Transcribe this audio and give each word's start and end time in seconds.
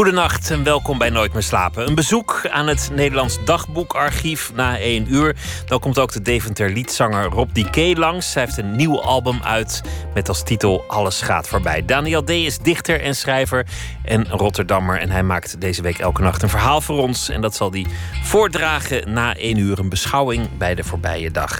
Goedenacht 0.00 0.50
en 0.50 0.64
welkom 0.64 0.98
bij 0.98 1.10
Nooit 1.10 1.32
meer 1.32 1.42
slapen. 1.42 1.86
Een 1.86 1.94
bezoek 1.94 2.46
aan 2.50 2.66
het 2.66 2.90
Nederlands 2.92 3.44
dagboekarchief 3.44 4.52
na 4.54 4.78
één 4.78 5.14
uur. 5.14 5.36
Dan 5.66 5.80
komt 5.80 5.98
ook 5.98 6.12
de 6.12 6.22
Deventer 6.22 6.70
liedzanger 6.70 7.24
Rob 7.24 7.48
Dike 7.52 7.94
langs. 7.96 8.34
Hij 8.34 8.44
heeft 8.44 8.56
een 8.56 8.76
nieuw 8.76 9.00
album 9.00 9.40
uit 9.42 9.82
met 10.14 10.28
als 10.28 10.42
titel 10.42 10.84
Alles 10.86 11.22
gaat 11.22 11.48
voorbij. 11.48 11.84
Daniel 11.84 12.24
D. 12.24 12.30
is 12.30 12.58
dichter 12.58 13.00
en 13.00 13.16
schrijver 13.16 13.66
en 14.04 14.28
Rotterdammer. 14.28 14.98
En 14.98 15.10
hij 15.10 15.22
maakt 15.22 15.60
deze 15.60 15.82
week 15.82 15.98
elke 15.98 16.22
nacht 16.22 16.42
een 16.42 16.48
verhaal 16.48 16.80
voor 16.80 16.98
ons. 16.98 17.28
En 17.28 17.40
dat 17.40 17.56
zal 17.56 17.70
hij 17.70 17.86
voordragen 18.22 19.12
na 19.12 19.36
één 19.36 19.56
uur. 19.56 19.78
Een 19.78 19.88
beschouwing 19.88 20.48
bij 20.58 20.74
de 20.74 20.84
voorbije 20.84 21.30
dag. 21.30 21.58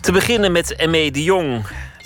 Te 0.00 0.12
beginnen 0.12 0.52
met 0.52 0.86
M.E. 0.86 1.10
de 1.10 1.22
Jong. 1.22 1.64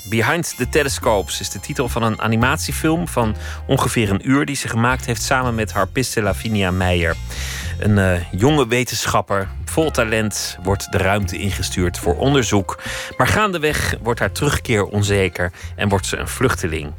Behind 0.08 0.56
the 0.56 0.68
Telescopes 0.68 1.40
is 1.40 1.50
de 1.50 1.60
titel 1.60 1.88
van 1.88 2.02
een 2.02 2.20
animatiefilm 2.20 3.08
van 3.08 3.36
ongeveer 3.66 4.10
een 4.10 4.30
uur 4.30 4.44
die 4.44 4.56
ze 4.56 4.68
gemaakt 4.68 5.06
heeft 5.06 5.22
samen 5.22 5.54
met 5.54 5.72
harpiste 5.72 6.22
Lavinia 6.22 6.70
Meijer. 6.70 7.16
Een 7.78 7.98
uh, 7.98 8.32
jonge 8.32 8.68
wetenschapper, 8.68 9.48
vol 9.64 9.90
talent, 9.90 10.58
wordt 10.62 10.92
de 10.92 10.98
ruimte 10.98 11.38
ingestuurd 11.38 11.98
voor 11.98 12.16
onderzoek. 12.16 12.82
Maar 13.16 13.26
gaandeweg 13.26 13.94
wordt 14.02 14.20
haar 14.20 14.32
terugkeer 14.32 14.84
onzeker 14.84 15.52
en 15.76 15.88
wordt 15.88 16.06
ze 16.06 16.16
een 16.16 16.28
vluchteling. 16.28 16.92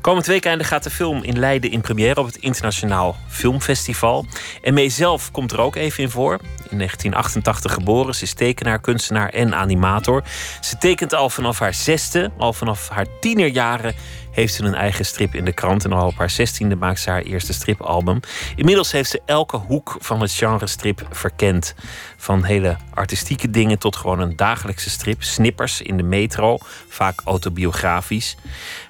Komend 0.00 0.26
weekende 0.26 0.64
gaat 0.64 0.82
de 0.82 0.90
film 0.90 1.22
in 1.22 1.38
Leiden 1.38 1.70
in 1.70 1.80
première 1.80 2.20
op 2.20 2.26
het 2.26 2.36
Internationaal 2.36 3.16
Filmfestival. 3.28 4.26
En 4.62 4.74
mee 4.74 4.88
zelf 4.88 5.30
komt 5.30 5.52
er 5.52 5.60
ook 5.60 5.76
even 5.76 6.02
in 6.02 6.10
voor. 6.10 6.32
In 6.70 6.78
1988 6.78 7.72
geboren, 7.72 8.14
ze 8.14 8.22
is 8.22 8.34
tekenaar, 8.34 8.80
kunstenaar 8.80 9.28
en 9.28 9.54
animator. 9.54 10.22
Ze 10.60 10.78
tekent 10.78 11.14
al 11.14 11.30
vanaf 11.30 11.58
haar 11.58 11.74
zesde, 11.74 12.30
al 12.38 12.52
vanaf 12.52 12.88
haar 12.88 13.06
tienerjaren 13.20 13.94
heeft 14.32 14.54
ze 14.54 14.64
een 14.64 14.74
eigen 14.74 15.04
strip 15.04 15.34
in 15.34 15.44
de 15.44 15.52
krant. 15.52 15.84
En 15.84 15.92
al 15.92 16.06
op 16.06 16.18
haar 16.18 16.30
zestiende 16.30 16.76
maakt 16.76 17.00
ze 17.00 17.10
haar 17.10 17.22
eerste 17.22 17.52
stripalbum. 17.52 18.20
Inmiddels 18.56 18.92
heeft 18.92 19.10
ze 19.10 19.20
elke 19.26 19.56
hoek 19.56 19.96
van 19.98 20.20
het 20.20 20.32
genre 20.32 20.66
strip 20.66 21.06
verkend. 21.10 21.74
Van 22.16 22.44
hele 22.44 22.76
artistieke 22.94 23.50
dingen 23.50 23.78
tot 23.78 23.96
gewoon 23.96 24.20
een 24.20 24.36
dagelijkse 24.36 24.90
strip. 24.90 25.22
Snippers 25.22 25.80
in 25.80 25.96
de 25.96 26.02
metro, 26.02 26.58
vaak 26.88 27.20
autobiografisch. 27.24 28.36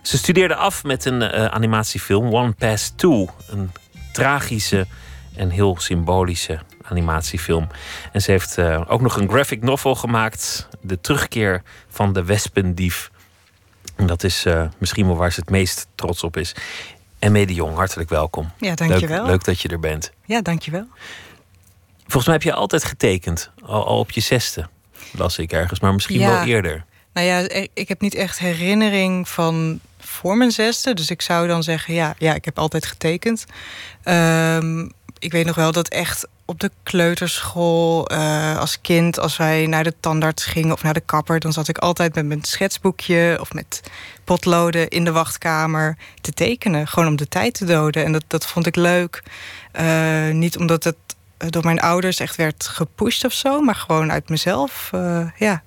Ze 0.02 0.18
studeerde 0.18 0.54
af 0.54 0.84
met 0.84 1.04
een 1.04 1.22
uh, 1.22 1.44
animatiefilm, 1.44 2.34
One 2.34 2.52
Pass 2.52 2.92
Two. 2.96 3.28
Een 3.48 3.70
tragische 4.12 4.86
en 5.36 5.50
heel 5.50 5.76
symbolische 5.78 6.60
animatiefilm. 6.82 7.68
En 8.12 8.22
ze 8.22 8.30
heeft 8.30 8.58
uh, 8.58 8.82
ook 8.86 9.00
nog 9.00 9.16
een 9.16 9.28
graphic 9.28 9.62
novel 9.62 9.94
gemaakt. 9.94 10.68
De 10.80 11.00
terugkeer 11.00 11.62
van 11.88 12.12
de 12.12 12.24
wespendief. 12.24 13.10
En 13.96 14.06
dat 14.06 14.24
is 14.24 14.46
uh, 14.46 14.64
misschien 14.78 15.06
wel 15.06 15.16
waar 15.16 15.32
ze 15.32 15.40
het 15.40 15.50
meest 15.50 15.86
trots 15.94 16.22
op 16.22 16.36
is. 16.36 16.54
En 17.18 17.32
Mede 17.32 17.54
Jong, 17.54 17.76
hartelijk 17.76 18.08
welkom. 18.08 18.50
Ja, 18.58 18.74
dankjewel. 18.74 19.18
Leuk, 19.18 19.30
leuk 19.30 19.44
dat 19.44 19.60
je 19.60 19.68
er 19.68 19.80
bent. 19.80 20.12
Ja, 20.24 20.42
dankjewel. 20.42 20.86
Volgens 21.98 22.24
mij 22.24 22.34
heb 22.34 22.42
je 22.42 22.52
altijd 22.52 22.84
getekend, 22.84 23.50
al, 23.64 23.86
al 23.86 23.98
op 23.98 24.10
je 24.10 24.20
zesde, 24.20 24.68
las 25.12 25.38
ik 25.38 25.52
ergens, 25.52 25.80
maar 25.80 25.92
misschien 25.92 26.18
ja. 26.18 26.28
wel 26.28 26.44
eerder. 26.44 26.84
Nou 27.12 27.26
ja, 27.26 27.66
ik 27.74 27.88
heb 27.88 28.00
niet 28.00 28.14
echt 28.14 28.38
herinnering 28.38 29.28
van 29.28 29.80
voor 29.98 30.36
mijn 30.36 30.50
zesde. 30.50 30.94
Dus 30.94 31.10
ik 31.10 31.22
zou 31.22 31.46
dan 31.46 31.62
zeggen, 31.62 31.94
ja, 31.94 32.14
ja 32.18 32.34
ik 32.34 32.44
heb 32.44 32.58
altijd 32.58 32.86
getekend. 32.86 33.44
Um, 34.04 34.92
ik 35.18 35.32
weet 35.32 35.46
nog 35.46 35.56
wel 35.56 35.72
dat 35.72 35.88
echt 35.88 36.26
op 36.44 36.60
de 36.60 36.70
kleuterschool 36.82 38.12
uh, 38.12 38.58
als 38.58 38.80
kind, 38.80 39.18
als 39.18 39.36
wij 39.36 39.66
naar 39.66 39.84
de 39.84 39.94
tandarts 40.00 40.44
gingen 40.44 40.72
of 40.72 40.82
naar 40.82 40.94
de 40.94 41.00
kapper, 41.00 41.40
dan 41.40 41.52
zat 41.52 41.68
ik 41.68 41.78
altijd 41.78 42.14
met 42.14 42.26
mijn 42.26 42.44
schetsboekje 42.44 43.36
of 43.40 43.52
met 43.52 43.80
potloden 44.24 44.88
in 44.88 45.04
de 45.04 45.12
wachtkamer 45.12 45.96
te 46.20 46.32
tekenen. 46.32 46.86
Gewoon 46.86 47.08
om 47.08 47.16
de 47.16 47.28
tijd 47.28 47.54
te 47.54 47.64
doden. 47.64 48.04
En 48.04 48.12
dat, 48.12 48.24
dat 48.26 48.46
vond 48.46 48.66
ik 48.66 48.76
leuk. 48.76 49.22
Uh, 49.80 50.28
niet 50.30 50.58
omdat 50.58 50.84
het 50.84 50.96
door 51.38 51.64
mijn 51.64 51.80
ouders 51.80 52.18
echt 52.18 52.36
werd 52.36 52.66
gepusht 52.66 53.24
of 53.24 53.32
zo, 53.32 53.60
maar 53.60 53.74
gewoon 53.74 54.12
uit 54.12 54.28
mezelf. 54.28 54.90
Ja. 55.36 55.62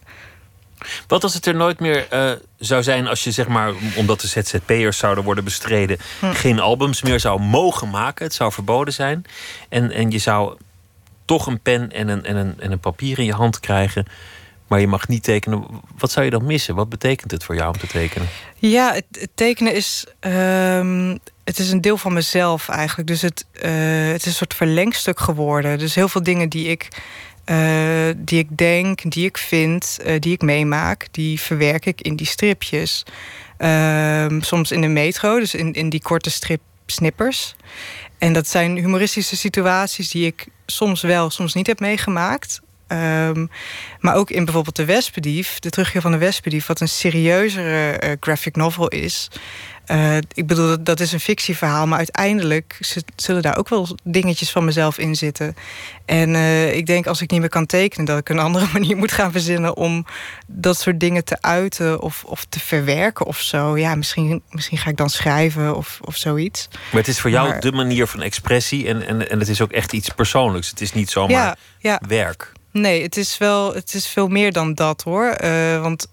Wat 1.07 1.23
als 1.23 1.34
het 1.34 1.46
er 1.46 1.56
nooit 1.56 1.79
meer 1.79 2.07
uh, 2.13 2.31
zou 2.57 2.84
zijn 2.84 3.07
als 3.07 3.23
je, 3.23 3.31
zeg 3.31 3.47
maar, 3.47 3.73
omdat 3.96 4.22
de 4.22 4.28
ZZP'ers 4.28 4.97
zouden 4.97 5.23
worden 5.23 5.44
bestreden, 5.44 5.97
hm. 6.19 6.31
geen 6.31 6.59
albums 6.59 7.01
meer 7.01 7.19
zou 7.19 7.41
mogen 7.41 7.90
maken? 7.90 8.25
Het 8.25 8.34
zou 8.34 8.51
verboden 8.51 8.94
zijn. 8.94 9.25
En, 9.69 9.91
en 9.91 10.12
je 10.12 10.18
zou 10.18 10.57
toch 11.25 11.47
een 11.47 11.59
pen 11.59 11.91
en 11.91 12.07
een, 12.07 12.25
en, 12.25 12.35
een, 12.35 12.59
en 12.59 12.72
een 12.72 12.79
papier 12.79 13.19
in 13.19 13.25
je 13.25 13.34
hand 13.34 13.59
krijgen. 13.59 14.06
Maar 14.68 14.79
je 14.79 14.88
mag 14.88 15.07
niet 15.07 15.24
tekenen. 15.24 15.66
Wat 15.97 16.12
zou 16.12 16.25
je 16.25 16.31
dan 16.31 16.45
missen? 16.45 16.75
Wat 16.75 16.90
betekent 16.90 17.31
het 17.31 17.44
voor 17.44 17.56
jou 17.56 17.74
om 17.74 17.79
te 17.79 17.88
tekenen? 17.88 18.28
Ja, 18.56 18.94
het, 18.94 19.06
het 19.12 19.29
tekenen 19.34 19.74
is. 19.74 20.06
Um, 20.19 21.19
het 21.44 21.59
is 21.59 21.72
een 21.72 21.81
deel 21.81 21.97
van 21.97 22.13
mezelf 22.13 22.69
eigenlijk. 22.69 23.07
Dus 23.07 23.22
het, 23.22 23.45
uh, 23.53 23.62
het 24.12 24.22
is 24.22 24.25
een 24.25 24.34
soort 24.34 24.53
verlengstuk 24.53 25.19
geworden. 25.19 25.78
Dus 25.78 25.95
heel 25.95 26.07
veel 26.07 26.24
dingen 26.24 26.50
die 26.50 26.68
ik 26.68 26.88
uh, 27.45 28.13
die 28.16 28.39
ik 28.39 28.57
denk, 28.57 29.11
die 29.11 29.25
ik 29.25 29.38
vind, 29.38 29.97
uh, 30.06 30.19
die 30.19 30.33
ik 30.33 30.41
meemaak, 30.41 31.07
die 31.11 31.39
verwerk 31.39 31.85
ik 31.85 32.01
in 32.01 32.16
die 32.16 32.28
stripjes. 32.28 33.03
Uh, 33.57 34.25
soms 34.39 34.72
in 34.72 34.81
de 34.81 34.88
metro, 34.88 35.39
dus 35.39 35.53
in, 35.53 35.73
in 35.73 35.89
die 35.89 36.01
korte 36.01 36.29
strip 36.29 36.61
snippers. 36.85 37.56
En 38.17 38.33
dat 38.33 38.47
zijn 38.47 38.75
humoristische 38.75 39.38
situaties 39.38 40.09
die 40.09 40.25
ik 40.25 40.47
soms 40.66 41.01
wel, 41.01 41.29
soms 41.29 41.53
niet 41.53 41.67
heb 41.67 41.79
meegemaakt. 41.79 42.61
Um, 42.88 43.50
maar 44.00 44.16
ook 44.16 44.29
in 44.29 44.44
bijvoorbeeld 44.45 44.75
de 44.75 44.85
Wespendief, 44.85 45.59
de 45.59 45.69
terugkeer 45.69 46.01
van 46.01 46.12
de 46.12 46.17
Wespendief, 46.17 46.66
wat 46.66 46.79
een 46.79 46.89
serieuzere 46.89 48.03
uh, 48.03 48.12
graphic 48.19 48.56
novel 48.56 48.88
is. 48.88 49.29
Uh, 49.91 50.18
ik 50.18 50.47
bedoel, 50.47 50.84
dat 50.84 51.00
is 51.00 51.12
een 51.12 51.19
fictieverhaal, 51.19 51.88
maar 51.88 51.97
uiteindelijk 51.97 52.78
zullen 53.16 53.41
daar 53.41 53.57
ook 53.57 53.69
wel 53.69 53.88
dingetjes 54.03 54.51
van 54.51 54.66
mezelf 54.66 54.97
in 54.97 55.16
zitten. 55.16 55.56
En 56.06 56.29
uh, 56.29 56.75
ik 56.75 56.85
denk 56.85 57.07
als 57.07 57.22
ik 57.22 57.31
niet 57.31 57.40
meer 57.40 57.50
kan 57.50 57.66
tekenen, 57.66 58.06
dat 58.06 58.18
ik 58.18 58.29
een 58.29 58.40
andere 58.40 58.68
manier 58.74 58.97
moet 58.97 59.12
gaan 59.12 59.31
verzinnen 59.31 59.78
om 59.78 60.06
dat 60.47 60.79
soort 60.79 61.00
dingen 61.00 61.24
te 61.24 61.38
uiten 61.41 62.01
of, 62.01 62.24
of 62.24 62.45
te 62.50 62.59
verwerken 62.59 63.25
of 63.25 63.40
zo. 63.40 63.78
Ja, 63.78 63.95
misschien, 63.95 64.41
misschien 64.50 64.78
ga 64.78 64.90
ik 64.90 64.97
dan 64.97 65.09
schrijven 65.09 65.75
of, 65.75 66.00
of 66.01 66.16
zoiets. 66.16 66.68
Maar 66.72 67.01
het 67.01 67.07
is 67.07 67.19
voor 67.19 67.29
jou 67.29 67.50
maar, 67.50 67.59
de 67.59 67.72
manier 67.72 68.07
van 68.07 68.22
expressie 68.22 68.88
en, 68.88 69.07
en, 69.07 69.29
en 69.29 69.40
het 69.40 69.50
is 69.50 69.62
ook 69.62 69.72
echt 69.72 69.94
iets 69.94 70.09
persoonlijks. 70.09 70.69
Het 70.69 70.81
is 70.81 70.94
niet 70.94 71.09
zomaar 71.09 71.31
ja, 71.31 71.56
ja. 71.79 72.01
werk. 72.07 72.51
Nee, 72.78 73.02
het 73.02 73.18
is 73.18 73.38
wel, 73.38 73.74
het 73.74 73.94
is 73.94 74.08
veel 74.08 74.28
meer 74.28 74.52
dan 74.52 74.74
dat 74.74 75.02
hoor. 75.02 75.38
Uh, 75.44 75.81
want 75.81 76.08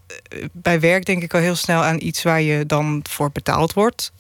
bij 0.53 0.81
werk 0.81 1.05
denk 1.05 1.23
ik 1.23 1.35
al 1.35 1.41
heel 1.41 1.55
snel 1.55 1.83
aan 1.83 2.01
iets 2.01 2.23
waar 2.23 2.41
je 2.41 2.67
dan 2.67 3.01
voor 3.09 3.31
betaald 3.33 3.73
wordt. 3.73 4.13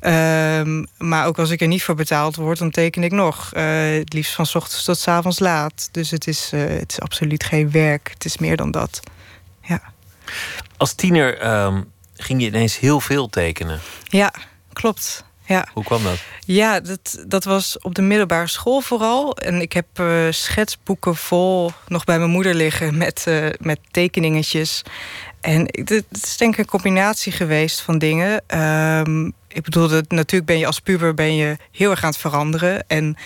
Uh, 0.00 0.82
maar 0.98 1.26
ook 1.26 1.38
als 1.38 1.50
ik 1.50 1.60
er 1.60 1.66
niet 1.66 1.82
voor 1.82 1.94
betaald 1.94 2.36
word, 2.36 2.58
dan 2.58 2.70
teken 2.70 3.02
ik 3.02 3.12
nog. 3.12 3.50
Uh, 3.54 3.62
het 3.98 4.12
liefst 4.12 4.34
van 4.34 4.46
s 4.46 4.54
ochtends 4.54 4.84
tot 4.84 4.98
s 4.98 5.08
avonds 5.08 5.38
laat. 5.38 5.88
Dus 5.92 6.10
het 6.10 6.26
is, 6.26 6.50
uh, 6.54 6.60
het 6.60 6.90
is 6.90 7.00
absoluut 7.00 7.44
geen 7.44 7.70
werk. 7.70 8.10
Het 8.12 8.24
is 8.24 8.38
meer 8.38 8.56
dan 8.56 8.70
dat. 8.70 9.00
Ja. 9.62 9.82
Als 10.76 10.94
tiener 10.94 11.62
um, 11.64 11.92
ging 12.16 12.40
je 12.40 12.46
ineens 12.46 12.78
heel 12.78 13.00
veel 13.00 13.28
tekenen. 13.28 13.80
Ja, 14.04 14.32
klopt. 14.72 15.24
Ja. 15.50 15.66
Hoe 15.72 15.84
kwam 15.84 16.02
dat? 16.02 16.22
Ja, 16.46 16.80
dat, 16.80 17.24
dat 17.26 17.44
was 17.44 17.78
op 17.78 17.94
de 17.94 18.02
middelbare 18.02 18.46
school 18.46 18.80
vooral. 18.80 19.36
En 19.36 19.60
ik 19.60 19.72
heb 19.72 19.86
uh, 20.00 20.26
schetsboeken 20.30 21.16
vol 21.16 21.72
nog 21.88 22.04
bij 22.04 22.18
mijn 22.18 22.30
moeder 22.30 22.54
liggen 22.54 22.96
met, 22.96 23.24
uh, 23.28 23.46
met 23.60 23.78
tekeningetjes. 23.90 24.82
En 25.40 25.60
het 25.70 26.04
is 26.10 26.36
denk 26.36 26.52
ik 26.52 26.58
een 26.58 26.66
combinatie 26.66 27.32
geweest 27.32 27.80
van 27.80 27.98
dingen. 27.98 28.58
Um, 29.06 29.32
ik 29.48 29.62
bedoel, 29.62 29.88
natuurlijk 30.08 30.44
ben 30.44 30.58
je 30.58 30.66
als 30.66 30.80
puber 30.80 31.14
ben 31.14 31.34
je 31.34 31.56
heel 31.72 31.90
erg 31.90 32.02
aan 32.02 32.10
het 32.10 32.18
veranderen. 32.18 32.84
En 32.86 33.16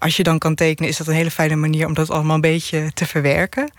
als 0.00 0.16
je 0.16 0.22
dan 0.22 0.38
kan 0.38 0.54
tekenen, 0.54 0.90
is 0.90 0.96
dat 0.96 1.06
een 1.06 1.14
hele 1.14 1.30
fijne 1.30 1.56
manier 1.56 1.86
om 1.86 1.94
dat 1.94 2.10
allemaal 2.10 2.34
een 2.34 2.40
beetje 2.40 2.90
te 2.94 3.06
verwerken. 3.06 3.72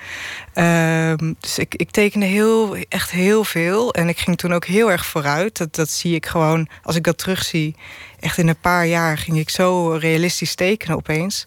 Um, 0.56 1.36
dus 1.40 1.60
ik, 1.60 1.76
ik 1.76 1.92
tekende 1.92 2.26
heel, 2.26 2.76
echt 2.90 3.12
heel 3.12 3.44
veel. 3.44 3.94
En 3.94 4.10
ik 4.10 4.20
ging 4.20 4.38
toen 4.38 4.54
ook 4.54 4.66
heel 4.66 4.92
erg 4.92 5.06
vooruit. 5.06 5.58
Dat, 5.58 5.76
dat 5.76 5.90
zie 5.90 6.16
ik 6.16 6.26
gewoon, 6.26 6.68
als 6.84 6.96
ik 6.96 7.04
dat 7.04 7.18
terugzie. 7.18 7.76
Echt 8.20 8.38
in 8.38 8.48
een 8.48 8.60
paar 8.62 8.86
jaar 8.86 9.18
ging 9.18 9.38
ik 9.38 9.50
zo 9.50 9.92
realistisch 9.92 10.56
tekenen 10.56 10.98
opeens. 10.98 11.46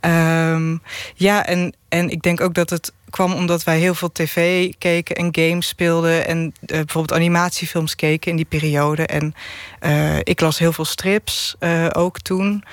Um, 0.00 0.82
ja, 1.14 1.46
en, 1.46 1.74
en 1.88 2.10
ik 2.10 2.22
denk 2.22 2.40
ook 2.40 2.54
dat 2.54 2.70
het 2.70 2.92
kwam 3.10 3.32
omdat 3.32 3.64
wij 3.64 3.78
heel 3.78 3.94
veel 3.94 4.12
tv 4.12 4.70
keken 4.78 5.16
en 5.16 5.28
games 5.32 5.68
speelden. 5.68 6.26
En 6.26 6.44
uh, 6.44 6.66
bijvoorbeeld 6.66 7.12
animatiefilms 7.12 7.94
keken 7.94 8.30
in 8.30 8.36
die 8.36 8.44
periode. 8.44 9.06
En 9.06 9.34
uh, 9.80 10.18
ik 10.18 10.40
las 10.40 10.58
heel 10.58 10.72
veel 10.72 10.84
strips 10.84 11.56
uh, 11.60 11.86
ook 11.92 12.20
toen. 12.20 12.64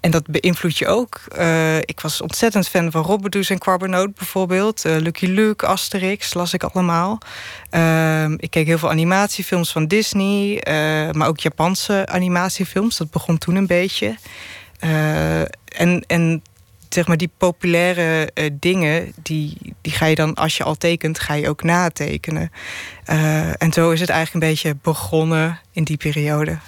En 0.00 0.10
dat 0.10 0.26
beïnvloedt 0.26 0.78
je 0.78 0.86
ook. 0.86 1.20
ik 1.84 2.00
was 2.00 2.20
ontzettend 2.20 2.68
fan 2.68 2.90
van 2.90 3.02
Robberdoes 3.02 3.50
en 3.50 3.58
Quarbenoot 3.58 4.14
bijvoorbeeld. 4.14 4.82
Lucky 4.84 5.26
Luke, 5.26 5.66
Asterix, 5.66 6.34
las 6.34 6.54
ik 6.54 6.62
allemaal. 6.62 7.18
Ehm, 7.70 8.32
ik 8.36 8.50
keek 8.50 8.66
heel 8.66 8.78
veel 8.78 8.90
animatiefilms 8.90 9.72
van 9.72 9.86
Disney. 9.86 10.62
maar 11.12 11.28
ook 11.28 11.40
Japanse 11.40 12.06
animatiefilms. 12.06 12.96
Dat 12.96 13.10
begon 13.10 13.38
toen 13.38 13.56
een 13.56 13.66
beetje. 13.66 14.16
en, 15.68 16.04
en 16.06 16.42
zeg 16.94 17.06
maar, 17.06 17.16
die 17.16 17.30
populaire 17.36 18.30
uh, 18.34 18.50
dingen, 18.52 19.12
die, 19.22 19.56
die 19.80 19.92
ga 19.92 20.06
je 20.06 20.14
dan, 20.14 20.34
als 20.34 20.56
je 20.56 20.64
al 20.64 20.74
tekent, 20.74 21.18
ga 21.18 21.34
je 21.34 21.48
ook 21.48 21.62
natekenen. 21.62 22.52
Uh, 23.06 23.62
en 23.62 23.72
zo 23.72 23.90
is 23.90 24.00
het 24.00 24.08
eigenlijk 24.08 24.44
een 24.44 24.50
beetje 24.50 24.76
begonnen 24.82 25.60
in 25.72 25.84
die 25.84 25.96
periode. 25.96 26.58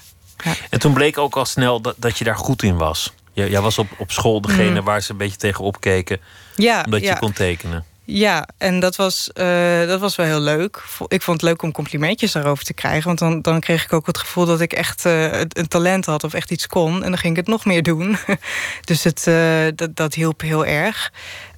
Ja. 0.44 0.55
En 0.70 0.78
toen 0.78 0.93
bleek 0.93 1.19
ook 1.19 1.37
al 1.37 1.44
snel 1.44 1.81
dat, 1.81 1.94
dat 1.99 2.19
je 2.19 2.25
daar 2.25 2.37
goed 2.37 2.62
in 2.62 2.76
was. 2.76 3.12
Jij, 3.32 3.61
was 3.61 3.79
op, 3.79 3.88
op 3.99 4.11
school 4.11 4.40
degene 4.40 4.79
mm. 4.79 4.84
waar 4.84 5.02
ze 5.02 5.11
een 5.11 5.17
beetje 5.17 5.37
tegen 5.37 5.64
opkeken, 5.64 6.20
ja, 6.56 6.82
omdat 6.84 7.00
ja. 7.00 7.12
je 7.12 7.19
kon 7.19 7.32
tekenen. 7.32 7.84
Ja, 8.05 8.49
en 8.58 8.81
dat 8.81 8.96
was, 8.96 9.31
uh, 9.34 9.87
dat 9.87 10.00
was 10.00 10.17
wel 10.17 10.26
heel 10.26 10.40
leuk. 10.40 10.82
Ik 11.08 11.23
vond 11.23 11.40
het 11.40 11.50
leuk 11.50 11.62
om 11.62 11.73
complimentjes 11.73 12.32
daarover 12.32 12.64
te 12.64 12.75
krijgen. 12.75 13.06
Want 13.06 13.19
dan, 13.19 13.43
dan 13.43 13.61
kreeg 13.61 13.84
ik 13.84 13.93
ook 13.93 14.06
het 14.06 14.19
gevoel 14.19 14.46
dat 14.46 14.61
ik 14.61 14.73
echt 14.73 15.06
uh, 15.06 15.40
een 15.40 15.69
talent 15.69 16.06
had 16.06 16.25
of 16.25 16.34
echt 16.34 16.50
iets 16.50 16.67
kon. 16.67 16.94
En 16.94 17.08
dan 17.08 17.19
ging 17.19 17.32
ik 17.32 17.40
het 17.40 17.49
nog 17.49 17.64
meer 17.64 17.82
doen. 17.82 18.17
dus 18.84 19.05
het, 19.05 19.26
uh, 19.29 19.67
dat, 19.75 19.96
dat 19.96 20.14
hielp 20.14 20.40
heel 20.40 20.67
erg. 20.67 21.12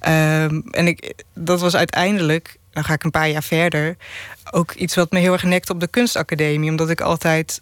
Um, 0.07 0.63
en 0.71 0.87
ik, 0.87 1.13
dat 1.33 1.59
was 1.59 1.75
uiteindelijk, 1.75 2.57
dan 2.75 2.83
ga 2.83 2.93
ik 2.93 3.03
een 3.03 3.11
paar 3.11 3.29
jaar 3.29 3.43
verder... 3.43 3.97
ook 4.51 4.71
iets 4.71 4.95
wat 4.95 5.11
me 5.11 5.19
heel 5.19 5.33
erg 5.33 5.43
nekte 5.43 5.71
op 5.71 5.79
de 5.79 5.87
kunstacademie. 5.87 6.69
Omdat 6.69 6.89
ik 6.89 7.01
altijd 7.01 7.61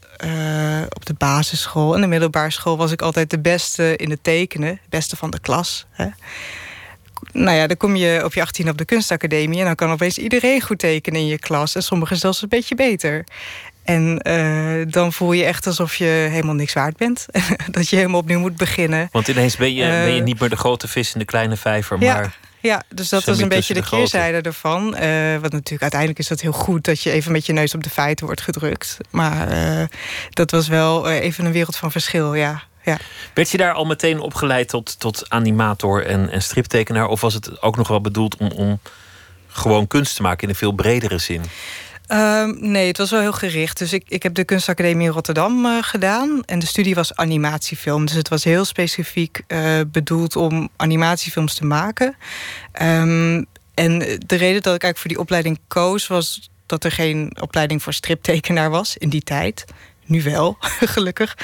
op 0.89 1.05
de 1.05 1.13
basisschool 1.17 1.95
en 1.95 2.01
de 2.01 2.07
middelbare 2.07 2.51
school... 2.51 2.77
was 2.77 2.91
ik 2.91 3.01
altijd 3.01 3.29
de 3.29 3.39
beste 3.39 3.95
in 3.95 4.09
het 4.09 4.23
tekenen. 4.23 4.79
Beste 4.89 5.15
van 5.15 5.29
de 5.29 5.39
klas. 5.39 5.85
Hè 5.91 6.07
nou 7.31 7.57
ja, 7.57 7.67
dan 7.67 7.77
kom 7.77 7.95
je 7.95 8.21
op 8.23 8.33
je 8.33 8.41
18 8.41 8.69
op 8.69 8.77
de 8.77 8.85
kunstacademie... 8.85 9.59
en 9.59 9.65
dan 9.65 9.75
kan 9.75 9.91
opeens 9.91 10.17
iedereen 10.17 10.61
goed 10.61 10.79
tekenen 10.79 11.19
in 11.19 11.27
je 11.27 11.39
klas. 11.39 11.75
En 11.75 11.83
sommigen 11.83 12.17
zelfs 12.17 12.41
een 12.41 12.49
beetje 12.49 12.75
beter. 12.75 13.23
En 13.83 14.27
uh, 14.27 14.85
dan 14.87 15.13
voel 15.13 15.31
je 15.31 15.43
echt 15.43 15.67
alsof 15.67 15.95
je 15.95 16.05
helemaal 16.05 16.55
niks 16.55 16.73
waard 16.73 16.97
bent. 16.97 17.25
dat 17.71 17.89
je 17.89 17.95
helemaal 17.95 18.19
opnieuw 18.19 18.39
moet 18.39 18.57
beginnen. 18.57 19.09
Want 19.11 19.27
ineens 19.27 19.55
ben 19.55 19.73
je, 19.73 19.83
uh, 19.83 19.89
ben 19.89 20.13
je 20.13 20.21
niet 20.21 20.39
meer 20.39 20.49
de 20.49 20.55
grote 20.55 20.87
vis 20.87 21.13
in 21.13 21.19
de 21.19 21.25
kleine 21.25 21.55
vijver. 21.55 21.99
Ja. 21.99 22.13
Maar 22.13 22.37
ja, 22.63 22.83
dus 22.89 23.09
dat 23.09 23.23
was 23.23 23.39
een 23.39 23.49
beetje 23.49 23.73
de, 23.73 23.81
de 23.81 23.87
keerzijde 23.87 24.41
ervan. 24.41 24.83
Uh, 24.85 25.31
want 25.31 25.51
natuurlijk, 25.51 25.81
uiteindelijk 25.81 26.19
is 26.19 26.27
dat 26.27 26.41
heel 26.41 26.51
goed 26.51 26.83
dat 26.83 27.01
je 27.01 27.11
even 27.11 27.31
met 27.31 27.45
je 27.45 27.53
neus 27.53 27.73
op 27.73 27.83
de 27.83 27.89
feiten 27.89 28.25
wordt 28.25 28.41
gedrukt. 28.41 28.97
Maar 29.09 29.51
uh, 29.51 29.83
dat 30.29 30.51
was 30.51 30.67
wel 30.67 31.09
even 31.09 31.45
een 31.45 31.51
wereld 31.51 31.75
van 31.75 31.91
verschil, 31.91 32.33
ja. 32.33 32.63
ja. 32.83 32.97
Werd 33.33 33.49
je 33.49 33.57
daar 33.57 33.73
al 33.73 33.85
meteen 33.85 34.19
opgeleid 34.19 34.67
tot, 34.67 34.99
tot 34.99 35.29
animator 35.29 36.05
en, 36.05 36.29
en 36.29 36.41
striptekenaar? 36.41 37.07
Of 37.07 37.21
was 37.21 37.33
het 37.33 37.61
ook 37.61 37.77
nog 37.77 37.87
wel 37.87 38.01
bedoeld 38.01 38.37
om, 38.37 38.51
om 38.51 38.79
gewoon 39.47 39.87
kunst 39.87 40.15
te 40.15 40.21
maken 40.21 40.43
in 40.43 40.49
een 40.49 40.55
veel 40.55 40.71
bredere 40.71 41.17
zin? 41.17 41.41
Um, 42.07 42.57
nee, 42.59 42.87
het 42.87 42.97
was 42.97 43.11
wel 43.11 43.19
heel 43.19 43.31
gericht. 43.31 43.77
Dus 43.77 43.93
ik, 43.93 44.03
ik 44.07 44.23
heb 44.23 44.33
de 44.33 44.43
kunstacademie 44.43 45.07
in 45.07 45.13
Rotterdam 45.13 45.65
uh, 45.65 45.77
gedaan. 45.81 46.43
En 46.45 46.59
de 46.59 46.65
studie 46.65 46.95
was 46.95 47.15
animatiefilm. 47.15 48.05
Dus 48.05 48.15
het 48.15 48.29
was 48.29 48.43
heel 48.43 48.65
specifiek 48.65 49.41
uh, 49.47 49.79
bedoeld 49.87 50.35
om 50.35 50.69
animatiefilms 50.75 51.53
te 51.53 51.65
maken. 51.65 52.15
Um, 52.81 53.45
en 53.73 53.99
de 54.25 54.35
reden 54.35 54.61
dat 54.61 54.75
ik 54.75 54.83
eigenlijk 54.83 54.97
voor 54.97 55.09
die 55.09 55.19
opleiding 55.19 55.59
koos... 55.67 56.07
was 56.07 56.49
dat 56.65 56.83
er 56.83 56.91
geen 56.91 57.31
opleiding 57.41 57.83
voor 57.83 57.93
striptekenaar 57.93 58.69
was 58.69 58.97
in 58.97 59.09
die 59.09 59.23
tijd. 59.23 59.65
Nu 60.05 60.23
wel, 60.23 60.57
gelukkig. 60.95 61.37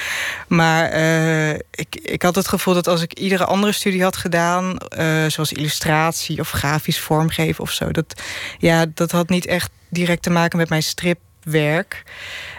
Maar 0.47 0.93
uh, 0.93 1.49
ik, 1.53 1.95
ik 2.01 2.21
had 2.21 2.35
het 2.35 2.47
gevoel 2.47 2.73
dat 2.73 2.87
als 2.87 3.01
ik 3.01 3.13
iedere 3.13 3.45
andere 3.45 3.71
studie 3.71 4.03
had 4.03 4.17
gedaan... 4.17 4.77
Uh, 4.97 5.25
zoals 5.27 5.51
illustratie 5.51 6.39
of 6.39 6.51
grafisch 6.51 6.99
vormgeven 6.99 7.63
of 7.63 7.71
zo... 7.71 7.91
Dat, 7.91 8.21
ja, 8.57 8.85
dat 8.93 9.11
had 9.11 9.29
niet 9.29 9.45
echt 9.45 9.71
direct 9.89 10.23
te 10.23 10.29
maken 10.29 10.57
met 10.57 10.69
mijn 10.69 10.83
stripwerk. 10.83 12.03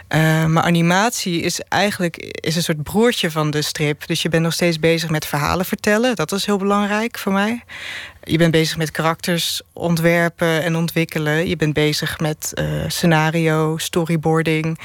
Uh, 0.09 0.45
maar 0.45 0.63
animatie 0.63 1.41
is 1.41 1.59
eigenlijk 1.59 2.17
is 2.17 2.55
een 2.55 2.63
soort 2.63 2.83
broertje 2.83 3.31
van 3.31 3.51
de 3.51 3.61
strip. 3.61 4.07
Dus 4.07 4.21
je 4.21 4.29
bent 4.29 4.43
nog 4.43 4.53
steeds 4.53 4.79
bezig 4.79 5.09
met 5.09 5.25
verhalen 5.25 5.65
vertellen. 5.65 6.15
Dat 6.15 6.31
is 6.31 6.45
heel 6.45 6.57
belangrijk 6.57 7.17
voor 7.17 7.31
mij. 7.31 7.63
Je 8.23 8.37
bent 8.37 8.51
bezig 8.51 8.77
met 8.77 8.91
karakters 8.91 9.61
ontwerpen 9.73 10.63
en 10.63 10.75
ontwikkelen. 10.75 11.47
Je 11.47 11.55
bent 11.55 11.73
bezig 11.73 12.19
met 12.19 12.53
scenario, 12.87 13.77
storyboarding. 13.77 14.79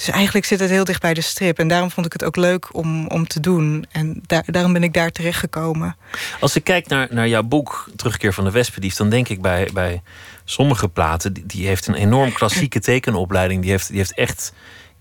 Dus 0.00 0.08
eigenlijk 0.08 0.46
zit 0.46 0.60
het 0.60 0.70
heel 0.70 0.84
dicht 0.84 1.00
bij 1.00 1.14
de 1.14 1.20
strip. 1.20 1.58
En 1.58 1.68
daarom 1.68 1.90
vond 1.90 2.06
ik 2.06 2.12
het 2.12 2.24
ook 2.24 2.36
leuk 2.36 2.74
om, 2.74 3.06
om 3.06 3.26
te 3.26 3.40
doen. 3.40 3.86
En 3.92 4.20
daar, 4.26 4.42
daarom 4.46 4.72
ben 4.72 4.82
ik 4.82 4.92
daar 4.92 5.10
terechtgekomen. 5.10 5.96
Als 6.40 6.56
ik 6.56 6.64
kijk 6.64 6.88
naar, 6.88 7.08
naar 7.10 7.28
jouw 7.28 7.42
boek, 7.42 7.90
Terugkeer 7.96 8.32
van 8.32 8.44
de 8.44 8.50
Wespendief... 8.50 8.94
dan 8.94 9.10
denk 9.10 9.28
ik 9.28 9.42
bij, 9.42 9.68
bij 9.72 10.02
sommige 10.44 10.88
platen... 10.88 11.32
Die, 11.32 11.46
die 11.46 11.66
heeft 11.66 11.86
een 11.86 11.94
enorm 11.94 12.32
klassieke 12.32 12.80
tekenopleiding. 12.90 13.62
Die 13.62 13.70
heeft, 13.70 13.88
die 13.88 13.96
heeft 13.96 14.14
echt 14.14 14.52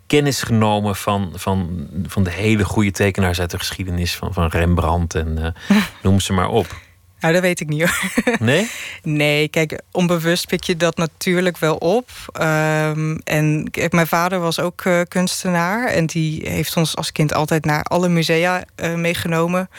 kennis 0.07 0.41
genomen 0.41 0.95
van, 0.95 1.31
van, 1.35 1.87
van 2.07 2.23
de 2.23 2.31
hele 2.31 2.65
goede 2.65 2.91
tekenaars 2.91 3.39
uit 3.39 3.51
de 3.51 3.57
geschiedenis. 3.57 4.15
Van, 4.15 4.33
van 4.33 4.47
Rembrandt 4.47 5.15
en 5.15 5.55
uh, 5.69 5.77
noem 6.03 6.19
ze 6.19 6.33
maar 6.33 6.49
op. 6.49 6.75
Nou, 7.19 7.33
dat 7.33 7.41
weet 7.41 7.59
ik 7.59 7.67
niet 7.67 7.81
hoor. 7.81 8.11
Nee? 8.39 8.69
Nee, 9.03 9.47
kijk, 9.47 9.81
onbewust 9.91 10.47
pik 10.47 10.63
je 10.63 10.77
dat 10.77 10.97
natuurlijk 10.97 11.57
wel 11.57 11.75
op. 11.75 12.09
Um, 12.41 13.19
en 13.23 13.67
kijk, 13.71 13.91
mijn 13.91 14.07
vader 14.07 14.39
was 14.39 14.59
ook 14.59 14.83
uh, 14.83 15.01
kunstenaar. 15.07 15.87
En 15.87 16.05
die 16.05 16.49
heeft 16.49 16.75
ons 16.75 16.95
als 16.95 17.11
kind 17.11 17.33
altijd 17.33 17.65
naar 17.65 17.83
alle 17.83 18.09
musea 18.09 18.63
uh, 18.83 18.93
meegenomen. 18.93 19.69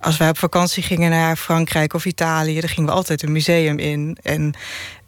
Als 0.00 0.16
wij 0.16 0.28
op 0.28 0.38
vakantie 0.38 0.82
gingen 0.82 1.10
naar 1.10 1.36
Frankrijk 1.36 1.94
of 1.94 2.04
Italië... 2.04 2.60
dan 2.60 2.68
gingen 2.68 2.90
we 2.90 2.96
altijd 2.96 3.22
een 3.22 3.32
museum 3.32 3.78
in. 3.78 4.18
En 4.22 4.54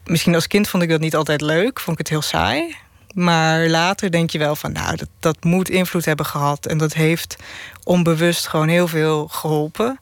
misschien 0.05 0.35
als 0.35 0.47
kind 0.47 0.69
vond 0.69 0.83
ik 0.83 0.89
dat 0.89 1.01
niet 1.01 1.17
altijd 1.17 1.41
leuk. 1.41 1.81
Vond 1.81 1.99
ik 1.99 1.99
het 1.99 2.09
heel 2.09 2.23
saai. 2.23 2.77
Maar 3.15 3.69
later 3.69 4.11
denk 4.11 4.31
je 4.31 4.39
wel 4.39 4.57
van, 4.57 4.73
nou, 4.73 4.97
dat, 4.97 5.09
dat 5.21 5.45
moet 5.45 5.71
invloed 5.71 6.05
hebben 6.05 6.27
gehad. 6.27 6.67
En 6.67 6.79
dat 6.79 6.95
heeft 6.95 7.37
onbewust 7.85 8.47
gewoon 8.47 8.69
heel 8.69 8.89
veel 8.89 9.29
geholpen. 9.29 10.01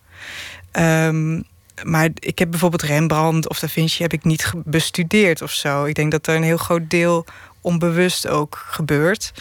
Um, 0.73 1.45
maar 1.83 2.09
ik 2.15 2.39
heb 2.39 2.51
bijvoorbeeld 2.51 2.83
Rembrandt 2.83 3.49
of 3.49 3.59
Da 3.59 3.69
Vinci 3.69 4.03
heb 4.03 4.13
ik 4.13 4.25
niet 4.25 4.53
bestudeerd 4.65 5.43
of 5.43 5.51
zo. 5.51 5.85
Ik 5.85 5.95
denk 5.95 6.11
dat 6.11 6.27
er 6.27 6.35
een 6.37 6.43
heel 6.43 6.57
groot 6.57 6.91
deel 6.91 7.25
onbewust 7.61 8.29
ook 8.29 8.65
gebeurt. 8.67 9.33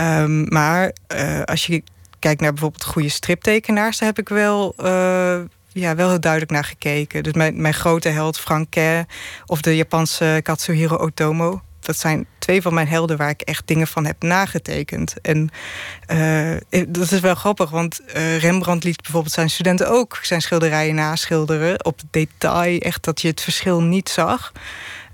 Um, 0.00 0.48
maar 0.48 0.92
uh, 1.14 1.42
als 1.42 1.66
je 1.66 1.82
kijkt 2.18 2.40
naar 2.40 2.52
bijvoorbeeld 2.52 2.84
goede 2.84 3.08
striptekenaars, 3.08 3.98
daar 3.98 4.08
heb 4.08 4.18
ik 4.18 4.28
wel. 4.28 4.74
Uh, 4.78 5.40
ja, 5.72 5.94
wel 5.94 6.08
heel 6.08 6.20
duidelijk 6.20 6.52
naar 6.52 6.64
gekeken. 6.64 7.22
Dus 7.22 7.32
mijn, 7.32 7.60
mijn 7.60 7.74
grote 7.74 8.08
held 8.08 8.38
Frank 8.38 8.70
Kerr 8.70 9.06
of 9.46 9.60
de 9.60 9.76
Japanse 9.76 10.40
Katsuhiro 10.42 10.96
Otomo 10.96 11.62
dat 11.88 11.98
zijn 11.98 12.26
twee 12.38 12.62
van 12.62 12.74
mijn 12.74 12.88
helden 12.88 13.16
waar 13.16 13.28
ik 13.28 13.40
echt 13.40 13.66
dingen 13.66 13.86
van 13.86 14.06
heb 14.06 14.22
nagetekend. 14.22 15.14
En 15.20 15.50
uh, 16.10 16.84
dat 16.88 17.10
is 17.10 17.20
wel 17.20 17.34
grappig, 17.34 17.70
want 17.70 18.00
uh, 18.06 18.38
Rembrandt 18.38 18.84
liet 18.84 19.02
bijvoorbeeld 19.02 19.34
zijn 19.34 19.50
studenten 19.50 19.90
ook 19.90 20.18
zijn 20.22 20.40
schilderijen 20.40 20.94
naschilderen. 20.94 21.84
Op 21.84 22.00
detail, 22.10 22.78
echt 22.78 23.04
dat 23.04 23.20
je 23.20 23.28
het 23.28 23.40
verschil 23.40 23.82
niet 23.82 24.08
zag. 24.08 24.52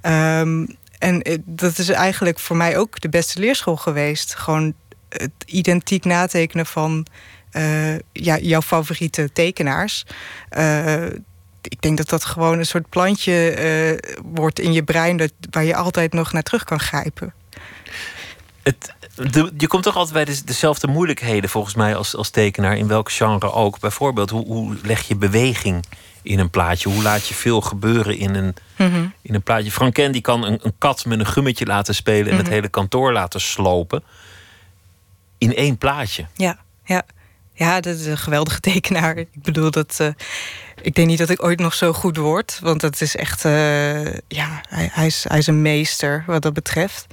Um, 0.02 0.76
en 0.98 1.22
eh, 1.22 1.38
dat 1.44 1.78
is 1.78 1.88
eigenlijk 1.88 2.38
voor 2.38 2.56
mij 2.56 2.78
ook 2.78 3.00
de 3.00 3.08
beste 3.08 3.40
leerschool 3.40 3.76
geweest. 3.76 4.34
Gewoon 4.34 4.74
het 5.08 5.32
identiek 5.46 6.04
natekenen 6.04 6.66
van 6.66 7.06
ja, 8.12 8.38
jouw 8.38 8.62
favoriete 8.62 9.32
tekenaars. 9.32 10.04
Ik 11.68 11.80
denk 11.82 11.96
dat 11.96 12.08
dat 12.08 12.24
gewoon 12.24 12.58
een 12.58 12.66
soort 12.66 12.88
plantje 12.88 13.56
uh, 14.02 14.12
wordt 14.24 14.58
in 14.58 14.72
je 14.72 14.82
brein... 14.82 15.16
Dat, 15.16 15.32
waar 15.50 15.64
je 15.64 15.76
altijd 15.76 16.12
nog 16.12 16.32
naar 16.32 16.42
terug 16.42 16.64
kan 16.64 16.80
grijpen. 16.80 17.34
Het, 18.62 18.94
de, 19.14 19.52
je 19.56 19.66
komt 19.66 19.82
toch 19.82 19.96
altijd 19.96 20.14
bij 20.14 20.34
de, 20.34 20.44
dezelfde 20.44 20.86
moeilijkheden 20.86 21.50
volgens 21.50 21.74
mij 21.74 21.96
als, 21.96 22.16
als 22.16 22.30
tekenaar... 22.30 22.76
in 22.76 22.86
welk 22.86 23.12
genre 23.12 23.52
ook. 23.52 23.80
Bijvoorbeeld, 23.80 24.30
hoe, 24.30 24.46
hoe 24.46 24.76
leg 24.82 25.08
je 25.08 25.16
beweging 25.16 25.84
in 26.22 26.38
een 26.38 26.50
plaatje? 26.50 26.88
Hoe 26.88 27.02
laat 27.02 27.26
je 27.26 27.34
veel 27.34 27.60
gebeuren 27.60 28.18
in 28.18 28.34
een, 28.34 28.54
mm 28.76 28.90
-hmm. 28.90 29.12
in 29.22 29.34
een 29.34 29.42
plaatje? 29.42 29.70
Franken 29.70 30.12
die 30.12 30.20
kan 30.20 30.44
een, 30.44 30.58
een, 30.62 30.74
kat 30.78 31.04
met 31.04 31.18
een 31.18 31.26
gummetje 31.26 31.66
laten 31.66 31.94
spelen... 31.94 32.26
en 32.26 32.30
mm 32.30 32.36
-hmm. 32.36 32.44
het 32.44 32.54
hele 32.54 32.68
kantoor 32.68 33.12
laten 33.12 33.40
slopen. 33.40 34.02
In 35.38 35.54
één 35.54 35.78
plaatje. 35.78 36.26
Ja, 36.34 36.58
ja. 36.84 37.02
Ja, 37.56 37.80
dat 37.80 37.96
is 37.96 38.06
een 38.06 38.18
geweldige 38.18 38.60
tekenaar. 38.70 39.16
Ik 39.16 39.28
bedoel, 39.42 39.70
dat, 39.70 39.98
uh, 40.00 40.08
ik 40.82 40.94
denk 40.94 41.08
niet 41.08 41.18
dat 41.18 41.30
ik 41.30 41.44
ooit 41.44 41.60
nog 41.60 41.74
zo 41.74 41.92
goed 41.92 42.16
word. 42.16 42.58
Want 42.62 42.80
dat 42.80 43.00
is 43.00 43.16
echt, 43.16 43.44
uh, 43.44 44.04
ja, 44.12 44.60
hij, 44.68 44.90
hij, 44.92 45.06
is, 45.06 45.24
hij 45.28 45.38
is 45.38 45.46
een 45.46 45.62
meester 45.62 46.24
wat 46.26 46.42
dat 46.42 46.52
betreft. 46.52 47.06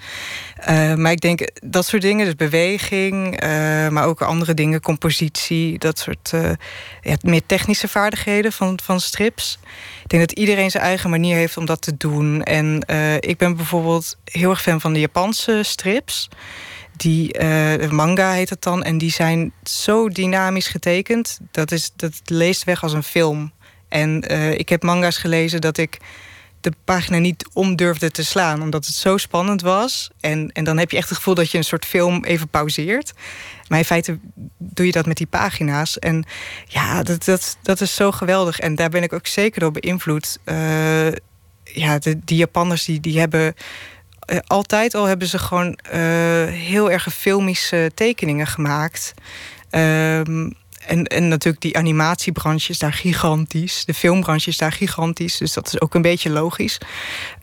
Uh, 0.70 0.96
maar 0.96 1.12
ik 1.12 1.22
denk 1.22 1.50
dat 1.64 1.86
soort 1.86 2.02
dingen, 2.02 2.26
dus 2.26 2.36
beweging, 2.36 3.40
maar 3.90 4.06
ook 4.06 4.22
andere 4.22 4.54
dingen, 4.54 4.82
compositie, 4.82 5.78
dat 5.78 6.00
soort 6.00 6.32
ja, 7.02 7.16
meer 7.22 7.46
technische 7.46 7.88
vaardigheden 7.88 8.52
van, 8.52 8.80
van 8.84 9.00
strips. 9.00 9.60
Ik 10.04 10.10
denk 10.10 10.28
dat 10.28 10.38
iedereen 10.38 10.72
zijn 10.72 10.84
eigen 10.84 11.10
manier 11.10 11.36
heeft 11.36 11.58
om 11.58 11.66
dat 11.66 11.82
te 11.82 11.98
doen. 11.98 12.44
En 12.44 12.84
ik 13.20 13.38
ben 13.38 13.56
bijvoorbeeld 13.56 14.18
heel 14.24 14.50
erg 14.50 14.62
fan 14.62 14.82
van 14.82 14.94
de 14.94 15.00
Japanse 15.00 15.60
strips 15.64 16.30
die 17.02 17.40
uh, 17.42 17.90
manga 17.90 18.32
heet 18.32 18.50
het 18.50 18.62
dan. 18.62 18.84
En 18.84 18.98
die 18.98 19.12
zijn 19.12 19.54
zo 19.64 20.10
dynamisch 20.10 20.68
getekend. 20.68 21.40
Dat, 21.52 21.72
is, 21.72 21.92
dat 21.96 22.22
leest 22.26 22.64
weg 22.64 22.84
als 22.84 22.94
een 22.94 23.04
film. 23.04 23.52
En 23.88 24.32
uh, 24.32 24.52
ik 24.52 24.70
heb 24.70 24.84
manga's 24.84 25.18
gelezen 25.18 25.62
dat 25.62 25.78
ik 25.78 25.98
de 26.62 26.72
pagina 26.86 27.18
niet 27.18 27.50
om 27.54 27.76
durfde 27.76 28.12
te 28.12 28.24
slaan. 28.24 28.62
Omdat 28.62 28.86
het 28.86 28.96
zo 28.96 29.18
spannend 29.18 29.62
was. 29.62 30.10
En, 30.20 30.52
en 30.52 30.64
dan 30.64 30.78
heb 30.78 30.92
je 30.92 30.98
echt 30.98 31.10
het 31.10 31.18
gevoel 31.18 31.36
dat 31.36 31.52
je 31.52 31.58
een 31.58 31.64
soort 31.64 31.86
film 31.86 32.24
even 32.24 32.48
pauzeert. 32.48 33.14
Maar 33.68 33.80
in 33.80 33.86
feite 33.86 34.20
doe 34.58 34.86
je 34.86 34.92
dat 34.92 35.06
met 35.06 35.18
die 35.18 35.28
pagina's. 35.28 36.00
En 36.00 36.26
ja, 36.68 37.04
dat, 37.04 37.26
dat, 37.26 37.58
dat 37.62 37.82
is 37.82 37.96
zo 37.96 38.12
geweldig. 38.12 38.60
En 38.60 38.76
daar 38.76 38.90
ben 38.90 39.04
ik 39.04 39.14
ook 39.14 39.28
zeker 39.28 39.60
door 39.60 39.72
beïnvloed. 39.72 40.40
Uh, 40.46 41.12
ja, 41.64 42.00
de, 42.00 42.20
die 42.24 42.38
Japanners 42.38 42.86
die, 42.86 43.00
die 43.00 43.20
hebben 43.20 43.56
eh, 44.32 44.38
altijd 44.48 44.96
al 44.96 45.06
hebben 45.06 45.28
ze 45.28 45.40
gewoon 45.40 45.80
uh, 45.86 45.92
heel 46.46 46.92
erg 46.92 47.14
filmische 47.14 47.92
tekeningen 47.96 48.48
gemaakt. 48.48 49.14
Um, 49.72 50.54
en, 50.86 51.06
en 51.06 51.28
natuurlijk 51.28 51.62
die 51.62 51.78
animatiebranche 51.78 52.72
is 52.72 52.80
daar 52.80 52.94
gigantisch. 52.94 53.86
De 53.86 53.94
filmbranche 53.94 54.50
is 54.50 54.58
daar 54.58 54.72
gigantisch. 54.72 55.38
Dus 55.38 55.54
dat 55.54 55.68
is 55.68 55.82
ook 55.82 55.96
een 55.96 56.02
beetje 56.02 56.30
logisch. 56.30 56.78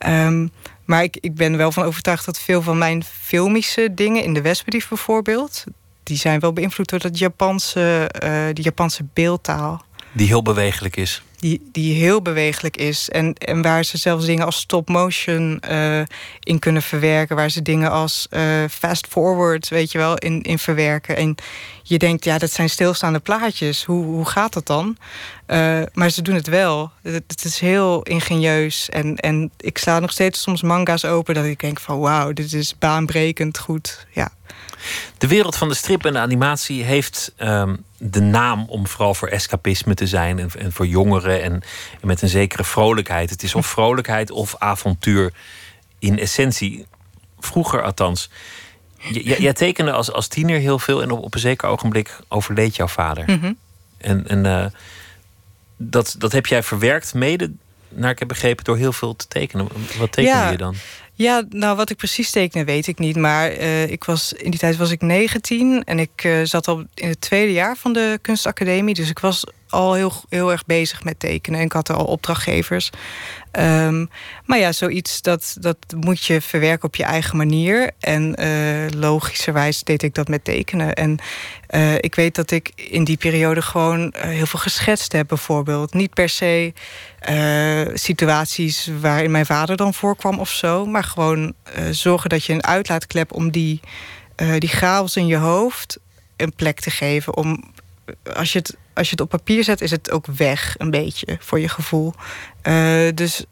Um, 0.06 0.50
maar 0.84 1.02
ik, 1.02 1.16
ik 1.20 1.34
ben 1.34 1.56
wel 1.56 1.72
van 1.72 1.84
overtuigd 1.84 2.24
dat 2.24 2.40
veel 2.40 2.62
van 2.62 2.78
mijn 2.78 3.04
filmische 3.04 3.94
dingen... 3.94 4.22
in 4.22 4.34
de 4.34 4.42
Westbrief 4.42 4.88
bijvoorbeeld... 4.88 5.64
die 6.02 6.16
zijn 6.16 6.40
wel 6.40 6.52
beïnvloed 6.52 6.88
door 6.88 6.98
dat 6.98 7.18
Japanse, 7.18 8.10
uh, 8.24 8.44
die 8.52 8.64
Japanse 8.64 9.04
beeldtaal. 9.12 9.84
Die 10.12 10.26
heel 10.26 10.42
bewegelijk 10.42 10.96
is 10.96 11.22
die, 11.38 11.68
die 11.72 11.94
heel 11.94 12.22
bewegelijk 12.22 12.76
is. 12.76 13.08
En, 13.10 13.34
en 13.34 13.62
waar 13.62 13.84
ze 13.84 13.96
zelfs 13.96 14.26
dingen 14.26 14.44
als 14.44 14.56
stop 14.56 14.88
motion 14.88 15.62
uh, 15.70 16.00
in 16.40 16.58
kunnen 16.58 16.82
verwerken. 16.82 17.36
Waar 17.36 17.50
ze 17.50 17.62
dingen 17.62 17.90
als 17.90 18.26
uh, 18.30 18.42
fast 18.70 19.06
forward, 19.06 19.68
weet 19.68 19.92
je 19.92 19.98
wel, 19.98 20.18
in, 20.18 20.42
in 20.42 20.58
verwerken. 20.58 21.16
En 21.16 21.34
je 21.82 21.98
denkt, 21.98 22.24
ja, 22.24 22.38
dat 22.38 22.50
zijn 22.50 22.70
stilstaande 22.70 23.18
plaatjes. 23.18 23.84
Hoe, 23.84 24.04
hoe 24.04 24.26
gaat 24.26 24.52
dat 24.52 24.66
dan? 24.66 24.96
Uh, 25.46 25.82
maar 25.92 26.10
ze 26.10 26.22
doen 26.22 26.34
het 26.34 26.46
wel. 26.46 26.90
Het, 27.02 27.24
het, 27.26 27.44
is 27.44 27.58
heel 27.58 28.02
ingenieus. 28.02 28.88
En, 28.88 29.16
en 29.16 29.50
ik 29.56 29.78
sla 29.78 29.98
nog 29.98 30.10
steeds 30.10 30.42
soms 30.42 30.62
manga's 30.62 31.04
open 31.04 31.34
dat 31.34 31.44
ik 31.44 31.60
denk 31.60 31.80
van 31.80 31.98
wauw, 31.98 32.32
dit 32.32 32.52
is 32.52 32.78
baanbrekend 32.78 33.58
goed. 33.58 34.06
Ja. 34.12 34.30
De 35.18 35.26
wereld 35.26 35.56
van 35.56 35.68
de 35.68 35.74
strip 35.74 36.04
en 36.04 36.12
de 36.12 36.18
animatie 36.18 36.82
heeft 36.84 37.32
um, 37.38 37.84
de 37.98 38.20
naam 38.20 38.64
om 38.68 38.86
vooral 38.86 39.14
voor 39.14 39.28
escapisme 39.28 39.94
te 39.94 40.06
zijn 40.06 40.38
en, 40.38 40.50
en 40.58 40.72
voor 40.72 40.86
jongeren 40.86 41.42
en, 41.42 41.52
en, 42.00 42.06
met 42.06 42.22
een 42.22 42.28
zekere 42.28 42.64
vrolijkheid. 42.64 43.30
Het 43.30 43.42
is 43.42 43.54
of 43.54 43.66
vrolijkheid 43.66 44.30
of 44.30 44.54
avontuur 44.58 45.32
in 45.98 46.18
essentie. 46.18 46.86
Vroeger 47.38 47.82
althans. 47.82 48.30
jij 49.10 49.52
tekende 49.52 49.92
als, 49.92 50.12
als 50.12 50.28
tiener 50.28 50.58
heel 50.58 50.78
veel 50.78 51.02
en 51.02 51.10
op, 51.10 51.22
op 51.22 51.34
een 51.34 51.40
zeker 51.40 51.68
ogenblik 51.68 52.18
overleed 52.28 52.76
jouw 52.76 52.88
vader. 52.88 53.24
Mm 53.26 53.40
-hmm. 53.40 53.56
En, 53.98 54.28
en 54.28 54.44
uh, 54.44 54.66
dat, 55.76 56.14
dat 56.18 56.32
heb 56.32 56.46
jij 56.46 56.62
verwerkt 56.62 57.14
mede, 57.14 57.50
naar 57.88 58.10
ik 58.10 58.18
heb 58.18 58.28
begrepen, 58.28 58.64
door 58.64 58.76
heel 58.76 58.92
veel 58.92 59.16
te 59.16 59.28
tekenen. 59.28 59.68
Wat 59.98 60.12
tekende 60.12 60.38
ja. 60.38 60.50
je 60.50 60.56
dan? 60.56 60.74
Ja, 61.18 61.42
nou 61.48 61.76
wat 61.76 61.90
ik 61.90 61.96
precies 61.96 62.30
tekende 62.30 62.64
weet 62.64 62.86
ik 62.86 62.98
niet. 62.98 63.16
Maar 63.16 63.56
uh, 63.56 63.90
ik 63.90 64.04
was, 64.04 64.32
in 64.32 64.50
die 64.50 64.60
tijd 64.60 64.76
was 64.76 64.90
ik 64.90 65.02
19 65.02 65.84
en 65.84 65.98
ik 65.98 66.24
uh, 66.24 66.44
zat 66.44 66.68
al 66.68 66.84
in 66.94 67.08
het 67.08 67.20
tweede 67.20 67.52
jaar 67.52 67.76
van 67.76 67.92
de 67.92 68.18
kunstacademie. 68.22 68.94
Dus 68.94 69.10
ik 69.10 69.18
was 69.18 69.44
al 69.68 69.94
heel, 69.94 70.12
heel 70.28 70.50
erg 70.50 70.66
bezig 70.66 71.04
met 71.04 71.20
tekenen. 71.20 71.58
En 71.58 71.64
ik 71.64 71.72
had 71.72 71.90
al 71.90 72.04
opdrachtgevers. 72.04 72.90
Um, 73.52 74.10
maar 74.44 74.58
ja, 74.58 74.72
zoiets 74.72 75.22
dat, 75.22 75.56
dat 75.60 75.76
moet 75.96 76.24
je 76.24 76.40
verwerken 76.40 76.88
op 76.88 76.96
je 76.96 77.04
eigen 77.04 77.36
manier. 77.36 77.90
En 78.00 78.42
uh, 78.42 79.00
logischerwijs 79.00 79.82
deed 79.82 80.02
ik 80.02 80.14
dat 80.14 80.28
met 80.28 80.44
tekenen. 80.44 80.94
En 80.94 81.18
uh, 81.70 81.94
ik 81.94 82.14
weet 82.14 82.34
dat 82.34 82.50
ik 82.50 82.72
in 82.74 83.04
die 83.04 83.16
periode 83.16 83.62
gewoon 83.62 84.14
uh, 84.16 84.22
heel 84.22 84.46
veel 84.46 84.60
geschetst 84.60 85.12
heb, 85.12 85.28
bijvoorbeeld. 85.28 85.94
Niet 85.94 86.14
per 86.14 86.28
se 86.28 86.72
situaties 87.94 88.90
waarin 89.00 89.30
mijn 89.30 89.46
vader 89.46 89.76
dan 89.76 89.94
voorkwam 89.94 90.38
of 90.38 90.50
zo. 90.50 90.86
Maar 90.86 91.04
gewoon 91.04 91.54
zorgen 91.90 92.28
dat 92.28 92.44
je 92.44 92.52
een 92.52 92.64
uitlaatklep 92.64 93.32
om 93.32 93.50
die, 93.50 93.80
die 94.58 94.68
chaos 94.68 95.16
in 95.16 95.26
je 95.26 95.36
hoofd 95.36 95.98
een 96.36 96.52
plek 96.52 96.80
te 96.80 96.90
geven. 96.90 97.36
Om 97.36 97.72
als 98.34 98.52
je 98.52 98.58
het 98.58 98.76
als 98.98 99.06
je 99.06 99.12
het 99.12 99.20
op 99.20 99.28
papier 99.28 99.64
zet, 99.64 99.80
is 99.80 99.90
het 99.90 100.10
ook 100.10 100.26
weg 100.26 100.74
een 100.78 100.90
beetje 100.90 101.36
voor 101.40 101.60
je 101.60 101.68
gevoel. 101.68 102.14
Uh, 102.62 103.08
dus 103.14 103.44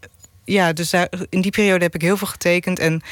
ja, 0.44 0.72
dus 0.72 0.90
daar, 0.90 1.08
in 1.28 1.40
die 1.40 1.50
periode 1.50 1.84
heb 1.84 1.94
ik 1.94 2.00
heel 2.00 2.16
veel 2.16 2.26
getekend. 2.26 2.78
En 2.78 3.02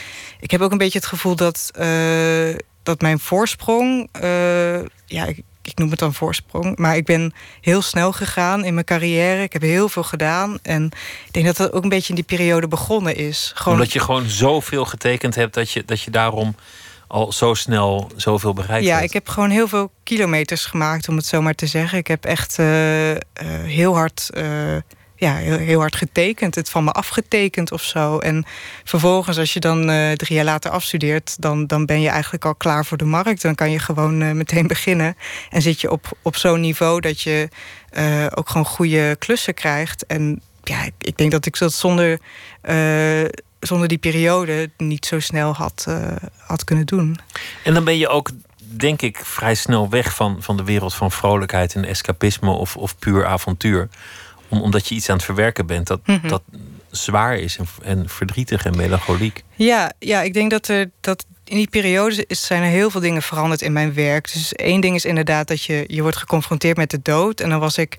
ik 0.40 0.50
heb 0.50 0.60
ook 0.60 0.72
een 0.72 0.78
beetje 0.78 0.98
het 0.98 1.08
gevoel 1.08 1.36
dat, 1.36 1.70
uh, 1.78 2.54
dat 2.82 3.00
mijn 3.00 3.18
voorsprong. 3.18 4.08
Uh, 4.22 4.80
ja, 5.06 5.24
ik, 5.24 5.42
ik, 5.62 5.78
noem 5.78 5.90
het 5.90 5.98
dan 5.98 6.14
voorsprong. 6.14 6.76
Maar 6.76 6.96
ik 6.96 7.04
ben 7.04 7.32
heel 7.60 7.82
snel 7.82 8.12
gegaan 8.12 8.64
in 8.64 8.74
mijn 8.74 8.86
carrière. 8.86 9.42
Ik 9.42 9.52
heb 9.52 9.62
heel 9.62 9.88
veel 9.88 10.02
gedaan. 10.02 10.58
En 10.62 10.84
ik 11.26 11.32
denk 11.32 11.46
dat 11.46 11.56
dat 11.56 11.72
ook 11.72 11.82
een 11.82 11.88
beetje 11.88 12.08
in 12.08 12.14
die 12.14 12.24
periode 12.24 12.68
begonnen 12.68 13.16
is. 13.16 13.52
Gewoon... 13.54 13.78
Omdat 13.78 13.92
je 13.92 14.00
gewoon 14.00 14.28
zoveel 14.28 14.84
getekend 14.84 15.34
hebt 15.34 15.54
dat 15.54 15.70
je, 15.70 15.84
dat 15.84 16.00
je 16.00 16.10
daarom 16.10 16.54
al 17.14 17.32
zo 17.32 17.54
snel 17.54 18.10
zoveel 18.16 18.52
bereikt 18.52 18.86
Ja, 18.86 19.00
ik 19.00 19.12
heb 19.12 19.28
gewoon 19.28 19.50
heel 19.50 19.68
veel 19.68 19.90
kilometers 20.02 20.64
gemaakt, 20.66 21.08
om 21.08 21.16
het 21.16 21.26
zo 21.26 21.42
maar 21.42 21.54
te 21.54 21.66
zeggen. 21.66 21.98
Ik 21.98 22.06
heb 22.06 22.24
echt 22.24 22.58
uh, 22.58 23.10
uh, 23.10 23.16
heel 23.62 23.94
hard. 23.94 24.30
Uh, 24.36 24.76
ja, 25.16 25.34
heel, 25.34 25.58
heel, 25.58 25.80
hard 25.80 25.96
getekend, 25.96 26.54
het 26.54 26.70
van 26.70 26.84
me 26.84 26.92
afgetekend 26.92 27.72
of 27.72 27.82
zo. 27.82 28.18
En 28.18 28.44
vervolgens, 28.84 29.38
als 29.38 29.52
je 29.52 29.60
dan 29.60 29.86
drie 30.16 30.34
jaar 30.34 30.44
later 30.44 30.70
afstudeert, 30.70 31.42
dan, 31.42 31.66
dan 31.66 31.86
ben 31.86 32.00
je 32.00 32.08
eigenlijk 32.08 32.44
al 32.44 32.54
klaar 32.54 32.84
voor 32.84 32.96
de 32.96 33.04
markt. 33.04 33.42
Dan 33.42 33.54
kan 33.54 33.70
je 33.70 33.78
gewoon 33.78 34.36
meteen 34.36 34.66
beginnen. 34.74 35.16
En 35.50 35.62
zit 35.62 35.80
je 35.80 35.90
op, 35.90 36.16
op 36.22 36.36
zo'n 36.36 36.60
niveau 36.60 37.00
dat 37.00 37.20
je 37.20 37.48
ook 38.34 38.48
gewoon 38.48 38.66
goede 38.66 39.16
klussen 39.18 39.54
krijgt. 39.54 40.06
En 40.06 40.42
ja, 40.64 40.82
ik, 40.84 40.94
ik 40.98 41.16
denk 41.16 41.30
dat 41.30 41.46
ik 41.46 41.58
dat 41.58 41.72
zonder 41.72 42.20
zonder 43.66 43.88
die 43.88 43.98
periode 43.98 44.70
niet 44.76 45.06
zo 45.06 45.20
snel 45.20 45.54
had, 45.54 45.84
uh, 45.88 46.12
had 46.38 46.64
kunnen 46.64 46.86
doen. 46.86 47.18
En 47.64 47.74
dan 47.74 47.84
ben 47.84 47.98
je 47.98 48.08
ook, 48.08 48.30
denk 48.62 49.02
ik, 49.02 49.20
vrij 49.24 49.54
snel 49.54 49.88
weg 49.88 50.14
van, 50.14 50.36
van 50.42 50.56
de 50.56 50.64
wereld 50.64 50.94
van 50.94 51.10
vrolijkheid 51.10 51.74
en 51.74 51.84
escapisme 51.84 52.50
of, 52.50 52.76
of 52.76 52.98
puur 52.98 53.26
avontuur. 53.26 53.88
Om, 54.48 54.60
omdat 54.60 54.88
je 54.88 54.94
iets 54.94 55.08
aan 55.08 55.16
het 55.16 55.24
verwerken 55.24 55.66
bent 55.66 55.86
dat, 55.86 56.06
mm 56.06 56.18
-hmm. 56.20 56.28
dat 56.28 56.42
zwaar 56.90 57.36
is 57.36 57.56
en, 57.56 57.66
en 57.82 58.08
verdrietig 58.08 58.64
en 58.64 58.76
melancholiek. 58.76 59.44
Ja, 59.54 59.92
ja, 59.98 60.22
ik 60.22 60.34
denk 60.34 60.50
dat 60.50 60.68
er 60.68 60.90
dat 61.00 61.24
in 61.44 61.56
die 61.56 61.68
periode 61.68 62.24
is, 62.26 62.46
zijn 62.46 62.62
er 62.62 62.68
heel 62.68 62.90
veel 62.90 63.00
dingen 63.00 63.22
veranderd 63.22 63.62
in 63.62 63.72
mijn 63.72 63.94
werk. 63.94 64.32
Dus 64.32 64.52
één 64.52 64.80
ding 64.80 64.94
is 64.94 65.04
inderdaad 65.04 65.48
dat 65.48 65.62
je, 65.62 65.84
je 65.86 66.02
wordt 66.02 66.16
geconfronteerd 66.16 66.76
met 66.76 66.90
de 66.90 67.02
dood. 67.02 67.40
En 67.40 67.48
dan 67.48 67.60
was 67.60 67.78
ik 67.78 67.96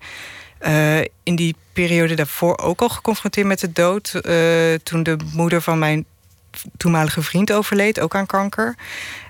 uh, 0.67 0.99
in 1.23 1.35
die 1.35 1.55
periode 1.73 2.13
daarvoor 2.13 2.57
ook 2.57 2.81
al 2.81 2.89
geconfronteerd 2.89 3.47
met 3.47 3.59
de 3.59 3.71
dood. 3.71 4.13
Uh, 4.15 4.73
toen 4.83 5.03
de 5.03 5.17
moeder 5.33 5.61
van 5.61 5.79
mijn 5.79 6.05
toenmalige 6.77 7.21
vriend 7.21 7.51
overleed, 7.51 7.99
ook 7.99 8.15
aan 8.15 8.25
kanker. 8.25 8.75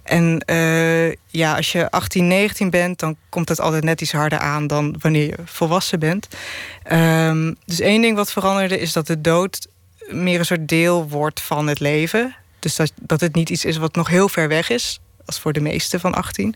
En 0.04 0.44
uh, 0.46 1.12
ja, 1.28 1.56
als 1.56 1.72
je 1.72 1.92
18, 1.92 2.28
19 2.28 2.70
bent, 2.70 3.00
dan 3.00 3.16
komt 3.30 3.50
het 3.50 3.60
altijd 3.60 3.84
net 3.84 4.02
iets 4.02 4.12
harder 4.12 4.40
aan 4.40 4.68
dan 4.68 4.96
wanneer 5.00 5.26
je 5.26 5.38
volwassen 5.46 6.00
bent. 6.00 6.28
Um, 6.92 7.56
dus 7.66 7.80
één 7.80 8.02
ding 8.02 8.16
wat 8.16 8.32
veranderde 8.32 8.80
is 8.80 8.94
dat 8.94 9.08
de 9.08 9.22
dood 9.22 9.68
meer 10.08 10.40
een 10.40 10.46
soort 10.46 10.68
deel 10.68 11.10
wordt 11.10 11.42
van 11.42 11.68
het 11.68 11.80
leven. 11.80 12.36
Dus 12.60 12.76
dat, 12.76 12.92
dat 13.02 13.22
het 13.22 13.36
niet 13.36 13.50
iets 13.50 13.66
is 13.66 13.78
wat 13.78 13.96
nog 13.96 14.08
heel 14.08 14.30
ver 14.30 14.48
weg 14.48 14.70
is 14.70 15.00
als 15.26 15.40
voor 15.40 15.54
de 15.54 15.62
meeste 15.62 16.00
van 16.00 16.14
18. 16.14 16.56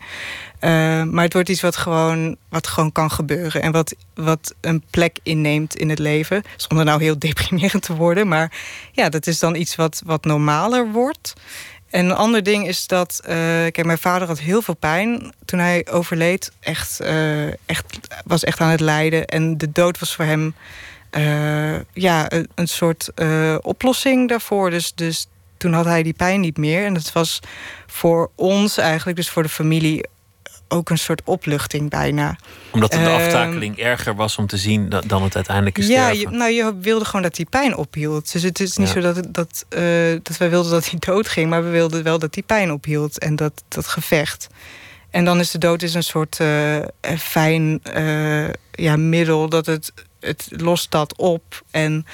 Uh, 0.61 1.03
maar 1.03 1.23
het 1.23 1.33
wordt 1.33 1.49
iets 1.49 1.61
wat 1.61 1.75
gewoon, 1.75 2.37
wat 2.49 2.67
gewoon 2.67 2.91
kan 2.91 3.11
gebeuren. 3.11 3.61
En 3.61 3.71
wat, 3.71 3.95
wat 4.13 4.55
een 4.61 4.83
plek 4.89 5.19
inneemt 5.23 5.75
in 5.75 5.89
het 5.89 5.99
leven. 5.99 6.43
Zonder 6.55 6.85
nou 6.85 7.01
heel 7.01 7.19
deprimerend 7.27 7.83
te 7.83 7.95
worden. 7.95 8.27
Maar 8.27 8.51
ja, 8.91 9.09
dat 9.09 9.27
is 9.27 9.39
dan 9.39 9.55
iets 9.55 9.75
wat, 9.75 10.01
wat 10.05 10.25
normaler 10.25 10.91
wordt. 10.91 11.33
En 11.89 12.05
een 12.05 12.15
ander 12.15 12.43
ding 12.43 12.67
is 12.67 12.87
dat... 12.87 13.19
Uh, 13.23 13.29
kijk, 13.29 13.85
mijn 13.85 13.97
vader 13.97 14.27
had 14.27 14.39
heel 14.39 14.61
veel 14.61 14.75
pijn 14.75 15.33
toen 15.45 15.59
hij 15.59 15.87
overleed. 15.91 16.51
Echt, 16.59 17.01
uh, 17.01 17.47
echt, 17.47 17.99
was 18.25 18.43
echt 18.43 18.59
aan 18.59 18.69
het 18.69 18.79
lijden. 18.79 19.25
En 19.25 19.57
de 19.57 19.71
dood 19.71 19.99
was 19.99 20.15
voor 20.15 20.25
hem... 20.25 20.53
ja, 21.93 22.31
een, 22.31 22.49
een 22.55 22.67
soort 22.67 23.11
oplossing 23.61 24.29
daarvoor. 24.29 24.69
Dus, 24.69 24.93
dus 24.95 25.27
toen 25.59 25.73
had 25.73 25.85
hij 25.85 26.03
die 26.03 26.13
pijn 26.13 26.39
niet 26.39 26.57
meer. 26.57 26.85
En 26.85 26.93
dat 26.93 27.11
was 27.11 27.39
voor 27.87 28.31
ons 28.35 28.77
eigenlijk, 28.77 29.17
dus 29.17 29.29
voor 29.29 29.43
de 29.43 29.49
familie, 29.49 30.05
ook 30.67 30.89
een 30.89 30.97
soort 30.97 31.21
opluchting 31.25 31.89
bijna. 31.89 32.35
Omdat 32.71 32.91
de 32.91 32.97
Ehm, 32.97 33.13
aftakeling 33.13 33.77
erger 33.77 34.15
was 34.15 34.37
om 34.37 34.47
te 34.47 34.57
zien 34.57 34.89
da- 34.89 35.01
dan 35.05 35.23
het 35.23 35.35
uiteindelijke 35.35 35.81
Ja, 35.81 35.87
sterven. 35.87 36.17
je, 36.19 36.37
nou, 36.37 36.51
je 36.51 36.77
wilde 36.81 37.05
gewoon 37.05 37.21
dat 37.21 37.35
die 37.35 37.47
pijn 37.49 37.75
ophield. 37.75 38.31
Dus 38.31 38.43
het 38.43 38.59
is 38.59 38.77
niet 38.77 38.87
Ja. 38.87 38.93
zo 38.93 38.99
dat, 39.13 39.25
dat, 39.33 39.65
eh, 39.69 39.81
dat 40.23 40.37
wij 40.37 40.49
wilden 40.49 40.71
dat 40.71 40.89
hij 40.89 40.99
doodging... 40.99 41.49
maar 41.49 41.63
we 41.63 41.69
wilden 41.69 42.03
wel 42.03 42.19
dat 42.19 42.33
die 42.33 42.43
pijn 42.43 42.71
ophield 42.71 43.19
en 43.19 43.35
dat, 43.35 43.63
dat 43.67 43.87
gevecht. 43.87 44.47
En 45.09 45.25
dan 45.25 45.39
is 45.39 45.51
de 45.51 45.57
dood 45.57 45.81
is 45.81 45.93
een 45.93 46.03
soort 46.03 46.39
eh, 46.39 46.77
fijn 47.17 47.79
eh, 47.83 48.47
ja, 48.71 48.97
middel... 48.97 49.49
dat 49.49 49.65
het, 49.65 49.93
het 50.19 50.47
lost 50.49 50.91
dat 50.91 51.17
op. 51.17 51.63
En 51.71 52.05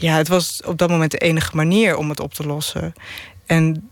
ja, 0.00 0.16
het 0.16 0.28
was 0.28 0.60
op 0.64 0.78
dat 0.78 0.90
moment 0.90 1.10
de 1.10 1.18
enige 1.18 1.56
manier 1.56 1.96
om 1.96 2.08
het 2.08 2.20
op 2.20 2.34
te 2.34 2.46
lossen. 2.46 2.94
En 3.46 3.90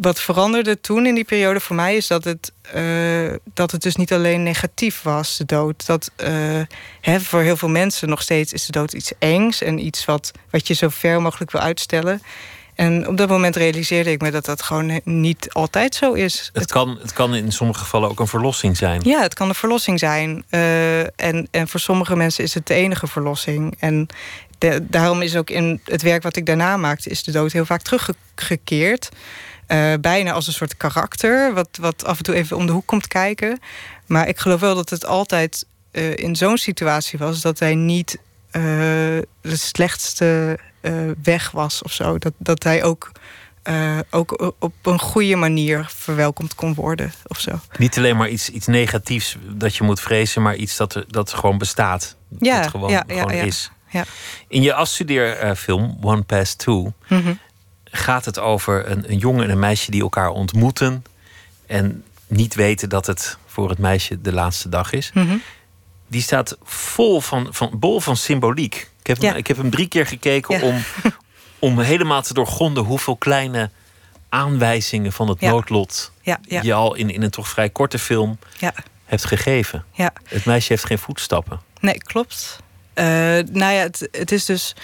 wat 0.00 0.20
veranderde 0.20 0.80
toen 0.80 1.06
in 1.06 1.14
die 1.14 1.24
periode 1.24 1.60
voor 1.60 1.76
mij 1.76 1.96
is 1.96 2.06
dat 2.06 2.24
het, 2.24 2.52
eh, 2.72 3.34
dat 3.54 3.70
het 3.70 3.82
dus 3.82 3.96
niet 3.96 4.12
alleen 4.12 4.42
negatief 4.42 5.02
was, 5.02 5.36
de 5.36 5.44
dood. 5.44 5.86
Dat 5.86 6.10
eh, 6.16 6.60
hè, 7.00 7.20
voor 7.20 7.40
heel 7.40 7.56
veel 7.56 7.68
mensen 7.68 8.08
nog 8.08 8.22
steeds 8.22 8.52
is 8.52 8.66
de 8.66 8.72
dood 8.72 8.92
iets 8.92 9.12
engs 9.18 9.62
en 9.62 9.86
iets 9.86 10.04
wat, 10.04 10.30
wat 10.50 10.66
je 10.66 10.74
zo 10.74 10.88
ver 10.88 11.22
mogelijk 11.22 11.50
wil 11.50 11.60
uitstellen. 11.60 12.22
En 12.74 13.08
op 13.08 13.16
dat 13.16 13.28
moment 13.28 13.56
realiseerde 13.56 14.10
ik 14.10 14.20
me 14.20 14.30
dat 14.30 14.44
dat 14.44 14.62
gewoon 14.62 15.00
niet 15.04 15.52
altijd 15.52 15.94
zo 15.94 16.12
is. 16.12 16.50
Het 16.52 16.72
kan, 16.72 16.98
het 17.00 17.12
kan 17.12 17.34
in 17.34 17.52
sommige 17.52 17.80
gevallen 17.80 18.10
ook 18.10 18.20
een 18.20 18.26
verlossing 18.26 18.76
zijn. 18.76 19.00
Ja, 19.04 19.22
het 19.22 19.34
kan 19.34 19.48
een 19.48 19.54
verlossing 19.54 19.98
zijn. 19.98 20.44
Eh, 20.48 21.00
en, 21.00 21.48
en 21.50 21.68
voor 21.68 21.80
sommige 21.80 22.16
mensen 22.16 22.44
is 22.44 22.54
het 22.54 22.66
de 22.66 22.74
enige 22.74 23.06
verlossing. 23.06 23.76
En 23.78 24.06
de- 24.60 24.86
daarom 24.88 25.22
is 25.22 25.36
ook 25.36 25.50
in 25.50 25.80
het 25.84 26.02
werk 26.02 26.22
wat 26.22 26.36
ik 26.36 26.46
daarna 26.46 26.76
maakte... 26.76 27.10
is 27.10 27.22
de 27.22 27.32
dood 27.32 27.52
heel 27.52 27.64
vaak 27.64 27.82
teruggekeerd. 27.82 29.08
Eh, 29.66 29.92
bijna 30.00 30.32
als 30.32 30.46
een 30.46 30.52
soort 30.52 30.76
karakter... 30.76 31.54
Wat, 31.54 31.68
wat 31.80 32.04
af 32.04 32.18
en 32.18 32.24
toe 32.24 32.34
even 32.34 32.56
om 32.56 32.66
de 32.66 32.72
hoek 32.72 32.86
komt 32.86 33.06
kijken. 33.06 33.58
Maar 34.06 34.28
ik 34.28 34.38
geloof 34.38 34.60
wel 34.60 34.74
dat 34.74 34.90
het 34.90 35.06
altijd 35.06 35.66
eh, 35.90 36.16
in 36.16 36.36
zo'n 36.36 36.58
situatie 36.58 37.18
was... 37.18 37.40
dat 37.40 37.58
hij 37.58 37.74
niet 37.74 38.18
eh, 38.50 38.62
de 39.40 39.56
slechtste 39.56 40.58
weg 41.22 41.50
was 41.50 41.82
of 41.82 41.92
zo. 41.92 42.18
Dat, 42.18 42.32
dat 42.38 42.62
hij 42.62 42.84
ook... 42.84 43.12
ook 44.10 44.54
op 44.58 44.72
een 44.82 44.98
goede 44.98 45.36
manier 45.36 45.90
verwelkomd 45.94 46.54
kon 46.54 46.74
worden 46.74 47.12
of 47.26 47.40
zo. 47.40 47.60
Niet 47.78 47.98
alleen 47.98 48.16
maar 48.16 48.28
iets, 48.28 48.48
iets 48.48 48.66
negatiefs 48.66 49.36
dat 49.48 49.76
je 49.76 49.84
moet 49.84 50.00
vrezen, 50.00 50.42
maar 50.42 50.56
iets 50.56 50.76
dat, 50.76 51.04
dat 51.08 51.32
gewoon 51.32 51.58
bestaat. 51.58 52.16
Ja, 52.38 52.60
dat 52.60 52.70
gewoon, 52.70 52.90
ja, 52.90 53.04
ja, 53.06 53.20
gewoon 53.20 53.36
ja. 53.36 53.42
is. 53.42 53.70
Ja. 53.90 54.04
In 54.48 54.62
je 54.62 54.74
afstudeerfilm 54.74 55.96
One 56.02 56.22
Past 56.22 56.58
Two 56.58 56.92
Mhm. 57.08 57.32
gaat 57.84 58.24
het 58.24 58.38
over 58.38 58.90
een, 58.90 59.10
een 59.10 59.18
jongen 59.18 59.44
en 59.44 59.50
een 59.50 59.58
meisje 59.58 59.90
die 59.90 60.02
elkaar 60.02 60.28
ontmoeten 60.30 61.04
en 61.66 62.04
niet 62.26 62.54
weten 62.54 62.88
dat 62.88 63.06
het 63.06 63.36
voor 63.46 63.68
het 63.68 63.78
meisje 63.78 64.20
de 64.20 64.32
laatste 64.32 64.68
dag 64.68 64.92
is. 64.92 65.10
Mhm. 65.14 65.36
Die 66.06 66.22
staat 66.22 66.56
vol 66.62 67.20
van, 67.20 67.48
van, 67.50 67.70
bol 67.78 68.00
van 68.00 68.16
symboliek. 68.16 68.90
Ik 69.00 69.06
heb, 69.06 69.20
hem, 69.20 69.36
ik 69.36 69.46
heb 69.46 69.56
hem 69.56 69.70
drie 69.70 69.88
keer 69.88 70.06
gekeken 70.06 70.58
Ja. 70.58 70.64
om, 70.66 70.82
om 71.70 71.80
helemaal 71.80 72.22
te 72.22 72.34
doorgronden 72.34 72.84
hoeveel 72.84 73.16
kleine 73.16 73.70
aanwijzingen 74.28 75.12
van 75.12 75.28
het 75.28 75.40
Ja. 75.40 75.50
noodlot 75.50 76.12
je 76.62 76.72
al 76.74 76.94
in, 76.94 77.10
in 77.10 77.22
een 77.22 77.30
toch 77.30 77.48
vrij 77.48 77.70
korte 77.70 77.98
film 77.98 78.38
hebt 79.04 79.24
gegeven. 79.24 79.84
ja. 79.92 80.12
Het 80.24 80.44
meisje 80.44 80.72
heeft 80.72 80.84
geen 80.84 80.98
voetstappen. 80.98 81.60
Nee, 81.80 81.98
klopt. 81.98 82.60
Eh, 82.94 83.04
nou 83.52 83.72
ja, 83.72 83.80
het, 83.82 84.08
het 84.12 84.32
is 84.32 84.44
dus. 84.44 84.74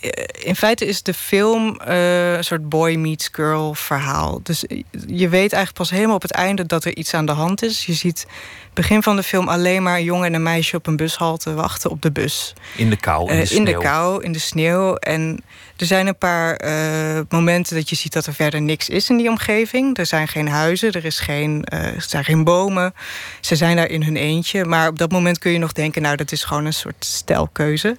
eh, 0.00 0.10
In 0.48 0.56
feite 0.56 0.86
is 0.86 1.02
de 1.02 1.14
film 1.14 1.80
eh, 1.80 2.32
een 2.34 2.44
soort 2.44 2.68
boy 2.68 2.94
meets 2.94 3.28
girl 3.32 3.74
verhaal. 3.74 4.40
Dus 4.42 4.64
je 5.06 5.28
weet 5.28 5.52
eigenlijk 5.52 5.72
pas 5.72 5.90
helemaal 5.90 6.16
op 6.16 6.22
het 6.22 6.32
einde 6.32 6.66
dat 6.66 6.84
er 6.84 6.96
iets 6.96 7.14
aan 7.14 7.26
de 7.26 7.32
hand 7.32 7.62
is. 7.62 7.86
Je 7.86 7.92
ziet 7.92 8.26
begin 8.72 9.02
van 9.02 9.16
de 9.16 9.22
film 9.22 9.48
alleen 9.48 9.82
maar 9.82 9.96
een 9.96 10.04
jongen 10.04 10.26
en 10.26 10.34
een 10.34 10.42
meisje 10.42 10.76
op 10.76 10.86
een 10.86 10.96
bushalte 10.96 11.54
wachten 11.54 11.90
op 11.90 12.02
de 12.02 12.10
bus. 12.12 12.52
In 12.76 12.90
de 12.90 12.96
kou, 12.96 13.20
in 13.30 13.36
de 13.36 13.42
Eh, 13.42 13.50
in 13.56 13.64
de 13.64 13.70
sneeuw. 13.70 13.80
kou, 13.80 14.22
in 14.24 14.32
de 14.32 14.38
sneeuw. 14.38 14.94
En 14.94 15.44
er 15.76 15.86
zijn 15.86 16.06
een 16.06 16.18
paar 16.18 16.56
eh, 16.56 17.20
momenten 17.28 17.76
dat 17.76 17.88
je 17.88 17.96
ziet 17.96 18.12
dat 18.12 18.26
er 18.26 18.34
verder 18.34 18.62
niks 18.62 18.88
is 18.88 19.10
in 19.10 19.16
die 19.16 19.28
omgeving. 19.28 19.98
Er 19.98 20.06
zijn 20.06 20.28
geen 20.28 20.48
huizen, 20.48 20.92
er, 20.92 21.04
is 21.04 21.20
geen, 21.20 21.64
eh, 21.64 21.80
zijn 21.98 22.24
geen 22.24 22.44
bomen. 22.44 22.94
Ze 23.40 23.56
zijn 23.56 23.76
daar 23.76 23.88
in 23.88 24.02
hun 24.02 24.16
eentje. 24.16 24.64
Maar 24.64 24.88
op 24.88 24.98
dat 24.98 25.10
moment 25.10 25.38
kun 25.38 25.52
je 25.52 25.58
nog 25.58 25.72
denken, 25.72 26.02
nou, 26.02 26.16
dat 26.16 26.32
is 26.32 26.44
gewoon 26.44 26.64
een 26.64 26.72
soort 26.72 27.04
stijlkeuze. 27.04 27.96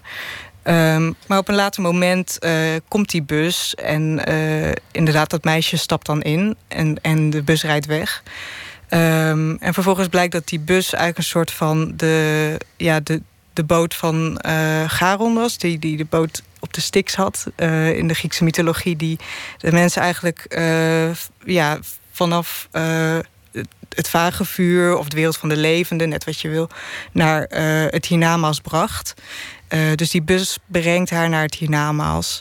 Ehm, 0.64 1.12
maar 1.28 1.38
op 1.38 1.48
een 1.48 1.56
later 1.56 1.82
moment 1.82 2.40
eh, 2.40 2.52
komt 2.88 3.10
die 3.10 3.24
bus 3.24 3.76
en 3.76 4.24
inderdaad, 4.92 5.30
dat 5.30 5.44
meisje 5.44 5.78
stapt 5.78 6.06
dan 6.06 6.22
in 6.22 6.56
en, 6.68 7.02
en 7.02 7.30
de 7.30 7.44
bus 7.44 7.64
rijdt 7.64 7.86
weg. 7.86 8.24
Ehm, 8.90 9.56
en 9.60 9.74
vervolgens 9.74 10.08
blijkt 10.08 10.32
dat 10.32 10.48
die 10.48 10.60
bus 10.60 10.94
eigenlijk 10.94 11.18
een 11.18 11.24
soort 11.24 11.52
van 11.52 11.94
de, 11.96 12.58
ja, 12.78 13.00
de, 13.00 13.22
de 13.54 13.64
boot 13.64 13.96
van 13.96 14.40
Charon 14.88 15.34
was, 15.34 15.58
die, 15.58 15.80
die 15.80 15.98
de 15.98 16.06
boot 16.06 16.42
op 16.66 16.74
de 16.74 16.82
Styx 16.82 17.16
had 17.16 17.46
eh, 17.56 17.98
in 17.98 18.08
de 18.08 18.14
Griekse 18.14 18.44
mythologie, 18.44 18.96
die 18.96 19.20
de 19.58 19.72
mensen 19.72 20.02
eigenlijk 20.02 20.40
eh, 20.40 21.10
ja, 21.46 21.80
vanaf 22.12 22.68
eh, 22.72 23.18
het- 23.90 24.10
vage 24.10 24.46
vuur 24.46 24.98
of 24.98 25.10
de 25.10 25.16
wereld 25.16 25.38
van 25.38 25.50
de 25.50 25.58
levenden, 25.58 26.10
net 26.10 26.24
wat 26.24 26.42
je 26.42 26.50
wil, 26.50 26.70
naar 27.12 27.42
het 27.90 28.06
hiernamaals 28.06 28.60
bracht. 28.60 29.14
Dus 29.96 30.10
die 30.10 30.22
bus 30.22 30.58
brengt 30.66 31.10
haar 31.10 31.30
naar 31.30 31.42
het 31.42 31.56
hiernamaals. 31.56 32.40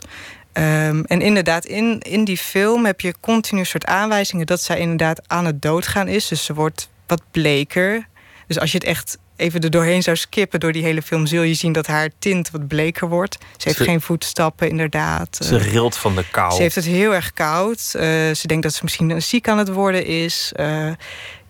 Ehm, 0.52 1.02
en 1.06 1.20
inderdaad, 1.20 1.64
in, 1.64 1.98
in 2.00 2.24
die 2.24 2.36
film 2.38 2.84
heb 2.84 3.00
je 3.00 3.14
continu 3.20 3.64
soort 3.64 3.86
aanwijzingen 3.86 4.46
dat 4.46 4.62
zij 4.62 4.78
inderdaad 4.78 5.22
aan 5.26 5.44
het 5.44 5.62
doodgaan 5.62 6.08
is. 6.08 6.28
Dus 6.28 6.44
ze 6.44 6.54
wordt 6.54 6.88
wat 7.06 7.22
bleker. 7.30 8.08
Dus 8.46 8.58
als 8.58 8.72
je 8.72 8.78
het 8.78 8.86
echt 8.86 9.18
even 9.36 9.60
er 9.60 9.70
doorheen 9.70 10.02
zou 10.02 10.16
skippen 10.16 10.60
door 10.60 10.72
die 10.72 10.82
hele 10.82 11.02
film, 11.02 11.26
zul 11.26 11.42
je 11.42 11.54
zien 11.54 11.72
dat 11.72 11.86
haar 11.86 12.08
tint 12.18 12.50
wat 12.50 12.66
bleker 12.68 13.08
wordt. 13.08 13.36
Ze 13.40 13.62
heeft 13.64 13.76
Ze- 13.76 13.84
geen 13.84 14.00
voetstappen, 14.00 14.68
inderdaad. 14.68 15.38
Ze 15.40 15.56
Eh, 15.56 15.72
rilt 15.72 15.96
van 15.96 16.16
de 16.16 16.24
kou. 16.30 16.54
ze 16.54 16.62
heeft 16.62 16.74
het 16.74 16.84
heel 16.84 17.14
erg 17.14 17.32
koud. 17.32 17.78
Eh, 17.94 18.02
ze 18.34 18.46
denkt 18.46 18.62
dat 18.62 18.74
ze 18.74 18.80
misschien 18.82 19.22
ziek 19.22 19.48
aan 19.48 19.58
het 19.58 19.68
worden 19.68 20.06
is. 20.06 20.52
Eh, 20.56 20.88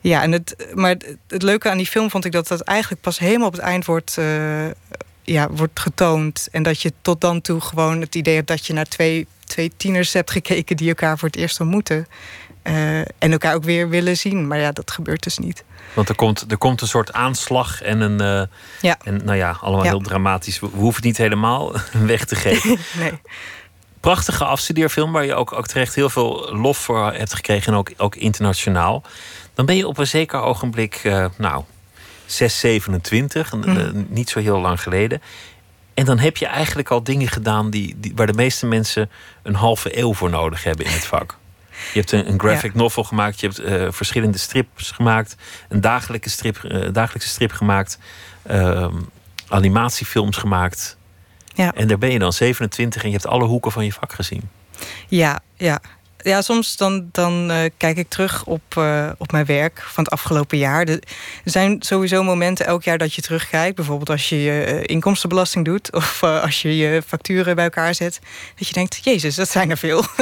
ja, 0.01 0.23
en 0.23 0.33
het, 0.33 0.67
maar 0.75 0.91
het, 0.91 1.17
het 1.29 1.43
leuke 1.43 1.71
aan 1.71 1.77
die 1.77 1.87
film 1.87 2.11
vond 2.11 2.25
ik 2.25 2.33
dat 2.33 2.49
dat 2.49 2.61
eigenlijk 2.61 3.01
pas 3.03 3.19
helemaal 3.19 3.47
op 3.47 3.53
het 3.53 3.63
eind 3.63 3.85
wordt, 3.85 4.17
ja, 5.23 5.49
wordt 5.51 5.81
getoond. 5.81 6.49
En 6.53 6.63
dat 6.63 6.81
je 6.83 6.93
tot 7.03 7.21
dan 7.21 7.41
toe 7.41 7.61
gewoon 7.61 8.01
het 8.01 8.15
idee 8.15 8.35
hebt 8.35 8.49
dat 8.49 8.67
je 8.67 8.73
naar 8.73 8.85
twee, 8.89 9.27
twee 9.45 9.73
tieners 9.77 10.13
hebt 10.13 10.31
gekeken 10.31 10.77
die 10.77 10.89
elkaar 10.89 11.19
voor 11.19 11.29
het 11.29 11.37
eerst 11.37 11.61
ontmoeten. 11.61 12.07
Eh, 12.65 12.99
en 12.99 13.07
elkaar 13.33 13.55
ook 13.55 13.65
weer 13.65 13.89
willen 13.89 14.17
zien. 14.17 14.47
Maar 14.47 14.59
ja, 14.59 14.73
dat 14.73 14.91
gebeurt 14.91 15.23
dus 15.23 15.39
niet. 15.39 15.65
Want 15.95 16.09
er 16.09 16.15
komt, 16.15 16.45
er 16.51 16.57
komt 16.59 16.81
een 16.81 16.89
soort 16.89 17.13
aanslag 17.13 17.83
en 17.83 18.01
een. 18.01 18.21
eh, 18.21 18.57
Ja. 18.81 18.99
En 19.05 19.21
nou 19.25 19.37
ja, 19.39 19.57
allemaal 19.61 19.85
Ja. 19.85 19.91
heel 19.91 20.01
dramatisch. 20.01 20.61
We, 20.61 20.67
we 20.71 20.77
hoeven 20.77 20.95
het 20.95 21.05
niet 21.05 21.17
helemaal 21.17 21.73
weg 21.93 22.25
te 22.25 22.35
geven. 22.37 22.79
Nee. 22.99 23.13
Prachtige 24.01 24.45
afstudeerfilm 24.45 25.13
waar 25.13 25.25
je 25.25 25.35
ook, 25.35 25.53
ook 25.53 25.67
terecht 25.67 25.95
heel 25.95 26.11
veel 26.11 26.49
lof 26.55 26.79
voor 26.79 27.13
hebt 27.13 27.35
gekregen. 27.35 27.73
En 27.73 27.79
ook, 27.79 27.91
ook 27.97 28.17
internationaal. 28.17 29.03
Dan 29.55 29.67
ben 29.67 29.77
je 29.77 29.87
op 29.89 29.99
een 29.99 30.07
zeker 30.07 30.41
ogenblik, 30.41 31.01
eh, 31.03 31.27
nou, 31.39 31.65
6, 32.27 32.59
27. 32.61 33.53
en, 33.53 33.65
eh, 33.65 33.73
Mhm. 33.75 34.05
niet 34.09 34.31
zo 34.31 34.39
heel 34.41 34.61
lang 34.61 34.83
geleden. 34.83 35.23
En 35.95 36.05
dan 36.05 36.19
heb 36.19 36.37
je 36.37 36.47
eigenlijk 36.47 36.91
al 36.91 37.03
dingen 37.03 37.29
gedaan 37.29 37.71
die, 37.71 37.95
die, 37.99 38.13
waar 38.15 38.27
de 38.27 38.33
meeste 38.33 38.67
mensen 38.67 39.11
een 39.43 39.55
halve 39.55 39.99
eeuw 39.99 40.15
voor 40.15 40.31
nodig 40.31 40.65
hebben 40.65 40.87
in 40.87 40.93
het 40.93 41.07
vak. 41.07 41.37
Je 41.93 41.99
hebt 41.99 42.13
een, 42.13 42.29
een 42.29 42.41
graphic 42.41 42.75
novel 42.75 43.05
gemaakt, 43.05 43.41
je 43.41 43.47
hebt 43.47 43.59
eh, 43.59 43.87
verschillende 43.91 44.39
strips 44.39 44.91
gemaakt, 44.91 45.37
een 45.69 45.81
dagelijkse 45.81 46.31
strip, 46.31 46.57
eh, 46.57 46.89
dagelijkse 46.93 47.29
strip 47.29 47.53
gemaakt, 47.53 47.99
ehm, 48.43 48.95
animatiefilms 49.49 50.37
gemaakt. 50.37 50.97
Ja. 51.55 51.73
En 51.73 51.89
daar 51.89 51.99
ben 51.99 52.11
je 52.11 52.19
dan 52.19 52.33
27 52.33 53.03
en 53.03 53.09
je 53.09 53.15
hebt 53.15 53.27
alle 53.27 53.45
hoeken 53.45 53.73
van 53.73 53.85
je 53.85 53.93
vak 53.93 54.13
gezien. 54.13 54.49
Ja, 55.09 55.41
ja. 55.57 55.81
Ja, 56.25 56.43
soms 56.43 56.77
dan, 56.77 57.09
dan 57.13 57.51
eh, 57.51 57.71
kijk 57.77 57.97
ik 57.97 58.09
terug 58.09 58.45
op, 58.45 58.63
eh, 58.77 59.11
op 59.19 59.33
mijn 59.33 59.45
werk 59.45 59.83
van 59.83 60.05
het 60.05 60.13
afgelopen 60.13 60.59
jaar. 60.59 60.87
Er 60.87 61.01
zijn 61.45 61.77
sowieso 61.83 62.23
momenten 62.23 62.67
elk 62.67 62.83
jaar 62.83 62.99
dat 62.99 63.15
je 63.15 63.23
terugkijkt. 63.23 63.77
Bijvoorbeeld 63.77 64.11
als 64.11 64.29
je 64.29 64.43
je 64.43 64.65
eh, 64.65 64.83
inkomstenbelasting 64.83 65.65
doet... 65.65 65.93
of 66.01 66.23
als 66.23 66.63
je 66.63 66.77
je 66.77 67.03
facturen 67.07 67.55
bij 67.55 67.65
elkaar 67.65 67.95
zet. 67.95 68.21
Dat 68.59 68.69
je 68.69 68.75
denkt, 68.75 69.05
jezus, 69.05 69.35
dat 69.35 69.51
zijn 69.51 69.71
er 69.71 69.77
veel. 69.77 70.05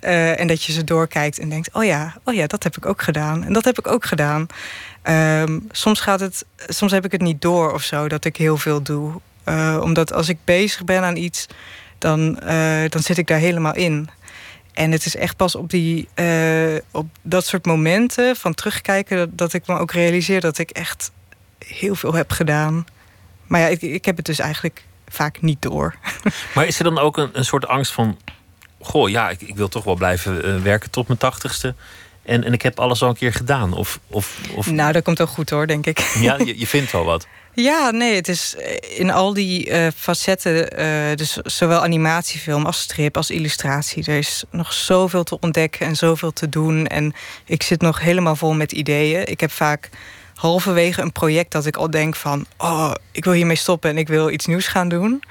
En 0.00 0.46
dat 0.46 0.62
je 0.62 0.72
ze 0.72 0.84
doorkijkt 0.84 1.38
en 1.38 1.48
denkt... 1.48 1.68
oh 1.72 1.84
ja, 1.84 2.16
oh 2.24 2.34
ja, 2.34 2.46
dat 2.46 2.62
heb 2.62 2.76
ik 2.76 2.86
ook 2.86 3.02
gedaan. 3.02 3.44
En 3.44 3.52
dat 3.52 3.64
heb 3.64 3.78
ik 3.78 3.86
ook 3.86 4.04
gedaan. 4.04 4.46
Ehm, 5.02 5.58
soms, 5.70 6.00
gaat 6.00 6.20
het, 6.20 6.44
soms 6.66 6.92
heb 6.92 7.04
ik 7.04 7.12
het 7.12 7.20
niet 7.20 7.42
door 7.42 7.72
of 7.72 7.82
zo, 7.82 8.08
dat 8.08 8.24
ik 8.24 8.36
heel 8.36 8.56
veel 8.56 8.82
doe. 8.82 9.20
Omdat 9.80 10.12
als 10.12 10.28
ik 10.28 10.38
bezig 10.44 10.84
ben 10.84 11.02
aan 11.02 11.16
iets... 11.16 11.46
Dan, 11.98 12.34
dan 12.88 13.02
zit 13.02 13.18
ik 13.18 13.26
daar 13.26 13.38
helemaal 13.38 13.74
in. 13.74 14.08
En 14.78 14.92
het 14.92 15.06
is 15.06 15.16
echt 15.16 15.36
pas 15.36 15.54
op, 15.54 15.70
die, 15.70 16.08
eh, 16.14 16.76
op 16.90 17.06
dat 17.22 17.46
soort 17.46 17.66
momenten 17.66 18.36
van 18.36 18.54
terugkijken... 18.54 19.16
Dat, 19.16 19.28
dat 19.32 19.52
ik 19.52 19.66
me 19.66 19.78
ook 19.78 19.92
realiseer 19.92 20.40
dat 20.40 20.58
ik 20.58 20.70
echt 20.70 21.10
heel 21.58 21.94
veel 21.94 22.14
heb 22.14 22.30
gedaan. 22.30 22.86
Maar 23.46 23.60
ja, 23.60 23.66
ik, 23.66 23.82
ik 23.82 24.04
heb 24.04 24.16
het 24.16 24.26
dus 24.26 24.38
eigenlijk 24.38 24.84
vaak 25.08 25.40
niet 25.40 25.62
door. 25.62 25.94
Maar 26.54 26.66
is 26.66 26.78
er 26.78 26.84
dan 26.84 26.98
ook 26.98 27.16
een, 27.16 27.30
een 27.32 27.44
soort 27.44 27.66
angst 27.66 27.92
van... 27.92 28.18
goh, 28.80 29.08
ja, 29.08 29.30
ik, 29.30 29.40
ik 29.40 29.56
wil 29.56 29.68
toch 29.68 29.84
wel 29.84 29.94
blijven 29.94 30.44
eh, 30.44 30.62
werken 30.62 30.90
tot 30.90 31.06
mijn 31.06 31.18
tachtigste... 31.18 31.74
En, 32.22 32.44
en 32.44 32.52
ik 32.52 32.62
heb 32.62 32.80
alles 32.80 33.02
al 33.02 33.08
een 33.08 33.16
keer 33.16 33.32
gedaan. 33.32 33.72
Of, 33.72 34.00
of, 34.06 34.38
of... 34.54 34.70
Nou, 34.70 34.92
dat 34.92 35.02
komt 35.02 35.20
ook 35.20 35.28
goed 35.28 35.50
hoor, 35.50 35.66
denk 35.66 35.86
ik. 35.86 35.98
Ja, 35.98 36.36
je, 36.44 36.58
je 36.58 36.66
vindt 36.66 36.92
wel 36.92 37.04
wat. 37.04 37.26
Ja, 37.60 37.90
nee, 37.90 38.14
het 38.14 38.28
is 38.28 38.56
eh, 38.56 38.98
in 38.98 39.10
al 39.10 39.32
die 39.32 39.70
uh, 39.70 39.86
facetten, 39.96 40.80
uh, 40.80 41.16
dus 41.16 41.36
zowel 41.36 41.82
animatiefilm 41.82 42.66
als 42.66 42.80
strip 42.80 43.16
als 43.16 43.30
illustratie. 43.30 44.04
Er 44.06 44.18
is 44.18 44.44
nog 44.50 44.72
zoveel 44.72 45.24
te 45.24 45.40
ontdekken 45.40 45.86
en 45.86 45.96
zoveel 45.96 46.32
te 46.32 46.48
doen. 46.48 46.86
En 46.86 47.12
ik 47.44 47.62
zit 47.62 47.80
nog 47.80 48.00
helemaal 48.00 48.36
vol 48.36 48.54
met 48.54 48.72
ideeën. 48.72 49.26
Ik 49.26 49.40
heb 49.40 49.50
vaak 49.50 49.88
halverwege 50.34 51.02
een 51.02 51.12
project 51.12 51.52
dat 51.52 51.66
ik 51.66 51.76
al 51.76 51.90
denk 51.90 52.16
van... 52.16 52.46
oh, 52.56 52.92
ik 53.12 53.24
wil 53.24 53.32
hiermee 53.32 53.56
stoppen 53.56 53.90
en 53.90 53.98
ik 53.98 54.08
wil 54.08 54.30
iets 54.30 54.46
nieuws 54.46 54.66
gaan 54.66 54.88
doen. 54.88 55.22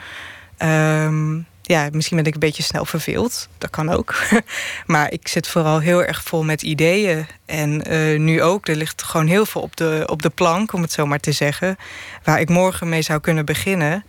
Um, 0.59 1.45
ja, 1.67 1.89
misschien 1.91 2.17
ben 2.17 2.25
ik 2.25 2.33
een 2.33 2.39
beetje 2.39 2.63
snel 2.63 2.85
verveeld. 2.85 3.47
Dat 3.57 3.69
kan 3.69 3.89
ook. 3.89 4.15
maar 4.85 5.11
ik 5.11 5.27
zit 5.27 5.47
vooral 5.47 5.79
heel 5.79 6.03
erg 6.03 6.23
vol 6.23 6.43
met 6.43 6.61
ideeën. 6.61 7.27
En 7.45 7.93
uh, 7.93 8.19
nu 8.19 8.41
ook. 8.41 8.67
Er 8.67 8.75
ligt 8.75 9.03
gewoon 9.03 9.27
heel 9.27 9.45
veel 9.45 9.61
op 9.61 9.75
de, 9.75 10.03
op 10.05 10.21
de 10.21 10.29
plank, 10.29 10.73
om 10.73 10.81
het 10.81 10.91
zo 10.91 11.05
maar 11.05 11.19
te 11.19 11.31
zeggen. 11.31 11.77
Waar 12.23 12.39
ik 12.39 12.49
morgen 12.49 12.89
mee 12.89 13.01
zou 13.01 13.19
kunnen 13.19 13.45
beginnen. 13.45 14.05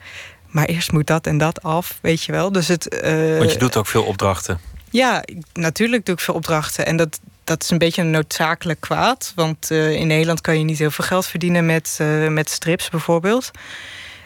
Maar 0.46 0.64
eerst 0.64 0.92
moet 0.92 1.06
dat 1.06 1.26
en 1.26 1.38
dat 1.38 1.62
af, 1.62 1.98
weet 2.02 2.22
je 2.22 2.32
wel. 2.32 2.52
Dus 2.52 2.68
het, 2.68 3.02
uh, 3.04 3.38
Want 3.38 3.52
je 3.52 3.58
doet 3.58 3.76
ook 3.76 3.86
veel 3.86 4.04
opdrachten. 4.04 4.60
Ja, 4.90 5.24
natuurlijk 5.52 6.06
doe 6.06 6.14
ik 6.14 6.20
veel 6.20 6.34
opdrachten. 6.34 6.86
En 6.86 6.96
dat, 6.96 7.20
dat 7.44 7.62
is 7.62 7.70
een 7.70 7.78
beetje 7.78 8.02
een 8.02 8.10
noodzakelijk 8.10 8.80
kwaad. 8.80 9.32
Want 9.34 9.70
uh, 9.70 9.90
in 9.90 10.06
Nederland 10.06 10.40
kan 10.40 10.58
je 10.58 10.64
niet 10.64 10.78
heel 10.78 10.90
veel 10.90 11.04
geld 11.04 11.26
verdienen 11.26 11.66
met, 11.66 11.98
met 12.28 12.50
strips 12.50 12.88
bijvoorbeeld. 12.88 13.50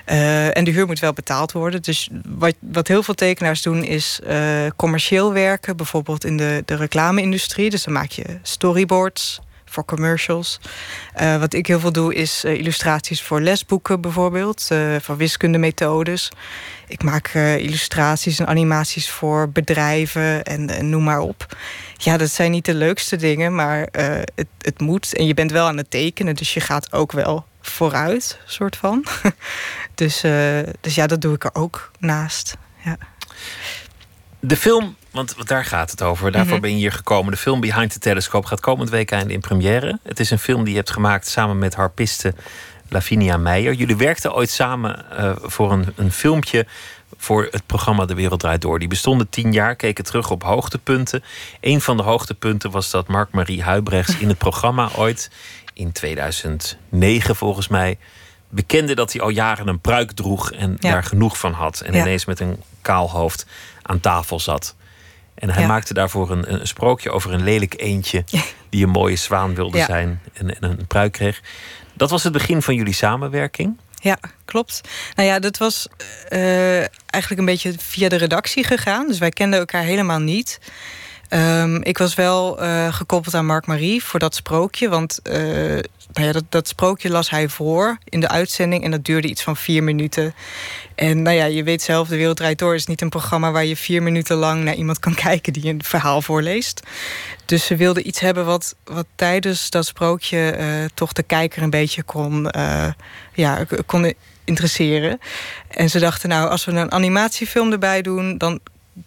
Uh, 0.06 0.56
en 0.56 0.64
de 0.64 0.70
huur 0.70 0.86
moet 0.86 0.98
wel 0.98 1.12
betaald 1.12 1.52
worden. 1.52 1.82
Dus 1.82 2.08
wat, 2.26 2.54
wat 2.60 2.88
heel 2.88 3.02
veel 3.02 3.14
tekenaars 3.14 3.62
doen 3.62 3.84
is 3.84 4.20
uh, 4.26 4.66
commercieel 4.76 5.32
werken. 5.32 5.76
Bijvoorbeeld 5.76 6.24
in 6.24 6.36
de, 6.36 6.62
de 6.64 6.74
reclame-industrie. 6.74 7.70
Dus 7.70 7.84
dan 7.84 7.92
maak 7.92 8.10
je 8.10 8.24
storyboards 8.42 9.40
voor 9.64 9.84
commercials. 9.84 10.60
Uh, 11.20 11.36
wat 11.38 11.54
ik 11.54 11.66
heel 11.66 11.80
veel 11.80 11.92
doe 11.92 12.14
is 12.14 12.44
illustraties 12.44 13.22
voor 13.22 13.40
lesboeken 13.40 14.00
bijvoorbeeld. 14.00 14.68
voor 15.00 15.16
wiskundemethodes. 15.16 16.28
Ik 16.88 17.02
maak 17.02 17.28
illustraties 17.58 18.38
en 18.38 18.46
animaties 18.46 19.10
voor 19.10 19.50
bedrijven 19.50 20.42
en, 20.42 20.70
en, 20.70 20.90
noem 20.90 21.02
maar 21.02 21.20
op. 21.20 21.56
Ja, 21.96 22.16
dat 22.16 22.30
zijn 22.30 22.50
niet 22.50 22.64
de 22.64 22.74
leukste 22.74 23.16
dingen, 23.16 23.54
maar 23.54 23.88
het, 24.34 24.48
het 24.58 24.80
moet. 24.80 25.14
En 25.14 25.26
je 25.26 25.34
bent 25.34 25.50
wel 25.50 25.66
aan 25.66 25.76
het 25.76 25.90
tekenen, 25.90 26.34
dus 26.34 26.54
je 26.54 26.60
gaat 26.60 26.92
ook 26.92 27.12
wel 27.12 27.44
vooruit, 27.62 28.40
soort 28.46 28.76
van. 28.76 29.04
dus, 29.94 30.24
uh, 30.24 30.58
dus 30.80 30.94
ja, 30.94 31.06
dat 31.06 31.20
doe 31.20 31.34
ik 31.34 31.44
er 31.44 31.54
ook 31.54 31.90
naast. 31.98 32.56
Ja. 32.84 32.96
De 34.40 34.56
film, 34.56 34.96
want 35.10 35.48
daar 35.48 35.64
gaat 35.64 35.90
het 35.90 36.02
over. 36.02 36.32
Daarvoor 36.32 36.46
mm 36.46 36.52
-hmm. 36.52 36.60
ben 36.60 36.70
je 36.70 36.76
hier 36.76 36.92
gekomen. 36.92 37.32
De 37.32 37.38
film 37.38 37.60
Behind 37.60 37.92
the 37.92 37.98
Telescope 37.98 38.46
gaat 38.46 38.60
komend 38.60 38.90
weekend 38.90 39.30
in 39.30 39.40
première. 39.40 39.98
Het 40.02 40.20
is 40.20 40.30
een 40.30 40.38
film 40.38 40.64
die 40.64 40.72
je 40.72 40.78
hebt 40.78 40.90
gemaakt 40.90 41.28
samen 41.28 41.58
met 41.58 41.74
harpiste 41.74 42.34
Lavinia 42.88 43.36
Meijer. 43.36 43.72
Jullie 43.72 43.96
werkten 43.96 44.34
ooit 44.34 44.50
samen 44.50 45.04
uh, 45.12 45.32
voor 45.42 45.72
een, 45.72 45.92
een 45.96 46.12
filmpje 46.12 46.66
voor 47.16 47.48
het 47.50 47.66
programma 47.66 48.04
De 48.04 48.14
Wereld 48.14 48.40
Draait 48.40 48.60
Door. 48.60 48.78
Die 48.78 48.88
bestonden 48.88 49.28
tien 49.28 49.52
jaar, 49.52 49.76
keken 49.76 50.04
terug 50.04 50.30
op 50.30 50.42
hoogtepunten. 50.42 51.22
Een 51.60 51.80
van 51.80 51.96
de 51.96 52.02
hoogtepunten 52.02 52.70
was 52.70 52.90
dat 52.90 53.08
Mark-Marie 53.08 53.62
Huibrechts 53.62 54.18
in 54.24 54.28
het 54.28 54.38
programma 54.38 54.90
ooit 54.96 55.30
in 55.72 55.92
2009 55.92 57.36
volgens 57.36 57.68
mij 57.68 57.98
bekende 58.48 58.94
dat 58.94 59.12
hij 59.12 59.22
al 59.22 59.28
jaren 59.28 59.68
een 59.68 59.80
pruik 59.80 60.12
droeg 60.12 60.52
en 60.52 60.76
ja. 60.80 60.90
daar 60.90 61.04
genoeg 61.04 61.38
van 61.38 61.52
had. 61.52 61.80
En 61.80 61.92
ja. 61.92 62.00
ineens 62.00 62.24
met 62.24 62.40
een 62.40 62.62
kaal 62.82 63.10
hoofd 63.10 63.46
aan 63.82 64.00
tafel 64.00 64.40
zat. 64.40 64.74
En 65.34 65.50
hij 65.50 65.62
ja. 65.62 65.68
maakte 65.68 65.94
daarvoor 65.94 66.30
een, 66.30 66.52
een, 66.52 66.66
sprookje 66.66 67.10
over 67.10 67.32
een 67.32 67.42
lelijk 67.42 67.80
eendje 67.80 68.24
die 68.70 68.84
een 68.84 68.90
mooie 68.90 69.16
zwaan 69.16 69.54
wilde 69.54 69.82
zijn 69.82 70.20
en, 70.32 70.60
en, 70.60 70.70
een 70.70 70.86
pruik 70.86 71.12
kreeg. 71.12 71.40
Dat 71.94 72.10
was 72.10 72.22
het 72.22 72.32
begin 72.32 72.62
van 72.62 72.74
jullie 72.74 72.94
samenwerking. 72.94 73.78
Ja, 73.94 74.18
klopt. 74.44 74.80
Nou 75.14 75.28
ja, 75.28 75.38
dat 75.38 75.58
was 75.58 75.86
uh, 76.30 76.76
eigenlijk 77.06 77.38
een 77.38 77.44
beetje 77.44 77.74
via 77.78 78.08
de 78.08 78.16
redactie 78.16 78.64
gegaan. 78.64 79.06
Dus 79.06 79.18
wij 79.18 79.30
kenden 79.30 79.58
elkaar 79.58 79.82
helemaal 79.82 80.18
niet. 80.18 80.58
Um, 81.34 81.82
ik 81.82 81.98
was 81.98 82.14
wel 82.14 82.62
uh, 82.62 82.94
gekoppeld 82.94 83.34
aan 83.34 83.46
Mark 83.46 83.66
Marie 83.66 84.04
voor 84.04 84.18
dat 84.18 84.34
sprookje. 84.34 84.88
Want 84.88 85.20
uh, 85.24 85.34
nou 86.12 86.26
ja, 86.26 86.32
dat, 86.32 86.44
dat 86.48 86.68
sprookje 86.68 87.10
las 87.10 87.30
hij 87.30 87.48
voor 87.48 87.98
in 88.04 88.20
de 88.20 88.28
uitzending. 88.28 88.84
En 88.84 88.90
dat 88.90 89.04
duurde 89.04 89.28
iets 89.28 89.42
van 89.42 89.56
vier 89.56 89.82
minuten. 89.82 90.34
En 90.94 91.22
nou 91.22 91.36
ja, 91.36 91.44
je 91.44 91.62
weet 91.62 91.82
zelf, 91.82 92.08
De 92.08 92.16
Wereld 92.16 92.36
Draait 92.36 92.58
Door 92.58 92.74
is 92.74 92.86
niet 92.86 93.00
een 93.00 93.08
programma... 93.08 93.50
waar 93.50 93.64
je 93.64 93.76
vier 93.76 94.02
minuten 94.02 94.36
lang 94.36 94.64
naar 94.64 94.74
iemand 94.74 94.98
kan 94.98 95.14
kijken 95.28 95.52
die 95.52 95.70
een 95.70 95.84
verhaal 95.84 96.22
voorleest. 96.22 96.82
Dus 97.44 97.66
ze 97.66 97.76
wilden 97.76 98.06
iets 98.06 98.20
hebben 98.20 98.44
wat, 98.44 98.74
wat 98.84 99.06
tijdens 99.14 99.70
dat 99.70 99.86
sprookje... 99.86 100.56
Uh, 100.58 100.84
toch 100.94 101.12
de 101.12 101.22
kijker 101.22 101.62
een 101.62 101.70
beetje 101.70 102.02
kon, 102.02 102.54
ja, 103.34 103.66
kon 103.86 104.14
interesseren. 104.44 105.18
En 105.68 105.90
ze 105.90 105.98
dachten, 105.98 106.28
nou, 106.28 106.48
als 106.48 106.64
we 106.64 106.72
een 106.72 106.92
animatiefilm 106.92 107.72
erbij 107.72 108.02
doen... 108.02 108.38
dan 108.38 108.60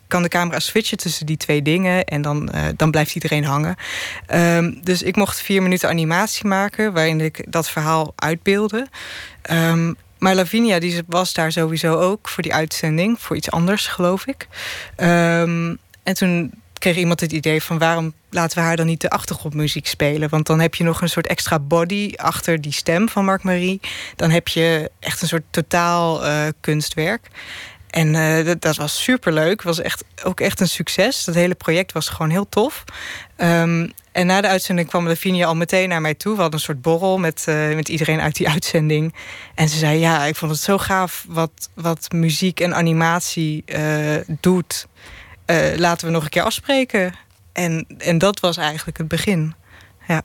kan 0.08 0.21
de 0.21 0.28
camera 0.28 0.60
switchen 0.60 0.98
tussen 0.98 1.26
die 1.26 1.38
twee 1.38 1.62
dingen 1.62 2.06
en 2.06 2.21
dan, 2.21 2.50
uh, 2.56 2.62
dan 2.76 2.91
blijft 2.91 3.15
iedereen 3.15 3.45
hangen. 3.45 3.76
Um, 4.34 4.80
dus 4.84 5.02
ik 5.02 5.15
mocht 5.15 5.41
vier 5.41 5.62
minuten 5.62 5.89
animatie 5.89 6.45
maken 6.45 6.93
waarin 6.93 7.21
ik 7.21 7.45
dat 7.48 7.69
verhaal 7.69 8.13
uitbeelde. 8.15 8.88
Um, 9.52 9.95
maar 10.19 10.36
Lavinia 10.36 10.80
die 10.80 11.02
was 11.08 11.34
daar 11.34 11.52
sowieso 11.52 12.00
ook 12.00 12.30
voor 12.30 12.43
die 12.43 12.54
uitzending, 12.54 13.19
voor 13.19 13.36
iets 13.36 13.52
anders 13.52 13.88
geloof 13.88 14.28
ik. 14.28 14.48
Um, 14.98 15.78
en 16.04 16.13
toen 16.13 16.52
kreeg 16.80 16.95
iemand 16.95 17.19
het 17.19 17.32
idee 17.32 17.62
van 17.63 17.78
waarom 17.78 18.13
laten 18.30 18.58
we 18.58 18.63
haar 18.63 18.76
dan 18.76 18.86
niet 18.86 19.02
de 19.02 19.10
achtergrondmuziek 19.10 19.88
spelen? 19.88 20.30
Want 20.30 20.45
dan 20.45 20.60
heb 20.60 20.76
je 20.76 20.84
nog 20.84 21.02
een 21.02 21.10
soort 21.10 21.28
extra 21.28 21.60
body 21.60 22.13
achter 22.15 22.62
die 22.62 22.71
stem 22.71 23.10
van 23.10 23.26
Mark 23.26 23.43
Marie. 23.43 23.80
Dan 24.15 24.30
heb 24.30 24.48
je 24.48 24.91
echt 25.00 25.21
een 25.21 25.28
soort 25.28 25.43
totaal 25.50 26.26
uh, 26.26 26.48
kunstwerk. 26.62 27.28
En 27.95 28.13
uh, 28.13 28.45
dat, 28.45 28.62
dat, 28.62 28.75
was 28.75 29.03
superleuk. 29.03 29.62
was 29.62 29.81
echt, 29.81 30.03
ook 30.23 30.39
echt 30.39 30.60
een 30.60 30.67
succes. 30.67 31.23
Dat 31.23 31.36
hele 31.36 31.55
project 31.55 31.91
was 31.91 32.10
gewoon 32.10 32.29
heel 32.29 32.49
tof. 32.49 32.84
Um, 33.38 33.91
en 34.12 34.25
na 34.25 34.41
de 34.41 34.47
uitzending 34.47 34.88
kwam 34.88 35.08
Lavinia 35.08 35.45
al 35.45 35.55
meteen 35.55 35.89
naar 35.89 36.01
mij 36.01 36.13
toe. 36.13 36.36
We 36.36 36.41
hadden 36.41 36.60
een 36.60 36.65
soort 36.65 36.81
borrel 36.81 37.17
met, 37.17 37.45
uh, 37.49 37.75
met 37.75 37.89
iedereen 37.89 38.21
uit 38.21 38.36
die 38.36 38.49
uitzending. 38.55 39.15
En 39.53 39.69
ze 39.69 39.77
zei, 39.77 39.99
ja, 39.99 40.23
ik 40.23 40.36
vond 40.36 40.51
het 40.51 40.60
zo 40.60 40.77
gaaf 40.77 41.25
wat, 41.27 41.69
wat 41.73 42.12
muziek 42.12 42.60
en 42.60 42.75
animatie 42.75 43.63
uh, 43.65 44.15
doet. 44.27 44.88
laten 45.75 46.08
we 46.08 46.13
nog 46.13 46.23
een 46.23 46.29
keer 46.29 46.43
afspreken. 46.43 47.13
En, 47.53 47.86
en 47.97 48.17
dat 48.17 48.39
was 48.39 48.58
eigenlijk 48.58 48.97
het 48.97 49.08
begin. 49.08 49.53
Ja. 50.08 50.23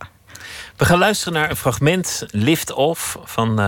We 0.76 0.84
gaan 0.84 0.98
luisteren 0.98 1.32
naar 1.32 1.50
een 1.50 1.56
fragment 1.56 2.24
Lift 2.30 2.72
Off 2.72 3.18
van 3.24 3.58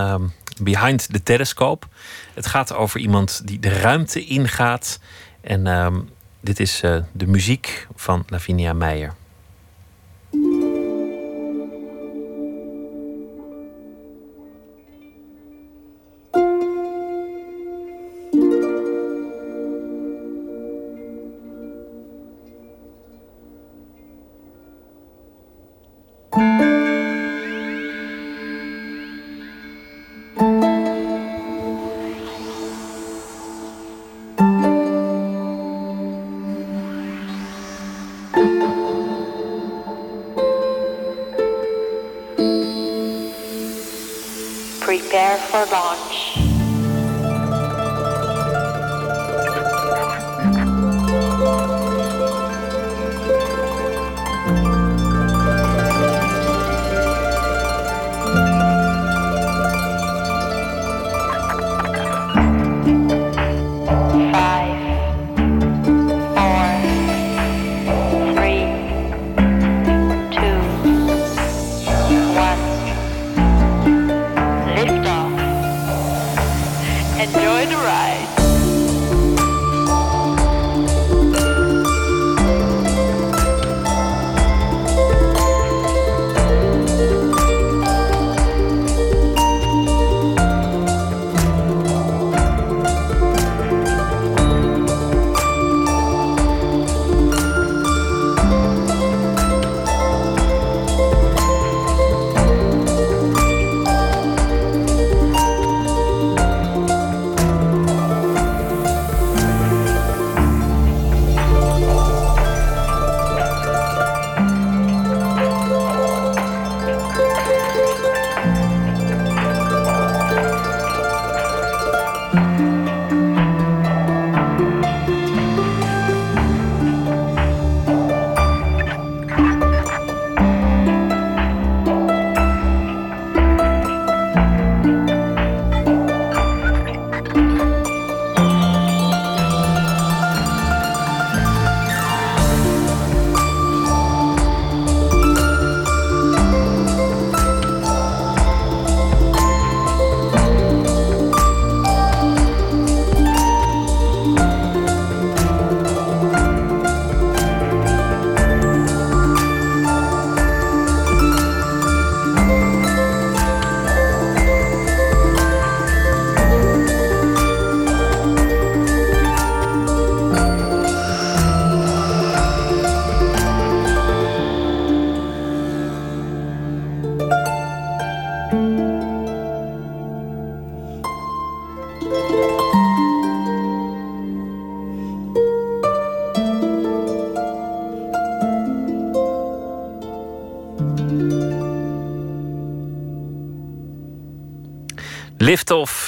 Behind 0.61 1.13
the 1.13 1.23
Telescope. 1.23 1.87
Het 2.33 2.45
gaat 2.45 2.73
over 2.73 2.99
iemand 2.99 3.41
die 3.45 3.59
de 3.59 3.79
ruimte 3.79 4.25
ingaat. 4.25 4.99
En 5.41 5.65
uh, 5.65 5.87
dit 6.39 6.59
is 6.59 6.81
uh, 6.83 6.97
de 7.11 7.27
muziek 7.27 7.87
van 7.95 8.25
Lavinia 8.27 8.73
Meijer. 8.73 9.13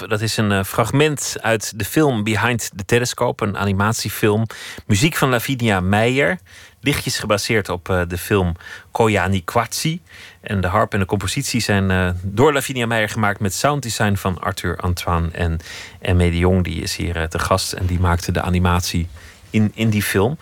Dat 0.08 0.22
is 0.22 0.38
een 0.38 0.52
eh, 0.52 0.64
fragment 0.64 1.36
uit 1.42 1.80
de 1.80 1.86
film 1.86 2.24
Behind 2.24 2.72
the 2.76 2.86
Telescope, 2.86 3.46
een 3.46 3.58
animatiefilm. 3.58 4.46
Muziek 4.86 5.16
van 5.16 5.30
Lavinia 5.30 5.80
Meijer. 5.80 6.40
Lichtjes 6.82 7.20
gebaseerd 7.20 7.70
op 7.70 7.90
uh, 7.90 8.02
de 8.08 8.18
film 8.18 8.56
Koyani 8.92 9.44
Kwatsi. 9.44 10.02
En 10.42 10.62
de 10.62 10.68
harp 10.68 10.94
en 10.94 11.00
de 11.00 11.06
compositie 11.06 11.62
zijn 11.62 11.90
uh, 11.90 12.10
door 12.22 12.54
Lavinia 12.54 12.86
Meijer 12.86 13.10
gemaakt 13.10 13.40
met 13.40 13.54
sounddesign 13.54 14.16
van 14.16 14.40
Arthur 14.40 14.78
Antoine. 14.78 15.30
En 15.32 15.60
Emme 16.02 16.30
de 16.30 16.38
Jong, 16.38 16.64
die 16.64 16.82
is 16.82 16.96
hier 16.96 17.28
te 17.30 17.40
gast 17.40 17.74
en 17.74 17.86
die 17.86 18.00
maakte 18.00 18.32
de 18.32 18.42
animatie 18.42 19.08
in, 19.50 19.72
in 19.76 19.90
die 19.90 20.04
film. 20.04 20.38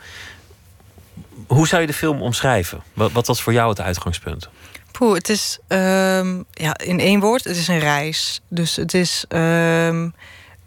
Hoe 1.48 1.68
zou 1.68 1.82
je 1.82 1.88
de 1.88 1.94
film 1.94 2.22
omschrijven? 2.22 2.84
Wat, 2.94 3.12
wat 3.12 3.28
was 3.28 3.42
voor 3.42 3.54
jou 3.54 3.70
het 3.70 3.82
uitgangspunt? 3.82 4.50
Poeh, 4.94 5.16
het 5.16 5.30
is 5.30 5.60
um, 5.68 6.46
ja, 6.52 6.78
in 6.78 7.00
één 7.00 7.20
woord, 7.20 7.44
het 7.44 7.58
is 7.58 7.68
een 7.68 7.80
reis. 7.80 8.42
Dus 8.48 8.76
het 8.76 8.94
is 8.94 9.26
um, 9.30 10.14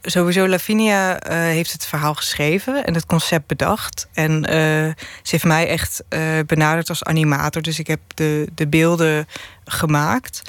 sowieso 0.02 0.48
Lavinia 0.48 1.30
uh, 1.30 1.36
heeft 1.38 1.72
het 1.72 1.86
verhaal 1.86 2.14
geschreven 2.14 2.84
en 2.84 2.94
het 2.94 3.06
concept 3.06 3.46
bedacht. 3.46 4.08
En 4.12 4.32
uh, 4.32 4.50
ze 5.22 5.30
heeft 5.30 5.44
mij 5.44 5.68
echt 5.68 6.02
uh, 6.10 6.20
benaderd 6.46 6.88
als 6.88 7.04
animator. 7.04 7.62
Dus 7.62 7.78
ik 7.78 7.86
heb 7.86 8.00
de, 8.14 8.48
de 8.54 8.66
beelden 8.66 9.28
gemaakt. 9.64 10.42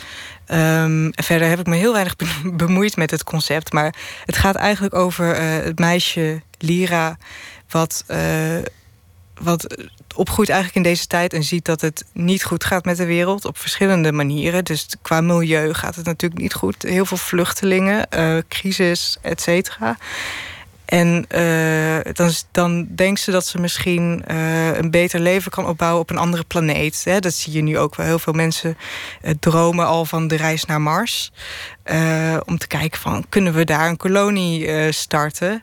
Um, 0.48 1.12
verder 1.16 1.48
heb 1.48 1.60
ik 1.60 1.68
me 1.68 1.76
heel 1.76 1.94
weinig 1.94 2.16
bemoeid 2.54 2.96
met 2.96 3.12
het 3.12 3.24
concept. 3.24 3.74
Maar 3.74 3.96
het 4.26 4.38
gaat 4.38 4.56
eigenlijk 4.56 4.96
over 4.96 5.36
het 5.42 5.80
meisje 5.80 6.42
Lira. 6.58 7.18
Wat 7.70 8.06
wat 9.40 9.78
opgroeit 10.16 10.50
eigenlijk 10.50 10.86
in 10.86 10.92
deze 10.92 11.08
tijd 11.08 11.34
en 11.34 11.44
ziet 11.44 11.66
dat 11.66 11.82
het 11.82 12.06
niet 12.14 12.44
goed 12.44 12.64
gaat 12.64 12.86
met 12.86 12.98
de 12.98 13.06
wereld 13.06 13.46
op 13.46 13.58
verschillende 13.58 14.12
manieren. 14.12 14.64
Dus 14.64 14.88
qua 15.02 15.22
milieu 15.22 15.74
gaat 15.74 15.96
het 15.96 16.06
natuurlijk 16.06 16.42
niet 16.42 16.54
goed. 16.54 16.84
Heel 16.84 17.06
veel 17.06 17.18
vluchtelingen, 17.18 18.08
uh, 18.18 18.38
crisis, 18.48 19.18
et 19.22 19.42
cetera. 19.42 19.98
En 20.86 21.26
uh, 21.36 22.14
dan, 22.14 22.32
dan 22.52 22.88
denkt 22.96 23.20
ze 23.20 23.32
dat 23.32 23.46
ze 23.46 23.60
misschien 23.60 24.24
uh, 24.32 24.78
een 24.78 24.92
beter 24.92 25.20
leven 25.20 25.52
kan 25.52 25.68
opbouwen 25.68 26.02
op 26.02 26.10
een 26.10 26.18
andere 26.18 26.44
planeet. 26.44 27.02
Hè? 27.04 27.20
Dat 27.20 27.34
zie 27.34 27.54
je 27.54 27.62
nu 27.62 27.78
ook 27.78 27.96
wel. 27.96 28.06
Heel 28.06 28.20
veel 28.20 28.34
mensen 28.34 28.78
dromen 29.40 29.86
al 29.86 30.06
van 30.06 30.28
de 30.28 30.36
reis 30.36 30.66
naar 30.66 30.82
Mars. 30.82 31.32
om 32.46 32.58
te 32.58 32.68
kijken 32.68 33.00
van, 33.00 33.26
kunnen 33.30 33.54
we 33.54 33.64
daar 33.64 33.88
een 33.88 33.98
kolonie 33.98 34.92
starten? 34.92 35.62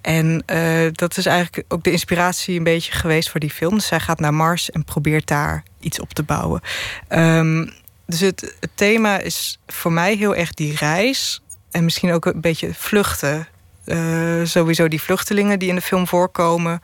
En 0.00 0.42
uh, 0.46 0.88
dat 0.92 1.16
is 1.16 1.26
eigenlijk 1.26 1.64
ook 1.68 1.84
de 1.84 1.90
inspiratie 1.90 2.58
een 2.58 2.64
beetje 2.64 2.92
geweest 2.92 3.30
voor 3.30 3.40
die 3.40 3.50
film. 3.50 3.74
Dus 3.74 3.86
zij 3.86 4.00
gaat 4.00 4.20
naar 4.20 4.34
Mars 4.34 4.70
en 4.70 4.84
probeert 4.84 5.26
daar 5.26 5.62
iets 5.80 6.00
op 6.00 6.12
te 6.12 6.22
bouwen. 6.22 6.60
Um, 7.08 7.72
dus 8.06 8.20
het, 8.20 8.54
thema 8.74 9.18
is 9.18 9.58
voor 9.66 9.92
mij 9.92 10.14
heel 10.14 10.34
erg 10.34 10.54
die 10.54 10.76
reis. 10.76 11.42
En 11.70 11.84
misschien 11.84 12.12
ook 12.12 12.24
een 12.24 12.40
beetje 12.40 12.74
vluchten. 12.74 13.48
Uh, 13.86 14.44
sowieso 14.44 14.88
die 14.88 15.02
vluchtelingen 15.02 15.58
die 15.58 15.68
in 15.68 15.74
de 15.74 15.80
film 15.80 16.06
voorkomen. 16.06 16.80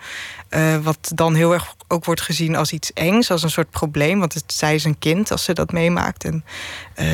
Uh, 0.51 0.77
wat 0.77 1.11
dan 1.15 1.35
heel 1.35 1.53
erg 1.53 1.75
ook 1.89 2.05
wordt 2.05 2.21
gezien 2.21 2.57
als 2.57 2.73
iets 2.73 2.93
engs, 2.93 3.31
als 3.31 3.43
een 3.43 3.51
soort 3.51 3.71
probleem. 3.71 4.19
Want 4.19 4.35
het, 4.35 4.53
zij 4.53 4.75
is 4.75 4.85
een 4.85 4.99
kind 4.99 5.31
als 5.31 5.45
ze 5.45 5.53
dat 5.53 5.73
meemaakt. 5.73 6.25
En 6.25 6.45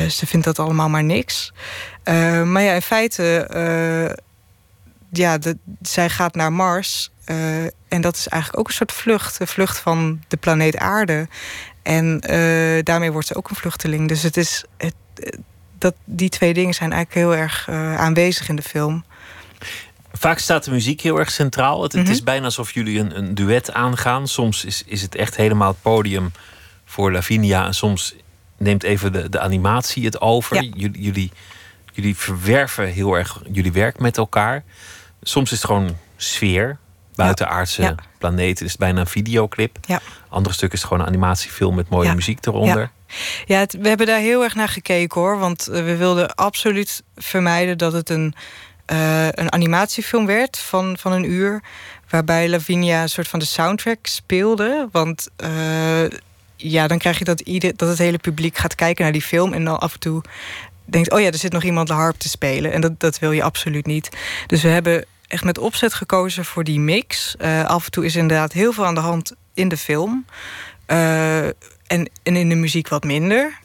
ze 0.09 0.25
vindt 0.25 0.45
dat 0.45 0.59
allemaal 0.59 0.89
maar 0.89 1.03
niks. 1.03 1.53
maar 2.43 2.61
ja, 2.61 2.73
in 2.73 2.81
feite 2.81 3.47
ja, 5.17 5.37
de, 5.37 5.57
zij 5.81 6.09
gaat 6.09 6.35
naar 6.35 6.53
Mars. 6.53 7.11
Uh, 7.25 7.63
en 7.63 8.01
dat 8.01 8.15
is 8.15 8.27
eigenlijk 8.27 8.61
ook 8.61 8.67
een 8.67 8.73
soort 8.73 8.91
vlucht. 8.91 9.39
Een 9.39 9.47
vlucht 9.47 9.79
van 9.79 10.21
de 10.27 10.37
planeet 10.37 10.77
Aarde. 10.77 11.27
En 11.81 12.23
uh, 12.29 12.83
daarmee 12.83 13.11
wordt 13.11 13.27
ze 13.27 13.35
ook 13.35 13.49
een 13.49 13.55
vluchteling. 13.55 14.07
Dus 14.07 14.23
het 14.23 14.37
is, 14.37 14.63
het, 14.77 14.95
dat, 15.77 15.93
die 16.05 16.29
twee 16.29 16.53
dingen 16.53 16.73
zijn 16.73 16.91
eigenlijk 16.91 17.25
heel 17.25 17.41
erg 17.41 17.67
uh, 17.69 17.97
aanwezig 17.97 18.49
in 18.49 18.55
de 18.55 18.61
film. 18.61 19.03
Vaak 20.11 20.39
staat 20.39 20.63
de 20.63 20.71
muziek 20.71 21.01
heel 21.01 21.19
erg 21.19 21.31
centraal. 21.31 21.83
Het, 21.83 21.93
mm 21.93 21.99
-hmm. 21.99 22.07
het 22.07 22.17
is 22.17 22.23
bijna 22.23 22.45
alsof 22.45 22.71
jullie 22.71 22.99
een, 22.99 23.17
een, 23.17 23.35
duet 23.35 23.73
aangaan. 23.73 24.27
Soms 24.27 24.65
is, 24.65 24.83
is 24.85 25.01
het 25.01 25.15
echt 25.15 25.35
helemaal 25.35 25.67
het 25.67 25.81
podium 25.81 26.31
voor 26.85 27.11
Lavinia. 27.11 27.65
En 27.65 27.73
soms 27.73 28.15
neemt 28.57 28.83
even 28.83 29.11
de, 29.11 29.29
de 29.29 29.39
animatie 29.39 30.05
het 30.05 30.21
over. 30.21 30.55
Ja. 30.55 30.61
Jullie, 30.75 31.01
jullie, 31.01 31.31
jullie 31.93 32.15
verwerven 32.15 32.87
heel 32.87 33.13
erg 33.13 33.41
jullie 33.51 33.71
werk 33.71 33.99
met 33.99 34.17
elkaar. 34.17 34.63
Soms 35.23 35.51
is 35.51 35.57
het 35.57 35.65
gewoon 35.65 35.97
sfeer. 36.15 36.77
Buitenaardse 37.15 37.81
ja. 37.81 37.95
planeten 38.17 38.65
is 38.65 38.71
het 38.71 38.79
bijna 38.79 38.99
een 38.99 39.07
videoclip. 39.07 39.77
Ja. 39.81 40.01
Andere 40.29 40.55
stuk 40.55 40.73
is 40.73 40.79
het 40.79 40.87
gewoon 40.87 41.03
een 41.03 41.09
animatiefilm 41.09 41.75
met 41.75 41.89
mooie 41.89 42.07
ja. 42.07 42.13
muziek 42.13 42.45
eronder. 42.45 42.91
Ja, 43.45 43.59
het, 43.59 43.73
we 43.73 43.87
hebben 43.87 44.07
daar 44.07 44.19
heel 44.19 44.43
erg 44.43 44.55
naar 44.55 44.69
gekeken 44.69 45.21
hoor. 45.21 45.39
Want 45.39 45.67
eh, 45.67 45.83
we 45.83 45.95
wilden 45.95 46.35
absoluut 46.35 47.03
vermijden 47.15 47.77
dat 47.77 47.93
het 47.93 48.09
een, 48.09 48.33
uh, 48.91 49.25
een 49.25 49.51
animatiefilm 49.51 50.25
werd 50.25 50.59
van, 50.59 50.97
van 50.99 51.11
een 51.11 51.31
uur. 51.31 51.61
Waarbij 52.09 52.49
Lavinia 52.49 53.01
een 53.01 53.09
soort 53.09 53.27
van 53.27 53.39
de 53.39 53.45
soundtrack 53.45 53.99
speelde. 54.01 54.87
Want 54.91 55.29
uh, 55.43 56.09
ja, 56.55 56.87
dan 56.87 56.97
krijg 56.97 57.17
je 57.17 57.25
dat, 57.25 57.39
ieder, 57.39 57.73
dat 57.75 57.89
het 57.89 57.97
hele 57.97 58.17
publiek 58.17 58.57
gaat 58.57 58.75
kijken 58.75 59.03
naar 59.03 59.13
die 59.13 59.21
film. 59.21 59.53
En 59.53 59.63
dan 59.63 59.79
af 59.79 59.93
en 59.93 59.99
toe 59.99 60.21
denkt: 60.85 61.11
oh 61.11 61.19
ja, 61.19 61.27
er 61.27 61.37
zit 61.37 61.51
nog 61.51 61.63
iemand 61.63 61.87
de 61.87 61.93
harp 61.93 62.17
te 62.17 62.29
spelen. 62.29 62.71
En 62.71 62.81
dat, 62.81 62.99
dat 62.99 63.19
wil 63.19 63.31
je 63.31 63.43
absoluut 63.43 63.85
niet. 63.85 64.09
Dus 64.47 64.61
we 64.61 64.69
hebben 64.69 65.05
echt 65.27 65.43
met 65.43 65.57
opzet 65.57 65.93
gekozen 65.93 66.45
voor 66.45 66.63
die 66.63 66.79
mix. 66.79 67.35
Uh, 67.41 67.65
af 67.65 67.85
en 67.85 67.91
toe 67.91 68.05
is 68.05 68.15
inderdaad 68.15 68.53
heel 68.53 68.73
veel 68.73 68.85
aan 68.85 68.95
de 68.95 69.01
hand 69.01 69.33
in 69.53 69.67
de 69.67 69.77
film. 69.77 70.25
Uh, 70.87 71.45
en, 71.45 71.55
en 72.23 72.35
in 72.35 72.49
de 72.49 72.55
muziek 72.55 72.87
wat 72.87 73.03
minder. 73.03 73.61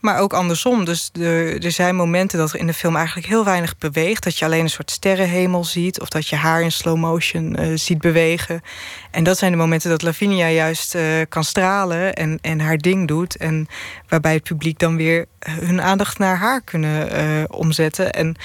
Maar 0.00 0.18
ook 0.18 0.32
andersom. 0.32 0.84
Dus 0.84 1.10
er, 1.12 1.64
er 1.64 1.72
zijn 1.72 1.96
momenten 1.96 2.38
dat 2.38 2.52
er 2.52 2.58
in 2.58 2.66
de 2.66 2.74
film 2.74 2.96
eigenlijk 2.96 3.26
heel 3.26 3.44
weinig 3.44 3.78
beweegt. 3.78 4.24
Dat 4.24 4.38
je 4.38 4.44
alleen 4.44 4.62
een 4.62 4.70
soort 4.70 4.90
sterrenhemel 4.90 5.64
ziet. 5.64 6.00
Of 6.00 6.08
dat 6.08 6.28
je 6.28 6.36
haar 6.36 6.62
in 6.62 6.72
slow 6.72 6.96
motion 6.96 7.60
uh, 7.60 7.76
ziet 7.76 7.98
bewegen. 7.98 8.62
En 9.10 9.24
dat 9.24 9.38
zijn 9.38 9.50
de 9.50 9.56
momenten 9.56 9.90
dat 9.90 10.02
Lavinia 10.02 10.48
juist 10.48 10.96
kan 11.28 11.44
stralen 11.44 12.14
en, 12.14 12.38
en 12.40 12.60
haar 12.60 12.78
ding 12.78 13.08
doet. 13.08 13.36
En 13.36 13.68
waarbij 14.08 14.34
het 14.34 14.42
publiek 14.42 14.78
dan 14.78 14.96
weer 14.96 15.26
hun 15.38 15.82
aandacht 15.82 16.18
naar 16.18 16.36
haar 16.36 16.62
kunnen 16.62 17.52
omzetten. 17.52 18.12
En 18.12 18.36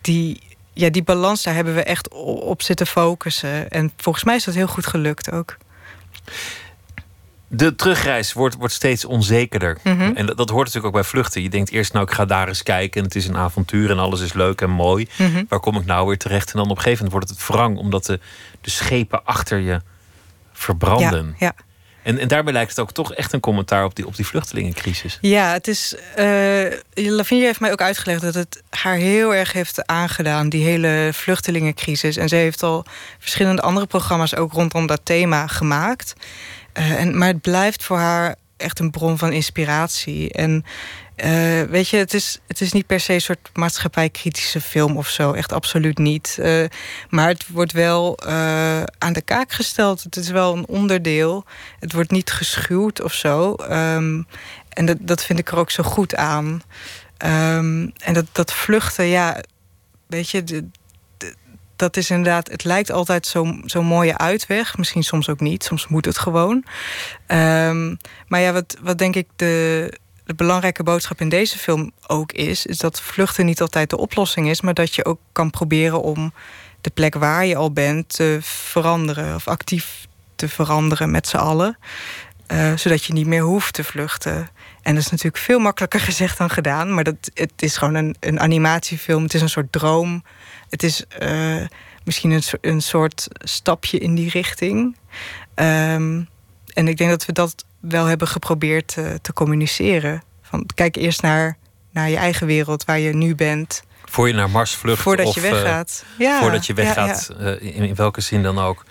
die, 0.00 0.40
ja, 0.78 0.90
die 0.90 1.02
balans, 1.02 1.42
daar 1.42 1.54
hebben 1.54 1.74
we 1.74 1.82
echt 1.82 2.08
op 2.08 2.62
zitten 2.62 2.86
focussen. 2.86 3.70
En 3.70 3.92
volgens 3.96 4.24
mij 4.24 4.36
is 4.36 4.44
dat 4.44 4.54
heel 4.54 4.66
goed 4.66 4.86
gelukt 4.86 5.32
ook. 5.32 5.56
De 7.48 7.74
terugreis 7.74 8.32
wordt, 8.32 8.54
wordt 8.54 8.74
steeds 8.74 9.04
onzekerder. 9.04 9.78
Mm 9.82 9.98
-hmm. 9.98 10.16
En 10.16 10.26
dat, 10.26 10.36
dat, 10.36 10.48
hoort 10.48 10.66
natuurlijk 10.66 10.86
ook 10.94 11.00
bij 11.00 11.10
vluchten. 11.10 11.42
Je 11.42 11.48
denkt 11.48 11.70
eerst, 11.70 11.92
nou, 11.92 12.04
ik 12.04 12.12
ga 12.12 12.24
daar 12.24 12.48
eens 12.48 12.62
kijken. 12.62 13.00
En 13.00 13.06
het 13.06 13.16
is 13.16 13.26
een 13.26 13.36
avontuur 13.36 13.90
en 13.90 13.98
alles 13.98 14.20
is 14.20 14.32
leuk 14.32 14.60
en 14.60 14.70
mooi. 14.70 15.08
Mm 15.16 15.32
-hmm. 15.32 15.46
Waar 15.48 15.60
kom 15.60 15.76
ik 15.76 15.84
nou 15.84 16.06
weer 16.06 16.18
terecht? 16.18 16.52
En 16.52 16.58
dan 16.58 16.70
op 16.70 16.76
een 16.76 16.82
gegeven 16.82 17.04
moment 17.04 17.24
wordt 17.24 17.40
het 17.40 17.48
wrang... 17.48 17.76
omdat 17.76 18.06
de, 18.06 18.20
de 18.60 18.70
schepen 18.70 19.24
achter 19.24 19.58
je 19.58 19.80
verbranden. 20.52 21.34
Ja, 21.38 21.46
ja. 21.46 21.67
En, 22.02 22.18
en 22.18 22.28
daarbij 22.28 22.52
lijkt 22.52 22.70
het 22.70 22.78
ook 22.78 22.92
toch 22.92 23.14
echt 23.14 23.32
een 23.32 23.40
commentaar 23.40 23.84
op 23.84 23.94
die, 23.94 24.06
op 24.06 24.16
die 24.16 24.26
vluchtelingencrisis. 24.26 25.18
Ja, 25.20 25.52
het 25.52 25.68
is. 25.68 25.94
Uh, 26.18 26.72
Lavinia 26.94 27.44
heeft 27.44 27.60
mij 27.60 27.72
ook 27.72 27.80
uitgelegd 27.80 28.22
dat 28.22 28.34
het 28.34 28.62
haar 28.70 28.96
heel 28.96 29.34
erg 29.34 29.52
heeft 29.52 29.86
aangedaan, 29.86 30.48
die 30.48 30.64
hele 30.64 31.10
vluchtelingencrisis. 31.12 32.16
En 32.16 32.28
ze 32.28 32.36
heeft 32.36 32.62
al 32.62 32.84
verschillende 33.18 33.62
andere 33.62 33.86
programma's 33.86 34.36
ook 34.36 34.52
rondom 34.52 34.86
dat 34.86 35.00
thema 35.02 35.46
gemaakt. 35.46 36.12
Uh, 36.78 37.00
en, 37.00 37.18
maar 37.18 37.28
het 37.28 37.40
blijft 37.40 37.84
voor 37.84 37.98
haar 37.98 38.34
echt 38.56 38.78
een 38.78 38.90
bron 38.90 39.18
van 39.18 39.32
inspiratie. 39.32 40.32
En 40.32 40.64
uh, 41.24 41.62
weet 41.62 41.88
je, 41.88 41.96
het 41.96 42.14
is, 42.14 42.38
het 42.46 42.60
is 42.60 42.72
niet 42.72 42.86
per 42.86 43.00
se 43.00 43.12
een 43.12 43.20
soort 43.20 43.50
maatschappijkritische 43.52 44.60
film 44.60 44.96
of 44.96 45.08
zo. 45.08 45.32
Echt 45.32 45.52
absoluut 45.52 45.98
niet. 45.98 46.36
Uh, 46.40 46.64
maar 47.08 47.28
het 47.28 47.48
wordt 47.48 47.72
wel 47.72 48.18
uh, 48.26 48.82
aan 48.82 49.12
de 49.12 49.22
kaak 49.22 49.52
gesteld. 49.52 50.02
Het 50.02 50.16
is 50.16 50.30
wel 50.30 50.56
een 50.56 50.66
onderdeel. 50.66 51.44
Het 51.80 51.92
wordt 51.92 52.10
niet 52.10 52.30
geschuwd 52.30 53.02
of 53.02 53.12
zo. 53.12 53.54
Um, 53.70 54.26
en 54.68 54.86
dat, 54.86 54.96
dat 55.00 55.24
vind 55.24 55.38
ik 55.38 55.50
er 55.50 55.58
ook 55.58 55.70
zo 55.70 55.82
goed 55.82 56.14
aan. 56.14 56.62
Um, 57.24 57.92
en 57.98 58.12
dat, 58.12 58.26
dat 58.32 58.52
vluchten, 58.52 59.04
ja, 59.04 59.40
weet 60.06 60.30
je, 60.30 60.68
dat 61.76 61.96
is 61.96 62.10
inderdaad, 62.10 62.50
het 62.50 62.64
lijkt 62.64 62.90
altijd 62.90 63.26
zo'n 63.26 63.62
zo 63.66 63.82
mooie 63.82 64.18
uitweg. 64.18 64.76
Misschien 64.76 65.02
soms 65.02 65.28
ook 65.28 65.40
niet, 65.40 65.64
soms 65.64 65.88
moet 65.88 66.04
het 66.04 66.18
gewoon. 66.18 66.64
Um, 67.26 67.96
maar 68.28 68.40
ja, 68.40 68.52
wat, 68.52 68.76
wat 68.80 68.98
denk 68.98 69.14
ik 69.14 69.28
de 69.36 69.92
de 70.28 70.34
belangrijke 70.34 70.82
boodschap 70.82 71.20
in 71.20 71.28
deze 71.28 71.58
film 71.58 71.92
ook 72.06 72.32
is, 72.32 72.66
is 72.66 72.78
dat 72.78 73.00
vluchten 73.00 73.46
niet 73.46 73.60
altijd 73.60 73.90
de 73.90 73.96
oplossing 73.96 74.48
is, 74.48 74.60
maar 74.60 74.74
dat 74.74 74.94
je 74.94 75.04
ook 75.04 75.20
kan 75.32 75.50
proberen 75.50 76.02
om 76.02 76.32
de 76.80 76.90
plek 76.90 77.14
waar 77.14 77.46
je 77.46 77.56
al 77.56 77.72
bent 77.72 78.08
te 78.08 78.38
veranderen 78.40 79.34
of 79.34 79.48
actief 79.48 80.06
te 80.34 80.48
veranderen 80.48 81.10
met 81.10 81.28
z'n 81.28 81.36
allen, 81.36 81.78
uh, 82.52 82.76
zodat 82.76 83.04
je 83.04 83.12
niet 83.12 83.26
meer 83.26 83.42
hoeft 83.42 83.74
te 83.74 83.84
vluchten. 83.84 84.48
En 84.82 84.94
dat 84.94 85.04
is 85.04 85.10
natuurlijk 85.10 85.44
veel 85.44 85.58
makkelijker 85.58 86.00
gezegd 86.10 86.38
dan 86.38 86.50
gedaan, 86.50 86.94
maar 86.94 87.04
dat, 87.04 87.30
het 87.34 87.52
is 87.56 87.76
gewoon 87.76 87.94
een, 87.94 88.16
een 88.20 88.40
animatiefilm, 88.40 89.22
het 89.22 89.34
is 89.34 89.40
een 89.40 89.48
soort 89.48 89.72
droom, 89.72 90.24
het 90.70 90.82
is 90.82 91.04
uh, 91.22 91.66
misschien 92.04 92.30
een, 92.30 92.42
een 92.60 92.82
soort 92.82 93.28
stapje 93.38 93.98
in 93.98 94.14
die 94.14 94.30
richting. 94.30 94.96
Um, 95.54 96.28
en 96.78 96.88
ik 96.88 96.96
denk 96.96 97.10
dat 97.10 97.24
we 97.24 97.32
dat 97.32 97.64
wel 97.80 98.04
hebben 98.04 98.28
geprobeerd 98.28 98.96
uh, 98.98 99.14
te 99.22 99.32
communiceren. 99.32 100.22
Van, 100.42 100.66
kijk 100.74 100.96
eerst 100.96 101.22
naar, 101.22 101.56
naar 101.90 102.10
je 102.10 102.16
eigen 102.16 102.46
wereld, 102.46 102.84
waar 102.84 102.98
je 102.98 103.14
nu 103.14 103.34
bent. 103.34 103.82
Voor 104.04 104.28
je 104.28 104.34
naar 104.34 104.50
Mars 104.50 104.74
vlucht. 104.74 105.02
Voordat 105.02 105.26
of, 105.26 105.34
je 105.34 105.40
weggaat. 105.40 106.04
Ja, 106.18 106.40
voordat 106.40 106.66
je 106.66 106.72
ja, 106.76 106.82
weggaat, 106.82 107.30
in, 107.60 107.72
in, 107.72 107.94
welke 107.94 108.20
zin 108.20 108.42
dan 108.42 108.58
ook. 108.58 108.84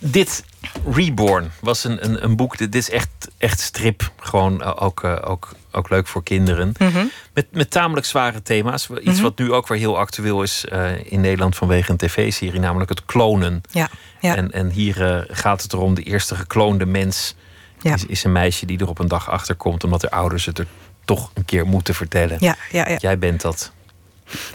Dit 0.00 0.44
Reborn 0.90 1.50
was 1.60 1.84
een, 1.84 2.04
een, 2.04 2.24
een 2.24 2.36
boek. 2.36 2.58
Dit 2.58 2.74
is 2.74 2.90
echt, 2.90 3.08
echt 3.38 3.60
strip. 3.60 4.12
Gewoon 4.16 4.62
ook, 4.62 5.04
ook, 5.04 5.52
ook 5.76 5.90
leuk 5.90 6.06
voor 6.06 6.22
kinderen. 6.22 6.72
Mhm. 6.78 7.04
met, 7.34 7.46
met 7.50 7.70
tamelijk 7.70 8.06
zware 8.06 8.42
thema's. 8.42 8.88
Iets 9.00 9.04
Mhm. 9.14 9.22
wat 9.22 9.38
nu 9.38 9.52
ook 9.52 9.68
weer 9.68 9.78
heel 9.78 9.98
actueel 9.98 10.42
is 10.42 10.64
in 11.02 11.20
Nederland 11.20 11.56
vanwege 11.56 11.90
een 11.90 11.96
tv-serie, 11.96 12.60
namelijk 12.60 12.90
het 12.90 13.04
klonen. 13.04 13.60
Ja, 13.70 13.88
ja. 14.20 14.36
En, 14.36 14.52
en 14.52 14.70
hier 14.70 15.26
gaat 15.30 15.62
het 15.62 15.72
erom: 15.72 15.94
de 15.94 16.02
eerste 16.02 16.34
gekloonde 16.34 16.86
mens 16.86 17.34
Ja. 17.80 17.94
is, 17.94 18.06
is 18.06 18.24
een 18.24 18.32
meisje 18.32 18.66
die 18.66 18.78
er 18.78 18.88
op 18.88 18.98
een 18.98 19.08
dag 19.08 19.30
achter 19.30 19.54
komt, 19.54 19.84
omdat 19.84 20.02
haar 20.02 20.10
ouders 20.10 20.44
het 20.46 20.58
er 20.58 20.66
toch 21.04 21.30
een 21.34 21.44
keer 21.44 21.66
moeten 21.66 21.94
vertellen. 21.94 22.36
Ja, 22.40 22.56
ja, 22.70 22.88
ja. 22.88 22.96
Jij 22.98 23.18
bent 23.18 23.40
dat. 23.40 23.72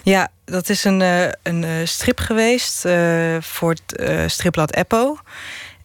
Ja, 0.03 0.29
dat 0.45 0.69
is 0.69 0.83
een, 0.83 1.01
eh, 1.01 1.23
een 1.43 1.63
eh, 1.63 1.71
strip 1.83 2.19
geweest 2.19 2.85
eh, 2.85 3.35
voor 3.39 3.69
het 3.69 3.95
eh, 3.95 4.23
stripblad 4.27 4.73
Eppo. 4.75 5.17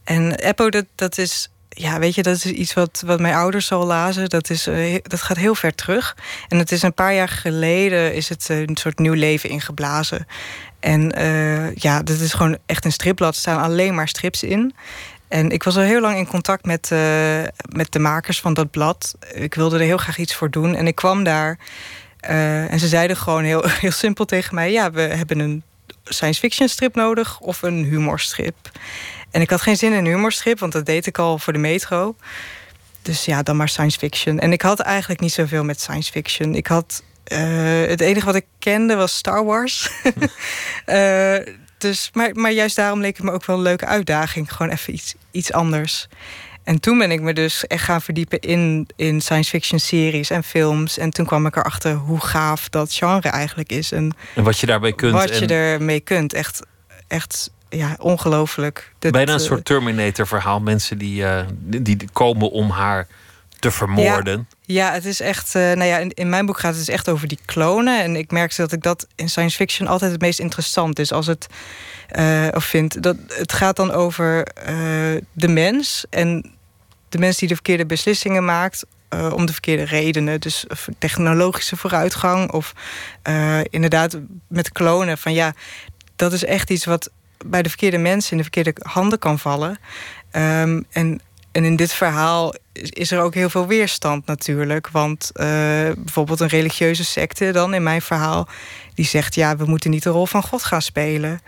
En 0.05 0.35
Eppo, 0.35 0.71
dat, 0.71 0.85
dat 0.95 1.19
is. 1.19 1.51
Ja, 1.79 1.99
weet 1.99 2.15
je, 2.15 2.23
dat 2.23 2.35
is 2.35 2.45
iets 2.45 2.75
wat, 2.75 3.03
wat 3.07 3.21
mijn 3.21 3.35
ouders 3.35 3.73
al 3.73 3.87
lazen. 3.87 4.29
Dat, 4.29 4.51
is, 4.51 4.67
eh, 4.67 4.97
dat 5.03 5.23
gaat 5.23 5.37
heel 5.37 5.55
ver 5.55 5.75
terug. 5.75 6.17
En 6.49 6.59
het 6.59 6.73
is 6.73 6.83
een 6.83 6.95
paar 6.95 7.15
jaar 7.15 7.29
geleden 7.29 8.15
is 8.15 8.29
het 8.29 8.49
een 8.49 8.77
soort 8.77 8.99
nieuw 8.99 9.13
leven 9.13 9.51
ingeblazen. 9.51 10.27
En 10.81 11.13
eh, 11.13 11.75
ja, 11.75 12.03
dat 12.03 12.19
is 12.19 12.33
gewoon 12.33 12.59
echt 12.67 12.85
een 12.85 12.93
stripblad. 12.93 13.35
Er 13.35 13.41
staan 13.41 13.63
alleen 13.63 13.95
maar 13.95 14.09
strips 14.09 14.43
in. 14.43 14.75
En 15.29 15.51
ik 15.51 15.63
was 15.63 15.77
al 15.77 15.83
heel 15.83 16.01
lang 16.01 16.17
in 16.17 16.27
contact 16.27 16.65
met, 16.65 16.91
eh, 16.93 17.43
met 17.69 17.93
de 17.93 17.99
makers 17.99 18.41
van 18.41 18.55
dat 18.55 18.71
blad. 18.71 19.15
Ik 19.35 19.55
wilde 19.55 19.77
er 19.77 19.85
heel 19.85 19.97
graag 19.97 20.19
iets 20.19 20.35
voor 20.35 20.51
doen. 20.51 20.75
En 20.75 20.87
ik 20.87 20.95
kwam 20.95 21.25
daar. 21.25 21.59
en 22.21 22.79
ze 22.79 22.89
zeiden 22.89 23.17
gewoon 23.17 23.45
heel, 23.45 23.65
heel 23.85 23.91
simpel 23.91 24.25
tegen 24.25 24.55
mij: 24.55 24.73
Ja, 24.73 24.91
we 24.91 25.01
hebben 25.01 25.39
een 25.39 25.63
science 26.05 26.41
fiction 26.41 26.69
strip 26.69 26.95
nodig 26.95 27.41
of 27.41 27.63
een 27.63 27.85
humorstrip. 27.85 28.57
En 29.37 29.43
ik 29.43 29.51
had 29.51 29.61
geen 29.63 29.77
zin 29.77 29.93
in 29.93 29.99
een 29.99 30.07
humorstrip, 30.13 30.59
want 30.59 30.73
dat 30.73 30.87
deed 30.87 31.07
ik 31.07 31.19
al 31.19 31.39
voor 31.39 31.53
de 31.53 31.59
metro. 31.59 32.17
Dus 33.03 33.25
ja, 33.25 33.43
dan 33.43 33.57
maar 33.57 33.69
science 33.69 33.99
fiction. 33.99 34.39
En 34.39 34.53
ik 34.53 34.63
had 34.63 34.81
eigenlijk 34.81 35.21
niet 35.21 35.33
zoveel 35.33 35.65
met 35.65 35.81
science 35.81 36.11
fiction. 36.13 36.55
Ik 36.55 36.67
had. 36.67 37.03
eh, 37.25 37.39
het 37.87 38.01
enige 38.01 38.27
wat 38.27 38.35
ik 38.35 38.45
kende 38.59 38.95
was 38.95 39.17
Star 39.17 39.45
Wars. 39.45 39.91
Eh, 40.85 41.37
dus, 41.79 42.11
maar, 42.13 42.31
maar 42.35 42.51
juist 42.51 42.77
daarom 42.77 43.01
leek 43.01 43.17
het 43.17 43.27
me 43.27 43.33
ook 43.33 43.45
wel 43.45 43.57
een 43.57 43.63
leuke 43.63 43.87
uitdaging. 43.87 44.53
Gewoon 44.53 44.73
even 44.73 44.95
iets, 44.95 45.15
iets 45.31 45.53
anders. 45.53 46.09
En 46.65 46.81
toen 46.81 46.99
ben 46.99 47.11
ik 47.11 47.21
me 47.21 47.33
dus 47.33 47.67
echt 47.67 47.85
gaan 47.85 48.03
verdiepen 48.03 48.41
in, 48.41 48.89
in 48.97 49.21
science 49.21 49.51
fiction 49.51 49.81
series 49.81 50.31
en 50.31 50.43
films. 50.45 50.99
En 50.99 51.11
toen 51.11 51.27
kwam 51.27 51.47
ik 51.47 51.57
erachter 51.57 51.95
hoe 51.95 52.21
gaaf 52.21 52.69
dat 52.69 52.93
genre 52.95 53.29
eigenlijk 53.29 53.73
is. 53.73 53.93
En 53.93 54.17
En 54.35 54.45
wat 54.45 54.59
je 54.59 54.67
daarbij 54.67 54.93
kunt. 54.93 55.13
wat 55.13 55.31
en 55.31 55.41
je 55.41 55.47
ermee 55.47 56.01
kunt. 56.01 56.33
Echt, 56.33 56.61
echt 57.09 57.51
ja, 57.77 57.97
ongelooflijk. 57.99 58.93
Dat, 58.99 59.13
bijna 59.13 59.33
een 59.33 59.39
eh, 59.39 59.45
soort 59.45 59.65
Terminator-verhaal. 59.65 60.61
Mensen 60.61 60.99
die, 60.99 61.25
eh, 61.25 61.45
die, 61.59 62.09
komen 62.13 62.51
om 62.51 62.71
haar 62.71 63.07
te 63.59 63.71
vermoorden. 63.71 64.49
Ja, 64.61 64.93
het 64.93 65.05
is 65.05 65.21
echt. 65.21 65.55
eh, 65.55 65.63
nou 65.63 65.85
ja, 65.85 65.99
in, 65.99 66.11
in 66.15 66.29
mijn 66.29 66.47
boek 66.47 66.59
gaat 66.59 66.75
het 66.77 66.87
dus 66.87 66.95
echt 66.95 67.09
over 67.09 67.29
die 67.29 67.39
klonen. 67.45 68.03
En 68.03 68.17
ik 68.17 68.31
merkte 68.31 68.61
dat 68.61 68.73
ik 68.73 68.83
dat 68.83 69.07
in 69.15 69.29
science 69.29 69.57
fiction 69.57 69.89
altijd 69.89 70.13
het 70.13 70.21
meest 70.21 70.39
interessant 70.39 70.99
is. 70.99 71.13
Als 71.13 71.27
het. 71.27 71.47
of 72.55 72.65
vind. 72.65 73.03
Dat, 73.03 73.17
het 73.29 73.53
gaat 73.53 73.77
dan 73.77 73.91
over 73.91 74.47
de 75.33 75.49
mens. 75.49 76.05
En 76.11 76.55
de 77.09 77.19
mens 77.19 77.37
die 77.37 77.49
de 77.49 77.55
verkeerde 77.55 77.87
beslissingen 77.87 78.45
maakt. 78.45 78.85
om 79.33 79.47
de 79.47 79.53
verkeerde 79.53 79.85
redenen. 79.85 80.41
Dus 80.41 80.65
technologische 80.99 81.77
vooruitgang. 81.77 82.53
Of 82.53 82.73
inderdaad 83.71 84.19
met 84.49 84.73
klonen. 84.73 85.19
Van 85.19 85.33
ja, 85.33 85.55
dat 86.17 86.33
is 86.33 86.45
echt 86.45 86.71
iets 86.71 86.85
wat 86.85 87.11
bij 87.47 87.63
de 87.63 87.69
verkeerde 87.69 87.99
mensen 87.99 88.31
in 88.31 88.37
de 88.37 88.43
verkeerde 88.43 88.75
handen 88.83 89.19
kan 89.19 89.39
vallen. 89.39 89.79
Ehm, 90.31 90.83
en, 90.91 91.21
en 91.53 91.65
in 91.65 91.77
dit 91.77 91.93
verhaal 91.93 92.55
is, 92.73 93.11
er 93.11 93.21
ook 93.21 93.35
heel 93.35 93.51
veel 93.51 93.67
weerstand 93.67 94.27
natuurlijk. 94.27 94.89
Want 94.89 95.31
eh, 95.33 95.47
bijvoorbeeld 95.97 96.41
een 96.41 96.49
religieuze 96.49 97.05
secte 97.05 97.51
dan 97.53 97.75
in 97.75 97.83
mijn 97.83 98.03
verhaal... 98.03 98.49
die 98.95 99.05
zegt, 99.05 99.35
ja, 99.35 99.57
we 99.57 99.65
moeten 99.65 99.91
niet 99.91 100.03
de 100.03 100.11
rol 100.11 100.27
van 100.27 100.43
God 100.43 100.65
gaan 100.65 100.83
spelen. 100.83 101.41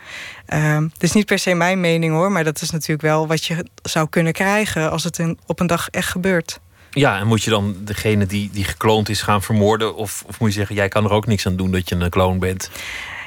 Ehm 0.46 0.82
het 0.82 1.02
is 1.02 1.12
niet 1.12 1.26
per 1.26 1.38
se 1.38 1.54
mijn 1.54 1.80
mening 1.80 2.12
hoor... 2.12 2.32
maar 2.32 2.44
dat 2.44 2.60
is 2.60 2.70
natuurlijk 2.70 3.02
wel 3.02 3.26
wat 3.26 3.44
je 3.44 3.64
zou 3.82 4.08
kunnen 4.08 4.32
krijgen... 4.32 4.90
als 4.90 5.04
het 5.04 5.18
in, 5.18 5.38
op 5.46 5.60
een 5.60 5.66
dag 5.66 5.88
echt 5.88 6.08
gebeurt. 6.08 6.60
Ja, 6.90 7.18
en 7.18 7.26
moet 7.26 7.42
je 7.42 7.50
dan 7.50 7.76
degene 7.80 8.26
die, 8.26 8.50
die 8.52 8.64
gekloond 8.64 9.08
is 9.08 9.22
gaan 9.22 9.42
vermoorden? 9.42 9.94
Of, 9.94 10.24
of 10.26 10.40
moet 10.40 10.48
je 10.48 10.58
zeggen, 10.58 10.76
jij 10.76 10.88
kan 10.88 11.04
er 11.04 11.10
ook 11.10 11.26
niks 11.26 11.46
aan 11.46 11.56
doen 11.56 11.70
dat 11.70 11.88
je 11.88 11.94
een 11.94 12.10
kloon 12.10 12.38
bent? 12.38 12.70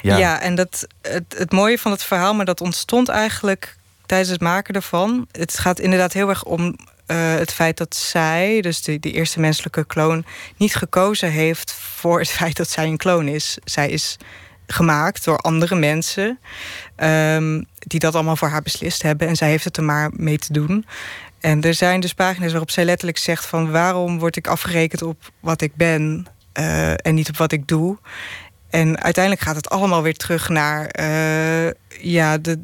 Ja, 0.02 0.40
en 0.40 0.54
dat, 0.54 0.86
het, 1.02 1.34
het 1.36 1.52
mooie 1.52 1.78
van 1.78 1.90
het 1.90 2.02
verhaal, 2.02 2.34
maar 2.34 2.44
dat 2.44 2.60
ontstond 2.60 3.08
eigenlijk 3.08 3.76
tijdens 4.06 4.30
het 4.30 4.40
maken 4.40 4.74
ervan. 4.74 5.26
Het 5.30 5.58
gaat 5.58 5.78
inderdaad 5.78 6.12
heel 6.12 6.28
erg 6.28 6.44
om 6.44 6.76
eh, 7.06 7.34
het 7.34 7.52
feit 7.52 7.76
dat 7.76 7.94
zij, 7.94 8.60
dus 8.60 8.82
de, 8.82 8.98
de 8.98 9.12
eerste 9.12 9.40
menselijke 9.40 9.84
kloon, 9.84 10.24
niet 10.56 10.74
gekozen 10.74 11.30
heeft 11.30 11.72
voor 11.72 12.18
het 12.18 12.30
feit 12.40 12.56
dat 12.56 12.70
zij 12.70 12.86
een 12.86 12.96
kloon 12.96 13.28
is. 13.28 13.58
Zij 13.64 13.88
is 13.88 14.16
gemaakt 14.66 15.24
door 15.24 15.36
andere 15.36 15.74
mensen 15.74 16.38
ehm, 16.96 17.62
die 17.78 18.00
dat 18.00 18.14
allemaal 18.14 18.36
voor 18.36 18.48
haar 18.48 18.62
beslist 18.62 19.02
hebben. 19.02 19.28
En 19.28 19.36
zij 19.36 19.48
heeft 19.48 19.64
het 19.64 19.76
er 19.76 19.84
maar 19.84 20.10
mee 20.12 20.38
te 20.38 20.52
doen. 20.52 20.86
En 21.40 21.62
er 21.62 21.74
zijn 21.74 22.00
dus 22.00 22.14
pagina's 22.14 22.50
waarop 22.50 22.70
zij 22.70 22.84
letterlijk 22.84 23.18
zegt 23.18 23.46
van 23.46 23.70
waarom 23.70 24.18
word 24.18 24.36
ik 24.36 24.46
afgerekend 24.46 25.02
op 25.02 25.30
wat 25.40 25.60
ik 25.60 25.74
ben 25.74 26.26
eh, 26.52 27.06
en 27.06 27.14
niet 27.14 27.28
op 27.28 27.36
wat 27.36 27.52
ik 27.52 27.68
doe. 27.68 27.98
En 28.72 29.02
uiteindelijk 29.02 29.44
gaat 29.44 29.56
het 29.56 29.70
allemaal 29.70 30.02
weer 30.02 30.16
terug 30.16 30.48
naar 30.48 30.86
eh, 30.86 31.70
ja, 32.00 32.38
de, 32.38 32.62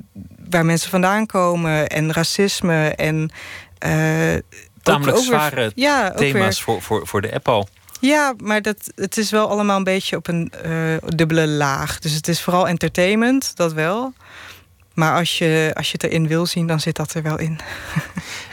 waar 0.50 0.64
mensen 0.64 0.90
vandaan 0.90 1.26
komen 1.26 1.88
en 1.88 2.12
racisme 2.12 2.88
en 2.88 3.30
uh, 3.86 3.90
tamelijk 4.82 5.16
ook, 5.16 5.22
ook 5.22 5.28
zware 5.28 5.56
weer, 5.56 5.72
ja, 5.74 6.10
thema's 6.10 6.42
weer, 6.42 6.64
voor, 6.64 6.82
voor, 6.82 7.06
voor 7.06 7.20
de 7.20 7.32
Apple. 7.32 7.66
Ja, 8.00 8.34
maar 8.42 8.62
dat, 8.62 8.92
het 8.94 9.16
is 9.16 9.30
wel 9.30 9.48
allemaal 9.48 9.76
een 9.76 9.84
beetje 9.84 10.16
op 10.16 10.28
een 10.28 10.52
uh, 10.66 10.96
dubbele 11.06 11.46
laag. 11.46 11.98
Dus 11.98 12.12
het 12.12 12.28
is 12.28 12.42
vooral 12.42 12.68
entertainment, 12.68 13.56
dat 13.56 13.72
wel. 13.72 14.12
Maar 14.98 15.14
als 15.18 15.38
je, 15.38 15.70
als 15.74 15.86
je 15.86 15.92
het 15.92 16.02
erin 16.02 16.26
wil 16.28 16.46
zien, 16.46 16.66
dan 16.66 16.80
zit 16.80 16.96
dat 16.96 17.14
er 17.14 17.22
wel 17.22 17.38
in. 17.38 17.58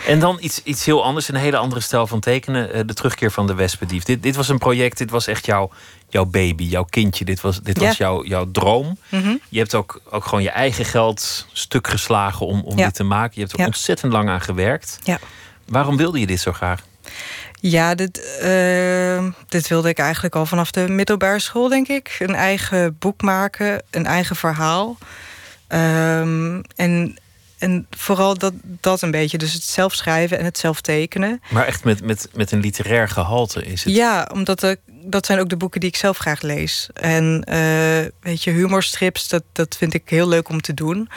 En 0.08 0.20
dan 0.20 0.38
iets, 0.42 0.62
iets 0.64 0.86
heel 0.86 1.04
anders, 1.04 1.28
een 1.28 1.36
hele 1.36 1.58
andere 1.58 1.82
stijl 1.82 2.08
van 2.08 2.20
tekenen. 2.20 2.76
Uh, 2.78 2.82
de 2.86 2.94
terugkeer 2.94 3.32
van 3.32 3.48
de 3.48 3.54
Wespendief. 3.54 4.04
Dit, 4.04 4.24
dit 4.24 4.36
was 4.36 4.50
een 4.50 4.58
project, 4.58 4.98
dit 4.98 5.10
was 5.10 5.28
echt 5.28 5.46
jouw, 5.46 5.72
jouw 6.10 6.26
baby, 6.26 6.64
jouw 6.64 6.84
kindje. 6.84 7.26
Dit 7.26 7.42
was, 7.42 7.62
dit 7.62 7.80
Ja. 7.80 7.88
was 7.88 7.98
jouw, 7.98 8.24
jouw 8.24 8.52
droom. 8.52 8.98
Mhm. 9.10 9.36
Je 9.50 9.60
hebt 9.60 9.76
ook, 9.76 10.02
ook 10.10 10.26
gewoon 10.26 10.44
je 10.44 10.50
eigen 10.50 10.86
geld 10.86 11.48
stuk 11.54 11.88
geslagen 11.88 12.46
om, 12.46 12.62
om 12.62 12.78
Ja. 12.78 12.86
dit 12.86 12.96
te 12.96 13.04
maken. 13.04 13.32
Je 13.34 13.40
hebt 13.42 13.54
er 13.54 13.60
Ja. 13.60 13.66
ontzettend 13.66 14.12
lang 14.12 14.30
aan 14.30 14.42
gewerkt. 14.42 15.00
Ja. 15.04 15.20
Waarom 15.68 15.98
wilde 15.98 16.20
je 16.20 16.28
dit 16.28 16.40
zo 16.40 16.52
graag? 16.54 16.82
Ja, 17.60 17.96
dit, 17.96 18.38
eh, 18.40 19.26
dit 19.48 19.68
wilde 19.68 19.90
ik 19.90 20.00
eigenlijk 20.00 20.36
al 20.36 20.46
vanaf 20.46 20.72
de 20.72 20.88
middelbare 20.90 21.40
school, 21.40 21.70
denk 21.70 21.88
ik. 21.88 22.16
Een 22.20 22.36
eigen 22.36 22.98
boek 23.00 23.22
maken, 23.22 23.84
een 23.92 24.06
eigen 24.06 24.36
verhaal. 24.36 24.98
Ehm, 25.68 26.62
en, 26.76 27.18
en 27.58 27.88
vooral 27.90 28.38
dat, 28.38 28.54
dat 28.64 29.02
een 29.02 29.12
beetje. 29.12 29.38
Dus 29.38 29.54
het 29.54 29.64
zelf 29.64 29.94
schrijven 29.94 30.40
en 30.40 30.46
het 30.46 30.58
zelf 30.58 30.82
tekenen. 30.82 31.42
Maar 31.50 31.66
echt 31.66 31.84
met, 31.84 32.04
met, 32.04 32.30
met 32.34 32.52
een 32.52 32.60
literair 32.60 33.10
gehalte 33.10 33.66
is 33.66 33.84
het. 33.84 33.94
Ja, 33.94 34.30
omdat 34.34 34.64
ik, 34.64 34.80
dat 35.06 35.26
zijn 35.26 35.40
ook 35.40 35.50
de 35.50 35.58
boeken 35.58 35.80
die 35.80 35.90
ik 35.90 35.96
zelf 35.96 36.18
graag 36.18 36.42
lees. 36.42 36.90
En 36.94 37.44
eh, 37.44 38.12
weet 38.22 38.44
je, 38.44 38.52
humorstrips, 38.52 39.28
dat, 39.28 39.44
dat 39.52 39.78
vind 39.78 39.94
ik 39.94 40.10
heel 40.10 40.28
leuk 40.28 40.50
om 40.50 40.62
te 40.62 40.74
doen. 40.74 41.10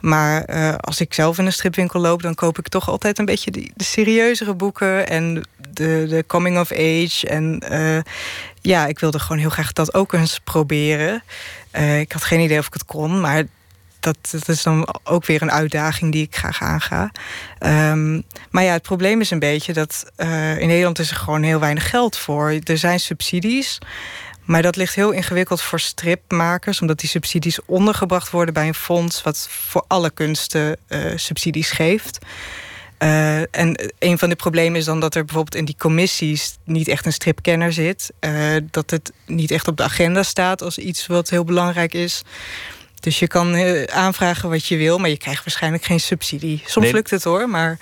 Maar 0.00 0.44
eh, 0.44 0.74
als 0.76 1.00
ik 1.00 1.14
zelf 1.14 1.38
in 1.38 1.46
een 1.46 1.52
stripwinkel 1.52 2.00
loop, 2.00 2.22
dan 2.22 2.34
koop 2.34 2.58
ik 2.58 2.68
toch 2.68 2.88
altijd 2.88 3.18
een 3.18 3.24
beetje 3.24 3.50
de, 3.50 3.70
de 3.74 3.84
serieuzere 3.84 4.54
boeken 4.54 5.08
en 5.08 5.42
de, 5.72 6.06
de 6.08 6.24
coming 6.26 6.58
of 6.58 6.72
age. 6.72 7.26
En 7.28 7.60
eh, 7.60 8.02
ja, 8.60 8.86
ik 8.86 8.98
wilde 8.98 9.18
gewoon 9.18 9.38
heel 9.38 9.50
graag 9.50 9.72
dat 9.72 9.94
ook 9.94 10.12
eens 10.12 10.40
proberen. 10.44 11.22
Ik 11.98 12.12
had 12.12 12.24
geen 12.24 12.40
idee 12.40 12.58
of 12.58 12.66
ik 12.66 12.72
het 12.72 12.84
kon, 12.84 13.20
maar 13.20 13.44
dat, 14.04 14.48
is 14.48 14.62
dan 14.62 14.88
ook 15.04 15.26
weer 15.26 15.42
een 15.42 15.50
uitdaging 15.50 16.12
die 16.12 16.22
ik 16.22 16.36
graag 16.36 16.62
aanga. 16.62 17.10
Ehm, 17.58 18.20
maar 18.50 18.62
ja, 18.62 18.72
het 18.72 18.82
probleem 18.82 19.20
is 19.20 19.30
een 19.30 19.38
beetje 19.38 19.72
dat 19.72 20.04
uh, 20.16 20.58
in 20.58 20.66
Nederland 20.66 20.98
is 20.98 21.10
er 21.10 21.16
gewoon 21.16 21.42
heel 21.42 21.60
weinig 21.60 21.90
geld 21.90 22.16
voor. 22.16 22.58
Er 22.64 22.78
zijn 22.78 23.00
subsidies. 23.00 23.78
Maar 24.44 24.62
dat 24.62 24.76
ligt 24.76 24.94
heel 24.94 25.10
ingewikkeld 25.10 25.62
voor 25.62 25.80
stripmakers, 25.80 26.80
omdat 26.80 26.98
die 26.98 27.08
subsidies 27.08 27.58
ondergebracht 27.64 28.30
worden 28.30 28.54
bij 28.54 28.66
een 28.66 28.74
fonds 28.74 29.22
wat 29.22 29.48
voor 29.50 29.84
alle 29.86 30.10
kunsten 30.10 30.76
uh, 30.88 31.12
subsidies 31.16 31.70
geeft. 31.70 32.18
Uh, 32.98 33.38
en 33.38 33.92
een 33.98 34.18
van 34.18 34.28
de 34.28 34.36
problemen 34.36 34.78
is 34.78 34.84
dan 34.84 35.00
dat 35.00 35.14
er 35.14 35.24
bijvoorbeeld 35.24 35.54
in 35.54 35.64
die 35.64 35.76
commissies 35.78 36.56
niet 36.64 36.88
echt 36.88 37.06
een 37.06 37.12
stripkenner 37.12 37.72
zit. 37.72 38.12
Dat 38.70 38.90
het 38.90 39.12
niet 39.26 39.50
echt 39.50 39.68
op 39.68 39.76
de 39.76 39.82
agenda 39.82 40.22
staat 40.22 40.62
als 40.62 40.78
iets 40.78 41.06
wat 41.06 41.30
heel 41.30 41.44
belangrijk 41.44 41.94
is. 41.94 42.22
Dus 43.04 43.18
je 43.18 43.26
kan 43.26 43.54
eh, 43.54 43.82
aanvragen 43.84 44.48
wat 44.50 44.66
je 44.66 44.76
wil, 44.76 44.98
maar 44.98 45.10
je 45.10 45.16
krijgt 45.16 45.44
waarschijnlijk 45.44 45.84
geen 45.84 46.00
subsidie. 46.00 46.62
Soms 46.66 46.84
Nee. 46.84 46.94
lukt 46.94 47.10
het 47.10 47.24
hoor, 47.24 47.48
maar 47.48 47.78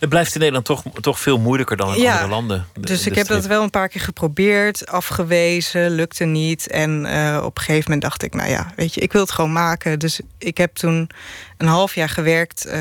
Het 0.00 0.08
blijft 0.08 0.32
in 0.32 0.38
Nederland 0.38 0.64
toch, 0.66 0.82
toch 1.00 1.20
veel 1.20 1.38
moeilijker 1.38 1.76
dan 1.76 1.94
in 1.94 2.00
Ja, 2.02 2.12
andere 2.12 2.30
landen. 2.30 2.66
de- 2.74 2.80
Dus 2.80 3.02
de 3.02 3.10
ik 3.10 3.16
heb 3.16 3.26
dat 3.26 3.46
wel 3.46 3.62
een 3.62 3.70
paar 3.70 3.88
keer 3.88 4.00
geprobeerd, 4.00 4.86
afgewezen, 4.86 5.90
lukte 5.90 6.24
niet. 6.24 6.66
En 6.68 7.06
eh, 7.06 7.40
op 7.44 7.56
een 7.56 7.62
gegeven 7.62 7.84
moment 7.84 8.02
dacht 8.02 8.22
ik, 8.22 8.34
nou 8.34 8.50
ja, 8.50 8.72
weet 8.76 8.94
je, 8.94 9.00
ik 9.00 9.12
wil 9.12 9.20
het 9.20 9.30
gewoon 9.30 9.52
maken. 9.52 9.98
Dus 9.98 10.20
ik 10.38 10.56
heb 10.56 10.74
toen 10.74 11.10
een 11.56 11.66
half 11.68 11.94
jaar 11.94 12.08
gewerkt 12.08 12.64
eh, 12.64 12.80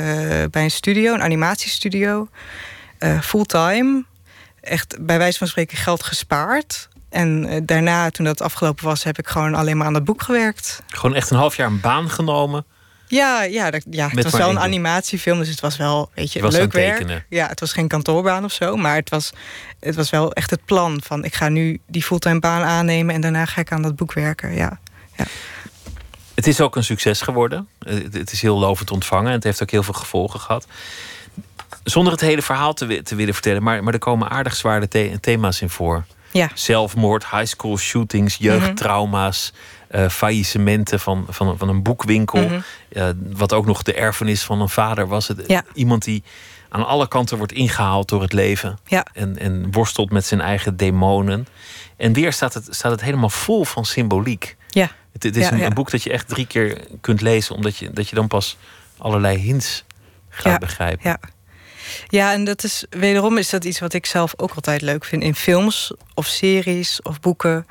bij 0.52 0.64
een 0.64 0.72
studio, 0.72 1.14
een 1.14 1.22
animatiestudio, 1.22 2.28
fulltime. 3.22 4.04
Echt 4.62 4.96
bij 5.06 5.18
wijze 5.18 5.38
van 5.38 5.48
spreken 5.48 5.78
geld 5.78 6.04
gespaard. 6.04 6.88
En 7.16 7.46
eh, 7.46 7.62
daarna, 7.64 8.10
toen 8.10 8.26
dat 8.26 8.42
afgelopen 8.42 8.86
was, 8.86 9.04
heb 9.04 9.18
ik 9.18 9.28
gewoon 9.28 9.54
alleen 9.56 9.78
maar 9.78 9.88
aan 9.88 9.94
dat 9.94 10.04
boek 10.04 10.22
gewerkt. 10.22 10.82
Gewoon 10.88 11.16
echt 11.16 11.30
een 11.30 11.38
half 11.38 11.56
jaar 11.56 11.68
een 11.68 11.80
baan 11.80 12.10
genomen. 12.10 12.66
Ja, 13.08 13.44
ja, 13.44 13.72
dat, 13.72 13.86
ja 13.90 14.06
het 14.06 14.14
Met 14.14 14.24
was 14.24 14.34
wel 14.34 14.50
een 14.50 14.60
animatiefilm, 14.60 15.40
dus 15.40 15.50
het 15.50 15.60
was 15.60 15.78
wel, 15.78 16.12
weet 16.16 16.34
je, 16.34 16.40
leuk 16.52 16.72
werk. 16.74 17.26
Ja, 17.30 17.48
het 17.48 17.60
was 17.60 17.74
geen 17.74 17.88
kantoorbaan 17.88 18.44
of 18.44 18.52
zo, 18.52 18.76
maar 18.76 18.96
het 18.96 19.10
was, 19.10 19.32
het 19.80 19.96
was 19.96 20.10
wel 20.10 20.34
echt 20.34 20.50
het 20.50 20.66
plan 20.66 21.02
van 21.04 21.24
ik 21.24 21.36
ga 21.36 21.50
nu 21.50 21.80
die 21.88 22.04
fulltime 22.04 22.40
baan 22.40 22.62
aannemen 22.64 23.16
en 23.16 23.22
daarna 23.22 23.46
ga 23.46 23.62
ik 23.62 23.72
aan 23.72 23.82
dat 23.82 23.96
boek 23.96 24.14
werken. 24.14 24.54
Ja, 24.54 24.80
Het 26.36 26.48
is 26.48 26.62
ook 26.62 26.76
een 26.76 26.84
succes 26.84 27.22
geworden. 27.22 27.68
Eh, 27.80 27.96
Het 28.12 28.32
is 28.32 28.42
heel 28.42 28.60
lovend 28.60 28.92
ontvangen 28.92 29.28
en 29.28 29.34
het 29.34 29.44
heeft 29.44 29.62
ook 29.62 29.72
heel 29.72 29.84
veel 29.84 29.94
gevolgen 29.94 30.40
gehad. 30.40 30.68
Zonder 31.84 32.12
het 32.12 32.22
hele 32.22 32.42
verhaal 32.42 32.74
te, 32.74 32.86
wi- 32.86 33.02
te 33.02 33.16
willen 33.16 33.34
vertellen, 33.34 33.64
maar, 33.64 33.84
maar 33.84 33.94
er 33.94 34.00
komen 34.00 34.30
aardig 34.30 34.56
zware 34.56 34.88
the- 34.88 35.18
thema's 35.22 35.62
in 35.62 35.70
voor. 35.70 36.06
Ja, 36.38 36.50
Zelfmoord, 36.54 37.30
high 37.30 37.46
school 37.46 37.78
shootings, 37.78 38.36
jeugdtrauma's, 38.40 39.54
eh, 39.88 40.10
faillissementen 40.10 41.00
van, 41.00 41.26
van, 41.30 41.58
van 41.58 41.70
een 41.70 41.84
boekwinkel. 41.84 42.42
Mhm. 42.44 42.60
eh, 42.90 43.08
wat 43.20 43.54
ook 43.54 43.66
nog 43.66 43.84
de 43.84 43.94
erfenis 43.94 44.44
van 44.44 44.62
een 44.62 44.70
vader 44.70 45.08
was. 45.08 45.28
Het, 45.28 45.44
Ja. 45.48 45.64
Iemand 45.74 46.04
die 46.04 46.24
aan 46.70 46.86
alle 46.86 47.08
kanten 47.08 47.38
wordt 47.38 47.52
ingehaald 47.54 48.10
door 48.10 48.22
het 48.22 48.34
leven. 48.34 48.78
ja, 48.86 49.06
En, 49.14 49.38
en 49.38 49.72
worstelt 49.72 50.12
met 50.12 50.26
zijn 50.26 50.42
eigen 50.42 50.78
demonen. 50.78 51.48
En 51.98 52.14
weer 52.14 52.34
staat 52.34 52.54
het, 52.54 52.68
staat 52.70 52.92
het 52.92 53.02
helemaal 53.02 53.30
vol 53.30 53.64
van 53.66 53.86
symboliek. 53.86 54.56
ja, 54.70 54.90
Het, 55.14 55.24
het 55.24 55.36
is 55.36 55.44
Ja, 55.44 55.52
een, 55.52 55.58
ja. 55.58 55.66
een 55.66 55.74
boek 55.74 55.92
dat 55.92 56.04
je 56.04 56.12
echt 56.12 56.28
drie 56.28 56.46
keer 56.48 56.78
kunt 57.02 57.22
lezen, 57.22 57.56
omdat 57.56 57.78
je, 57.78 57.92
dat 57.92 58.10
je 58.10 58.16
dan 58.16 58.28
pas 58.28 58.58
allerlei 58.98 59.38
hints 59.38 59.84
gaat 60.30 60.52
Ja, 60.54 60.58
begrijpen. 60.58 61.10
ja. 61.10 61.20
Ja, 62.08 62.34
en 62.34 62.44
dat 62.44 62.64
is 62.64 62.86
wederom 62.90 63.38
is 63.38 63.50
dat 63.50 63.64
iets 63.64 63.80
wat 63.80 63.94
ik 63.94 64.06
zelf 64.06 64.34
ook 64.38 64.54
altijd 64.54 64.82
leuk 64.82 65.06
vind 65.06 65.24
in 65.24 65.36
films 65.36 65.94
of 66.14 66.26
series 66.26 67.02
of 67.02 67.20
boeken 67.20 67.68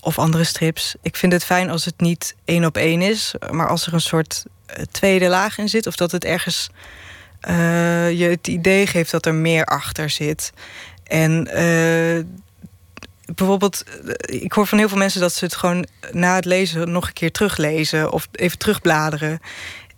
of 0.00 0.18
andere 0.18 0.44
strips. 0.44 0.94
Ik 1.02 1.16
vind 1.16 1.32
het 1.32 1.44
fijn 1.44 1.70
als 1.70 1.84
het 1.84 2.00
niet 2.00 2.34
één 2.44 2.64
op 2.64 2.76
één 2.76 3.02
is, 3.02 3.34
maar 3.50 3.68
als 3.68 3.86
er 3.86 3.94
een 3.94 4.00
soort 4.00 4.44
eh, 4.66 4.82
tweede 4.90 5.28
laag 5.28 5.58
in 5.58 5.68
zit 5.68 5.86
of 5.86 5.96
dat 5.96 6.12
het 6.12 6.24
ergens 6.24 6.70
eh, 7.40 8.10
je 8.18 8.24
het 8.24 8.48
idee 8.48 8.86
geeft 8.86 9.10
dat 9.10 9.26
er 9.26 9.34
meer 9.34 9.64
achter 9.64 10.10
zit. 10.10 10.52
En 11.04 11.46
eh, 11.46 12.24
bijvoorbeeld, 13.34 13.84
ik 14.20 14.52
hoor 14.52 14.66
van 14.66 14.78
heel 14.78 14.88
veel 14.88 14.98
mensen 14.98 15.20
dat 15.20 15.32
ze 15.32 15.44
het 15.44 15.54
gewoon 15.54 15.86
na 16.12 16.34
het 16.34 16.44
lezen 16.44 16.92
nog 16.92 17.06
een 17.06 17.12
keer 17.12 17.32
teruglezen 17.32 18.12
of 18.12 18.28
even 18.32 18.58
terugbladeren. 18.58 19.40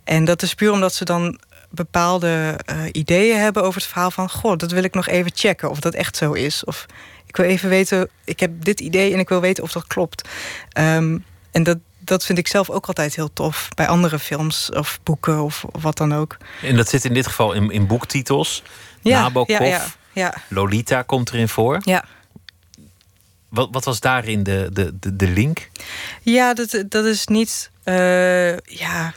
En 0.03 0.25
dat 0.25 0.41
is 0.41 0.53
puur 0.53 0.71
omdat 0.71 0.93
ze 0.93 1.05
dan 1.05 1.39
bepaalde 1.75 2.59
eh, 2.65 2.77
ideeën 2.91 3.39
hebben 3.39 3.63
over 3.63 3.81
het 3.81 3.89
verhaal 3.89 4.11
van... 4.11 4.29
goh, 4.29 4.57
dat 4.57 4.71
wil 4.71 4.83
ik 4.83 4.93
nog 4.93 5.07
even 5.07 5.31
checken 5.35 5.69
of 5.69 5.79
dat 5.79 5.93
echt 5.93 6.17
zo 6.17 6.31
is. 6.31 6.63
Of 6.63 6.85
ik 7.25 7.37
wil 7.37 7.45
even 7.45 7.69
weten, 7.69 8.09
ik 8.23 8.39
heb 8.39 8.51
dit 8.63 8.79
idee 8.79 9.13
en 9.13 9.19
ik 9.19 9.29
wil 9.29 9.41
weten 9.41 9.63
of 9.63 9.71
dat 9.71 9.87
klopt. 9.87 10.29
Ehm, 10.69 11.17
en 11.51 11.63
dat, 11.63 11.77
dat 11.99 12.25
vind 12.25 12.37
ik 12.37 12.47
zelf 12.47 12.69
ook 12.69 12.87
altijd 12.87 13.15
heel 13.15 13.33
tof 13.33 13.69
bij 13.75 13.87
andere 13.87 14.19
films 14.19 14.69
of 14.71 14.99
boeken 15.03 15.43
of, 15.43 15.63
of 15.71 15.81
wat 15.83 15.97
dan 15.97 16.13
ook. 16.13 16.37
En 16.61 16.75
dat 16.75 16.89
zit 16.89 17.05
in 17.05 17.13
dit 17.13 17.27
geval 17.27 17.53
in, 17.53 17.71
in 17.71 17.87
boektitels. 17.87 18.63
Nabokov, 19.01 19.59
ja, 19.59 19.65
ja, 19.65 19.85
ja, 20.13 20.33
Lolita 20.47 21.01
komt 21.01 21.29
erin 21.33 21.49
voor. 21.49 21.79
ja. 21.83 22.05
Wat, 23.49 23.67
wat 23.71 23.85
was 23.85 23.99
daarin 23.99 24.43
de, 24.43 24.69
de, 24.73 24.99
de, 24.99 25.15
de 25.15 25.27
link? 25.27 25.69
Ja, 26.21 26.53
dat, 26.53 26.83
dat 26.89 27.05
is 27.05 27.27
niet, 27.27 27.71
eh, 27.83 28.57
ja, 28.57 29.13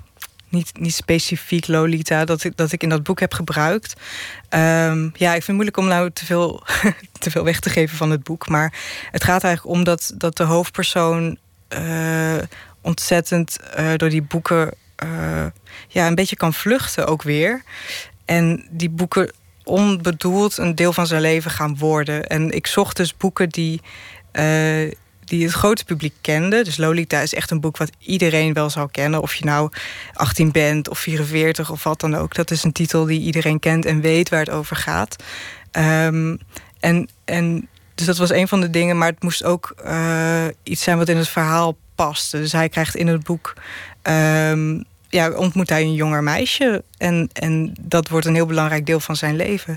niet, 0.48 0.78
niet 0.78 0.94
specifiek 0.94 1.66
Lolita 1.66 2.24
dat 2.24 2.44
ik, 2.44 2.56
dat 2.56 2.72
ik 2.72 2.82
in 2.82 2.88
dat 2.88 3.02
boek 3.02 3.20
heb 3.20 3.32
gebruikt. 3.32 3.94
Ehm, 4.48 5.08
ja, 5.14 5.34
ik 5.34 5.42
vind 5.42 5.46
het 5.46 5.54
moeilijk 5.54 5.76
om 5.76 5.86
nou 5.86 6.10
te 6.10 6.24
veel, 6.24 6.62
te 7.18 7.30
veel 7.30 7.44
weg 7.44 7.60
te 7.60 7.70
geven 7.70 7.96
van 7.96 8.10
het 8.10 8.22
boek. 8.22 8.48
Maar 8.48 8.72
het 9.10 9.24
gaat 9.24 9.44
eigenlijk 9.44 9.76
om 9.76 9.84
dat, 9.84 10.12
dat 10.14 10.36
de 10.36 10.44
hoofdpersoon 10.44 11.38
eh, 11.68 12.36
ontzettend 12.80 13.60
eh, 13.60 13.92
door 13.96 14.08
die 14.08 14.22
boeken 14.22 14.74
eh, 14.96 15.46
ja, 15.88 16.06
een 16.06 16.14
beetje 16.14 16.36
kan 16.36 16.54
vluchten 16.54 17.06
ook 17.06 17.22
weer. 17.22 17.62
En 18.24 18.66
die 18.70 18.90
boeken 18.90 19.32
onbedoeld 19.64 20.58
een 20.58 20.74
deel 20.74 20.92
van 20.92 21.06
zijn 21.06 21.20
leven 21.20 21.50
gaan 21.50 21.78
worden. 21.78 22.26
En 22.26 22.50
ik 22.50 22.66
zocht 22.66 22.96
dus 22.96 23.16
boeken 23.16 23.48
die, 23.48 23.80
die 25.28 25.44
het 25.44 25.52
grote 25.52 25.84
publiek 25.84 26.14
kende. 26.20 26.64
Dus 26.64 26.76
Lolita 26.76 27.20
is 27.20 27.34
echt 27.34 27.50
een 27.50 27.60
boek 27.60 27.76
wat 27.76 27.90
iedereen 27.98 28.52
wel 28.52 28.70
zou 28.70 28.88
kennen. 28.90 29.22
Of 29.22 29.34
je 29.34 29.44
nou 29.44 29.70
18 30.14 30.50
bent 30.52 30.88
of 30.88 30.98
44 30.98 31.70
of 31.70 31.84
wat 31.84 32.00
dan 32.00 32.14
ook. 32.16 32.34
Dat 32.34 32.50
is 32.50 32.62
een 32.64 32.72
titel 32.72 33.04
die 33.04 33.20
iedereen 33.20 33.58
kent 33.58 33.84
en 33.84 34.00
weet 34.00 34.28
waar 34.28 34.40
het 34.40 34.50
over 34.50 34.76
gaat. 34.76 35.16
Ehm, 35.70 36.36
en, 36.80 37.08
en 37.24 37.68
dus 37.94 38.06
dat 38.06 38.16
was 38.16 38.30
een 38.30 38.48
van 38.48 38.60
de 38.60 38.70
dingen. 38.70 38.98
Maar 38.98 39.08
het 39.10 39.22
moest 39.22 39.44
ook 39.44 39.72
eh, 39.84 40.44
iets 40.62 40.82
zijn 40.82 40.98
wat 40.98 41.08
in 41.08 41.16
het 41.16 41.28
verhaal 41.28 41.76
paste. 41.94 42.38
Dus 42.38 42.52
hij 42.52 42.68
krijgt 42.68 42.96
in 42.96 43.06
het 43.06 43.22
boek... 43.24 43.54
ehm, 44.02 44.80
ja, 45.10 45.30
ontmoet 45.30 45.68
hij 45.68 45.82
een 45.82 45.94
jonger 45.94 46.22
meisje. 46.22 46.82
En, 46.98 47.30
en 47.32 47.74
dat 47.80 48.08
wordt 48.08 48.26
een 48.26 48.34
heel 48.34 48.46
belangrijk 48.46 48.86
deel 48.86 49.00
van 49.00 49.16
zijn 49.16 49.36
leven. 49.36 49.76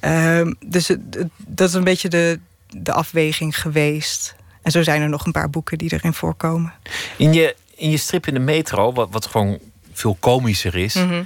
Ehm, 0.00 0.52
dus 0.66 0.88
het- 0.88 1.00
het- 1.10 1.28
dat 1.46 1.68
is 1.68 1.74
een 1.74 1.84
beetje 1.84 2.08
de, 2.08 2.38
de 2.76 2.92
afweging 2.92 3.60
geweest. 3.60 4.34
En 4.62 4.70
zo 4.70 4.82
zijn 4.82 5.02
er 5.02 5.08
nog 5.08 5.26
een 5.26 5.32
paar 5.32 5.50
boeken 5.50 5.78
die 5.78 5.92
erin 5.92 6.12
voorkomen. 6.14 6.72
In 7.16 7.32
je, 7.32 7.56
in 7.76 7.90
je 7.90 7.96
strip 7.96 8.26
in 8.26 8.34
de 8.34 8.40
metro, 8.40 8.92
wat, 8.92 9.08
wat 9.10 9.26
gewoon 9.26 9.58
veel 9.92 10.16
komischer 10.20 10.76
is, 10.76 10.94
Mhm. 10.94 11.22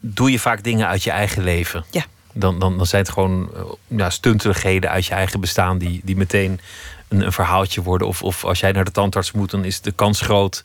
doe 0.00 0.30
je 0.30 0.38
vaak 0.38 0.62
dingen 0.62 0.86
uit 0.86 1.02
je 1.02 1.10
eigen 1.10 1.42
leven. 1.42 1.84
Ja. 1.90 2.04
Dan, 2.32 2.58
dan, 2.58 2.76
dan 2.76 2.86
zijn 2.86 3.02
het 3.02 3.12
gewoon 3.12 3.50
eh, 3.54 3.60
ja, 3.86 4.10
stunteligheden 4.10 4.90
uit 4.90 5.06
je 5.06 5.14
eigen 5.14 5.40
bestaan 5.40 5.78
die, 5.78 6.00
die 6.04 6.16
meteen 6.16 6.60
een, 7.08 7.20
een 7.20 7.32
verhaaltje 7.32 7.82
worden. 7.82 8.06
Of, 8.08 8.22
of 8.22 8.44
als 8.44 8.60
jij 8.60 8.72
naar 8.72 8.84
de 8.84 8.90
tandarts 8.90 9.32
moet, 9.32 9.50
dan 9.50 9.64
is 9.64 9.80
de 9.80 9.92
kans 9.92 10.20
groot 10.20 10.64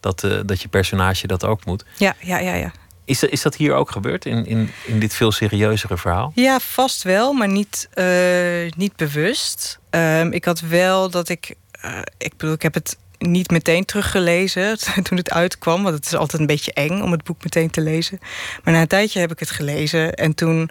dat, 0.00 0.24
eh, 0.24 0.38
dat 0.46 0.62
je 0.62 0.68
personage 0.68 1.26
dat 1.26 1.44
ook 1.44 1.64
moet. 1.64 1.84
Ja, 1.96 2.14
ja, 2.20 2.38
ja, 2.38 2.54
ja. 2.54 2.72
Is, 3.04 3.22
is 3.22 3.42
dat 3.42 3.56
hier 3.56 3.74
ook 3.74 3.90
gebeurd 3.90 4.24
in, 4.24 4.46
in, 4.46 4.70
in 4.86 4.98
dit 4.98 5.14
veel 5.14 5.32
serieuzere 5.32 5.96
verhaal? 5.96 6.32
Ja, 6.34 6.58
vast 6.60 7.02
wel, 7.02 7.32
maar 7.32 7.48
niet, 7.48 7.88
eh, 7.94 8.70
niet 8.76 8.96
bewust. 8.96 9.78
Ehm, 9.90 10.32
ik 10.32 10.44
had 10.44 10.60
wel 10.60 11.10
dat 11.10 11.28
ik. 11.28 11.54
eh, 11.70 11.98
ik 12.18 12.36
bedoel, 12.36 12.54
ik 12.54 12.62
heb 12.62 12.74
het 12.74 12.96
niet 13.18 13.50
meteen 13.50 13.84
teruggelezen 13.84 14.78
toen 15.02 15.16
het 15.18 15.30
uitkwam. 15.30 15.82
Want 15.82 15.94
het 15.94 16.06
is 16.06 16.14
altijd 16.14 16.40
een 16.40 16.46
beetje 16.46 16.72
eng 16.72 17.00
om 17.00 17.12
het 17.12 17.24
boek 17.24 17.42
meteen 17.44 17.70
te 17.70 17.80
lezen. 17.80 18.18
Maar 18.64 18.74
na 18.74 18.80
een 18.80 18.86
tijdje 18.86 19.20
heb 19.20 19.30
ik 19.32 19.38
het 19.38 19.50
gelezen. 19.50 20.14
En 20.14 20.34
toen, 20.34 20.70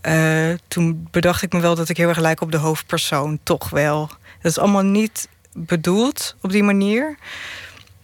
eh, 0.00 0.50
toen 0.68 1.08
bedacht 1.10 1.42
ik 1.42 1.52
me 1.52 1.60
wel 1.60 1.74
dat 1.74 1.88
ik 1.88 1.96
heel 1.96 2.08
erg 2.08 2.18
lijk 2.18 2.40
op 2.40 2.52
de 2.52 2.56
hoofdpersoon. 2.58 3.38
Toch 3.42 3.70
wel. 3.70 4.10
Dat 4.42 4.50
is 4.50 4.58
allemaal 4.58 4.82
niet 4.82 5.28
bedoeld 5.52 6.36
op 6.40 6.50
die 6.50 6.62
manier. 6.62 7.16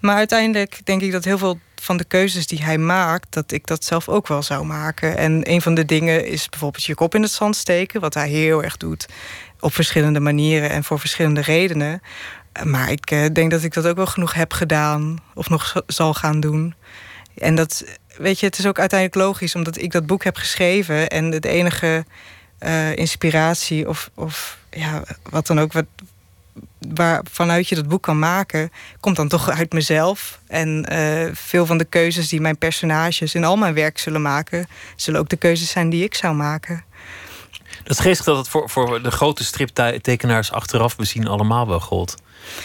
Maar 0.01 0.17
uiteindelijk 0.17 0.81
denk 0.85 1.03
ik 1.03 1.13
dat 1.13 1.25
heel 1.25 1.39
veel 1.39 1.59
van 1.87 1.97
de 1.97 2.05
keuzes 2.05 2.47
die 2.47 2.65
hij 2.65 2.79
maakt, 2.79 3.27
dat 3.31 3.53
ik 3.53 3.67
dat 3.67 3.85
zelf 3.85 4.09
ook 4.09 4.29
wel 4.29 4.43
zou 4.43 4.65
maken. 4.65 5.17
En 5.17 5.51
een 5.51 5.63
van 5.63 5.75
de 5.75 5.85
dingen 5.85 6.27
is 6.27 6.49
bijvoorbeeld 6.49 6.85
je 6.85 6.95
kop 6.95 7.15
in 7.15 7.23
het 7.23 7.31
zand 7.31 7.57
steken, 7.57 8.01
wat 8.01 8.15
hij 8.15 8.29
heel 8.29 8.63
erg 8.63 8.77
doet 8.77 9.07
op 9.61 9.75
verschillende 9.75 10.21
manieren 10.21 10.71
en 10.71 10.85
voor 10.85 10.99
verschillende 10.99 11.41
redenen. 11.41 12.03
Maar 12.65 12.91
ik 12.91 13.11
eh, 13.11 13.25
denk 13.33 13.51
dat 13.51 13.63
ik 13.63 13.75
dat 13.75 13.87
ook 13.87 13.97
wel 13.97 14.07
genoeg 14.07 14.35
heb 14.35 14.53
gedaan 14.53 15.19
of 15.35 15.49
nog 15.49 15.83
zal 15.87 16.15
gaan 16.15 16.41
doen. 16.41 16.75
En 17.35 17.55
dat, 17.55 17.85
weet 18.17 18.41
je, 18.41 18.47
het 18.47 18.59
is 18.59 18.67
ook 18.67 18.79
uiteindelijk 18.79 19.21
logisch, 19.21 19.55
omdat 19.55 19.79
ik 19.79 19.93
dat 19.93 20.07
boek 20.07 20.25
heb 20.25 20.37
geschreven 20.37 21.09
en 21.09 21.31
de 21.31 21.49
enige 21.49 22.05
eh, 22.59 22.97
inspiratie 22.97 23.89
of, 23.89 24.11
of 24.15 24.59
ja, 24.71 25.03
wat 25.31 25.47
dan 25.47 25.61
ook, 25.61 25.73
wat, 25.73 25.87
waar 26.95 27.23
vanuit 27.31 27.69
je 27.69 27.75
dat 27.75 27.89
boek 27.89 28.03
kan 28.03 28.19
maken, 28.19 28.71
komt 29.01 29.17
dan 29.17 29.29
toch 29.29 29.49
uit 29.51 29.73
mezelf. 29.73 30.39
En 30.47 30.85
eh, 30.85 31.31
veel 31.35 31.67
van 31.67 31.79
de 31.79 31.85
keuzes 31.85 32.29
die 32.29 32.41
mijn 32.41 32.59
personages 32.59 33.35
in 33.35 33.45
al 33.45 33.57
mijn 33.57 33.75
werk 33.75 33.99
zullen 33.99 34.23
maken, 34.23 34.67
zullen 34.97 35.21
ook 35.21 35.29
de 35.29 35.37
keuzes 35.37 35.71
zijn 35.71 35.91
die 35.91 36.05
ik 36.05 36.15
zou 36.15 36.35
maken. 36.35 36.85
Dat 37.83 37.97
is 37.99 38.05
geestig 38.05 38.25
dat 38.25 38.37
het 38.37 38.49
voor, 38.49 38.71
voor 38.71 39.03
de 39.03 39.11
grote 39.11 39.45
striptekenaars 39.45 40.53
achteraf 40.53 40.97
bezien 40.97 41.29
allemaal 41.29 41.67
wel 41.67 41.81
gold. 41.81 42.15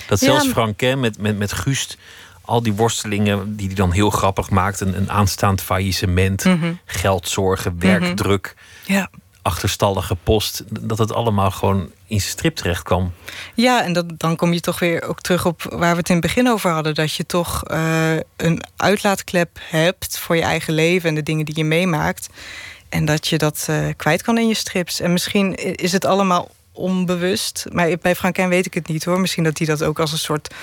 Dat 0.07 0.19
Ja, 0.19 0.25
zelfs 0.25 0.43
maar- 0.43 0.53
Franquin 0.53 0.99
met, 0.99 1.17
met, 1.17 1.37
met 1.37 1.53
Gust 1.53 1.97
al 2.41 2.63
die 2.63 2.73
worstelingen 2.73 3.55
die 3.55 3.65
hij 3.67 3.75
dan 3.75 3.91
heel 3.91 4.09
grappig 4.09 4.49
maakt. 4.49 4.79
Een, 4.79 4.97
een 4.97 5.11
aanstaand 5.11 5.61
faillissement, 5.61 6.43
Mhm. 6.45 6.73
geldzorgen, 6.85 7.79
werkdruk. 7.79 8.55
Ja. 8.85 9.09
Achterstallige 9.41 10.15
post, 10.23 10.63
dat 10.69 10.97
het 10.97 11.13
allemaal 11.13 11.51
gewoon 11.51 11.91
in 12.07 12.21
strip 12.21 12.55
terecht 12.55 12.83
kwam. 12.83 13.13
Ja, 13.53 13.83
en 13.83 13.93
dat, 13.93 14.05
dan 14.19 14.35
kom 14.35 14.53
je 14.53 14.59
toch 14.59 14.79
weer 14.79 15.07
ook 15.07 15.21
terug 15.21 15.45
op 15.45 15.61
waar 15.69 15.91
we 15.91 15.97
het 15.97 16.09
in 16.09 16.15
het 16.15 16.25
begin 16.25 16.49
over 16.49 16.71
hadden. 16.71 16.95
Dat 16.95 17.13
je 17.13 17.25
toch 17.25 17.63
uh, 17.71 18.15
een 18.35 18.63
uitlaatklep 18.75 19.59
hebt 19.61 20.17
voor 20.17 20.35
je 20.35 20.41
eigen 20.41 20.73
leven 20.73 21.09
en 21.09 21.15
de 21.15 21.23
dingen 21.23 21.45
die 21.45 21.57
je 21.57 21.63
meemaakt. 21.63 22.29
En 22.89 23.05
dat 23.05 23.27
je 23.27 23.37
dat 23.37 23.67
uh, 23.69 23.87
kwijt 23.95 24.21
kan 24.21 24.37
in 24.37 24.47
je 24.47 24.53
strips. 24.53 24.99
En 24.99 25.11
misschien 25.11 25.55
is 25.75 25.91
het 25.91 26.05
allemaal 26.05 26.49
onbewust. 26.71 27.65
Maar 27.71 27.97
bij 28.01 28.15
Frankijn 28.15 28.49
weet 28.49 28.65
ik 28.65 28.73
het 28.73 28.87
niet 28.87 29.03
hoor. 29.03 29.19
Misschien 29.19 29.43
dat 29.43 29.57
hij 29.57 29.67
dat 29.67 29.83
ook 29.83 29.99
als 29.99 30.11
een 30.11 30.17
soort 30.17 30.53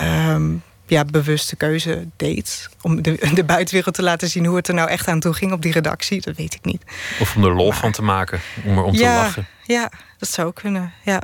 um, 0.00 0.62
ja, 0.90 1.04
bewuste 1.04 1.56
keuze 1.56 2.06
deed. 2.16 2.68
Om 2.80 3.02
de, 3.02 3.30
de, 3.34 3.44
buitenwereld 3.44 3.94
te 3.94 4.02
laten 4.02 4.28
zien 4.28 4.46
hoe 4.46 4.56
het 4.56 4.68
er 4.68 4.74
nou 4.74 4.88
echt 4.88 5.08
aan 5.08 5.20
toe 5.20 5.32
ging 5.32 5.52
op 5.52 5.62
die 5.62 5.72
redactie. 5.72 6.20
Dat 6.20 6.36
weet 6.36 6.54
ik 6.54 6.64
niet. 6.64 6.82
Of 7.20 7.36
om 7.36 7.44
er 7.44 7.54
lol 7.54 7.72
van 7.72 7.92
te 7.92 8.02
maken, 8.02 8.40
om 8.64 8.76
er 8.76 8.82
om 8.82 8.94
te 8.94 9.02
lachen. 9.02 9.46
Ja, 9.66 9.90
dat 10.18 10.30
zou 10.30 10.52
kunnen, 10.52 10.92
ja. 11.04 11.22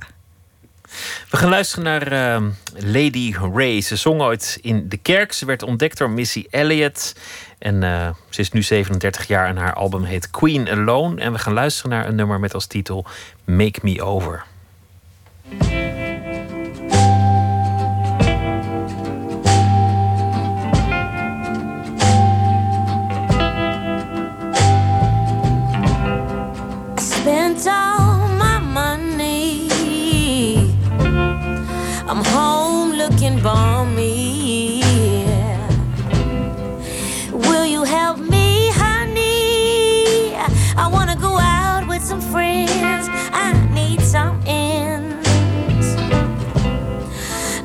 We 1.30 1.36
gaan 1.36 1.48
luisteren 1.48 1.84
naar 1.84 2.12
uh, 2.12 2.48
Lady 2.74 3.34
Ray. 3.54 3.80
Ze 3.80 3.96
zong 3.96 4.20
ooit 4.20 4.58
in 4.62 4.88
de 4.88 4.96
kerk. 4.96 5.32
Ze 5.32 5.46
werd 5.46 5.62
ontdekt 5.62 5.98
door 5.98 6.10
Missy 6.10 6.44
Elliott. 6.50 7.14
En 7.58 7.82
uh, 7.82 8.08
ze 8.30 8.40
is 8.40 8.50
nu 8.50 8.62
37 8.62 9.26
jaar 9.26 9.48
en 9.48 9.56
haar 9.56 9.74
album 9.74 10.04
heet 10.04 10.30
Queen 10.30 10.68
Alone. 10.68 11.20
En 11.20 11.32
we 11.32 11.38
gaan 11.38 11.52
luisteren 11.52 11.90
naar 11.90 12.06
een 12.06 12.14
nummer 12.14 12.40
met 12.40 12.54
als 12.54 12.66
titel 12.66 13.06
Make 13.44 13.78
Me 13.82 14.02
Over. 14.02 14.44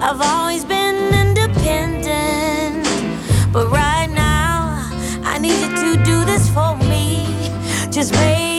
I've 0.04 0.20
always 0.20 0.66
been 0.66 1.14
independent, 1.14 2.88
but 3.54 3.70
right 3.70 4.10
now 4.10 4.89
I 5.24 5.38
need 5.38 5.62
you 5.62 5.70
to 5.76 6.04
do 6.04 6.26
this 6.26 6.49
for 6.49 6.76
me. 6.76 7.28
Just 7.91 8.12
make 8.14 8.51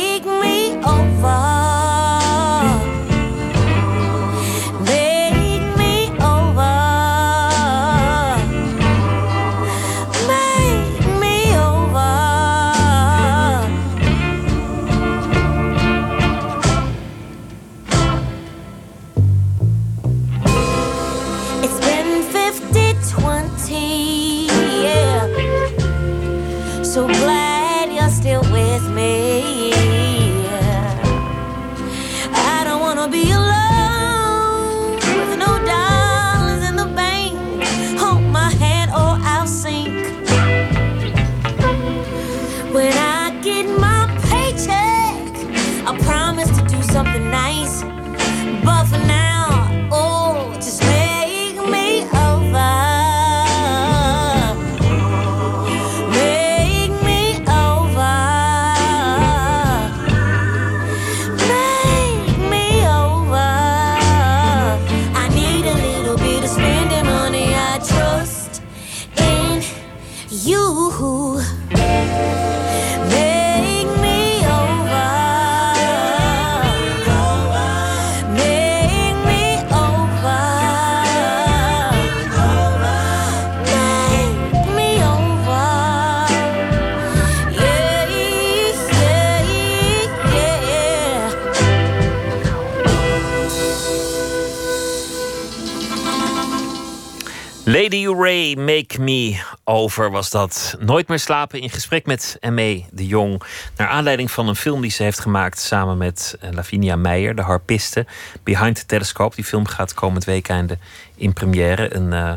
Ray, 98.15 98.55
Make 98.55 99.01
Me 99.01 99.43
Over 99.65 100.11
was 100.11 100.31
dat. 100.31 100.77
Nooit 100.81 101.09
meer 101.09 101.19
slapen 101.19 101.61
in 101.61 101.71
gesprek 101.71 102.07
met 102.07 102.39
M.E. 102.41 102.85
de 102.91 103.07
Jong. 103.07 103.43
Naar 103.77 103.89
aanleiding 103.89 104.31
van 104.31 104.49
een 104.49 104.57
film 104.57 104.81
die 104.81 104.91
ze 104.91 105.03
heeft 105.03 105.21
gemaakt 105.21 105.59
samen 105.59 105.99
met 105.99 106.37
eh, 106.41 106.51
Lavinia 106.51 106.97
Meijer, 106.97 107.35
de 107.35 107.43
harpiste. 107.43 108.07
Behind 108.43 108.77
the 108.77 108.87
Telescope. 108.87 109.35
Die 109.35 109.45
film 109.45 109.67
gaat 109.67 109.95
komend 109.95 110.25
weekende 110.25 110.79
in 111.17 111.33
première. 111.33 111.95
Een 111.95 112.13
eh, 112.13 112.33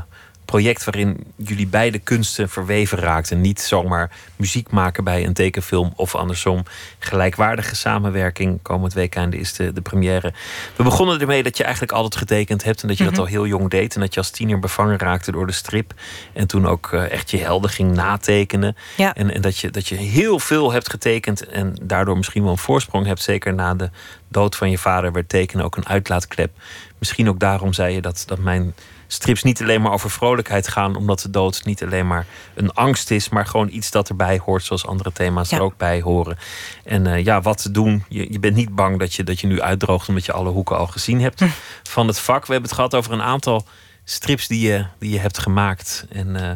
project 0.45 0.83
waarin 0.83 1.23
jullie 1.35 1.67
beide 1.67 1.99
kunsten 1.99 2.49
verweven 2.49 2.97
raakten. 2.97 3.41
Niet 3.41 3.61
zomaar 3.61 4.11
muziek 4.35 4.71
maken 4.71 5.03
bij 5.03 5.25
een 5.25 5.33
tekenfilm 5.33 5.93
of 5.95 6.15
andersom. 6.15 6.63
Gelijkwaardige 6.99 7.75
samenwerking. 7.75 8.59
Komend 8.61 8.93
weekende 8.93 9.37
is 9.37 9.53
de, 9.53 9.73
de 9.73 9.81
première. 9.81 10.33
We 10.75 10.83
begonnen 10.83 11.19
ermee 11.19 11.43
dat 11.43 11.57
je 11.57 11.63
eigenlijk 11.63 11.93
altijd 11.93 12.15
getekend 12.15 12.63
hebt. 12.63 12.81
En 12.81 12.87
dat 12.87 12.97
je 12.97 13.03
dat 13.03 13.17
al 13.17 13.25
heel 13.25 13.47
jong 13.47 13.69
deed. 13.69 13.95
En 13.95 14.01
dat 14.01 14.13
je 14.13 14.19
als 14.19 14.29
tiener 14.29 14.59
bevangen 14.59 14.97
raakte 14.97 15.31
door 15.31 15.47
de 15.47 15.53
strip. 15.53 15.93
En 16.33 16.47
toen 16.47 16.67
ook 16.67 16.93
eh, 16.93 17.11
echt 17.11 17.31
je 17.31 17.37
helden 17.37 17.69
ging 17.69 17.93
natekenen. 17.93 18.75
Ja. 18.97 19.15
En, 19.15 19.33
en 19.33 19.41
dat, 19.41 19.57
je, 19.57 19.69
dat 19.69 19.87
je 19.87 19.95
heel 19.95 20.39
veel 20.39 20.71
hebt 20.71 20.89
getekend. 20.89 21.45
En 21.45 21.75
daardoor 21.81 22.17
misschien 22.17 22.43
wel 22.43 22.51
een 22.51 22.57
voorsprong 22.57 23.05
hebt. 23.05 23.21
Zeker 23.21 23.53
na 23.53 23.73
de 23.73 23.89
dood 24.27 24.55
van 24.55 24.69
je 24.69 24.77
vader 24.77 25.11
werd 25.11 25.29
tekenen 25.29 25.65
ook 25.65 25.77
een 25.77 25.87
uitlaatklep. 25.87 26.51
Misschien 26.97 27.29
ook 27.29 27.39
daarom 27.39 27.73
zei 27.73 27.93
je 27.93 28.01
dat, 28.01 28.23
dat 28.27 28.39
mijn 28.39 28.73
strips 29.07 29.43
niet 29.43 29.61
alleen 29.61 29.81
maar 29.81 29.91
over 29.91 30.09
vrolijkheid 30.09 30.67
gaan, 30.67 30.95
omdat 30.95 31.19
de 31.19 31.29
dood 31.29 31.61
niet 31.65 31.83
alleen 31.83 32.07
maar 32.07 32.25
een 32.53 32.73
angst 32.73 33.11
is, 33.11 33.29
maar 33.29 33.45
gewoon 33.45 33.69
iets 33.71 33.91
dat 33.91 34.09
erbij 34.09 34.41
hoort, 34.45 34.63
zoals 34.63 34.85
andere 34.87 35.11
thema's 35.11 35.49
Ja. 35.49 35.57
er 35.57 35.63
ook 35.63 35.77
bij 35.77 36.01
horen. 36.01 36.37
En 36.83 37.07
eh, 37.07 37.23
ja, 37.23 37.41
wat 37.41 37.61
te 37.61 37.71
doen. 37.71 38.03
Je, 38.09 38.31
je 38.31 38.39
bent 38.39 38.55
niet 38.55 38.75
bang 38.75 38.99
dat 38.99 39.13
je, 39.13 39.23
dat 39.23 39.39
je 39.39 39.47
nu 39.47 39.61
uitdroogt 39.61 40.07
omdat 40.07 40.25
je 40.25 40.31
alle 40.31 40.49
hoeken 40.49 40.77
al 40.77 40.87
gezien 40.87 41.21
hebt 41.21 41.41
van 41.83 42.07
het 42.07 42.19
vak. 42.19 42.45
We 42.45 42.51
hebben 42.51 42.69
het 42.69 42.77
gehad 42.79 42.95
over 42.95 43.11
een 43.13 43.21
aantal 43.21 43.65
strips 44.03 44.47
die 44.47 44.67
je, 44.67 44.85
die 44.99 45.11
je 45.11 45.19
hebt 45.19 45.37
gemaakt 45.37 46.05
en, 46.09 46.35
eh, 46.35 46.49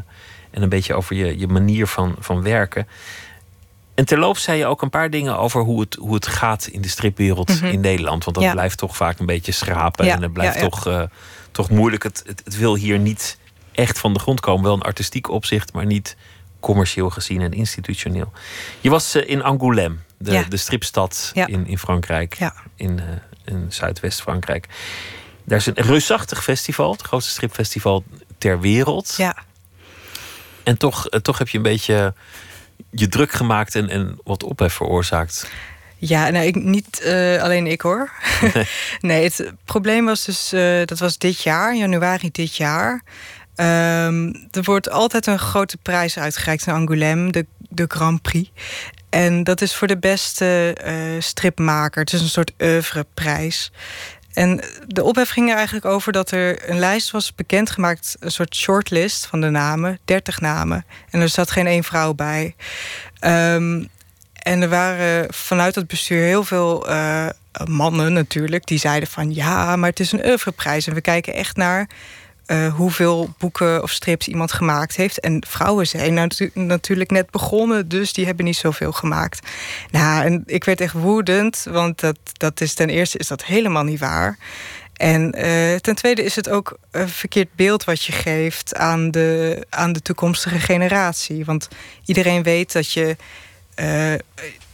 en 0.52 0.62
een 0.62 0.70
beetje 0.70 0.94
over 0.94 1.16
je, 1.16 1.40
je 1.40 1.48
manier 1.48 1.88
van, 1.88 2.16
van 2.20 2.42
werken. 2.44 2.88
En 3.96 4.06
terloops 4.06 4.44
zei 4.44 4.58
je 4.58 4.66
ook 4.66 4.82
een 4.82 4.90
paar 4.90 5.10
dingen 5.10 5.38
over 5.38 5.62
hoe 5.62 5.80
het, 5.80 5.96
hoe 5.96 6.14
het 6.14 6.28
gaat 6.28 6.68
in 6.68 6.82
de 6.82 6.88
stripwereld 6.88 7.62
in 7.62 7.80
Nederland. 7.80 8.24
Want 8.24 8.36
dat 8.38 8.46
Ja. 8.46 8.52
blijft 8.52 8.78
toch 8.78 8.96
vaak 8.96 9.20
een 9.20 9.26
beetje 9.26 9.52
schrapen. 9.52 10.06
Ja, 10.06 10.16
En 10.16 10.22
het 10.22 10.34
blijft 10.34 10.56
ja. 10.56 10.62
Toch, 10.62 10.88
eh, 10.88 11.02
toch 11.52 11.70
moeilijk. 11.70 12.04
Het, 12.04 12.24
het, 12.26 12.42
het 12.44 12.58
wil 12.58 12.76
hier 12.76 13.00
niet 13.00 13.38
echt 13.72 14.00
van 14.00 14.14
de 14.14 14.20
grond 14.20 14.40
komen. 14.40 14.64
Wel 14.64 14.74
een 14.74 14.82
artistiek 14.82 15.30
opzicht, 15.30 15.74
maar 15.74 15.86
niet 15.86 16.16
commercieel 16.60 17.10
gezien 17.10 17.42
en 17.42 17.52
institutioneel. 17.54 18.32
Je 18.82 18.90
was 18.90 19.16
eh, 19.16 19.30
in 19.30 19.42
Angoulême, 19.42 20.06
de, 20.18 20.32
Ja. 20.32 20.44
de 20.44 20.58
stripstad 20.58 21.32
Ja. 21.34 21.48
in, 21.48 21.68
in 21.68 21.78
Frankrijk. 21.78 22.34
Ja. 22.34 22.54
In, 22.76 23.00
eh, 23.00 23.06
in 23.54 23.66
Zuidwest-Frankrijk. 23.70 24.68
Daar 25.44 25.58
is 25.58 25.66
een 25.66 25.74
reusachtig 25.74 26.44
festival. 26.44 26.92
Het 26.92 27.02
grootste 27.02 27.32
stripfestival 27.32 28.04
ter 28.38 28.60
wereld. 28.60 29.14
Ja. 29.18 29.36
En 30.64 30.78
toch, 30.78 31.08
eh, 31.08 31.20
toch 31.20 31.38
heb 31.38 31.48
je 31.50 31.58
een 31.58 31.64
beetje 31.64 32.14
je 32.92 33.08
druk 33.08 33.32
gemaakt 33.32 33.76
en, 33.76 33.90
en 33.90 34.20
wat 34.24 34.44
ophef 34.44 34.74
veroorzaakt. 34.74 35.52
Ja, 36.00 36.30
nou, 36.30 36.46
ik, 36.46 36.56
niet 36.56 37.02
eh, 37.02 37.42
alleen 37.42 37.68
ik 37.68 37.82
hoor. 37.82 38.12
nee, 39.00 39.24
het 39.24 39.54
probleem 39.66 40.06
was 40.06 40.26
dus, 40.26 40.54
eh, 40.54 40.86
dat 40.86 41.00
was 41.00 41.18
dit 41.18 41.42
jaar, 41.42 41.76
januari 41.76 42.30
dit 42.32 42.56
jaar. 42.56 43.04
Ehm, 43.56 44.34
er 44.52 44.64
wordt 44.64 44.90
altijd 44.90 45.26
een 45.26 45.40
grote 45.40 45.78
prijs 45.78 46.18
uitgereikt 46.18 46.68
in 46.68 46.74
Angoulême, 46.74 47.30
de, 47.30 47.46
de 47.58 47.86
Grand 47.88 48.22
Prix. 48.22 48.52
En 49.10 49.44
dat 49.44 49.62
is 49.62 49.76
voor 49.76 49.88
de 49.88 49.98
beste 49.98 50.78
uh, 50.86 51.22
stripmaker. 51.22 52.02
Het 52.02 52.14
is 52.14 52.22
een 52.22 52.30
soort 52.30 52.52
oeuvreprijs. 52.62 53.72
En 54.34 54.62
de 54.88 55.04
ophef 55.04 55.30
ging 55.30 55.50
er 55.50 55.56
eigenlijk 55.56 55.86
over 55.86 56.12
dat 56.12 56.32
er 56.32 56.70
een 56.70 56.80
lijst 56.80 57.12
was 57.12 57.36
bekendgemaakt, 57.36 58.16
een 58.20 58.32
soort 58.32 58.56
shortlist 58.56 59.26
van 59.26 59.42
de 59.42 59.50
namen, 59.50 60.00
30 60.06 60.40
namen. 60.40 60.86
En 61.10 61.22
er 61.22 61.30
zat 61.30 61.52
geen 61.52 61.68
één 61.68 61.84
vrouw 61.84 62.14
bij. 62.14 62.56
Um, 63.22 63.90
en 64.40 64.62
er 64.62 64.70
waren 64.70 65.34
vanuit 65.34 65.76
het 65.76 65.88
bestuur 65.88 66.24
heel 66.24 66.44
veel 66.44 66.90
uh, 66.90 67.30
mannen 67.66 68.14
natuurlijk, 68.14 68.66
die 68.66 68.80
zeiden 68.80 69.10
van 69.10 69.34
ja, 69.34 69.76
maar 69.76 69.90
het 69.90 70.00
is 70.00 70.12
een 70.12 70.26
oeuvreprijs. 70.26 70.88
En 70.88 70.94
we 70.94 71.02
kijken 71.02 71.34
echt 71.34 71.56
naar 71.56 71.88
uh, 72.48 72.74
hoeveel 72.74 73.34
boeken 73.38 73.84
of 73.84 73.92
strips 73.92 74.28
iemand 74.28 74.52
gemaakt 74.52 74.96
heeft. 74.96 75.20
En 75.20 75.44
vrouwen 75.48 75.88
zijn 75.88 76.14
natu 76.14 76.52
natuurlijk 76.54 77.12
net 77.12 77.30
begonnen, 77.32 77.88
dus 77.88 78.14
die 78.14 78.26
hebben 78.26 78.46
niet 78.46 78.56
zoveel 78.56 78.92
gemaakt. 78.92 79.48
Nou, 79.92 80.26
en 80.26 80.44
ik 80.46 80.64
werd 80.64 80.82
echt 80.82 80.94
woedend, 80.94 81.66
want 81.70 82.00
dat, 82.00 82.18
dat 82.34 82.62
is 82.62 82.74
ten 82.74 82.90
eerste 82.90 83.18
is 83.18 83.28
dat 83.28 83.44
helemaal 83.44 83.84
niet 83.84 84.00
waar. 84.00 84.38
En 84.94 85.36
uh, 85.38 85.76
ten 85.76 85.96
tweede 85.96 86.24
is 86.24 86.36
het 86.36 86.50
ook 86.50 86.78
een 86.92 87.10
verkeerd 87.10 87.50
beeld 87.56 87.84
wat 87.84 88.04
je 88.04 88.12
geeft 88.12 88.76
aan 88.76 89.12
de, 89.12 89.66
aan 89.70 89.94
de 89.94 90.02
toekomstige 90.02 90.60
generatie. 90.60 91.46
Want 91.46 91.68
iedereen 92.06 92.44
weet 92.44 92.72
dat 92.72 92.92
je. 92.92 93.16
Uh, 93.80 94.14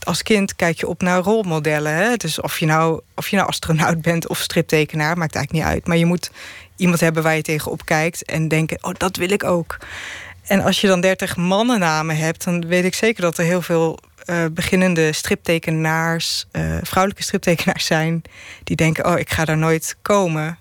als 0.03 0.23
kind 0.23 0.55
kijk 0.55 0.79
je 0.79 0.87
op 0.87 1.01
naar 1.01 1.19
rolmodellen. 1.19 1.95
Hè? 1.95 2.15
Dus 2.15 2.41
of 2.41 2.59
je, 2.59 2.65
nou, 2.65 3.01
of 3.15 3.27
je 3.27 3.35
nou 3.35 3.47
astronaut 3.47 4.01
bent 4.01 4.27
of 4.27 4.39
striptekenaar, 4.39 5.17
maakt 5.17 5.35
eigenlijk 5.35 5.65
niet 5.65 5.73
uit. 5.73 5.87
Maar 5.87 5.97
je 5.97 6.05
moet 6.05 6.31
iemand 6.75 6.99
hebben 6.99 7.23
waar 7.23 7.35
je 7.35 7.41
tegenop 7.41 7.85
kijkt 7.85 8.25
en 8.25 8.47
denken: 8.47 8.77
oh, 8.81 8.93
dat 8.97 9.15
wil 9.15 9.31
ik 9.31 9.43
ook. 9.43 9.77
En 10.43 10.61
als 10.61 10.81
je 10.81 10.87
dan 10.87 11.01
30 11.01 11.35
mannennamen 11.35 12.17
hebt, 12.17 12.43
dan 12.43 12.67
weet 12.67 12.83
ik 12.83 12.93
zeker 12.93 13.21
dat 13.21 13.37
er 13.37 13.45
heel 13.45 13.61
veel 13.61 13.99
uh, 14.25 14.45
beginnende 14.51 15.13
striptekenaars, 15.13 16.45
uh, 16.51 16.77
vrouwelijke 16.81 17.23
striptekenaars 17.23 17.85
zijn, 17.85 18.21
die 18.63 18.75
denken: 18.75 19.05
oh, 19.05 19.19
ik 19.19 19.29
ga 19.29 19.45
daar 19.45 19.57
nooit 19.57 19.95
komen. 20.01 20.57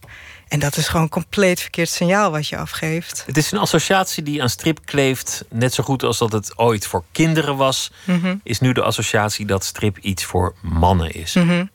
En 0.55 0.61
dat 0.61 0.76
is 0.76 0.86
gewoon 0.86 1.02
een 1.02 1.09
compleet 1.09 1.61
verkeerd 1.61 1.88
signaal 1.88 2.30
wat 2.30 2.48
je 2.48 2.57
afgeeft. 2.57 3.22
Het 3.26 3.36
is 3.36 3.52
een 3.52 3.59
associatie 3.59 4.22
die 4.22 4.42
aan 4.42 4.48
strip 4.48 4.78
kleeft, 4.84 5.44
net 5.50 5.74
zo 5.74 5.82
goed 5.82 6.02
als 6.02 6.18
dat 6.18 6.32
het 6.32 6.59
ooit 6.59 6.86
voor 6.86 7.05
kinderen 7.12 7.57
was, 7.57 7.90
mm 8.05 8.20
-hmm. 8.20 8.40
is 8.42 8.61
nu 8.61 8.72
de 8.72 8.82
associatie 8.82 9.46
dat 9.46 9.64
strip 9.64 9.98
iets 9.98 10.24
voor 10.24 10.55
mannen 10.62 11.11
is. 11.11 11.34
Mm 11.34 11.48
-hmm. 11.48 11.70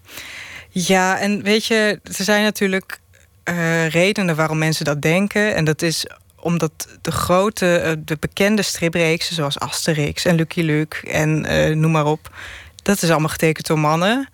Ja, 0.69 1.19
en 1.19 1.43
weet 1.43 1.65
je, 1.65 1.99
er 2.03 2.23
zijn 2.23 2.43
natuurlijk 2.43 2.99
uh, 3.43 3.88
redenen 3.88 4.36
waarom 4.36 4.57
mensen 4.57 4.86
dat 4.86 5.01
denken. 5.01 5.55
En 5.55 5.65
dat 5.65 5.82
is 5.82 6.05
omdat 6.36 6.88
de 7.01 7.11
grote, 7.11 7.84
uh, 7.86 8.03
de 8.05 8.17
bekende 8.19 8.61
stripreeksen, 8.61 9.36
zoals 9.36 9.59
Asterix 9.59 10.25
en 10.25 10.36
Lucky 10.36 10.61
Luke 10.61 11.07
en 11.07 11.45
uh, 11.51 11.75
noem 11.75 11.91
maar 11.91 12.05
op, 12.05 12.36
dat 12.90 13.02
is 13.02 13.10
allemaal 13.10 13.30
getekend 13.30 13.68
door 13.68 13.80
mannen. 13.80 14.30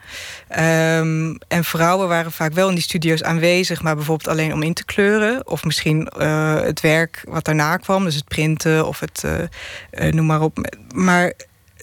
Um, 0.60 1.38
en 1.48 1.64
vrouwen 1.64 2.08
waren 2.08 2.32
vaak 2.32 2.54
wel 2.54 2.70
in 2.70 2.74
die 2.74 2.84
studio's 2.84 3.24
aanwezig, 3.24 3.82
maar 3.82 3.96
bijvoorbeeld 3.96 4.30
alleen 4.30 4.54
om 4.54 4.64
in 4.64 4.74
te 4.74 4.86
kleuren. 4.86 5.48
Of 5.48 5.64
misschien 5.64 6.12
uh, 6.18 6.62
het 6.62 6.82
werk 6.82 7.24
wat 7.28 7.46
daarna 7.46 7.78
kwam, 7.78 8.04
dus 8.04 8.16
het 8.16 8.28
printen 8.28 8.88
of 8.88 9.00
het 9.00 9.24
uh, 9.26 10.12
noem 10.12 10.26
maar 10.26 10.42
op. 10.42 10.72
Maar 10.94 11.34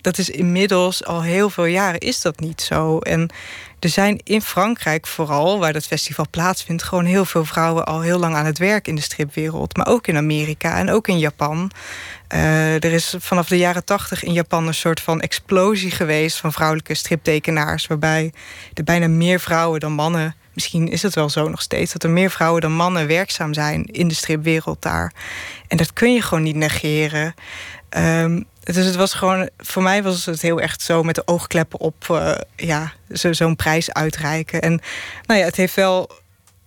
dat 0.01 0.19
is 0.19 0.31
inmiddels 0.31 1.05
al 1.05 1.23
heel 1.23 1.51
veel 1.51 1.65
jaren 1.65 2.01
is 2.01 2.21
dat 2.21 2.41
niet 2.41 2.61
zo. 2.61 2.99
En 2.99 3.31
er 3.79 3.89
zijn 3.89 4.21
in 4.25 4.43
Frankrijk 4.43 5.07
vooral, 5.07 5.59
waar 5.59 5.73
dat 5.73 5.87
festival 5.87 6.27
plaatsvindt, 6.31 6.83
gewoon 6.83 7.05
heel 7.05 7.25
veel 7.25 7.45
vrouwen 7.45 7.85
al 7.85 8.01
heel 8.01 8.19
lang 8.19 8.35
aan 8.35 8.47
het 8.47 8.59
werk 8.59 8.89
in 8.89 8.95
de 8.95 9.01
stripwereld. 9.01 9.77
Maar 9.77 9.87
ook 9.87 10.07
in 10.07 10.17
Amerika 10.17 10.79
en 10.79 10.91
ook 10.91 11.09
in 11.09 11.19
Japan. 11.19 11.71
Uh, 12.33 12.75
er 12.75 12.93
is 12.93 13.15
vanaf 13.19 13.49
de 13.49 13.59
jaren 13.59 13.85
tachtig 13.85 14.23
in 14.23 14.33
Japan 14.33 14.67
een 14.67 14.75
soort 14.75 15.01
van 15.01 15.21
explosie 15.21 15.91
geweest 15.91 16.37
van 16.37 16.53
vrouwelijke 16.53 16.95
striptekenaars. 16.95 17.87
Waarbij 17.87 18.33
er 18.75 18.85
bijna 18.85 19.09
meer 19.09 19.41
vrouwen 19.41 19.81
dan 19.81 19.93
mannen. 19.93 20.35
Misschien 20.55 20.89
is 20.89 21.03
het 21.03 21.15
wel 21.15 21.31
zo 21.31 21.49
nog 21.49 21.63
steeds, 21.63 21.93
dat 21.93 22.03
er 22.03 22.11
meer 22.11 22.31
vrouwen 22.31 22.61
dan 22.61 22.73
mannen 22.73 23.07
werkzaam 23.07 23.55
zijn 23.55 23.85
in 23.85 24.09
de 24.09 24.15
stripwereld 24.15 24.83
daar. 24.83 25.13
En 25.69 25.77
dat 25.77 25.93
kun 25.93 26.15
je 26.15 26.23
gewoon 26.23 26.43
niet 26.45 26.57
negeren. 26.57 27.35
Dus 28.61 28.85
het 28.85 28.97
was 28.97 29.15
gewoon, 29.15 29.49
voor 29.59 29.83
mij 29.83 30.03
was 30.03 30.27
het 30.27 30.43
heel 30.43 30.61
echt 30.61 30.83
zo 30.83 31.03
met 31.03 31.15
de 31.15 31.27
oogkleppen 31.27 31.81
op, 31.81 32.07
uh, 32.11 32.35
ja, 32.57 32.93
zo'n 33.09 33.35
zo 33.35 33.55
prijs 33.55 33.93
uitreiken. 33.93 34.63
En 34.63 34.81
nou 35.27 35.41
ja, 35.41 35.47
het 35.47 35.57
heeft 35.57 35.75
wel 35.75 36.11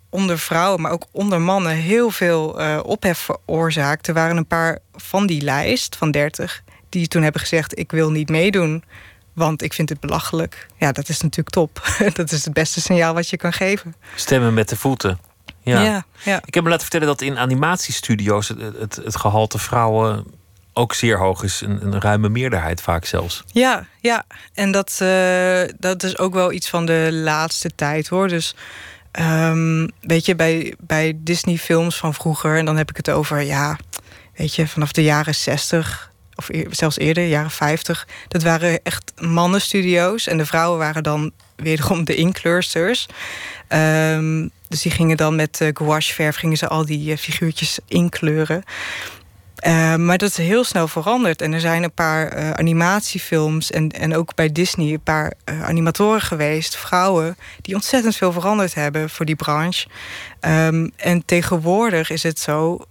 onder 0.10 0.40
vrouwen, 0.40 0.82
maar 0.82 0.92
ook 0.92 1.06
onder 1.12 1.42
mannen 1.42 1.72
heel 1.72 2.10
veel 2.10 2.62
uh, 2.62 2.80
ophef 2.84 3.20
veroorzaakt. 3.20 4.08
Er 4.08 4.14
waren 4.14 4.38
een 4.38 4.48
paar 4.48 4.80
van 4.96 5.28
die 5.28 5.42
lijst 5.42 5.96
van 5.96 6.12
30 6.12 6.64
die 6.90 7.08
toen 7.08 7.24
hebben 7.24 7.42
gezegd: 7.42 7.78
Ik 7.78 7.92
wil 7.92 8.12
niet 8.12 8.30
meedoen, 8.30 8.84
want 9.34 9.62
ik 9.62 9.74
vind 9.74 9.90
het 9.90 10.00
belachelijk. 10.00 10.68
Ja, 10.78 10.92
dat 10.92 11.10
is 11.10 11.22
natuurlijk 11.22 11.50
top. 11.50 11.98
dat 12.14 12.32
is 12.32 12.46
het 12.46 12.54
beste 12.54 12.82
signaal 12.82 13.14
wat 13.14 13.30
je 13.30 13.38
kan 13.38 13.54
geven. 13.54 13.96
Stemmen 14.16 14.54
met 14.54 14.70
de 14.70 14.76
voeten. 14.76 15.20
Ja. 15.62 15.82
ja, 15.82 16.06
ja. 16.24 16.42
Ik 16.46 16.54
heb 16.54 16.64
me 16.64 16.70
laten 16.70 16.86
vertellen 16.86 17.08
dat 17.08 17.22
in 17.22 17.38
animatiestudio's 17.38 18.48
het, 18.48 18.60
het, 18.80 18.96
het 18.96 19.16
gehalte 19.16 19.58
vrouwen 19.58 20.26
ook 20.74 20.94
zeer 20.94 21.18
hoog 21.18 21.44
is. 21.44 21.62
Een, 21.62 21.86
een, 21.86 22.02
ruime 22.02 22.30
meerderheid 22.30 22.82
vaak 22.82 23.06
zelfs. 23.06 23.44
Ja, 23.48 23.86
ja. 24.02 24.24
en 24.54 24.72
dat, 24.72 25.00
uh, 25.02 25.62
dat 25.80 26.04
is 26.04 26.18
ook 26.18 26.34
wel 26.34 26.52
iets 26.52 26.70
van 26.70 26.86
de 26.86 27.10
laatste 27.12 27.76
tijd 27.76 28.08
hoor. 28.08 28.28
Dus 28.28 28.56
um, 29.20 29.92
weet 30.02 30.26
je, 30.26 30.36
bij, 30.36 30.74
bij 30.80 31.14
Disney-films 31.18 31.98
van 31.98 32.14
vroeger, 32.14 32.58
en 32.58 32.66
dan 32.66 32.78
heb 32.78 32.90
ik 32.90 32.98
het 32.98 33.10
over, 33.10 33.42
ja, 33.42 33.78
weet 34.36 34.56
je, 34.56 34.68
vanaf 34.68 34.92
de 34.92 35.04
jaren 35.04 35.36
60 35.36 36.14
of 36.36 36.50
zelfs 36.70 36.98
eerder, 36.98 37.26
jaren 37.26 37.52
50, 37.52 38.08
dat 38.28 38.44
waren 38.44 38.80
echt 38.84 39.14
mannenstudio's. 39.22 40.28
En 40.28 40.38
de 40.38 40.46
vrouwen 40.46 40.80
waren 40.80 41.04
dan 41.04 41.32
wederom 41.56 42.04
de 42.04 42.16
inkleursters. 42.16 43.06
Um, 43.70 44.52
dus 44.68 44.82
die 44.82 44.92
gingen 44.92 45.18
dan 45.18 45.36
met 45.36 45.60
uh, 45.62 45.70
gouache 45.74 46.14
verf 46.14 46.36
gingen 46.36 46.58
ze 46.58 46.68
al 46.68 46.86
die 46.86 47.12
uh, 47.12 47.18
figuurtjes 47.18 47.80
inkleuren. 47.88 48.64
Uh, 49.68 49.96
maar 49.96 50.18
dat 50.18 50.30
is 50.30 50.38
heel 50.38 50.64
snel 50.64 50.88
veranderd. 50.88 51.42
En 51.42 51.54
er 51.54 51.60
zijn 51.60 51.84
een 51.84 51.94
paar 51.94 52.38
uh, 52.38 52.52
animatiefilms 52.52 53.72
en, 53.72 53.90
en 53.90 54.16
ook 54.16 54.36
bij 54.36 54.52
Disney 54.52 54.94
een 54.94 55.04
paar 55.04 55.34
uh, 55.50 55.64
animatoren 55.64 56.22
geweest, 56.22 56.78
vrouwen, 56.78 57.38
die 57.62 57.76
ontzettend 57.76 58.16
veel 58.16 58.32
veranderd 58.32 58.74
hebben 58.74 59.10
voor 59.10 59.26
die 59.26 59.36
branche. 59.36 59.88
Um, 60.42 60.92
en 60.96 61.26
tegenwoordig 61.26 62.10
is 62.10 62.24
het 62.24 62.40
zo 62.40 62.86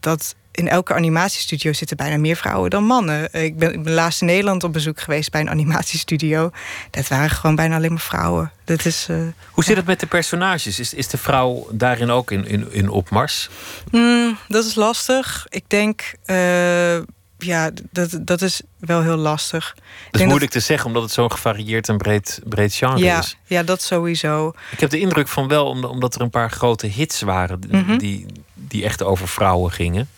dat 0.00 0.34
in 0.58 0.68
elke 0.68 0.94
animatiestudio 0.94 1.72
zitten 1.72 1.96
bijna 1.96 2.16
meer 2.16 2.36
vrouwen 2.36 2.70
dan 2.70 2.84
mannen. 2.84 3.32
Ik 3.32 3.58
ben, 3.58 3.72
ik 3.72 3.82
ben 3.82 3.92
laatst 3.92 4.20
in 4.20 4.26
Nederland 4.26 4.64
op 4.64 4.72
bezoek 4.72 5.00
geweest 5.00 5.30
bij 5.30 5.40
een 5.40 5.50
animatiestudio. 5.50 6.50
Dat 6.90 7.08
waren 7.08 7.30
gewoon 7.30 7.56
bijna 7.56 7.76
alleen 7.76 7.92
maar 7.92 8.00
vrouwen. 8.00 8.52
Dat 8.64 8.84
is, 8.84 9.06
uh, 9.10 9.16
Hoe 9.50 9.64
zit 9.64 9.76
het 9.76 9.86
met 9.86 10.00
de 10.00 10.06
personages? 10.06 10.78
Is, 10.78 10.94
is 10.94 11.08
de 11.08 11.18
vrouw 11.18 11.68
daarin 11.70 12.10
ook 12.10 12.30
in, 12.30 12.46
in, 12.46 12.72
in 12.72 12.88
opmars? 12.88 13.48
Mm, 13.90 14.38
dat 14.48 14.64
is 14.64 14.74
lastig. 14.74 15.46
Ik 15.48 15.64
denk. 15.66 16.12
Uh, 16.26 16.96
ja, 17.38 17.70
dat, 17.90 18.18
dat 18.20 18.42
is 18.42 18.60
wel 18.78 19.02
heel 19.02 19.16
lastig. 19.16 19.74
Dat 20.10 20.20
is 20.20 20.26
moeilijk 20.26 20.52
dat... 20.52 20.60
te 20.60 20.66
zeggen, 20.66 20.86
omdat 20.86 21.02
het 21.02 21.12
zo'n 21.12 21.32
gevarieerd 21.32 21.88
en 21.88 21.96
breed, 21.96 22.40
breed 22.44 22.74
genre 22.74 22.98
ja, 22.98 23.18
is. 23.18 23.36
Ja, 23.44 23.62
dat 23.62 23.82
sowieso. 23.82 24.52
Ik 24.70 24.80
heb 24.80 24.90
de 24.90 24.98
indruk 24.98 25.28
van 25.28 25.48
wel, 25.48 25.66
omdat 25.66 26.14
er 26.14 26.20
een 26.20 26.30
paar 26.30 26.50
grote 26.50 26.86
hits 26.86 27.20
waren... 27.20 27.60
Mm 27.70 27.84
-hmm. 27.84 27.98
die, 27.98 28.26
die 28.54 28.84
echt 28.84 29.02
over 29.02 29.28
vrouwen 29.28 29.72
gingen. 29.72 30.08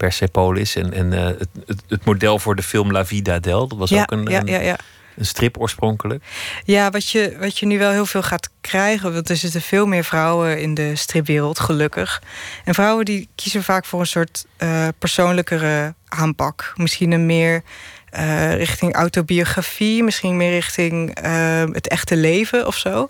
Persepolis 0.00 0.76
en, 0.76 0.92
en 0.92 1.12
uh, 1.12 1.24
het, 1.26 1.48
het, 1.66 1.82
het, 1.88 2.04
model 2.04 2.38
voor 2.38 2.56
de 2.56 2.62
film 2.62 2.92
La 2.92 3.04
Vida 3.04 3.38
Del. 3.38 3.68
Dat 3.68 3.78
was 3.78 3.90
ja, 3.90 4.00
ook 4.00 4.10
een, 4.10 4.22
ja, 4.22 4.42
ja, 4.44 4.60
ja. 4.60 4.76
een 5.16 5.26
strip 5.26 5.58
oorspronkelijk. 5.58 6.24
Ja, 6.64 6.90
wat 6.90 7.10
je, 7.10 7.36
wat 7.40 7.58
je 7.58 7.66
nu 7.66 7.78
wel 7.78 7.90
heel 7.90 8.06
veel 8.06 8.22
gaat 8.22 8.50
krijgen... 8.60 9.12
want 9.12 9.28
er 9.28 9.36
zitten 9.36 9.60
veel 9.60 9.86
meer 9.86 10.04
vrouwen 10.04 10.60
in 10.60 10.74
de 10.74 10.96
stripwereld, 10.96 11.60
gelukkig. 11.60 12.22
En 12.64 12.74
vrouwen 12.74 13.04
die 13.04 13.28
kiezen 13.34 13.62
vaak 13.62 13.84
voor 13.84 14.00
een 14.00 14.06
soort 14.06 14.44
uh, 14.58 14.88
persoonlijkere 14.98 15.94
aanpak. 16.08 16.72
Misschien 16.76 17.12
een 17.12 17.26
meer... 17.26 17.62
Uh, 18.18 18.54
richting 18.54 18.94
autobiografie, 18.94 20.02
misschien 20.02 20.36
meer 20.36 20.50
richting 20.50 21.20
het 21.72 21.88
echte 21.88 22.16
leven 22.16 22.66
of 22.66 22.76
zo. 22.76 23.08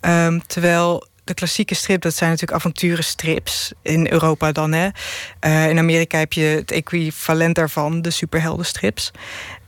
Um, 0.00 0.46
terwijl 0.46 1.06
de 1.26 1.34
klassieke 1.34 1.74
strip, 1.74 2.02
dat 2.02 2.14
zijn 2.14 2.30
natuurlijk 2.30 2.58
avonturenstrips. 2.58 3.72
In 3.82 4.10
Europa 4.10 4.52
dan, 4.52 4.72
hè. 4.72 4.88
Uh, 5.46 5.68
in 5.68 5.78
Amerika 5.78 6.18
heb 6.18 6.32
je 6.32 6.44
het 6.44 6.70
equivalent 6.70 7.54
daarvan, 7.54 8.02
de 8.02 8.10
superheldenstrips. 8.10 9.10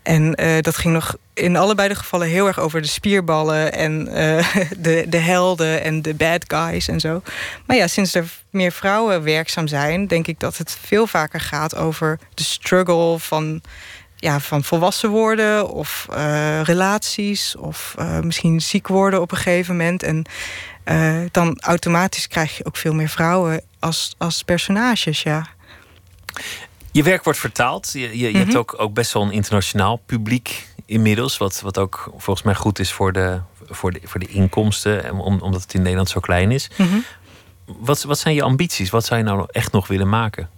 En 0.03 0.41
uh, 0.43 0.61
dat 0.61 0.77
ging 0.77 0.95
nog 0.95 1.17
in 1.35 1.57
allebei 1.57 1.89
de 1.89 1.95
gevallen 1.95 2.29
heel 2.29 2.47
erg 2.47 2.59
over 2.59 2.83
de 2.83 2.89
spierballen 2.89 3.73
en 3.73 4.09
uh, 4.09 4.55
de, 4.79 5.05
de 5.09 5.17
helden 5.17 5.83
en 5.83 6.03
de 6.03 6.15
bad 6.15 6.45
guys 6.47 6.89
en 6.89 7.01
zo. 7.01 7.23
Maar 7.67 7.77
ja, 7.77 7.87
sinds 7.87 8.15
er 8.15 8.25
meer 8.51 8.73
vrouwen 8.73 9.23
werkzaam 9.23 9.67
zijn, 9.67 10.07
denk 10.07 10.27
ik 10.27 10.41
dat 10.41 10.57
het 10.57 10.79
veel 10.85 11.07
vaker 11.07 11.41
gaat 11.41 11.77
over 11.77 12.19
de 12.35 12.43
struggle 12.43 13.19
van 13.19 13.63
ja, 14.17 14.41
van 14.41 14.65
volwassen 14.65 15.11
worden 15.11 15.69
of 15.69 16.07
relaties 16.63 17.57
of 17.57 17.95
misschien 18.23 18.61
ziek 18.61 18.89
worden 18.89 19.21
op 19.21 19.31
een 19.31 19.37
gegeven 19.37 19.77
moment. 19.77 20.03
En 20.03 20.27
uh, 20.91 21.20
dan 21.30 21.61
automatisch 21.61 22.28
krijg 22.28 22.57
je 22.57 22.64
ook 22.64 22.76
veel 22.76 22.95
meer 22.95 23.09
vrouwen 23.09 23.62
als, 23.78 24.14
als 24.18 24.43
personages, 24.43 25.22
ja. 25.22 25.47
Je 26.93 27.03
werk 27.03 27.24
wordt 27.24 27.39
vertaald. 27.39 27.91
Je, 27.93 28.18
je, 28.18 28.30
je 28.32 28.36
hebt 28.36 28.49
Mhm. 28.49 28.57
ook, 28.59 28.74
ook 28.78 28.95
best 28.95 29.12
wel 29.12 29.22
een 29.22 29.32
internationaal 29.32 29.97
publiek 29.97 30.66
inmiddels. 30.86 31.36
Wat, 31.39 31.61
wat 31.61 31.78
ook 31.78 32.12
volgens 32.16 32.43
mij 32.43 32.55
goed 32.55 32.78
is 32.78 32.93
voor 32.93 33.12
de, 33.12 33.41
voor 33.68 33.93
de, 33.93 34.01
voor 34.05 34.20
de 34.20 34.26
inkomsten. 34.26 35.05
en 35.05 35.14
Om, 35.14 35.41
omdat 35.41 35.62
het 35.62 35.74
in 35.74 35.80
Nederland 35.82 36.09
zo 36.09 36.20
klein 36.20 36.51
is. 36.51 36.70
Mhm. 36.76 36.99
Wat, 37.64 38.03
wat 38.03 38.18
zijn 38.18 38.34
je 38.34 38.43
ambities? 38.43 38.91
Wat 38.91 39.05
zou 39.05 39.20
je 39.20 39.26
nou 39.26 39.47
echt 39.51 39.72
nog 39.72 39.86
willen 39.86 40.09
maken? 40.09 40.51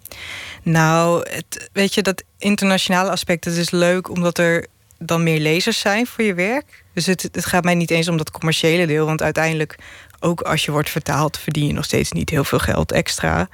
Nou, 0.62 1.28
het, 1.30 1.70
weet 1.72 1.94
je, 1.94 2.02
dat 2.02 2.22
internationale 2.38 3.10
aspect 3.10 3.44
dat 3.44 3.54
is 3.54 3.70
leuk 3.70 4.08
omdat 4.10 4.38
er 4.38 4.66
dan 4.98 5.22
meer 5.22 5.40
lezers 5.40 5.78
zijn 5.80 6.06
voor 6.06 6.24
je 6.24 6.34
werk. 6.34 6.84
Dus 6.94 7.06
het, 7.06 7.22
het 7.32 7.46
gaat 7.46 7.64
mij 7.64 7.74
niet 7.74 7.90
eens 7.90 8.08
om 8.08 8.16
dat 8.16 8.30
commerciële 8.30 8.86
deel. 8.86 9.06
Want 9.06 9.22
uiteindelijk, 9.22 9.78
ook 10.20 10.40
als 10.40 10.64
je 10.64 10.70
wordt 10.70 10.90
vertaald, 10.90 11.38
verdien 11.38 11.66
je 11.66 11.72
nog 11.72 11.84
steeds 11.84 12.12
niet 12.12 12.30
heel 12.30 12.44
veel 12.44 12.58
geld 12.58 12.92
extra. 12.92 13.48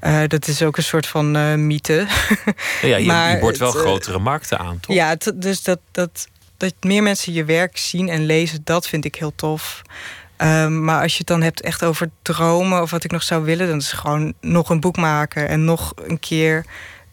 Eh, 0.00 0.20
dat 0.28 0.46
is 0.46 0.62
ook 0.62 0.76
een 0.76 0.82
soort 0.82 1.06
van 1.06 1.36
eh, 1.36 1.54
mythe. 1.54 2.06
Ja, 2.82 2.96
je, 2.96 3.06
Maar 3.06 3.34
je 3.34 3.40
wordt 3.40 3.58
wel 3.58 3.68
het, 3.68 3.76
eh, 3.76 3.82
grotere 3.82 4.18
markten 4.18 4.58
aan, 4.58 4.80
toch? 4.80 4.94
Ja, 4.96 5.08
het- 5.08 5.32
dus 5.34 5.62
dat, 5.62 5.78
dat, 5.92 6.28
dat 6.56 6.74
meer 6.80 7.02
mensen 7.02 7.32
je 7.32 7.44
werk 7.44 7.76
zien 7.78 8.08
en 8.08 8.26
lezen, 8.26 8.60
dat 8.64 8.88
vind 8.88 9.04
ik 9.04 9.14
heel 9.14 9.32
tof. 9.36 9.82
Ehm, 10.36 10.84
maar 10.84 11.02
als 11.02 11.12
je 11.12 11.18
het 11.18 11.26
dan 11.26 11.42
hebt 11.42 11.60
echt 11.60 11.84
over 11.84 12.10
dromen 12.22 12.82
of 12.82 12.90
wat 12.90 13.04
ik 13.04 13.10
nog 13.10 13.22
zou 13.22 13.44
willen, 13.44 13.68
dan 13.68 13.78
is 13.78 13.90
het 13.90 14.00
gewoon 14.00 14.32
nog 14.40 14.70
een 14.70 14.80
boek 14.80 14.96
maken 14.96 15.48
en 15.48 15.64
nog 15.64 15.92
een 16.06 16.18
keer 16.18 16.64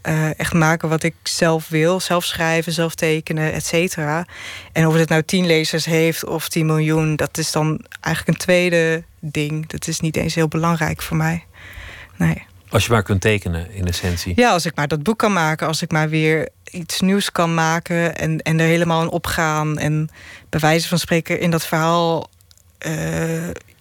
eh, 0.04 0.39
echt 0.39 0.54
maken 0.54 0.89
wat 0.89 1.04
ik 1.04 1.16
zelf 1.24 1.68
wil. 1.68 1.99
Zelf 1.99 2.26
schrijven, 2.26 2.72
zelf 2.72 2.95
tekenen, 2.95 3.54
et 3.54 3.66
cetera. 3.66 4.26
En 4.72 4.88
of 4.88 4.93
het 4.93 5.10
nou 5.10 5.24
tien 5.24 5.45
lezers 5.45 5.86
heeft 5.86 6.26
of 6.26 6.49
10 6.49 6.66
miljoen, 6.66 7.16
dat 7.16 7.38
is 7.38 7.51
dan 7.51 7.86
eigenlijk 8.01 8.38
een 8.38 8.45
tweede 8.45 9.04
ding. 9.20 9.68
Dat 9.68 9.88
is 9.88 9.99
niet 9.99 10.16
eens 10.16 10.36
heel 10.36 10.47
belangrijk 10.47 11.01
voor 11.01 11.18
mij. 11.18 11.43
Nee. 12.18 12.43
Als 12.70 12.86
je 12.86 12.91
maar 12.91 13.04
kunt 13.04 13.22
tekenen, 13.22 13.72
in 13.72 13.88
essentie. 13.88 14.34
Ja, 14.36 14.51
als 14.51 14.66
ik 14.66 14.76
maar 14.76 14.88
dat 14.88 15.04
boek 15.04 15.18
kan 15.18 15.34
maken, 15.34 15.68
als 15.68 15.82
ik 15.82 15.91
maar 15.91 16.10
weer 16.10 16.49
iets 16.72 17.01
nieuws 17.01 17.32
kan 17.32 17.54
maken 17.54 18.16
en, 18.16 18.41
en 18.41 18.60
er 18.60 18.68
helemaal 18.68 19.01
in 19.01 19.10
opgaan 19.10 19.78
en 19.78 20.10
bij 20.49 20.60
wijze 20.60 20.88
van 20.88 20.99
spreken 20.99 21.39
in 21.39 21.51
dat 21.51 21.66
verhaal, 21.66 22.30
eh, 22.78 22.91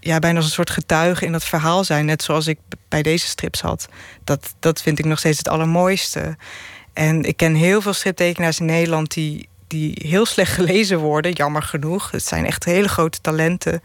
ja, 0.05 0.19
bijna 0.19 0.37
als 0.37 0.47
een 0.47 0.53
soort 0.53 0.71
getuige 0.71 1.25
in 1.25 1.33
dat 1.33 1.45
verhaal 1.45 1.85
zijn, 1.85 2.05
net 2.05 2.23
zoals 2.23 2.47
ik 2.47 2.59
bij 2.89 3.03
deze 3.03 3.27
strips 3.27 3.61
had. 3.61 3.89
Dat, 4.25 4.55
dat 4.59 4.83
vind 4.83 4.99
ik 4.99 5.05
nog 5.05 5.19
steeds 5.19 5.39
het 5.39 5.49
allermooiste. 5.49 6.37
En 6.93 7.23
ik 7.23 7.37
ken 7.37 7.55
heel 7.55 7.81
veel 7.81 7.93
striptekenaars 7.93 8.61
in 8.61 8.67
Nederland 8.67 9.13
die, 9.15 9.49
die 9.67 9.99
heel 10.07 10.27
slecht 10.27 10.53
gelezen 10.53 10.99
worden, 10.99 11.33
jammer 11.33 11.63
genoeg. 11.63 12.11
Het 12.11 12.27
zijn 12.27 12.47
echt 12.47 12.65
hele 12.65 12.89
grote 12.89 13.21
talenten. 13.21 13.83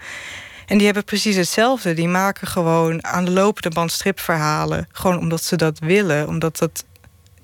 En 0.66 0.76
die 0.78 0.86
hebben 0.86 1.04
precies 1.04 1.36
hetzelfde. 1.36 1.94
Die 1.94 2.08
maken 2.08 2.48
gewoon 2.48 3.06
aan 3.06 3.26
de 3.26 3.32
lopende 3.32 3.70
band 3.70 3.92
stripverhalen. 3.92 4.88
Gewoon 4.92 5.20
omdat 5.20 5.44
ze 5.44 5.56
dat 5.56 5.80
willen. 5.80 6.28
Omdat 6.28 6.58
dat 6.58 6.86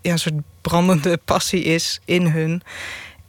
ja, 0.02 0.12
een 0.12 0.20
soort 0.20 0.42
brandende 0.62 1.18
passie 1.26 1.64
is 1.64 2.00
in 2.06 2.28
hun. 2.28 2.62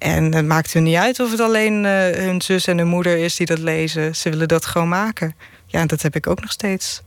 En 0.05 0.35
het 0.35 0.47
maakt 0.47 0.73
hun 0.73 0.83
niet 0.83 0.97
uit 0.97 1.21
of 1.21 1.31
het 1.31 1.41
alleen 1.41 1.85
eh, 1.85 1.93
hun 2.25 2.43
zus 2.43 2.67
en 2.67 2.79
hun 2.79 2.87
moeder 2.87 3.17
is 3.19 3.37
die 3.37 3.47
dat 3.47 3.59
lezen. 3.59 4.17
Ze 4.17 4.31
willen 4.31 4.49
dat 4.49 4.67
gewoon 4.67 4.89
maken. 4.89 5.35
Ja, 5.67 5.87
dat 5.87 6.03
heb 6.03 6.17
ik 6.17 6.27
ook 6.27 6.41
nog 6.41 6.51
steeds. 6.53 7.03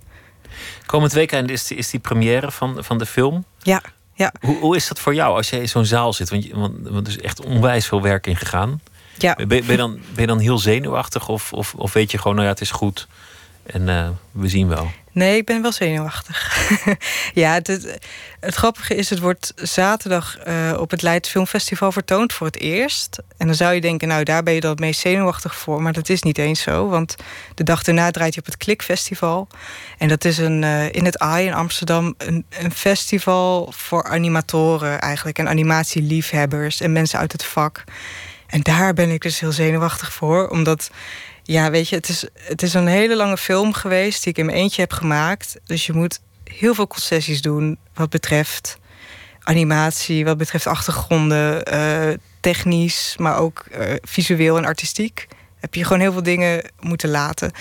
Komend 0.86 1.12
weekend 1.14 1.50
is, 1.50 1.68
die- 1.68 1.78
is 1.78 1.89
die 1.89 2.00
première 2.00 2.52
van, 2.52 2.84
van 2.84 2.98
de 2.98 3.06
film. 3.06 3.45
Ja, 3.62 3.82
ja. 4.14 4.34
Hoe, 4.39 4.58
hoe 4.60 4.76
is 4.76 4.88
dat 4.88 5.00
voor 5.00 5.14
jou 5.14 5.36
als 5.36 5.50
je 5.50 5.60
in 5.62 5.70
zo'n 5.70 5.86
zaal 5.86 6.14
zit? 6.14 6.30
Want, 6.30 6.48
want, 6.52 6.76
want 6.82 7.08
er 7.08 7.14
is 7.14 7.22
echt 7.22 7.45
onwijs 7.45 7.86
veel 7.88 8.02
werk 8.02 8.28
in 8.28 8.36
gegaan. 8.36 8.82
ja. 9.18 9.36
Ben, 9.36 9.48
ben, 9.48 9.66
je 9.66 9.78
dan, 9.78 9.93
ben 9.93 10.22
je 10.22 10.28
dan 10.28 10.39
heel 10.39 10.58
zenuwachtig? 10.58 11.28
Of, 11.30 11.54
of, 11.54 11.74
of 11.74 11.93
weet 11.93 12.12
je 12.12 12.18
gewoon, 12.18 12.34
nou 12.36 12.48
ja, 12.48 12.54
het 12.54 12.62
is 12.62 12.72
goed. 12.72 13.08
En 13.64 13.89
eh, 13.89 14.10
we 14.32 14.48
zien 14.48 14.68
wel. 14.68 14.91
Nee, 15.18 15.38
ik 15.38 15.45
ben 15.45 15.61
wel 15.61 15.72
zenuwachtig. 15.72 16.70
ja, 17.34 17.53
het, 17.53 17.97
het, 18.39 18.55
grappige 18.55 18.95
is, 18.95 19.09
het 19.09 19.20
wordt 19.20 19.53
zaterdag 19.55 20.38
eh, 20.38 20.78
op 20.80 20.91
het 20.91 21.01
Leids 21.01 21.30
Filmfestival 21.30 21.91
vertoond 21.91 22.34
voor 22.34 22.47
het 22.47 22.59
eerst. 22.59 23.22
En 23.38 23.47
dan 23.47 23.55
zou 23.55 23.74
je 23.74 23.82
denken, 23.82 24.07
nou, 24.07 24.24
daar 24.24 24.43
ben 24.43 24.53
je 24.53 24.59
dan 24.59 24.70
het 24.70 24.80
meest 24.80 24.99
zenuwachtig 24.99 25.55
voor. 25.55 25.82
Maar 25.82 25.93
dat 25.93 26.09
is 26.09 26.22
niet 26.22 26.38
eens 26.38 26.61
zo, 26.61 26.88
want 26.88 27.15
de 27.53 27.63
dag 27.63 27.84
daarna 27.84 28.11
draait 28.11 28.34
hij 28.34 28.43
op 28.43 28.49
het 28.49 28.57
Klikfestival. 28.57 29.47
En 29.97 30.07
dat 30.07 30.26
is 30.26 30.38
een, 30.38 30.63
eh, 30.63 30.91
in 30.91 31.05
het 31.05 31.20
AI 31.20 31.45
in 31.45 31.53
Amsterdam 31.53 32.15
een, 32.18 32.45
een 32.49 32.72
festival 32.72 33.74
voor 33.76 34.03
animatoren 34.03 35.01
eigenlijk. 35.01 35.39
En 35.39 35.49
animatieliefhebbers 35.49 36.82
en 36.82 36.91
mensen 36.91 37.20
uit 37.20 37.32
het 37.32 37.45
vak. 37.45 37.84
En 38.47 38.61
daar 38.61 38.93
ben 38.93 39.09
ik 39.09 39.22
dus 39.22 39.39
heel 39.39 39.51
zenuwachtig 39.51 40.13
voor, 40.13 40.47
omdat... 40.47 40.89
Ja, 41.48 41.72
weet 41.72 41.89
je, 41.89 41.95
het 41.95 42.10
is, 42.10 42.26
het 42.34 42.62
is 42.62 42.74
een 42.74 42.88
hele 42.88 43.16
lange 43.16 43.38
film 43.38 43.74
geweest 43.74 44.24
die 44.24 44.32
ik 44.32 44.38
in 44.38 44.45
mijn 44.45 44.58
eentje 44.58 44.82
heb 44.82 44.91
gemaakt. 44.91 45.56
Dus 45.66 45.86
je 45.86 45.93
moet 45.93 46.20
heel 46.43 46.74
veel 46.74 46.88
concessies 46.88 47.41
doen 47.41 47.78
wat 47.93 48.10
betreft 48.10 48.78
animatie, 49.43 50.26
wat 50.26 50.38
betreft 50.38 50.68
achtergronden, 50.68 51.64
eh, 51.66 52.14
technisch, 52.39 53.16
maar 53.18 53.38
ook 53.38 53.66
eh, 53.72 53.93
visueel 54.02 54.58
en 54.58 54.66
artistiek. 54.66 55.28
Heb 55.60 55.74
je 55.76 55.84
gewoon 55.84 56.00
heel 56.00 56.12
veel 56.12 56.24
dingen 56.24 56.72
moeten 56.80 57.10
laten. 57.10 57.52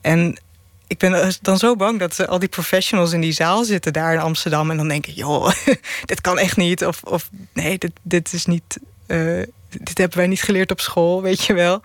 En 0.00 0.40
ik 0.86 0.98
ben 0.98 1.34
dan 1.42 1.58
zo 1.58 1.76
bang 1.76 1.98
dat 1.98 2.28
al 2.28 2.38
die 2.38 2.48
professionals 2.48 3.12
in 3.12 3.20
die 3.20 3.32
zaal 3.32 3.64
zitten 3.64 3.92
daar 3.92 4.12
in 4.12 4.20
Amsterdam 4.20 4.70
en 4.70 4.76
dan 4.76 4.88
denken, 4.88 5.12
joh, 5.12 5.50
dit 6.04 6.20
kan 6.20 6.38
echt 6.38 6.56
niet. 6.56 6.84
Of, 6.84 7.02
of 7.02 7.30
nee, 7.52 7.78
dit, 7.78 7.92
dit 8.02 8.32
is 8.32 8.46
niet. 8.46 8.78
eh, 9.06 9.42
dit 9.68 9.98
hebben 9.98 10.18
wij 10.18 10.26
niet 10.26 10.42
geleerd 10.42 10.70
op 10.70 10.80
school, 10.80 11.22
weet 11.22 11.44
je 11.44 11.54
wel. 11.54 11.80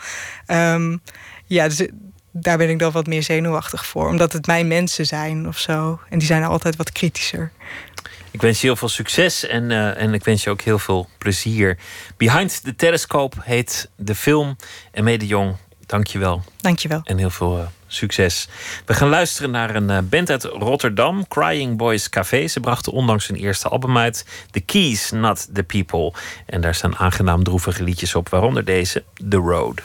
Ehm, 0.45 0.97
ja, 1.53 1.67
dus 1.67 1.87
daar 2.31 2.57
ben 2.57 2.69
ik 2.69 2.79
dan 2.79 2.91
wat 2.91 3.07
meer 3.07 3.23
zenuwachtig 3.23 3.85
voor. 3.85 4.07
Omdat 4.07 4.33
het 4.33 4.47
mijn 4.47 4.67
mensen 4.67 5.05
zijn 5.05 5.47
of 5.47 5.57
zo. 5.57 5.99
En 6.09 6.19
die 6.19 6.27
zijn 6.27 6.43
altijd 6.43 6.75
wat 6.75 6.91
kritischer. 6.91 7.51
Ik 8.31 8.41
wens 8.41 8.61
je 8.61 8.67
heel 8.67 8.75
veel 8.75 8.89
succes 8.89 9.47
en, 9.47 9.71
eh, 9.71 10.01
en 10.01 10.13
ik 10.13 10.23
wens 10.23 10.43
je 10.43 10.49
ook 10.49 10.61
heel 10.61 10.79
veel 10.79 11.09
plezier. 11.17 11.77
Behind 12.17 12.63
the 12.63 12.75
Telescope 12.75 13.37
heet 13.41 13.89
de 13.95 14.15
film. 14.15 14.55
En 14.91 15.03
Mede 15.03 15.27
Jong, 15.27 15.55
dank 15.85 16.07
je 16.07 16.19
wel. 16.19 16.43
Dankjewel. 16.57 17.01
En 17.03 17.17
heel 17.17 17.29
veel 17.29 17.57
eh, 17.57 17.65
succes. 17.87 18.47
We 18.85 18.93
gaan 18.93 19.09
luisteren 19.09 19.51
naar 19.51 19.75
een 19.75 19.89
eh, 19.89 19.99
band 20.03 20.29
uit 20.29 20.43
Rotterdam, 20.43 21.27
Crying 21.27 21.77
Boys 21.77 22.09
Café. 22.09 22.47
Ze 22.47 22.59
brachten 22.59 22.91
onlangs 22.91 23.27
hun 23.27 23.37
eerste 23.37 23.69
album 23.69 23.97
uit, 23.97 24.25
The 24.51 24.59
Keys, 24.59 25.11
Not 25.11 25.47
the 25.53 25.63
People. 25.63 26.13
En 26.45 26.61
daar 26.61 26.75
staan 26.75 26.97
aangenaam 26.97 27.43
droevige 27.43 27.83
liedjes 27.83 28.15
op, 28.15 28.29
waaronder 28.29 28.65
deze, 28.65 29.03
The 29.29 29.37
Road. 29.37 29.81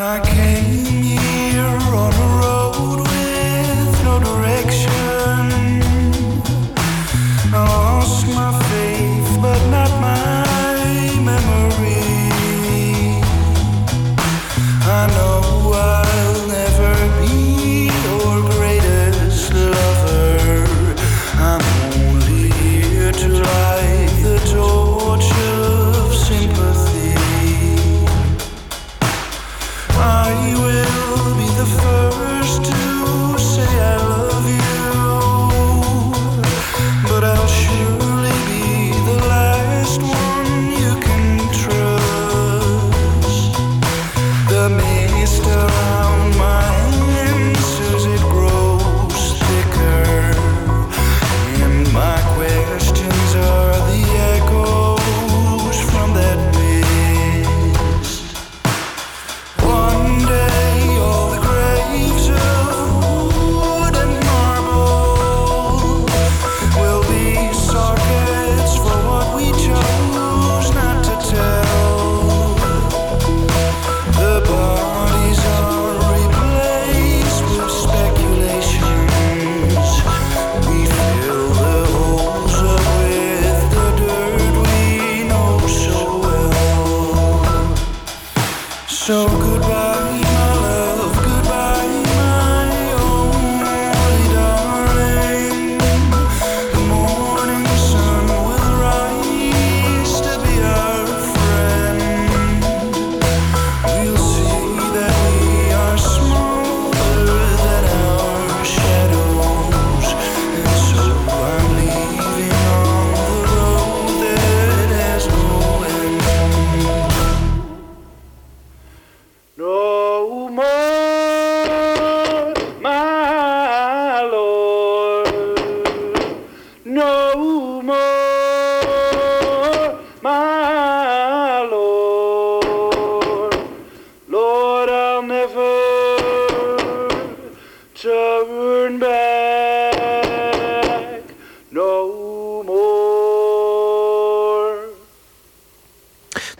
I 0.00 0.20
came 0.20 1.18
here 1.18 1.66
on 1.66 2.12
a 2.12 2.40
road 2.40 2.57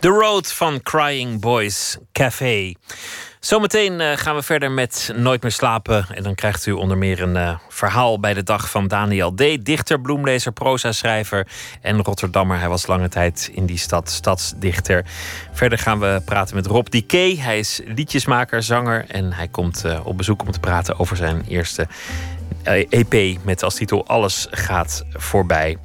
The 0.09 0.15
Road 0.15 0.53
van 0.53 0.83
Crying 0.83 1.41
Boys 1.41 1.99
Café. 2.13 2.75
Zometeen 3.41 4.01
uh, 4.01 4.13
gaan 4.17 4.35
we 4.35 4.43
verder 4.43 4.71
met 4.71 5.13
Nooit 5.17 5.43
meer 5.43 5.53
slapen. 5.53 6.07
En 6.11 6.23
dan 6.23 6.35
krijgt 6.35 6.67
u 6.67 6.73
onder 6.73 6.99
meer 6.99 7.23
een 7.23 7.35
uh, 7.35 7.59
verhaal 7.69 8.21
bij 8.21 8.35
de 8.35 8.43
dag 8.43 8.71
van 8.71 8.89
Daniel 8.89 9.35
D. 9.35 9.65
Dichter, 9.65 10.01
bloemlezer, 10.01 10.53
proza-schrijver 10.53 11.47
en 11.83 12.03
Rotterdammer. 12.03 12.59
Hij 12.59 12.69
was 12.69 12.87
lange 12.87 13.09
tijd 13.09 13.51
in 13.53 13.67
die 13.67 13.79
stad 13.79 14.11
stadsdichter. 14.11 15.05
Verder 15.53 15.79
gaan 15.79 16.01
we 16.01 16.23
praten 16.25 16.57
met 16.57 16.67
Rob 16.67 16.87
Dike. 16.89 17.37
Hij 17.39 17.59
is 17.59 17.81
liedjesmaker, 17.85 18.63
zanger 18.63 19.05
en 19.09 19.33
hij 19.33 19.49
komt 19.49 19.83
uh, 19.87 20.07
op 20.07 20.17
bezoek 20.17 20.43
om 20.43 20.51
te 20.51 20.61
praten 20.61 20.99
over 20.99 21.17
zijn 21.17 21.45
eerste 21.49 21.87
EP 22.63 23.13
eh, 23.13 23.31
e 23.31 23.37
met 23.43 23.63
als 23.63 23.75
titel 23.75 24.07
Alles 24.07 24.47
gaat 24.51 25.05
voorbij. 25.13 25.77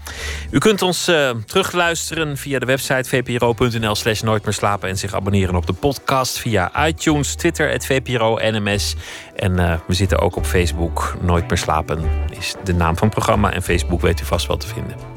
U 0.51 0.57
kunt 0.57 0.81
ons 0.81 1.09
uh, 1.09 1.29
terugluisteren 1.45 2.37
via 2.37 2.59
de 2.59 2.65
website 2.65 3.09
vpro.nl 3.09 3.95
slash 3.95 4.21
nooit 4.21 4.43
meer 4.43 4.53
slapen 4.53 4.89
en 4.89 4.97
zich 4.97 5.13
abonneren 5.13 5.55
op 5.55 5.65
de 5.65 5.73
podcast 5.73 6.39
via 6.39 6.85
iTunes, 6.87 7.35
Twitter, 7.35 7.69
het 7.69 7.85
VPRO 7.85 8.37
NMS. 8.41 8.95
En 9.35 9.51
uh, 9.51 9.73
we 9.87 9.93
zitten 9.93 10.19
ook 10.19 10.35
op 10.35 10.45
Facebook. 10.45 11.15
Nooit 11.21 11.47
meer 11.47 11.57
slapen 11.57 12.09
is 12.29 12.55
de 12.63 12.73
naam 12.73 12.97
van 12.97 13.07
het 13.07 13.15
programma 13.15 13.53
en 13.53 13.63
Facebook 13.63 14.01
weet 14.01 14.21
u 14.21 14.25
vast 14.25 14.47
wel 14.47 14.57
te 14.57 14.67
vinden. 14.67 15.12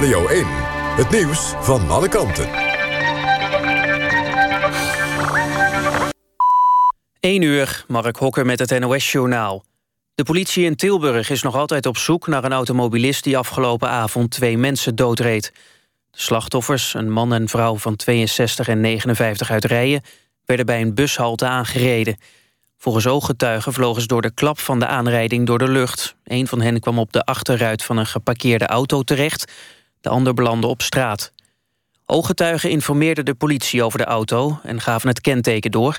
Radio 0.00 0.28
1. 0.28 0.44
Het 0.96 1.10
nieuws 1.10 1.52
van 1.60 1.90
alle 1.90 2.08
kanten. 2.08 2.48
1 7.20 7.42
uur, 7.42 7.84
Mark 7.88 8.16
Hokker 8.16 8.46
met 8.46 8.58
het 8.58 8.78
NOS-journaal. 8.78 9.64
De 10.14 10.22
politie 10.22 10.64
in 10.64 10.76
Tilburg 10.76 11.30
is 11.30 11.42
nog 11.42 11.54
altijd 11.54 11.86
op 11.86 11.96
zoek 11.96 12.26
naar 12.26 12.44
een 12.44 12.52
automobilist... 12.52 13.24
die 13.24 13.38
afgelopen 13.38 13.88
avond 13.88 14.30
twee 14.30 14.58
mensen 14.58 14.94
doodreed. 14.94 15.52
De 16.10 16.20
slachtoffers, 16.20 16.94
een 16.94 17.10
man 17.10 17.32
en 17.32 17.48
vrouw 17.48 17.76
van 17.76 17.96
62 17.96 18.68
en 18.68 18.80
59 18.80 19.50
uit 19.50 19.64
Rijen... 19.64 20.02
werden 20.44 20.66
bij 20.66 20.80
een 20.80 20.94
bushalte 20.94 21.46
aangereden. 21.46 22.16
Volgens 22.78 23.06
ooggetuigen 23.06 23.72
vlogen 23.72 24.00
ze 24.00 24.06
door 24.08 24.22
de 24.22 24.34
klap 24.34 24.58
van 24.58 24.78
de 24.78 24.86
aanrijding 24.86 25.46
door 25.46 25.58
de 25.58 25.70
lucht. 25.70 26.16
Een 26.24 26.46
van 26.46 26.60
hen 26.60 26.80
kwam 26.80 26.98
op 26.98 27.12
de 27.12 27.24
achterruit 27.24 27.82
van 27.82 27.96
een 27.96 28.06
geparkeerde 28.06 28.66
auto 28.66 29.02
terecht... 29.02 29.52
De 30.00 30.08
ander 30.08 30.34
belandde 30.34 30.66
op 30.66 30.82
straat. 30.82 31.32
Ooggetuigen 32.06 32.70
informeerden 32.70 33.24
de 33.24 33.34
politie 33.34 33.82
over 33.82 33.98
de 33.98 34.04
auto 34.04 34.58
en 34.62 34.80
gaven 34.80 35.08
het 35.08 35.20
kenteken 35.20 35.70
door. 35.70 35.98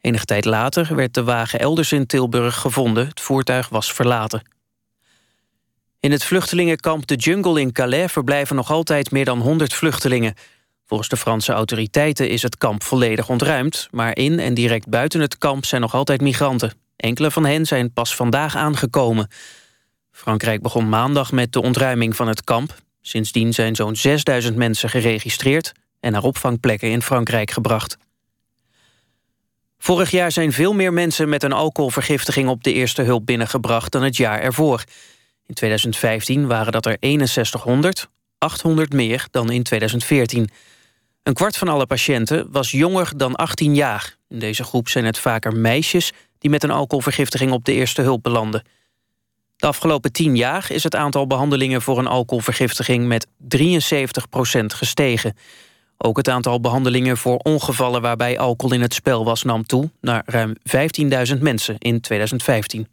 Enige 0.00 0.24
tijd 0.24 0.44
later 0.44 0.94
werd 0.94 1.14
de 1.14 1.24
wagen 1.24 1.58
elders 1.58 1.92
in 1.92 2.06
Tilburg 2.06 2.56
gevonden. 2.56 3.06
Het 3.06 3.20
voertuig 3.20 3.68
was 3.68 3.92
verlaten. 3.92 4.42
In 6.00 6.10
het 6.10 6.24
vluchtelingenkamp 6.24 7.06
De 7.06 7.14
Jungle 7.14 7.60
in 7.60 7.72
Calais 7.72 8.12
verblijven 8.12 8.56
nog 8.56 8.70
altijd 8.70 9.10
meer 9.10 9.24
dan 9.24 9.40
100 9.40 9.74
vluchtelingen. 9.74 10.34
Volgens 10.86 11.08
de 11.08 11.16
Franse 11.16 11.52
autoriteiten 11.52 12.28
is 12.28 12.42
het 12.42 12.58
kamp 12.58 12.82
volledig 12.82 13.28
ontruimd... 13.28 13.88
maar 13.90 14.16
in 14.16 14.38
en 14.38 14.54
direct 14.54 14.88
buiten 14.88 15.20
het 15.20 15.38
kamp 15.38 15.64
zijn 15.64 15.80
nog 15.80 15.94
altijd 15.94 16.20
migranten. 16.20 16.72
Enkele 16.96 17.30
van 17.30 17.44
hen 17.44 17.66
zijn 17.66 17.92
pas 17.92 18.16
vandaag 18.16 18.56
aangekomen. 18.56 19.28
Frankrijk 20.10 20.62
begon 20.62 20.88
maandag 20.88 21.32
met 21.32 21.52
de 21.52 21.62
ontruiming 21.62 22.16
van 22.16 22.28
het 22.28 22.44
kamp. 22.44 22.74
Sindsdien 23.06 23.52
zijn 23.52 23.74
zo'n 23.74 23.96
6000 23.96 24.56
mensen 24.56 24.88
geregistreerd... 24.90 25.72
en 26.00 26.12
naar 26.12 26.22
opvangplekken 26.22 26.90
in 26.90 27.02
Frankrijk 27.02 27.50
gebracht. 27.50 27.96
Vorig 29.78 30.10
jaar 30.10 30.32
zijn 30.32 30.52
veel 30.52 30.72
meer 30.72 30.92
mensen 30.92 31.28
met 31.28 31.42
een 31.42 31.52
alcoholvergiftiging... 31.52 32.48
op 32.48 32.64
de 32.64 32.72
eerste 32.72 33.02
hulp 33.02 33.26
binnengebracht 33.26 33.92
dan 33.92 34.02
het 34.02 34.16
jaar 34.16 34.40
ervoor. 34.40 34.84
In 35.46 35.54
2015 35.54 36.46
waren 36.46 36.72
dat 36.72 36.86
er 36.86 36.96
6100, 37.00 38.08
800 38.38 38.92
meer 38.92 39.26
dan 39.30 39.50
in 39.50 39.62
2014. 39.62 40.50
Een 41.22 41.34
kwart 41.34 41.56
van 41.56 41.68
alle 41.68 41.86
patiënten 41.86 42.46
was 42.50 42.70
jonger 42.70 43.12
dan 43.16 43.34
18 43.34 43.74
jaar. 43.74 44.16
In 44.28 44.38
deze 44.38 44.64
groep 44.64 44.88
zijn 44.88 45.04
het 45.04 45.18
vaker 45.18 45.52
meisjes... 45.52 46.12
die 46.38 46.50
met 46.50 46.62
een 46.62 46.70
alcoholvergiftiging 46.70 47.52
op 47.52 47.64
de 47.64 47.72
eerste 47.72 48.02
hulp 48.02 48.22
belanden... 48.22 48.62
De 49.56 49.66
afgelopen 49.66 50.12
tien 50.12 50.36
jaar 50.36 50.66
is 50.68 50.82
het 50.82 50.94
aantal 50.94 51.26
behandelingen 51.26 51.82
voor 51.82 51.98
een 51.98 52.06
alcoholvergiftiging 52.06 53.06
met 53.06 53.26
73% 53.26 53.28
gestegen. 54.66 55.36
Ook 55.98 56.16
het 56.16 56.28
aantal 56.28 56.60
behandelingen 56.60 57.16
voor 57.16 57.36
ongevallen 57.36 58.02
waarbij 58.02 58.38
alcohol 58.38 58.74
in 58.74 58.82
het 58.82 58.94
spel 58.94 59.24
was 59.24 59.42
nam 59.42 59.66
toe 59.66 59.90
naar 60.00 60.22
ruim 60.26 60.54
15.000 61.34 61.38
mensen 61.40 61.78
in 61.78 62.00
2015. 62.00 62.88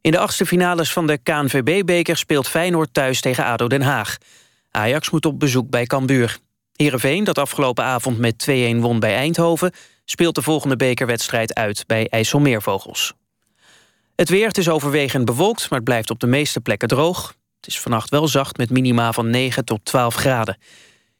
In 0.00 0.10
de 0.10 0.18
achtste 0.18 0.46
finales 0.46 0.92
van 0.92 1.06
de 1.06 1.18
KNVB-beker 1.18 2.16
speelt 2.16 2.48
Feyenoord 2.48 2.94
thuis 2.94 3.20
tegen 3.20 3.44
ADO 3.44 3.66
Den 3.66 3.82
Haag. 3.82 4.16
Ajax 4.70 5.10
moet 5.10 5.26
op 5.26 5.38
bezoek 5.38 5.70
bij 5.70 5.86
Cambuur. 5.86 6.38
Heerenveen, 6.72 7.24
dat 7.24 7.38
afgelopen 7.38 7.84
avond 7.84 8.18
met 8.18 8.46
2-1 8.50 8.52
won 8.76 9.00
bij 9.00 9.14
Eindhoven... 9.14 9.72
speelt 10.04 10.34
de 10.34 10.42
volgende 10.42 10.76
bekerwedstrijd 10.76 11.54
uit 11.54 11.84
bij 11.86 12.08
IJsselmeervogels. 12.08 13.14
Het 14.18 14.28
weer, 14.28 14.46
het 14.46 14.58
is 14.58 14.68
overwegend 14.68 15.24
bewolkt, 15.24 15.70
maar 15.70 15.78
het 15.78 15.88
blijft 15.88 16.10
op 16.10 16.20
de 16.20 16.26
meeste 16.26 16.60
plekken 16.60 16.88
droog. 16.88 17.34
Het 17.56 17.66
is 17.66 17.80
vannacht 17.80 18.10
wel 18.10 18.28
zacht 18.28 18.56
met 18.56 18.70
minima 18.70 19.12
van 19.12 19.30
9 19.30 19.64
tot 19.64 19.84
12 19.84 20.14
graden. 20.14 20.58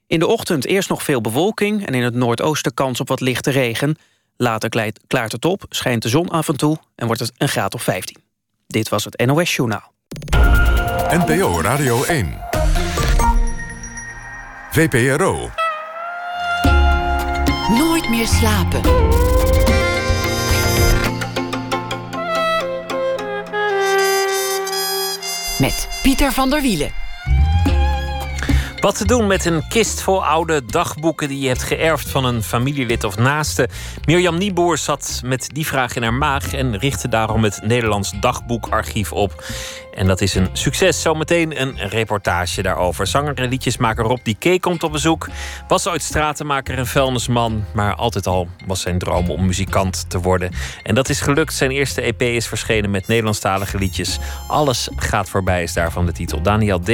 In 0.07 0.19
de 0.19 0.27
ochtend 0.27 0.65
eerst 0.67 0.89
nog 0.89 1.03
veel 1.03 1.21
bewolking... 1.21 1.87
en 1.87 1.95
in 1.95 2.03
het 2.03 2.15
noordoosten 2.15 2.75
kans 2.75 3.01
op 3.01 3.09
wat 3.09 3.21
lichte 3.21 3.51
regen. 3.51 3.97
Later 4.37 4.97
klaart 5.07 5.33
het 5.33 5.45
op, 5.45 5.65
schijnt 5.69 6.03
de 6.03 6.09
zon 6.09 6.29
af 6.29 6.49
en 6.49 6.57
toe... 6.57 6.79
en 6.95 7.07
wordt 7.07 7.21
het 7.21 7.33
een 7.37 7.49
graad 7.49 7.75
of 7.75 7.83
15. 7.83 8.17
Dit 8.67 8.89
was 8.89 9.05
het 9.05 9.27
NOS 9.27 9.57
Journaal. 9.57 9.93
NPO 11.11 11.61
Radio 11.61 12.05
1. 12.05 12.39
VPRO. 14.71 15.51
Nooit 17.69 18.09
meer 18.09 18.27
slapen. 18.27 18.81
Met 25.59 25.89
Pieter 26.03 26.33
van 26.33 26.51
der 26.51 26.63
Wielen. 26.63 26.93
Wat 28.81 28.97
te 28.97 29.05
doen 29.05 29.27
met 29.27 29.45
een 29.45 29.69
kist 29.69 30.03
vol 30.03 30.25
oude 30.25 30.65
dagboeken 30.65 31.29
die 31.29 31.39
je 31.39 31.49
hebt 31.49 31.63
geërfd 31.63 32.09
van 32.09 32.25
een 32.25 32.43
familielid 32.43 33.05
of 33.05 33.17
naaste? 33.17 33.69
Mirjam 34.05 34.39
Nieboer 34.39 34.79
zat 34.79 35.21
met 35.25 35.49
die 35.53 35.67
vraag 35.67 35.97
in 35.97 36.03
haar 36.03 36.15
maag 36.15 36.53
en 36.53 36.79
richtte 36.79 37.09
daarom 37.09 37.45
het 37.45 37.61
Nederlands 37.63 38.13
Dagboekarchief 38.21 39.13
op. 39.13 39.45
En 39.99 40.07
dat 40.07 40.21
is 40.21 40.35
een 40.35 40.49
succes. 40.53 41.03
Zometeen 41.03 41.61
een 41.61 41.77
reportage 41.79 42.63
daarover. 42.63 43.07
Zanger 43.07 43.35
en 43.35 43.49
liedjesmaker 43.49 44.05
Rob 44.05 44.19
Dike 44.23 44.61
komt 44.61 44.83
op 44.83 44.93
bezoek. 44.93 45.29
Was 45.69 45.89
ooit 45.89 46.03
stratenmaker 46.03 46.79
en 46.79 46.87
vuilnisman. 46.87 47.65
Maar 47.75 47.95
altijd 47.95 48.27
al 48.27 48.49
was 48.67 48.81
zijn 48.81 48.99
droom 48.99 49.31
om 49.31 49.47
muzikant 49.47 50.11
te 50.11 50.19
worden. 50.19 50.51
En 50.83 50.95
dat 50.95 51.09
is 51.09 51.21
gelukt. 51.21 51.55
Zijn 51.55 51.71
eerste 51.71 52.01
EP 52.01 52.23
is 52.23 52.47
verschenen 52.47 52.91
met 52.91 53.07
Nederlandstalige 53.07 53.79
liedjes. 53.79 54.19
Alles 54.49 54.89
gaat 54.97 55.29
voorbij 55.29 55.63
is 55.63 55.73
daarvan 55.73 56.07
de 56.07 56.13
titel. 56.13 56.43
Daniel 56.43 56.81
D. 56.81 56.89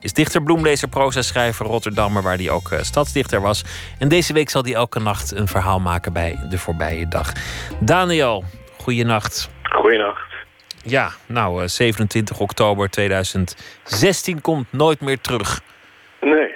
is 0.00 0.12
dichter, 0.12 0.42
bloemlezer, 0.42 0.88
proza 0.88 1.22
schrijver 1.22 1.66
Rotterdammer... 1.66 2.22
waar 2.22 2.36
hij 2.36 2.50
ook 2.50 2.70
uh, 2.70 2.78
stadsdichter 2.82 3.40
was. 3.40 3.64
En 3.98 4.08
deze 4.08 4.32
week 4.32 4.50
zal 4.50 4.62
hij 4.62 4.74
elke 4.74 5.00
nacht 5.00 5.36
een 5.36 5.48
verhaal 5.48 5.80
maken 5.80 6.12
bij 6.12 6.38
De 6.48 6.58
Voorbije 6.58 7.08
Dag. 7.08 7.32
Daniel, 7.78 8.44
goeienacht. 8.76 9.50
Goeienacht. 9.62 10.29
Ja, 10.84 11.10
nou, 11.26 11.68
27 11.68 12.36
eh, 12.36 12.42
oktober 12.42 12.90
2016 12.90 14.40
komt 14.40 14.72
nooit 14.72 15.00
meer 15.00 15.20
terug. 15.20 15.60
Nee, 16.20 16.54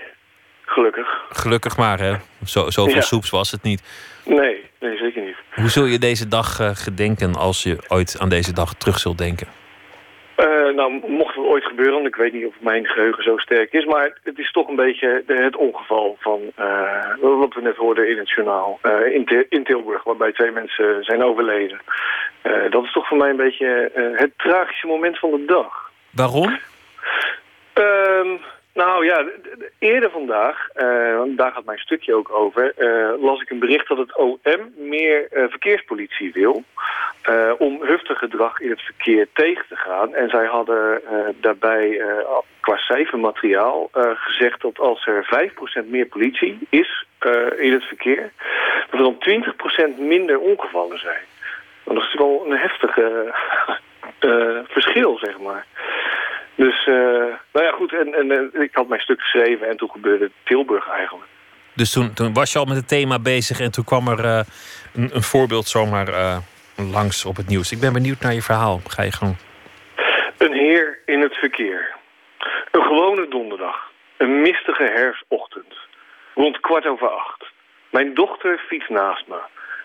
gelukkig. 0.65 1.07
Gelukkig 1.31 1.77
maar, 1.77 1.99
hè. 2.01 2.15
Zo, 2.45 2.71
zoveel 2.71 2.95
Ja. 2.95 3.01
soeps 3.01 3.31
was 3.31 3.51
het 3.51 3.63
niet. 3.63 3.83
Nee, 4.25 4.65
nee, 4.81 4.97
zeker 4.97 5.23
niet. 5.23 5.37
Hoe 5.55 5.69
zul 5.69 5.85
je 5.85 5.99
deze 5.99 6.29
dag 6.29 6.61
eh, 6.61 6.71
gedenken 6.75 7.35
als 7.35 7.63
je 7.63 7.77
ooit 7.89 8.17
aan 8.21 8.29
deze 8.29 8.53
dag 8.53 8.75
terug 8.75 8.99
zult 8.99 9.19
denken? 9.19 9.47
Eh, 10.37 10.47
nou, 10.77 11.03
ooit 11.55 11.65
gebeuren, 11.65 11.95
want 11.95 12.07
ik 12.07 12.17
weet 12.17 12.33
niet 12.33 12.47
of 12.47 12.55
mijn 12.59 12.87
geheugen 12.87 13.23
zo 13.23 13.37
sterk 13.37 13.73
is, 13.73 13.85
maar 13.85 14.19
het 14.23 14.39
is 14.39 14.53
toch 14.53 14.69
een 14.69 14.77
beetje 14.77 15.23
het 15.27 15.57
ongeval 15.57 16.17
van 16.21 16.41
eh, 16.55 17.15
wat 17.21 17.55
we 17.55 17.61
net 17.61 17.77
hoorden 17.77 18.09
in 18.11 18.19
het 18.19 18.31
journaal 18.31 18.79
eh, 18.83 19.15
in, 19.15 19.25
Til- 19.25 19.47
in 19.49 19.65
Tilburg, 19.65 20.05
waarbij 20.05 20.33
twee 20.33 20.51
mensen 20.51 21.05
zijn 21.05 21.23
overleden. 21.23 21.81
Eh, 22.43 22.71
dat 22.71 22.85
is 22.85 22.93
toch 22.93 23.09
voor 23.09 23.17
mij 23.17 23.31
een 23.31 23.45
beetje 23.47 23.91
het 24.17 24.31
tragische 24.37 24.87
moment 24.87 25.19
van 25.19 25.31
de 25.31 25.45
dag. 25.45 25.91
Waarom? 26.11 26.59
Ehm, 27.73 28.29
nou 28.75 29.05
ja, 29.05 29.25
eerder 29.79 30.11
vandaag, 30.11 30.69
daar 31.37 31.53
gaat 31.53 31.65
mijn 31.65 31.79
stukje 31.79 32.15
ook 32.15 32.31
over, 32.31 32.75
las 33.21 33.41
ik 33.41 33.51
een 33.51 33.59
bericht 33.59 33.89
dat 33.89 33.99
het 33.99 34.17
OM 34.17 34.73
meer 34.77 35.27
verkeerspolitie 35.31 36.33
wil 36.33 36.65
eh, 37.25 37.53
om 37.59 37.83
huftig 37.83 38.19
gedrag 38.19 38.61
in 38.61 38.71
het 38.71 38.81
verkeer 38.81 39.29
tegen 39.33 39.65
te 39.69 39.77
gaan. 39.77 40.15
En 40.15 40.29
zij 40.29 40.47
hadden 40.47 41.05
eh, 41.07 41.19
daarbij 41.41 42.01
eh, 42.01 42.07
qua 42.61 42.77
cijfermateriaal 42.77 43.91
gezegd 44.15 44.61
dat 44.61 44.79
als 44.79 45.07
er 45.07 45.51
5% 45.85 45.89
meer 45.89 46.07
politie 46.07 46.59
is 46.69 47.07
in 47.57 47.73
het 47.73 47.85
verkeer, 47.85 48.33
dat 48.91 49.01
er 49.01 49.07
dan 49.07 49.53
20% 49.95 49.99
minder 49.99 50.39
ongevallen 50.39 50.99
zijn. 50.99 51.23
Dat 51.85 51.97
is 51.97 52.15
wel 52.15 52.47
een 52.47 52.59
heftig 52.59 52.99
verschil, 54.69 55.19
zeg 55.19 55.39
maar. 55.39 55.67
Dus, 56.55 56.85
nou 57.53 57.65
ja, 57.65 57.71
goed. 57.71 57.93
En, 57.93 58.15
en 58.15 58.51
ik 58.63 58.75
had 58.75 58.89
mijn 58.89 59.01
stuk 59.01 59.21
geschreven 59.21 59.69
en 59.69 59.77
toen 59.77 59.91
gebeurde 59.91 60.31
Tilburg 60.43 60.89
eigenlijk. 60.89 61.29
Dus 61.75 61.93
toen, 62.15 62.33
was 62.33 62.53
je 62.53 62.59
al 62.59 62.65
met 62.65 62.77
het 62.77 62.89
thema 62.89 63.19
bezig 63.19 63.61
en 63.61 63.71
toen 63.71 63.85
kwam 63.85 64.09
er 64.09 64.25
een, 64.95 65.11
een 65.15 65.23
voorbeeld 65.23 65.67
zomaar 65.67 66.43
langs 66.77 67.25
op 67.25 67.37
het 67.37 67.49
nieuws. 67.49 67.73
Ik 67.73 67.81
ben 67.81 67.93
benieuwd 67.93 68.21
naar 68.21 68.35
je 68.35 68.43
verhaal. 68.43 68.81
Ga 68.89 69.03
je 69.03 69.13
gewoon. 69.13 69.37
Een 70.39 70.53
heer 70.53 70.99
in 71.07 71.21
het 71.21 71.35
verkeer. 71.35 71.95
Een 72.71 72.83
gewone 72.83 73.29
donderdag. 73.29 73.91
Een 74.17 74.41
mistige 74.41 74.85
herfstochtend. 74.85 75.75
Rond 76.35 76.61
kwart 76.61 76.87
over 76.87 77.09
acht. 77.09 77.45
Mijn 77.91 78.15
dochter 78.15 78.59
fietst 78.69 78.89
naast 78.89 79.27
me. 79.27 79.39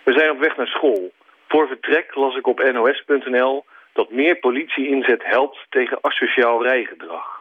We 0.03 0.13
zijn 0.13 0.29
op 0.29 0.39
weg 0.39 0.57
naar 0.57 0.67
school. 0.67 1.11
Voor 1.47 1.67
vertrek 1.67 2.15
las 2.15 2.35
ik 2.35 2.47
op 2.47 2.71
nos.nl 2.71 3.65
dat 3.93 4.11
meer 4.11 4.35
politie-inzet 4.35 5.23
helpt 5.23 5.65
tegen 5.69 5.97
asociaal 6.01 6.63
rijgedrag. 6.63 7.39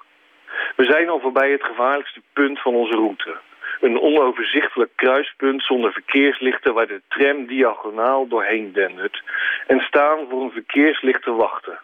We 0.76 0.84
zijn 0.84 1.09
al 1.09 1.20
voorbij 1.20 1.51
het 1.51 1.64
gevaarlijkste 1.64 2.22
punt 2.32 2.61
van 2.61 2.74
onze 2.74 2.94
route. 2.94 3.36
Een 3.81 4.01
onoverzichtelijk 4.01 4.91
kruispunt 4.95 5.62
zonder 5.62 5.93
verkeerslichten 5.93 6.74
waar 6.74 6.87
de 6.87 7.01
tram 7.09 7.47
diagonaal 7.47 8.29
doorheen 8.29 8.72
dendert 8.72 9.22
en 9.66 9.81
staan 9.81 10.18
voor 10.29 10.43
een 10.43 10.51
verkeerslicht 10.51 11.22
te 11.22 11.33
wachten. 11.33 11.79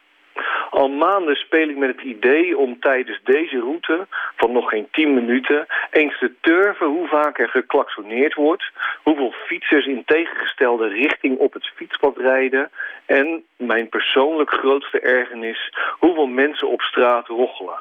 Al 0.71 0.89
maanden 0.89 1.37
speel 1.37 1.69
ik 1.69 1.77
met 1.77 1.89
het 1.89 2.01
idee 2.01 2.59
om 2.59 2.81
tijdens 2.81 3.21
deze 3.25 3.59
route 3.59 4.07
van 4.37 4.53
nog 4.53 4.69
geen 4.69 4.89
10 4.91 5.15
minuten 5.15 5.67
eens 5.91 6.19
te 6.19 6.33
turven 6.41 6.87
hoe 6.87 7.09
vaak 7.09 7.39
er 7.39 7.49
geklaksoneerd 7.49 8.35
wordt, 8.35 8.71
hoeveel 9.03 9.35
fietsers 9.47 9.87
in 9.87 10.05
tegengestelde 10.05 10.89
richting 10.89 11.39
op 11.39 11.53
het 11.53 11.71
fietspad 11.75 12.17
rijden 12.17 12.71
en, 13.07 13.45
mijn 13.57 13.89
persoonlijk 13.89 14.51
grootste 14.51 15.01
ergernis, 15.01 15.73
hoeveel 15.99 16.27
mensen 16.27 16.69
op 16.69 16.81
straat 16.81 17.27
rochelen. 17.27 17.79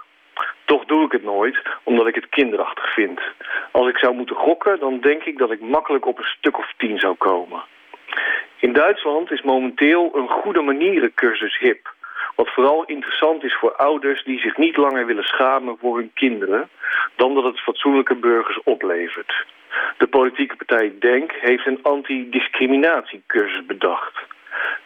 Toch 0.65 0.86
doe 0.86 1.05
ik 1.05 1.11
het 1.11 1.23
nooit, 1.23 1.61
omdat 1.84 2.07
ik 2.07 2.15
het 2.15 2.29
kinderachtig 2.29 2.93
vind. 2.93 3.21
Als 3.71 3.88
ik 3.88 3.97
zou 3.97 4.15
moeten 4.15 4.36
gokken, 4.36 4.79
dan 4.79 4.99
denk 4.99 5.23
ik 5.23 5.38
dat 5.38 5.51
ik 5.51 5.61
makkelijk 5.61 6.05
op 6.05 6.17
een 6.17 6.34
stuk 6.38 6.57
of 6.57 6.73
tien 6.77 6.99
zou 6.99 7.15
komen. 7.15 7.63
In 8.59 8.73
Duitsland 8.73 9.31
is 9.31 9.41
momenteel 9.41 10.11
een 10.13 10.27
goede 10.27 10.61
manierencursus 10.61 11.57
hip. 11.57 11.93
Wat 12.36 12.49
vooral 12.49 12.84
interessant 12.86 13.43
is 13.43 13.55
voor 13.55 13.75
ouders 13.75 14.23
die 14.23 14.39
zich 14.39 14.57
niet 14.57 14.77
langer 14.77 15.05
willen 15.05 15.23
schamen 15.23 15.77
voor 15.79 15.97
hun 15.97 16.11
kinderen... 16.13 16.69
dan 17.15 17.34
dat 17.34 17.43
het 17.43 17.59
fatsoenlijke 17.59 18.15
burgers 18.15 18.63
oplevert. 18.63 19.45
De 19.97 20.07
politieke 20.07 20.55
partij 20.55 20.93
DENK 20.99 21.31
heeft 21.31 21.65
een 21.65 21.79
antidiscriminatiecursus 21.81 23.65
bedacht. 23.65 24.13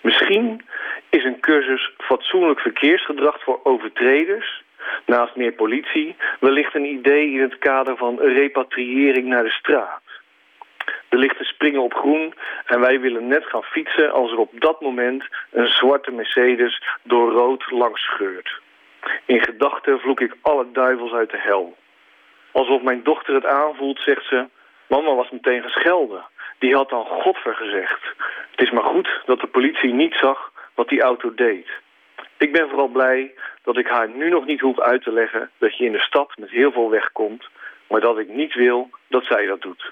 Misschien 0.02 0.62
is 1.10 1.24
een 1.24 1.40
cursus 1.40 1.92
fatsoenlijk 1.98 2.60
verkeersgedrag 2.60 3.44
voor 3.44 3.60
overtreders... 3.64 4.66
naast 5.06 5.36
meer 5.36 5.52
politie 5.52 6.16
wellicht 6.40 6.76
een 6.76 6.86
idee 6.86 7.32
in 7.32 7.42
het 7.42 7.58
kader 7.58 7.98
van 7.98 8.20
repatriëring 8.20 9.28
naar 9.28 9.44
de 9.44 9.50
straat. 9.50 10.02
De 11.10 11.18
lichten 11.18 11.46
springen 11.46 11.82
op 11.82 11.94
groen 11.94 12.34
en 12.66 12.80
wij 12.80 13.00
willen 13.00 13.28
net 13.28 13.46
gaan 13.46 13.64
fietsen 13.64 14.12
als 14.12 14.32
er 14.32 14.38
op 14.38 14.52
dat 14.60 14.82
moment 14.82 15.24
een 15.52 15.68
zwarte 15.68 16.12
Mercedes 16.12 16.84
door 17.04 17.32
rood 17.32 17.72
langs 17.72 18.02
scheurt. 18.02 18.62
In 19.26 19.42
gedachten 19.42 20.00
vloek 20.00 20.20
ik 20.20 20.36
alle 20.42 20.72
duivels 20.72 21.12
uit 21.12 21.32
de 21.32 21.40
hel. 21.40 21.78
Alsof 22.52 22.82
mijn 22.82 23.04
dochter 23.04 23.34
het 23.34 23.46
aanvoelt, 23.46 24.00
zegt 24.00 24.26
ze... 24.28 24.46
Mama 24.88 25.14
was 25.14 25.30
meteen 25.30 25.62
geschelden. 25.64 26.26
Die 26.60 26.76
had 26.76 26.90
dan 26.90 27.06
godver 27.06 27.56
gezegd. 27.56 28.04
Het 28.52 28.62
is 28.62 28.72
maar 28.72 28.84
goed 28.84 29.22
dat 29.26 29.40
de 29.40 29.48
politie 29.48 29.94
niet 29.94 30.14
zag 30.14 30.52
wat 30.76 30.90
die 30.90 31.02
auto 31.02 31.34
deed. 31.34 31.68
Ik 32.38 32.52
ben 32.52 32.68
vooral 32.70 32.88
blij 32.88 33.34
dat 33.64 33.78
ik 33.78 33.88
haar 33.88 34.10
nu 34.10 34.30
nog 34.30 34.46
niet 34.46 34.60
hoef 34.62 34.80
uit 34.80 35.04
te 35.04 35.12
leggen... 35.12 35.50
dat 35.58 35.78
je 35.78 35.86
in 35.86 35.92
de 35.92 36.00
stad 36.00 36.32
met 36.40 36.50
heel 36.50 36.72
veel 36.72 36.90
wegkomt... 36.90 37.50
maar 37.90 38.02
dat 38.02 38.18
ik 38.20 38.28
niet 38.30 38.54
wil 38.54 38.90
dat 39.08 39.24
zij 39.26 39.46
dat 39.46 39.62
doet. 39.62 39.92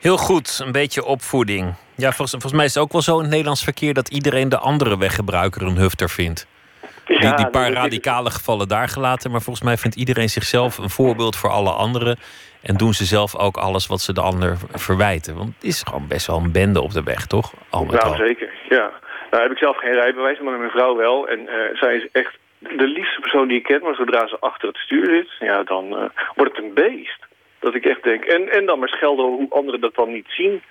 Heel 0.00 0.16
goed, 0.16 0.60
een 0.64 0.72
beetje 0.72 1.04
opvoeding. 1.04 1.74
Ja, 1.96 2.08
volgens, 2.12 2.30
volgens 2.30 2.52
mij 2.52 2.64
is 2.64 2.74
het 2.74 2.82
ook 2.82 2.92
wel 2.92 3.02
zo 3.02 3.14
in 3.14 3.20
het 3.20 3.30
Nederlands 3.30 3.64
verkeer 3.64 3.94
dat 3.94 4.08
iedereen 4.08 4.48
de 4.48 4.58
andere 4.58 4.98
weggebruiker 4.98 5.62
een 5.62 5.76
hufter 5.76 6.10
vindt. 6.10 6.46
Die, 7.06 7.22
Ja, 7.22 7.36
die 7.36 7.50
paar 7.50 7.72
radicale 7.72 8.30
gevallen 8.30 8.68
daar 8.68 8.88
gelaten, 8.88 9.30
maar 9.30 9.40
volgens 9.42 9.64
mij 9.64 9.76
vindt 9.76 9.96
iedereen 9.96 10.28
zichzelf 10.28 10.78
een 10.78 10.90
voorbeeld 10.90 11.36
voor 11.36 11.50
alle 11.50 11.70
anderen. 11.70 12.18
En 12.62 12.76
doen 12.76 12.94
ze 12.94 13.04
zelf 13.04 13.36
ook 13.36 13.56
alles 13.56 13.86
wat 13.86 14.00
ze 14.00 14.12
de 14.12 14.20
ander 14.20 14.56
verwijten. 14.72 15.36
Want 15.36 15.54
het 15.54 15.64
is 15.64 15.82
gewoon 15.82 16.08
best 16.08 16.26
wel 16.26 16.36
een 16.36 16.52
bende 16.52 16.80
op 16.82 16.92
de 16.92 17.02
weg, 17.02 17.26
toch? 17.26 17.52
Al 17.70 17.84
met 17.84 18.02
Nou, 18.02 18.06
al. 18.06 18.26
zeker, 18.26 18.52
ja. 18.68 18.90
Nou 19.34 19.46
heb 19.46 19.54
ik 19.54 19.62
zelf 19.62 19.76
geen 19.76 19.92
rijbewijs, 19.92 20.38
maar 20.38 20.58
mijn 20.58 20.70
vrouw 20.70 20.96
wel. 20.96 21.28
En 21.28 21.48
eh, 21.48 21.76
zij 21.76 21.96
is 21.96 22.08
echt 22.12 22.38
de 22.58 22.86
liefste 22.86 23.20
persoon 23.20 23.48
die 23.48 23.56
ik 23.56 23.62
ken. 23.62 23.82
Maar 23.82 23.94
zodra 23.94 24.26
ze 24.26 24.36
achter 24.40 24.68
het 24.68 24.76
stuur 24.76 25.06
zit, 25.06 25.28
ja, 25.38 25.62
dan 25.62 25.96
eh, 25.96 26.04
wordt 26.34 26.56
het 26.56 26.64
een 26.64 26.74
beest. 26.74 27.26
Dat 27.58 27.74
ik 27.74 27.84
echt 27.84 28.02
denk. 28.02 28.24
En, 28.24 28.48
en 28.48 28.66
dan 28.66 28.78
maar 28.78 28.88
schelden 28.88 29.24
hoe 29.24 29.50
anderen 29.50 29.80
dat 29.80 29.94
dan 29.94 30.12
niet 30.12 30.26
zien. 30.28 30.62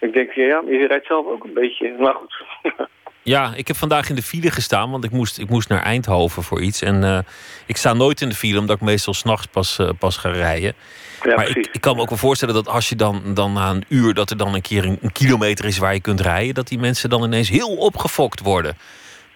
Ik 0.00 0.12
denk, 0.12 0.32
ja, 0.32 0.44
ja, 0.44 0.62
je 0.66 0.86
rijdt 0.86 1.06
zelf 1.06 1.26
ook 1.26 1.44
een 1.44 1.52
beetje. 1.52 1.94
Maar 1.98 2.14
goed. 2.14 2.34
Ja, 3.24 3.52
ik 3.56 3.66
heb 3.66 3.76
vandaag 3.76 4.08
in 4.08 4.14
de 4.14 4.22
file 4.22 4.50
gestaan, 4.50 4.90
want 4.90 5.04
ik 5.04 5.10
moest, 5.10 5.38
ik 5.38 5.48
moest 5.48 5.68
naar 5.68 5.82
Eindhoven 5.82 6.42
voor 6.42 6.60
iets. 6.60 6.82
En 6.82 7.04
eh, 7.04 7.18
ik 7.66 7.76
sta 7.76 7.92
nooit 7.92 8.20
in 8.20 8.28
de 8.28 8.34
file, 8.34 8.58
omdat 8.58 8.76
ik 8.76 8.82
meestal 8.82 9.14
s'nachts 9.14 9.46
pas, 9.46 9.78
eh, 9.78 9.88
pas 9.98 10.16
ga 10.16 10.30
rijden. 10.30 10.74
Ja, 11.22 11.34
maar 11.34 11.46
ik, 11.46 11.52
precies. 11.52 11.72
ik 11.72 11.80
kan 11.80 11.96
me 11.96 12.02
ook 12.02 12.08
wel 12.08 12.18
voorstellen 12.18 12.54
dat 12.54 12.68
als 12.68 12.88
je 12.88 12.96
dan, 12.96 13.22
dan 13.34 13.52
na 13.52 13.70
een 13.70 13.84
uur... 13.88 14.14
dat 14.14 14.30
er 14.30 14.36
dan 14.36 14.54
een 14.54 14.62
keer 14.62 14.84
een, 14.84 14.98
een 15.02 15.12
kilometer 15.12 15.64
is 15.64 15.78
waar 15.78 15.94
je 15.94 16.00
kunt 16.00 16.20
rijden... 16.20 16.54
dat 16.54 16.68
die 16.68 16.78
mensen 16.78 17.10
dan 17.10 17.24
ineens 17.24 17.48
heel 17.48 17.76
opgefokt 17.76 18.40
worden. 18.40 18.76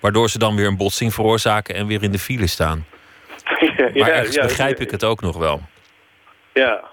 Waardoor 0.00 0.30
ze 0.30 0.38
dan 0.38 0.56
weer 0.56 0.66
een 0.66 0.76
botsing 0.76 1.14
veroorzaken 1.14 1.74
en 1.74 1.86
weer 1.86 2.02
in 2.02 2.12
de 2.12 2.18
file 2.18 2.46
staan. 2.46 2.86
ja, 3.76 3.90
Maar 3.94 4.08
ergens 4.08 4.34
ja, 4.34 4.42
begrijp 4.42 4.80
ik 4.80 4.90
het 4.90 5.04
ook 5.04 5.20
nog 5.20 5.36
wel. 5.36 5.60
Ja. 6.52 6.84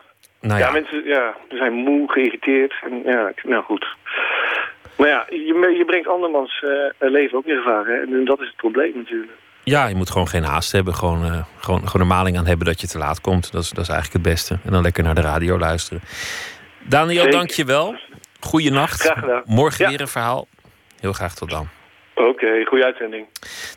Nou 0.42 0.60
ja. 0.60 0.66
ja, 0.66 0.72
mensen 0.72 1.04
ja, 1.04 1.36
ze 1.50 1.58
zijn 1.58 1.74
moe, 1.74 2.12
geïrriteerd. 2.12 2.74
En, 2.84 3.02
ja, 3.06 3.32
nou 3.44 3.64
goed. 3.64 3.88
Maar 4.98 5.08
ja, 5.08 5.26
je, 5.30 5.74
je 5.78 5.84
brengt 5.86 6.08
andermans 6.08 6.64
eh, 7.00 7.10
leven 7.12 7.38
ook 7.38 7.46
in 7.46 7.58
gevaar. 7.58 7.86
Hè? 7.86 8.02
En 8.02 8.26
dat 8.26 8.40
is 8.40 8.48
het 8.48 8.56
probleem 8.56 8.92
natuurlijk. 8.96 9.32
ja, 9.64 9.88
je 9.88 9.96
moet 9.96 10.10
gewoon 10.10 10.28
geen 10.28 10.44
haast 10.44 10.72
hebben. 10.72 10.96
Gewoon, 10.96 11.24
eh, 11.26 11.44
gewoon, 11.58 11.88
gewoon 11.88 12.02
er 12.02 12.14
maling 12.16 12.38
aan 12.38 12.46
hebben 12.46 12.66
dat 12.68 12.82
je 12.82 12.88
te 12.88 12.98
laat 12.98 13.22
komt. 13.22 13.52
Dat 13.52 13.64
is, 13.64 13.70
dat 13.70 13.84
is 13.84 13.90
eigenlijk 13.90 14.26
het 14.26 14.34
beste. 14.34 14.58
En 14.66 14.72
dan 14.72 14.82
lekker 14.82 15.04
naar 15.04 15.16
de 15.16 15.22
radio 15.22 15.58
luisteren. 15.58 16.02
Daniel, 16.84 17.16
Zeker. 17.24 17.32
dank 17.38 17.50
je 17.52 17.66
wel. 17.66 17.96
Goeienacht. 18.40 19.02
Graag 19.02 19.20
gedaan. 19.20 19.42
Morgen 19.46 19.84
Ja. 19.84 19.90
weer 19.90 20.02
een 20.02 20.08
verhaal. 20.08 20.48
Heel 21.00 21.14
graag 21.14 21.36
tot 21.36 21.50
dan. 21.50 21.68
Oké, 22.16 22.66
goede 22.66 22.86
uitzending. 22.86 23.28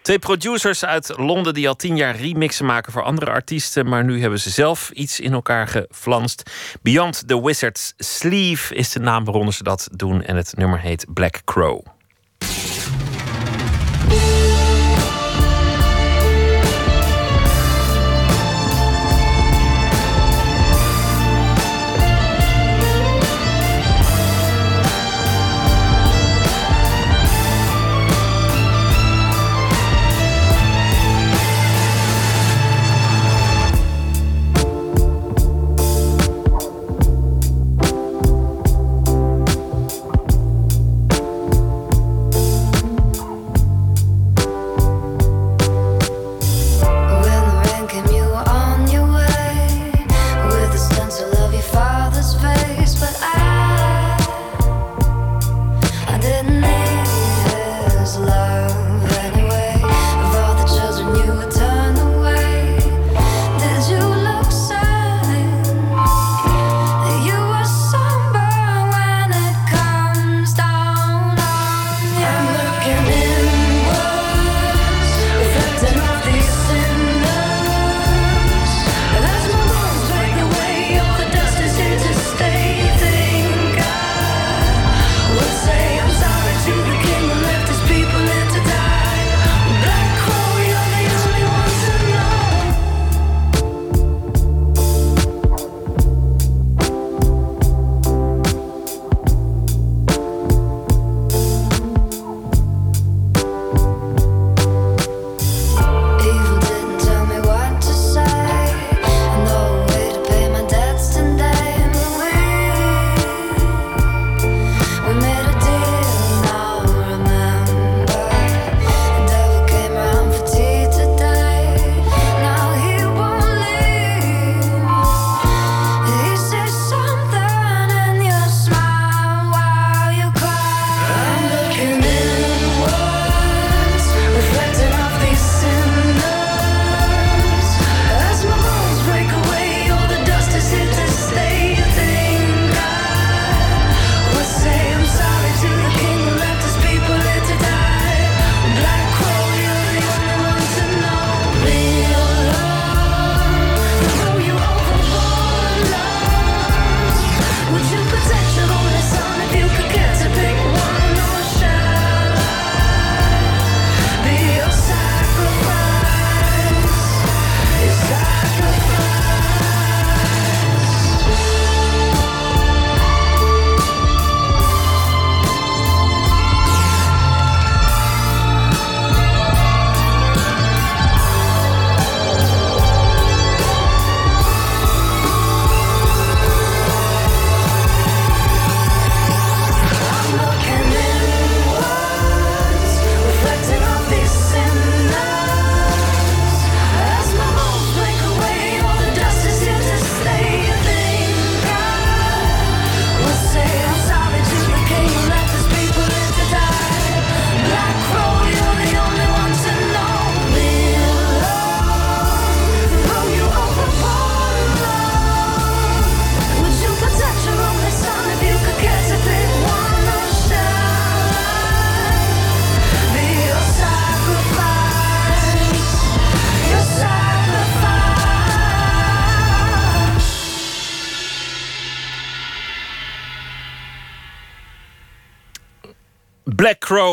Twee 0.02 0.18
producers 0.18 0.84
uit 0.84 1.14
Londen 1.16 1.54
die 1.54 1.68
al 1.68 1.76
tien 1.76 1.96
jaar 1.96 2.16
remixen 2.16 2.66
maken 2.66 2.92
voor 2.92 3.02
andere 3.02 3.30
artiesten. 3.30 3.88
Maar 3.88 4.04
nu 4.04 4.20
hebben 4.20 4.38
ze 4.38 4.50
zelf 4.50 4.90
iets 4.90 5.20
in 5.20 5.32
elkaar 5.32 5.68
geflanst. 5.68 6.50
Beyond 6.82 7.28
the 7.28 7.42
Wizard's 7.42 7.94
Sleeve 7.96 8.74
is 8.74 8.92
de 8.92 9.00
naam 9.00 9.24
waaronder 9.24 9.54
ze 9.54 9.62
dat 9.62 9.88
doen. 9.92 10.22
En 10.22 10.36
het 10.36 10.56
nummer 10.56 10.80
heet 10.80 11.06
Black 11.14 11.40
Crow. 11.44 11.86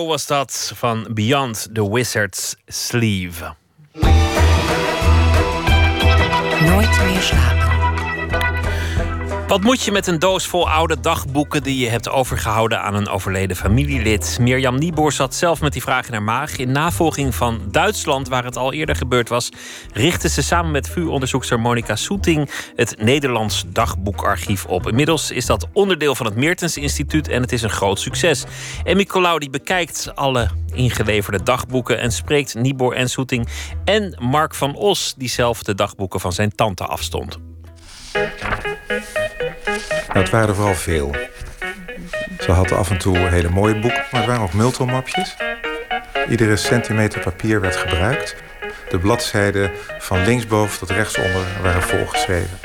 Was 0.03 0.27
dat 0.27 0.71
van 0.75 1.07
Beyond 1.11 1.69
the 1.73 1.91
Wizard's 1.91 2.55
Sleeve. 2.67 3.55
Nooit 6.61 7.03
meer 7.03 7.21
slapen. 7.21 7.62
Wat 9.53 9.63
moet 9.63 9.83
je 9.83 9.91
met 9.91 10.07
een 10.07 10.19
doos 10.19 10.47
vol 10.47 10.69
oude 10.69 10.99
dagboeken 10.99 11.63
die 11.63 11.77
je 11.77 11.89
hebt 11.89 12.09
overgehouden 12.09 12.81
aan 12.81 12.95
een 12.95 13.07
overleden 13.07 13.55
familielid? 13.55 14.37
Mirjam 14.41 14.79
Nieboer 14.79 15.11
zat 15.11 15.35
zelf 15.35 15.61
met 15.61 15.73
die 15.73 15.81
vraag 15.81 16.07
in 16.07 16.13
haar 16.13 16.23
maag. 16.23 16.57
In 16.57 16.71
navolging 16.71 17.35
van 17.35 17.61
Duitsland, 17.71 18.27
waar 18.27 18.43
het 18.43 18.57
al 18.57 18.73
eerder 18.73 18.95
gebeurd 18.95 19.29
was, 19.29 19.49
richtte 19.91 20.29
ze 20.29 20.41
samen 20.41 20.71
met 20.71 20.89
vuuronderzoekster 20.89 21.59
Monica 21.59 21.95
Soeting 21.95 22.49
het 22.75 22.95
Nederlands 22.99 23.63
dagboekarchief 23.67 24.65
op. 24.65 24.87
Inmiddels 24.87 25.31
is 25.31 25.45
dat 25.45 25.67
onderdeel 25.73 26.15
van 26.15 26.25
het 26.25 26.35
Meertens 26.35 26.77
Instituut 26.77 27.27
en 27.27 27.41
het 27.41 27.51
is 27.51 27.61
een 27.61 27.69
groot 27.69 27.99
succes. 27.99 28.43
En 28.83 29.05
Colau 29.05 29.39
die 29.39 29.49
bekijkt 29.49 30.15
alle 30.15 30.49
ingeleverde 30.73 31.43
dagboeken 31.43 31.99
en 31.99 32.11
spreekt 32.11 32.55
Nieboer 32.55 32.93
en 32.93 33.09
Soeting 33.09 33.47
en 33.85 34.17
Mark 34.19 34.55
van 34.55 34.75
Os, 34.75 35.13
die 35.17 35.29
zelf 35.29 35.63
de 35.63 35.75
dagboeken 35.75 36.19
van 36.19 36.33
zijn 36.33 36.55
tante 36.55 36.85
afstond. 36.85 37.39
Nou, 40.07 40.19
het 40.19 40.29
waren 40.29 40.47
er 40.47 40.55
vooral 40.55 40.75
veel. 40.75 41.15
Ze 42.39 42.51
hadden 42.51 42.77
af 42.77 42.89
en 42.89 42.97
toe 42.97 43.17
hele 43.17 43.49
mooie 43.49 43.79
boeken, 43.79 44.03
maar 44.11 44.21
het 44.21 44.29
waren 44.29 44.43
ook 44.43 44.53
multomapjes. 44.53 45.35
Iedere 46.29 46.55
centimeter 46.55 47.21
papier 47.21 47.61
werd 47.61 47.75
gebruikt. 47.75 48.35
De 48.89 48.99
bladzijden 48.99 49.71
van 49.99 50.23
linksboven 50.23 50.79
tot 50.79 50.89
rechtsonder 50.89 51.45
waren 51.61 51.81
volgeschreven. 51.81 52.57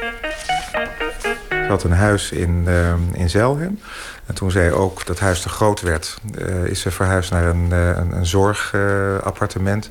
Ze 1.49 1.75
had 1.75 1.83
een 1.83 1.93
huis 1.93 2.33
in, 2.33 2.65
uh, 2.67 2.93
in 3.13 3.31
Zelhem. 3.31 3.81
En 4.27 4.35
toen 4.35 4.51
zij 4.51 4.73
ook 4.73 5.07
dat 5.07 5.19
huis 5.19 5.41
te 5.41 5.49
groot 5.49 5.81
werd, 5.81 6.19
uh, 6.39 6.65
is 6.65 6.81
ze 6.81 6.91
verhuisd 6.91 7.31
naar 7.31 7.45
een, 7.45 7.69
uh, 7.71 7.89
een, 7.89 8.13
een 8.13 8.27
zorgappartement. 8.27 9.89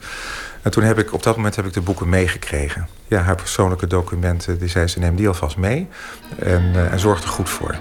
En 0.68 0.74
toen 0.74 0.84
heb 0.84 1.00
ik, 1.00 1.14
op 1.14 1.24
dat 1.24 1.36
moment 1.36 1.56
heb 1.56 1.66
ik 1.66 1.74
de 1.74 1.82
boeken 1.82 2.10
meegekregen. 2.10 2.88
Ja, 3.08 3.22
haar 3.22 3.36
persoonlijke 3.36 3.88
documenten, 3.88 4.60
die 4.60 4.68
zei 4.68 4.88
ze, 4.88 5.00
neem 5.00 5.16
die 5.16 5.28
alvast 5.28 5.58
mee. 5.58 5.88
En, 6.40 6.62
uh, 6.76 6.92
en 6.92 7.00
zorg 7.00 7.24
er 7.24 7.30
goed 7.30 7.50
voor. 7.50 7.76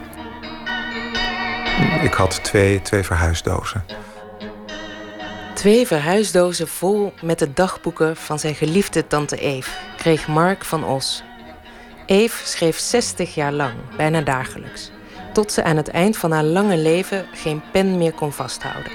Ik 2.02 2.12
had 2.12 2.44
twee, 2.44 2.82
twee 2.82 3.02
verhuisdozen. 3.02 3.84
Twee 5.54 5.86
verhuisdozen 5.86 6.68
vol 6.68 7.12
met 7.22 7.38
de 7.38 7.52
dagboeken 7.52 8.16
van 8.16 8.38
zijn 8.38 8.54
geliefde 8.54 9.06
tante 9.06 9.36
Eve... 9.36 9.70
kreeg 9.96 10.28
Mark 10.28 10.64
van 10.64 10.84
Os. 10.84 11.24
Eve 12.06 12.46
schreef 12.46 12.78
60 12.78 13.34
jaar 13.34 13.52
lang, 13.52 13.74
bijna 13.96 14.20
dagelijks. 14.20 14.90
Tot 15.32 15.52
ze 15.52 15.62
aan 15.62 15.76
het 15.76 15.88
eind 15.88 16.16
van 16.16 16.32
haar 16.32 16.44
lange 16.44 16.76
leven 16.76 17.26
geen 17.32 17.62
pen 17.72 17.98
meer 17.98 18.12
kon 18.12 18.32
vasthouden. 18.32 18.92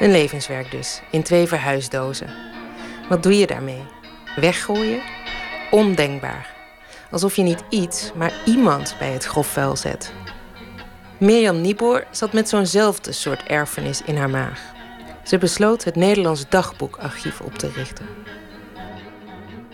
Een 0.00 0.10
levenswerk 0.10 0.70
dus, 0.70 1.02
in 1.10 1.22
twee 1.22 1.46
verhuisdozen. 1.46 2.51
Wat 3.08 3.22
doe 3.22 3.38
je 3.38 3.46
daarmee? 3.46 3.82
Weggooien? 4.36 5.02
Ondenkbaar. 5.70 6.54
Alsof 7.10 7.36
je 7.36 7.42
niet 7.42 7.64
iets, 7.68 8.12
maar 8.14 8.32
iemand 8.44 8.96
bij 8.98 9.10
het 9.10 9.24
grofvuil 9.24 9.76
zet. 9.76 10.12
Mirjam 11.18 11.60
Nieboer 11.60 12.06
zat 12.10 12.32
met 12.32 12.48
zo'nzelfde 12.48 13.12
soort 13.12 13.42
erfenis 13.42 14.02
in 14.02 14.16
haar 14.16 14.30
maag. 14.30 14.60
Ze 15.24 15.38
besloot 15.38 15.84
het 15.84 15.96
Nederlands 15.96 16.48
dagboekarchief 16.48 17.40
op 17.40 17.54
te 17.54 17.70
richten. 17.74 18.06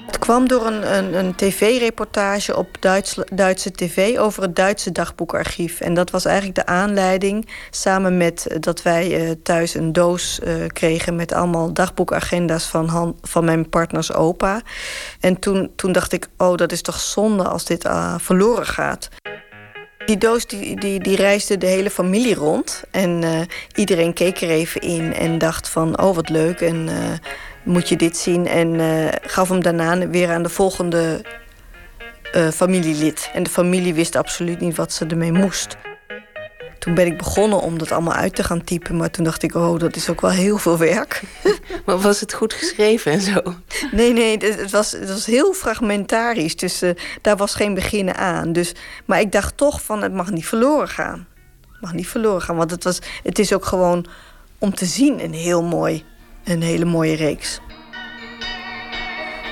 Het 0.08 0.18
kwam 0.18 0.48
door 0.48 0.66
een, 0.66 0.96
een, 0.96 1.14
een 1.14 1.34
tv-reportage 1.34 2.56
op 2.56 2.76
Duits, 2.80 3.18
Duitse 3.32 3.70
tv 3.70 4.18
over 4.18 4.42
het 4.42 4.56
Duitse 4.56 4.92
dagboekarchief. 4.92 5.80
En 5.80 5.94
dat 5.94 6.10
was 6.10 6.24
eigenlijk 6.24 6.56
de 6.56 6.66
aanleiding, 6.66 7.48
samen 7.70 8.16
met 8.16 8.56
dat 8.60 8.82
wij 8.82 9.20
uh, 9.20 9.30
thuis 9.42 9.74
een 9.74 9.92
doos 9.92 10.40
uh, 10.44 10.66
kregen 10.66 11.16
met 11.16 11.32
allemaal 11.32 11.72
dagboekagenda's 11.72 12.64
van, 12.64 13.16
van 13.22 13.44
mijn 13.44 13.68
partners 13.68 14.12
opa. 14.12 14.62
En 15.20 15.38
toen, 15.38 15.70
toen 15.76 15.92
dacht 15.92 16.12
ik, 16.12 16.28
oh, 16.36 16.56
dat 16.56 16.72
is 16.72 16.82
toch 16.82 17.00
zonde 17.00 17.44
als 17.44 17.64
dit 17.64 17.88
verloren 18.16 18.66
gaat. 18.66 19.08
Die 20.06 20.18
doos 20.18 20.46
die, 20.46 20.80
die, 20.80 21.00
die 21.00 21.16
reisde 21.16 21.58
de 21.58 21.66
hele 21.66 21.90
familie 21.90 22.34
rond. 22.34 22.82
En 22.90 23.24
iedereen 23.74 24.12
keek 24.12 24.40
er 24.40 24.50
even 24.50 24.80
in 24.80 25.14
en 25.14 25.38
dacht 25.38 25.68
van, 25.68 26.00
oh 26.00 26.14
wat 26.14 26.28
leuk. 26.28 26.60
En 26.60 26.88
moet 27.68 27.88
je 27.88 27.96
dit 27.96 28.16
zien? 28.16 28.46
En 28.46 28.74
uh, 28.74 29.08
gaf 29.22 29.48
hem 29.48 29.62
daarna 29.62 30.08
weer 30.08 30.30
aan 30.30 30.42
de 30.42 30.48
volgende 30.48 31.24
familielid. 32.54 33.30
En 33.34 33.42
de 33.42 33.50
familie 33.50 33.94
wist 33.94 34.16
absoluut 34.16 34.60
niet 34.60 34.76
wat 34.76 34.92
ze 34.92 35.06
ermee 35.06 35.32
moest. 35.32 35.76
Toen 36.78 36.94
ben 36.94 37.06
ik 37.06 37.18
begonnen 37.18 37.60
om 37.60 37.78
dat 37.78 37.92
allemaal 37.92 38.14
uit 38.14 38.34
te 38.34 38.44
gaan 38.44 38.64
typen. 38.64 38.96
Maar 38.96 39.10
toen 39.10 39.24
dacht 39.24 39.42
ik, 39.42 39.54
oh, 39.54 39.78
dat 39.78 39.96
is 39.96 40.08
ook 40.08 40.20
wel 40.20 40.30
heel 40.30 40.58
veel 40.58 40.78
werk. 40.78 41.22
Maar 41.86 41.98
was 41.98 42.20
het 42.20 42.32
goed 42.32 42.52
geschreven 42.52 43.12
en 43.12 43.20
zo? 43.20 43.40
Nee, 43.92 44.12
nee, 44.12 44.36
het 44.38 44.70
was, 44.70 44.92
het 44.92 45.08
was 45.08 45.26
heel 45.26 45.52
fragmentarisch. 45.52 46.56
Dus 46.56 46.82
uh, 46.82 46.90
daar 47.22 47.36
was 47.36 47.54
geen 47.54 47.74
beginnen 47.74 48.16
aan. 48.16 48.52
Dus, 48.52 48.72
maar 49.04 49.20
ik 49.20 49.32
dacht 49.32 49.56
toch 49.56 49.82
van, 49.82 50.02
het 50.02 50.12
mag 50.12 50.30
niet 50.30 50.46
verloren 50.46 50.88
gaan. 50.88 51.26
Het 51.72 51.80
mag 51.80 51.92
niet 51.92 52.08
verloren 52.08 52.42
gaan, 52.42 52.56
want 52.56 52.70
het, 52.70 52.84
was, 52.84 52.98
het 53.22 53.38
is 53.38 53.52
ook 53.52 53.64
gewoon 53.64 54.06
om 54.58 54.74
te 54.74 54.86
zien 54.86 55.24
een 55.24 55.32
heel 55.32 55.62
mooi, 55.62 56.04
een 56.48 56.62
hele 56.62 56.84
mooie 56.84 57.16
reeks. 57.16 57.60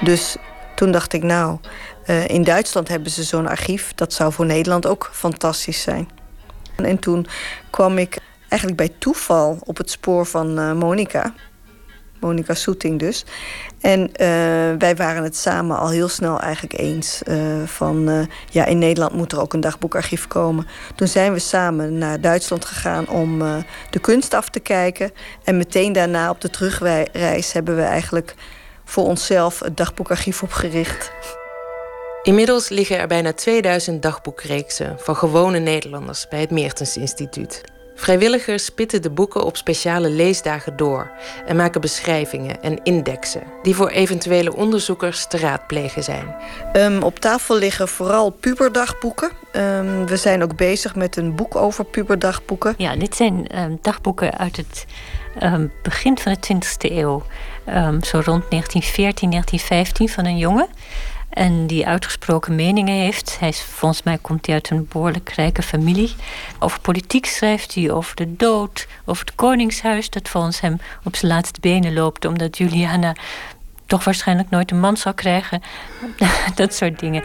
Dus 0.02 0.36
toen 0.74 0.93
dacht 0.93 1.12
ik, 1.12 1.23
nou, 1.23 1.59
uh, 2.06 2.28
in 2.28 2.44
Duitsland 2.44 2.89
hebben 2.89 3.10
ze 3.10 3.23
zo'n 3.23 3.47
archief. 3.48 3.94
Dat 3.94 4.12
zou 4.12 4.32
voor 4.32 4.47
Nederland 4.47 4.86
ook 4.86 5.10
fantastisch 5.12 5.82
zijn. 5.82 6.09
En 6.77 6.98
toen 6.98 7.27
kwam 7.70 7.98
ik 7.98 8.18
eigenlijk 8.48 8.77
bij 8.77 8.98
toeval 8.98 9.59
op 9.64 9.77
het 9.77 9.90
spoor 9.90 10.27
van 10.27 10.59
uh, 10.59 10.73
Monica. 10.73 11.35
Monica 12.27 12.55
Soeting 12.55 12.98
dus. 12.98 13.24
En 13.81 14.01
uh, 14.01 14.09
wij 14.78 14.97
waren 14.97 15.23
het 15.23 15.36
samen 15.36 15.78
al 15.78 15.89
heel 15.89 16.09
snel 16.09 16.40
eigenlijk 16.40 16.78
eens 16.78 17.23
uh, 17.28 17.62
van... 17.65 18.28
ja, 18.51 18.65
in 18.65 18.78
Nederland 18.78 19.12
moet 19.12 19.32
er 19.32 19.40
ook 19.40 19.53
een 19.53 19.61
dagboekarchief 19.61 20.27
komen. 20.27 20.66
Toen 20.94 21.09
zijn 21.09 21.32
we 21.32 21.39
samen 21.39 21.98
naar 21.98 22.20
Duitsland 22.20 22.65
gegaan 22.65 23.09
om 23.09 23.39
de 23.90 23.98
kunst 24.01 24.35
af 24.35 24.48
te 24.48 24.61
kijken. 24.61 25.11
En 25.44 25.57
meteen 25.57 25.93
daarna 25.93 26.31
op 26.31 26.40
de 26.40 26.51
terugreis 26.51 27.53
hebben 27.53 27.77
we 27.77 27.82
eigenlijk 27.82 28.35
voor 28.85 29.05
onszelf 29.05 29.61
het 29.61 29.77
dagboekarchief 29.77 30.43
opgericht. 30.43 31.12
Inmiddels 32.23 32.69
liggen 32.69 32.98
er 32.98 33.07
bijna 33.07 33.32
2000 33.32 34.03
dagboekreeksen 34.03 34.97
van 34.98 35.16
gewone 35.16 35.59
Nederlanders 35.59 36.28
bij 36.28 36.40
het 36.40 36.51
Meertens 36.51 36.97
Instituut. 36.97 37.76
Vrijwilligers 37.98 38.64
spitten 38.64 39.02
de 39.02 39.10
boeken 39.10 39.44
op 39.44 39.56
speciale 39.56 40.10
leesdagen 40.10 40.77
door 40.77 41.10
en 41.47 41.56
maken 41.56 41.81
beschrijvingen 41.81 42.62
en 42.62 42.82
indexen 42.82 43.43
die 43.62 43.74
voor 43.74 43.89
eventuele 43.89 44.55
onderzoekers 44.55 45.27
te 45.27 45.39
raadplegen 45.39 46.02
zijn. 46.02 46.35
Um, 46.73 47.02
op 47.02 47.18
tafel 47.18 47.56
liggen 47.56 47.89
vooral 47.89 48.31
puberdagboeken. 48.31 49.31
Um, 49.52 50.06
we 50.06 50.16
zijn 50.16 50.43
ook 50.43 50.56
bezig 50.56 50.94
met 50.94 51.16
een 51.16 51.35
boek 51.35 51.56
over 51.56 51.85
puberdagboeken. 51.85 52.74
Ja, 52.77 52.97
dit 52.97 53.16
zijn 53.16 53.59
um, 53.59 53.78
dagboeken 53.82 54.39
uit 54.39 54.56
het 54.56 54.86
begin 55.82 56.18
van 56.18 56.36
de 56.40 56.55
20e 56.55 56.93
eeuw, 56.93 57.23
zo 58.01 58.20
rond 58.24 58.51
1914, 58.51 59.31
1915 59.31 60.09
van 60.09 60.24
een 60.24 60.39
jongen. 60.39 60.68
En 61.37 61.67
die 61.67 61.87
uitgesproken 61.87 62.55
meningen 62.55 62.95
heeft. 62.95 63.37
Hij 63.41 63.49
is, 63.49 63.63
volgens 63.63 64.03
mij 64.03 64.19
komt 64.19 64.47
hij 64.47 64.55
uit 64.55 64.71
een 64.71 64.89
behoorlijk 64.93 65.29
rijke 65.29 65.63
familie. 65.63 66.15
Over 66.59 66.81
politiek 66.81 67.27
schrijft 67.27 67.75
hij, 67.75 67.91
over 67.91 68.17
de 68.17 68.37
dood, 68.37 68.87
over 69.05 69.25
het 69.25 69.35
koningshuis... 69.35 70.11
dat 70.11 70.29
volgens 70.29 70.61
hem 70.61 70.79
op 71.05 71.17
zijn 71.17 71.33
laatste 71.33 71.61
benen 71.61 71.93
loopt... 71.93 72.25
omdat 72.25 72.59
Juliana 72.59 73.15
toch 73.87 74.05
waarschijnlijk 74.05 74.51
nooit 74.51 74.71
een 74.71 74.81
man 74.81 74.97
zal 74.97 75.15
krijgen. 75.15 75.63
dat 76.55 76.75
soort 76.75 76.99
dingen. 76.99 77.23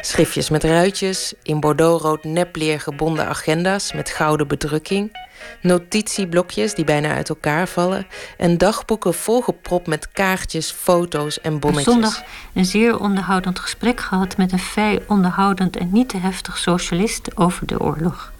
Schriftjes 0.00 0.50
met 0.50 0.64
ruitjes, 0.64 1.34
in 1.42 1.60
bordeauxrood 1.60 2.24
nepleer 2.24 2.80
gebonden 2.80 3.26
agenda's 3.26 3.92
met 3.92 4.10
gouden 4.10 4.48
bedrukking 4.48 5.23
notitieblokjes 5.60 6.74
die 6.74 6.84
bijna 6.84 7.14
uit 7.14 7.28
elkaar 7.28 7.68
vallen 7.68 8.06
en 8.36 8.58
dagboeken 8.58 9.14
volgepropt 9.14 9.86
met 9.86 10.12
kaartjes, 10.12 10.70
foto's 10.70 11.40
en 11.40 11.58
bonnetjes. 11.58 11.92
Zondag 11.92 12.22
een 12.54 12.64
zeer 12.64 13.00
onderhoudend 13.00 13.58
gesprek 13.58 14.00
gehad 14.00 14.36
met 14.36 14.52
een 14.52 14.58
vrij 14.58 15.02
onderhoudend 15.06 15.76
en 15.76 15.88
niet 15.92 16.08
te 16.08 16.16
heftig 16.16 16.58
socialist 16.58 17.36
over 17.36 17.66
de 17.66 17.80
oorlog. 17.80 18.32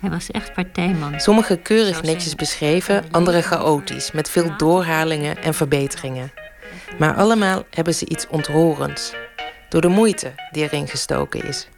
Hij 0.00 0.10
was 0.10 0.30
echt 0.30 0.52
partijman. 0.52 1.20
Sommige 1.20 1.56
keurig 1.56 2.02
netjes 2.02 2.34
beschreven, 2.34 3.04
andere 3.10 3.42
chaotisch, 3.42 4.12
met 4.12 4.30
veel 4.30 4.56
doorhalingen 4.56 5.42
en 5.42 5.54
verbeteringen. 5.54 6.32
Maar 6.98 7.14
allemaal 7.14 7.64
hebben 7.70 7.94
ze 7.94 8.08
iets 8.08 8.26
ontroerends. 8.28 9.12
Door 9.68 9.80
de 9.80 9.88
moeite 9.88 10.32
die 10.50 10.62
erin 10.62 10.88
gestoken 10.88 11.44
is. 11.44 11.68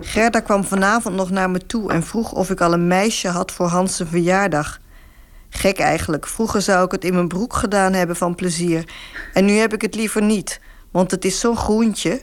Gerda 0.00 0.40
kwam 0.40 0.64
vanavond 0.64 1.14
nog 1.14 1.30
naar 1.30 1.50
me 1.50 1.66
toe 1.66 1.92
en 1.92 2.02
vroeg 2.02 2.32
of 2.32 2.50
ik 2.50 2.60
al 2.60 2.72
een 2.72 2.86
meisje 2.86 3.28
had 3.28 3.52
voor 3.52 3.66
Hans' 3.66 4.02
verjaardag. 4.04 4.80
Gek 5.48 5.78
eigenlijk. 5.78 6.26
Vroeger 6.26 6.62
zou 6.62 6.84
ik 6.84 6.90
het 6.90 7.04
in 7.04 7.14
mijn 7.14 7.28
broek 7.28 7.54
gedaan 7.54 7.92
hebben 7.92 8.16
van 8.16 8.34
plezier. 8.34 8.84
En 9.32 9.44
nu 9.44 9.52
heb 9.52 9.72
ik 9.74 9.82
het 9.82 9.94
liever 9.94 10.22
niet, 10.22 10.60
want 10.90 11.10
het 11.10 11.24
is 11.24 11.40
zo'n 11.40 11.56
groentje. 11.56 12.22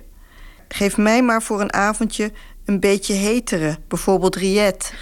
Geef 0.68 0.98
mij 0.98 1.24
maar 1.24 1.42
voor 1.42 1.62
een 1.62 1.74
avondje 1.74 2.32
een 2.66 2.80
beetje 2.80 3.14
hetere, 3.14 3.78
bijvoorbeeld 3.88 4.36
Riet. 4.36 4.94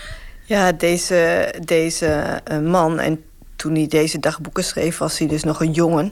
Ja, 0.46 0.72
deze, 0.72 1.54
deze 1.66 2.42
uh, 2.52 2.60
man, 2.60 3.00
en 3.00 3.24
toen 3.60 3.76
hij 3.76 3.88
deze 3.88 4.20
dagboeken 4.20 4.64
schreef, 4.64 4.98
was 4.98 5.18
hij 5.18 5.28
dus 5.28 5.44
nog 5.44 5.62
een 5.62 5.72
jongen. 5.72 6.12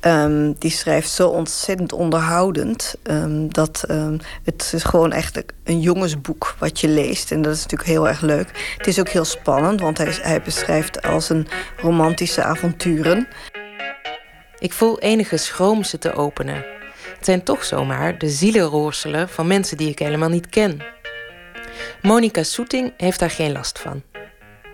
Um, 0.00 0.54
die 0.58 0.70
schrijft 0.70 1.10
zo 1.10 1.28
ontzettend 1.28 1.92
onderhoudend. 1.92 2.94
Um, 3.02 3.52
dat 3.52 3.84
um, 3.90 4.18
het 4.44 4.72
is 4.74 4.84
gewoon 4.84 5.12
echt 5.12 5.42
een 5.64 5.80
jongensboek 5.80 6.54
wat 6.58 6.80
je 6.80 6.88
leest. 6.88 7.32
En 7.32 7.42
dat 7.42 7.54
is 7.54 7.62
natuurlijk 7.62 7.90
heel 7.90 8.08
erg 8.08 8.20
leuk. 8.20 8.74
Het 8.76 8.86
is 8.86 9.00
ook 9.00 9.08
heel 9.08 9.24
spannend, 9.24 9.80
want 9.80 9.98
hij, 9.98 10.18
hij 10.22 10.42
beschrijft 10.42 11.02
als 11.02 11.28
een 11.28 11.48
romantische 11.76 12.42
avonturen. 12.42 13.28
Ik 14.58 14.72
voel 14.72 14.98
enige 14.98 15.36
schroom 15.36 15.84
ze 15.84 15.98
te 15.98 16.14
openen. 16.14 16.64
Het 17.16 17.24
zijn 17.24 17.42
toch 17.42 17.64
zomaar 17.64 18.18
de 18.18 18.28
zielenroorselen 18.28 19.28
van 19.28 19.46
mensen 19.46 19.76
die 19.76 19.88
ik 19.88 19.98
helemaal 19.98 20.28
niet 20.28 20.48
ken. 20.48 20.82
Monica 22.02 22.42
Soeting 22.42 22.92
heeft 22.96 23.18
daar 23.18 23.30
geen 23.30 23.52
last 23.52 23.78
van. 23.78 24.09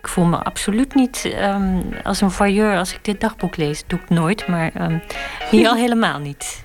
Ik 0.07 0.13
voel 0.13 0.25
me 0.25 0.37
absoluut 0.37 0.95
niet 0.95 1.33
um, 1.39 1.83
als 2.03 2.21
een 2.21 2.31
voyeur 2.31 2.79
als 2.79 2.93
ik 2.93 3.05
dit 3.05 3.21
dagboek 3.21 3.57
lees. 3.57 3.81
Dat 3.81 3.89
doe 3.89 3.99
ik 3.99 4.09
nooit, 4.09 4.47
maar 4.47 4.91
um, 4.91 5.03
hier 5.51 5.69
al 5.69 5.75
helemaal 5.85 6.19
niet. 6.19 6.63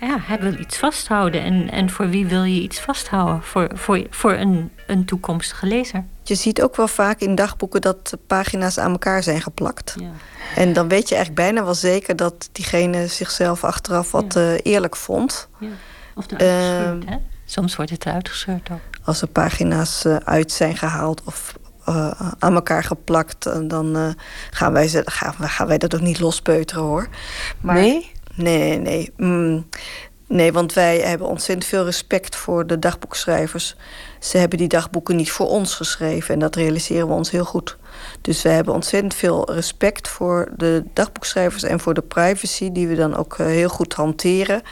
Ja, 0.00 0.16
hij 0.20 0.38
wil 0.40 0.58
iets 0.58 0.78
vasthouden. 0.78 1.42
En, 1.42 1.70
en 1.70 1.90
voor 1.90 2.08
wie 2.08 2.26
wil 2.26 2.42
je 2.42 2.60
iets 2.60 2.80
vasthouden? 2.80 3.42
Voor, 3.42 3.70
voor, 3.74 4.06
voor 4.10 4.32
een, 4.32 4.70
een 4.86 5.04
toekomstige 5.04 5.66
lezer. 5.66 6.04
Je 6.22 6.34
ziet 6.34 6.62
ook 6.62 6.76
wel 6.76 6.88
vaak 6.88 7.20
in 7.20 7.34
dagboeken 7.34 7.80
dat 7.80 8.16
pagina's 8.26 8.78
aan 8.78 8.90
elkaar 8.90 9.22
zijn 9.22 9.42
geplakt. 9.42 9.94
Ja. 9.98 10.10
En 10.56 10.72
dan 10.72 10.88
weet 10.88 11.08
je 11.08 11.14
eigenlijk 11.14 11.46
bijna 11.46 11.64
wel 11.64 11.74
zeker 11.74 12.16
dat 12.16 12.48
diegene 12.52 13.06
zichzelf 13.06 13.64
achteraf 13.64 14.10
wat 14.10 14.34
ja. 14.34 14.40
uh, 14.40 14.58
eerlijk 14.62 14.96
vond. 14.96 15.48
Ja. 15.58 15.68
Of 16.14 16.26
eruit 16.30 17.02
uh, 17.02 17.10
hè? 17.10 17.16
Soms 17.44 17.76
wordt 17.76 17.90
het 17.90 18.06
eruit 18.06 18.28
gescheurd 18.28 18.70
ook. 18.70 18.80
Als 19.04 19.22
er 19.22 19.28
pagina's 19.28 20.04
uh, 20.04 20.16
uit 20.16 20.52
zijn 20.52 20.76
gehaald 20.76 21.22
of 21.24 21.54
uh, 21.88 22.20
aan 22.38 22.54
elkaar 22.54 22.84
geplakt, 22.84 23.68
dan 23.68 23.96
uh, 23.96 24.08
gaan, 24.50 24.72
wij 24.72 24.88
ze, 24.88 25.02
gaan, 25.04 25.34
gaan 25.38 25.66
wij 25.66 25.78
dat 25.78 25.94
ook 25.94 26.00
niet 26.00 26.20
lospeuteren 26.20 26.82
hoor. 26.82 27.08
Maar, 27.60 27.74
nee? 27.74 28.12
Nee, 28.34 28.58
nee, 28.58 28.78
nee. 28.78 29.12
Mm, 29.16 29.66
nee, 30.28 30.52
want 30.52 30.72
wij 30.72 30.98
hebben 30.98 31.26
ontzettend 31.26 31.68
veel 31.68 31.84
respect 31.84 32.36
voor 32.36 32.66
de 32.66 32.78
dagboekschrijvers. 32.78 33.76
Ze 34.18 34.38
hebben 34.38 34.58
die 34.58 34.68
dagboeken 34.68 35.16
niet 35.16 35.30
voor 35.30 35.48
ons 35.48 35.74
geschreven 35.74 36.34
en 36.34 36.40
dat 36.40 36.56
realiseren 36.56 37.08
we 37.08 37.14
ons 37.14 37.30
heel 37.30 37.44
goed. 37.44 37.76
Dus 38.20 38.42
we 38.42 38.48
hebben 38.48 38.74
ontzettend 38.74 39.14
veel 39.14 39.52
respect 39.52 40.08
voor 40.08 40.48
de 40.56 40.84
dagboekschrijvers 40.92 41.62
en 41.62 41.80
voor 41.80 41.94
de 41.94 42.02
privacy, 42.02 42.72
die 42.72 42.88
we 42.88 42.94
dan 42.94 43.16
ook 43.16 43.38
heel 43.38 43.68
goed 43.68 43.94
hanteren. 43.94 44.62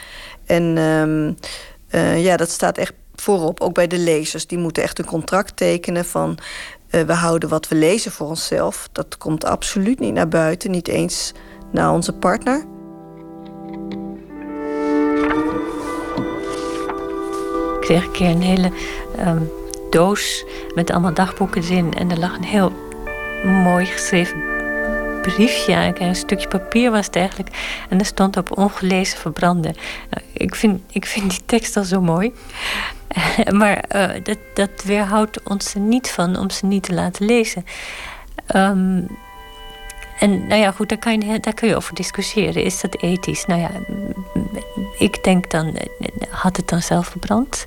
En 0.45 0.77
um, 0.77 1.37
ja, 2.17 2.37
dat 2.37 2.49
staat 2.49 2.77
echt 2.77 2.93
voorop, 3.15 3.59
ook 3.59 3.73
bij 3.73 3.87
de 3.87 3.97
lezers. 3.97 4.47
Die 4.47 4.57
moeten 4.57 4.83
echt 4.83 4.99
een 4.99 5.05
contract 5.05 5.57
tekenen 5.57 6.05
van 6.05 6.37
uh, 6.95 7.01
we 7.01 7.13
houden 7.13 7.49
wat 7.49 7.67
we 7.67 7.75
lezen 7.75 8.11
voor 8.11 8.27
onszelf. 8.27 8.89
Dat 8.91 9.17
komt 9.17 9.45
absoluut 9.45 9.99
niet 9.99 10.13
naar 10.13 10.27
buiten, 10.27 10.71
niet 10.71 10.87
eens 10.87 11.31
naar 11.71 11.91
onze 11.91 12.13
partner. 12.13 12.65
Ik 17.75 17.89
kreeg 17.89 18.05
een 18.05 18.11
keer 18.11 18.29
een 18.29 18.41
hele 18.41 18.71
um, 19.19 19.51
doos 19.89 20.45
met 20.75 20.91
allemaal 20.91 21.13
dagboeken 21.13 21.61
erin. 21.63 21.93
En 21.93 22.11
er 22.11 22.19
lag 22.19 22.35
een 22.35 22.43
heel 22.43 22.71
mooi 23.43 23.85
geschreven 23.85 24.52
briefje. 25.31 25.93
Een 25.99 26.15
stukje 26.15 26.47
papier 26.47 26.91
was 26.91 27.05
het 27.05 27.15
eigenlijk. 27.15 27.49
En 27.89 27.99
er 27.99 28.05
stond 28.05 28.37
op 28.37 28.57
ongelezen 28.57 29.19
verbranden. 29.19 29.75
Nou, 30.09 30.25
ik, 30.33 30.55
vind, 30.55 30.81
ik 30.91 31.05
vind 31.05 31.29
die 31.29 31.45
tekst 31.45 31.77
al 31.77 31.83
zo 31.83 32.01
mooi. 32.01 32.33
maar 33.59 33.83
uh, 33.95 34.09
dat, 34.23 34.37
dat 34.53 34.83
weerhoudt 34.83 35.43
ons 35.43 35.73
er 35.73 35.79
niet 35.79 36.09
van 36.09 36.37
om 36.37 36.49
ze 36.49 36.65
niet 36.65 36.83
te 36.83 36.93
laten 36.93 37.25
lezen. 37.25 37.65
Um, 38.55 39.07
en 40.19 40.47
nou 40.47 40.61
ja, 40.61 40.71
goed, 40.71 40.89
daar 40.89 41.39
daar 41.41 41.53
kun 41.53 41.67
je 41.67 41.75
over 41.75 41.95
discussiëren. 41.95 42.63
Is 42.63 42.81
dat 42.81 43.01
ethisch? 43.01 43.45
Nou 43.45 43.61
ja, 43.61 43.71
ik 44.97 45.23
denk 45.23 45.51
dan, 45.51 45.77
had 46.29 46.57
het 46.57 46.67
dan 46.67 46.81
zelf 46.81 47.07
verbrand? 47.07 47.65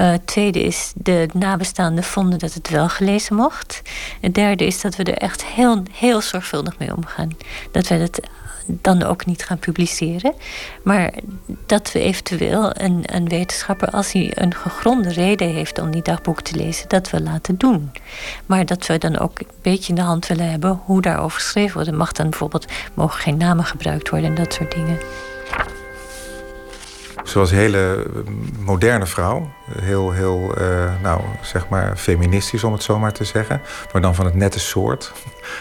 Uh, 0.00 0.14
tweede 0.24 0.62
is, 0.62 0.92
de 0.94 1.28
nabestaanden 1.32 2.04
vonden 2.04 2.38
dat 2.38 2.54
het 2.54 2.68
wel 2.68 2.88
gelezen 2.88 3.36
mocht. 3.36 3.82
Het 4.20 4.34
derde 4.34 4.66
is 4.66 4.80
dat 4.80 4.96
we 4.96 5.04
er 5.04 5.18
echt 5.18 5.44
heel, 5.44 5.82
heel 5.92 6.20
zorgvuldig 6.20 6.78
mee 6.78 6.96
omgaan. 6.96 7.30
Dat 7.70 7.88
we 7.88 7.94
het 7.94 8.20
dan 8.66 9.02
ook 9.02 9.26
niet 9.26 9.44
gaan 9.44 9.58
publiceren. 9.58 10.34
Maar 10.82 11.12
dat 11.66 11.92
we 11.92 12.00
eventueel 12.00 12.70
een, 12.72 13.02
een 13.02 13.28
wetenschapper, 13.28 13.90
als 13.90 14.12
hij 14.12 14.30
een 14.34 14.54
gegronde 14.54 15.12
reden 15.12 15.48
heeft 15.48 15.78
om 15.78 15.90
die 15.90 16.02
dagboek 16.02 16.40
te 16.40 16.56
lezen, 16.56 16.88
dat 16.88 17.10
we 17.10 17.22
laten 17.22 17.58
doen. 17.58 17.92
Maar 18.46 18.66
dat 18.66 18.86
we 18.86 18.98
dan 18.98 19.18
ook 19.18 19.38
een 19.38 19.46
beetje 19.62 19.88
in 19.88 19.94
de 19.94 20.00
hand 20.00 20.26
willen 20.26 20.50
hebben 20.50 20.80
hoe 20.84 21.00
daarover 21.02 21.40
geschreven 21.40 21.74
wordt. 21.74 21.88
Er 21.88 21.96
mag 21.96 22.12
dan 22.12 22.30
bijvoorbeeld, 22.30 22.66
mogen 22.94 23.20
geen 23.20 23.36
namen 23.36 23.64
gebruikt 23.64 24.08
worden 24.08 24.28
en 24.28 24.34
dat 24.34 24.52
soort 24.54 24.72
dingen. 24.72 24.98
Ze 27.24 27.38
was 27.38 27.50
een 27.50 27.56
hele 27.56 28.06
moderne 28.58 29.06
vrouw. 29.06 29.52
Heel, 29.80 30.10
heel 30.12 30.54
uh, 30.58 30.92
nou, 31.02 31.20
zeg 31.42 31.68
maar 31.68 31.96
feministisch, 31.96 32.64
om 32.64 32.72
het 32.72 32.82
zo 32.82 32.98
maar 32.98 33.12
te 33.12 33.24
zeggen. 33.24 33.60
Maar 33.92 34.02
dan 34.02 34.14
van 34.14 34.24
het 34.24 34.34
nette 34.34 34.60
soort. 34.60 35.12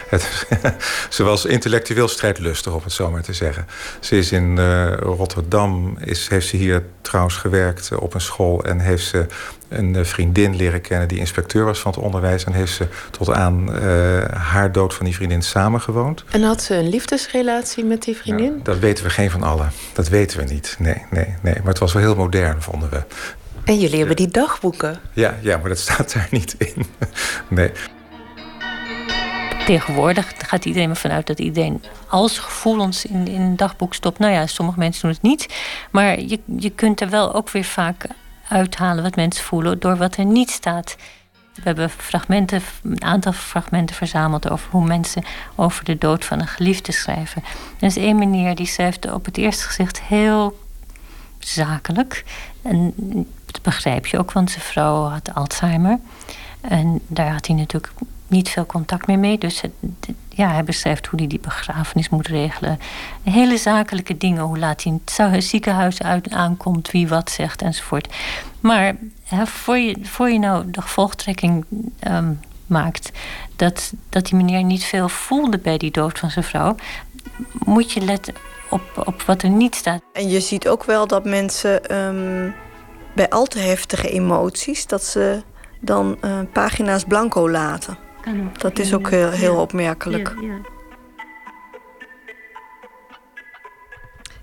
Ze 1.09 1.23
was 1.23 1.45
intellectueel 1.45 2.07
strijdlustig, 2.07 2.73
om 2.73 2.81
het 2.83 2.91
zo 2.91 3.11
maar 3.11 3.21
te 3.21 3.33
zeggen. 3.33 3.67
Ze 3.99 4.17
is 4.17 4.31
in 4.31 4.57
uh, 4.57 4.93
Rotterdam, 4.97 5.97
is, 5.99 6.27
heeft 6.27 6.47
ze 6.47 6.57
hier 6.57 6.85
trouwens 7.01 7.35
gewerkt 7.35 7.91
op 7.95 8.13
een 8.13 8.21
school... 8.21 8.63
en 8.63 8.79
heeft 8.79 9.05
ze 9.05 9.25
een 9.71 10.05
vriendin 10.05 10.55
leren 10.55 10.81
kennen 10.81 11.07
die 11.07 11.17
inspecteur 11.17 11.65
was 11.65 11.79
van 11.79 11.91
het 11.91 12.01
onderwijs. 12.01 12.43
En 12.43 12.53
heeft 12.53 12.73
ze 12.73 12.87
tot 13.11 13.31
aan 13.31 13.75
uh, 13.75 14.23
haar 14.23 14.71
dood 14.71 14.93
van 14.93 15.05
die 15.05 15.15
vriendin 15.15 15.41
samengewoond. 15.41 16.23
En 16.29 16.41
had 16.43 16.61
ze 16.61 16.75
een 16.75 16.89
liefdesrelatie 16.89 17.83
met 17.83 18.03
die 18.03 18.17
vriendin? 18.17 18.49
Nou, 18.49 18.61
dat 18.63 18.79
weten 18.79 19.03
we 19.03 19.09
geen 19.09 19.31
van 19.31 19.43
allen. 19.43 19.71
Dat 19.93 20.07
weten 20.07 20.39
we 20.39 20.53
niet. 20.53 20.75
Nee, 20.79 21.05
nee, 21.09 21.35
nee. 21.41 21.55
Maar 21.55 21.67
het 21.67 21.79
was 21.79 21.93
wel 21.93 22.01
heel 22.01 22.15
modern, 22.15 22.61
vonden 22.61 22.89
we. 22.89 23.03
En 23.63 23.79
jullie 23.79 23.97
hebben 23.97 24.15
die 24.15 24.27
dagboeken? 24.27 24.99
Ja, 25.13 25.37
ja, 25.41 25.57
maar 25.57 25.69
dat 25.69 25.79
staat 25.89 26.13
daar 26.13 26.27
niet 26.31 26.55
in. 26.57 26.85
Nee. 27.47 27.71
Tegenwoordig 29.65 30.33
gaat 30.37 30.65
iedereen 30.65 30.89
ervan 30.89 31.11
uit 31.11 31.27
dat 31.27 31.39
iedereen 31.39 31.83
als 32.07 32.39
gevoelens 32.39 33.05
in, 33.05 33.27
in 33.27 33.41
een 33.41 33.55
dagboek 33.55 33.93
stopt. 33.93 34.19
Nou 34.19 34.33
ja, 34.33 34.47
sommige 34.47 34.79
mensen 34.79 35.01
doen 35.01 35.11
het 35.11 35.21
niet. 35.21 35.47
Maar 35.91 36.19
je, 36.19 36.39
je 36.57 36.69
kunt 36.69 37.01
er 37.01 37.09
wel 37.09 37.33
ook 37.33 37.49
weer 37.49 37.63
vaak 37.63 38.05
uithalen 38.51 39.03
wat 39.03 39.15
mensen 39.15 39.43
voelen 39.43 39.79
door 39.79 39.97
wat 39.97 40.17
er 40.17 40.25
niet 40.25 40.49
staat. 40.49 40.95
We 41.53 41.61
hebben 41.63 41.89
fragmenten, 41.89 42.61
een 42.83 43.03
aantal 43.03 43.31
fragmenten 43.31 43.95
verzameld 43.95 44.49
over 44.49 44.71
hoe 44.71 44.85
mensen 44.85 45.23
over 45.55 45.83
de 45.83 45.97
dood 45.97 46.25
van 46.25 46.39
een 46.39 46.47
geliefde 46.47 46.91
schrijven. 46.91 47.43
Er 47.79 47.87
is 47.87 47.97
één 47.97 48.17
meneer 48.17 48.55
die 48.55 48.65
schrijft 48.65 49.11
op 49.11 49.25
het 49.25 49.37
eerste 49.37 49.63
gezicht 49.63 50.01
heel 50.01 50.59
zakelijk. 51.39 52.23
En 52.61 52.93
dat 53.45 53.61
begrijp 53.61 54.05
je 54.05 54.17
ook, 54.17 54.31
want 54.31 54.51
zijn 54.51 54.63
vrouw 54.63 55.03
had 55.03 55.33
Alzheimer. 55.33 55.99
En 56.61 57.01
daar 57.07 57.31
had 57.31 57.47
hij 57.47 57.55
natuurlijk 57.55 57.91
niet 58.31 58.49
veel 58.49 58.65
contact 58.65 59.07
meer 59.07 59.19
mee. 59.19 59.37
Dus 59.37 59.61
ja, 60.29 60.51
hij 60.51 60.63
beschrijft 60.63 61.07
hoe 61.07 61.19
hij 61.19 61.27
die 61.27 61.39
begrafenis 61.39 62.09
moet 62.09 62.27
regelen. 62.27 62.79
Hele 63.23 63.57
zakelijke 63.57 64.17
dingen. 64.17 64.43
Hoe 64.43 64.59
laat 64.59 64.83
hij 64.83 64.99
het 65.15 65.43
ziekenhuis 65.43 66.01
uit, 66.01 66.31
aankomt, 66.31 66.91
wie 66.91 67.07
wat 67.07 67.31
zegt 67.31 67.61
enzovoort. 67.61 68.15
Maar 68.59 68.95
hè, 69.23 69.45
voor, 69.45 69.77
je, 69.77 69.97
voor 70.01 70.29
je 70.29 70.39
nou 70.39 70.71
de 70.71 70.81
gevolgtrekking 70.81 71.65
um, 72.07 72.39
maakt 72.65 73.11
dat, 73.55 73.93
dat 74.09 74.25
die 74.25 74.35
meneer 74.35 74.63
niet 74.63 74.83
veel 74.83 75.09
voelde 75.09 75.57
bij 75.57 75.77
die 75.77 75.91
dood 75.91 76.19
van 76.19 76.31
zijn 76.31 76.45
vrouw, 76.45 76.75
moet 77.63 77.91
je 77.91 78.01
letten 78.01 78.33
op, 78.69 79.03
op 79.05 79.21
wat 79.21 79.41
er 79.41 79.49
niet 79.49 79.75
staat. 79.75 80.01
En 80.13 80.29
je 80.29 80.39
ziet 80.39 80.67
ook 80.67 80.83
wel 80.83 81.07
dat 81.07 81.25
mensen 81.25 81.97
um, 81.97 82.53
bij 83.15 83.29
al 83.29 83.45
te 83.45 83.59
heftige 83.59 84.09
emoties, 84.09 84.87
dat 84.87 85.03
ze 85.03 85.43
dan 85.79 86.17
uh, 86.21 86.39
pagina's 86.53 87.03
blanco 87.03 87.49
laten. 87.49 87.97
Dat 88.57 88.79
is 88.79 88.93
ook 88.93 89.09
heel, 89.09 89.29
heel 89.29 89.55
opmerkelijk. 89.55 90.33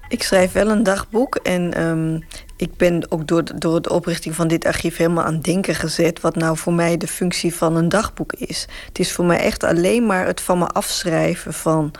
Ik 0.09 0.23
schrijf 0.23 0.53
wel 0.53 0.69
een 0.69 0.83
dagboek 0.83 1.35
en 1.35 1.83
um, 1.83 2.25
ik 2.57 2.77
ben 2.77 3.11
ook 3.11 3.27
door, 3.27 3.43
door 3.59 3.83
de 3.83 3.91
oprichting 3.91 4.35
van 4.35 4.49
dit 4.49 4.65
archief 4.65 4.97
helemaal 4.97 5.25
aan 5.25 5.41
denken 5.41 5.75
gezet 5.75 6.21
wat 6.21 6.37
nou 6.37 6.57
voor 6.57 6.73
mij 6.73 6.97
de 6.97 7.07
functie 7.07 7.55
van 7.55 7.77
een 7.77 7.89
dagboek 7.89 8.33
is. 8.33 8.67
Het 8.87 8.99
is 8.99 9.13
voor 9.13 9.25
mij 9.25 9.39
echt 9.39 9.65
alleen 9.65 10.07
maar 10.07 10.27
het 10.27 10.41
van 10.41 10.59
me 10.59 10.67
afschrijven 10.67 11.53
van 11.53 11.93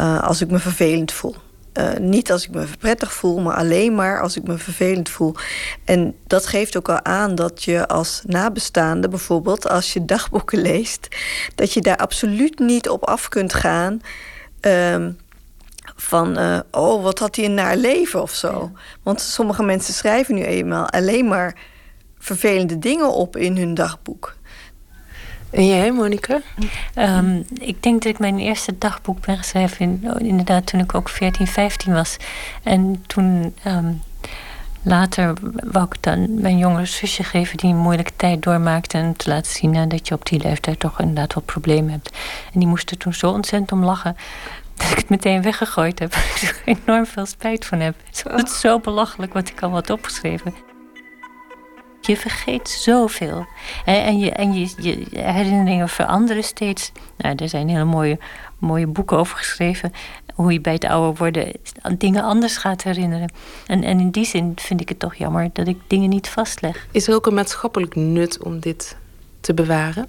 uh, 0.00 0.22
als 0.22 0.40
ik 0.40 0.50
me 0.50 0.58
vervelend 0.58 1.12
voel. 1.12 1.34
Uh, 1.78 1.96
niet 1.96 2.32
als 2.32 2.44
ik 2.44 2.50
me 2.50 2.66
prettig 2.78 3.12
voel, 3.12 3.40
maar 3.40 3.56
alleen 3.56 3.94
maar 3.94 4.22
als 4.22 4.36
ik 4.36 4.42
me 4.42 4.58
vervelend 4.58 5.08
voel. 5.08 5.34
En 5.84 6.14
dat 6.26 6.46
geeft 6.46 6.76
ook 6.76 6.88
al 6.88 7.04
aan 7.04 7.34
dat 7.34 7.62
je 7.62 7.88
als 7.88 8.22
nabestaande, 8.26 9.08
bijvoorbeeld 9.08 9.68
als 9.68 9.92
je 9.92 10.04
dagboeken 10.04 10.60
leest, 10.70 11.08
dat 11.54 11.72
je 11.72 11.80
daar 11.80 11.96
absoluut 11.96 12.58
niet 12.58 12.88
op 12.88 13.04
af 13.04 13.28
kunt 13.28 13.54
gaan. 13.54 14.00
Uh, 14.66 15.06
van, 15.96 16.38
uh, 16.38 16.60
oh, 16.70 17.02
wat 17.02 17.18
had 17.18 17.36
hij 17.36 17.44
een 17.44 17.54
naar 17.54 17.76
leven 17.76 18.22
of 18.22 18.32
zo. 18.32 18.70
Ja. 18.74 18.80
Want 19.02 19.20
sommige 19.20 19.62
mensen 19.62 19.94
schrijven 19.94 20.34
nu 20.34 20.42
eenmaal 20.42 20.88
alleen 20.88 21.28
maar 21.28 21.56
vervelende 22.18 22.78
dingen 22.78 23.12
op 23.12 23.36
in 23.36 23.56
hun 23.56 23.74
dagboek. 23.74 24.36
En 25.52 25.66
jij, 25.66 25.92
Monika? 25.92 26.40
Um, 26.94 27.44
ik 27.60 27.82
denk 27.82 28.02
dat 28.02 28.12
ik 28.12 28.18
mijn 28.18 28.38
eerste 28.38 28.78
dagboek 28.78 29.26
ben 29.26 29.38
geschreven... 29.38 29.78
In, 29.78 30.10
oh, 30.14 30.26
inderdaad 30.26 30.66
toen 30.66 30.80
ik 30.80 30.94
ook 30.94 31.08
14, 31.08 31.46
15 31.46 31.92
was. 31.92 32.16
En 32.62 33.04
toen... 33.06 33.54
Um, 33.66 34.02
later 34.82 35.32
wou 35.64 35.84
ik 35.84 35.96
dan 36.00 36.40
mijn 36.40 36.58
jongere 36.58 36.86
zusje 36.86 37.24
geven... 37.24 37.56
die 37.56 37.70
een 37.70 37.76
moeilijke 37.76 38.12
tijd 38.16 38.42
doormaakte... 38.42 38.98
en 38.98 39.16
te 39.16 39.28
laten 39.28 39.52
zien 39.52 39.74
uh, 39.74 39.82
dat 39.88 40.08
je 40.08 40.14
op 40.14 40.26
die 40.26 40.42
leeftijd 40.42 40.78
toch 40.78 41.00
inderdaad 41.00 41.34
wat 41.34 41.44
problemen 41.44 41.90
hebt. 41.90 42.16
En 42.52 42.60
die 42.60 42.68
moest 42.68 42.90
er 42.90 42.96
toen 42.96 43.14
zo 43.14 43.30
ontzettend 43.30 43.72
om 43.72 43.84
lachen 43.84 44.16
dat 44.76 44.90
ik 44.90 44.96
het 44.96 45.08
meteen 45.08 45.42
weggegooid 45.42 45.98
heb. 45.98 46.14
ik 46.40 46.62
er 46.64 46.78
enorm 46.84 47.06
veel 47.06 47.26
spijt 47.26 47.66
van 47.66 47.80
heb. 47.80 47.94
Het 48.28 48.48
is 48.48 48.60
zo 48.60 48.78
belachelijk 48.78 49.32
wat 49.32 49.48
ik 49.48 49.62
al 49.62 49.70
had 49.70 49.90
opgeschreven. 49.90 50.71
Je 52.06 52.16
vergeet 52.16 52.68
zoveel. 52.68 53.46
En, 53.84 54.18
je, 54.18 54.30
en 54.30 54.54
je, 54.54 54.74
je 54.78 55.18
herinneringen 55.18 55.88
veranderen 55.88 56.44
steeds. 56.44 56.92
Nou, 57.16 57.34
er 57.36 57.48
zijn 57.48 57.68
hele 57.68 57.84
mooie, 57.84 58.18
mooie 58.58 58.86
boeken 58.86 59.18
over 59.18 59.36
geschreven. 59.36 59.92
Hoe 60.34 60.52
je 60.52 60.60
bij 60.60 60.72
het 60.72 60.84
ouder 60.84 61.14
worden 61.14 61.52
dingen 61.98 62.22
anders 62.22 62.56
gaat 62.56 62.82
herinneren. 62.82 63.32
En, 63.66 63.84
en 63.84 64.00
in 64.00 64.10
die 64.10 64.24
zin 64.24 64.52
vind 64.56 64.80
ik 64.80 64.88
het 64.88 64.98
toch 64.98 65.14
jammer 65.14 65.50
dat 65.52 65.66
ik 65.66 65.78
dingen 65.86 66.08
niet 66.08 66.28
vastleg. 66.28 66.86
Is 66.90 67.08
er 67.08 67.14
ook 67.14 67.26
een 67.26 67.34
maatschappelijk 67.34 67.94
nut 67.94 68.42
om 68.42 68.60
dit 68.60 68.96
te 69.40 69.54
bewaren? 69.54 70.08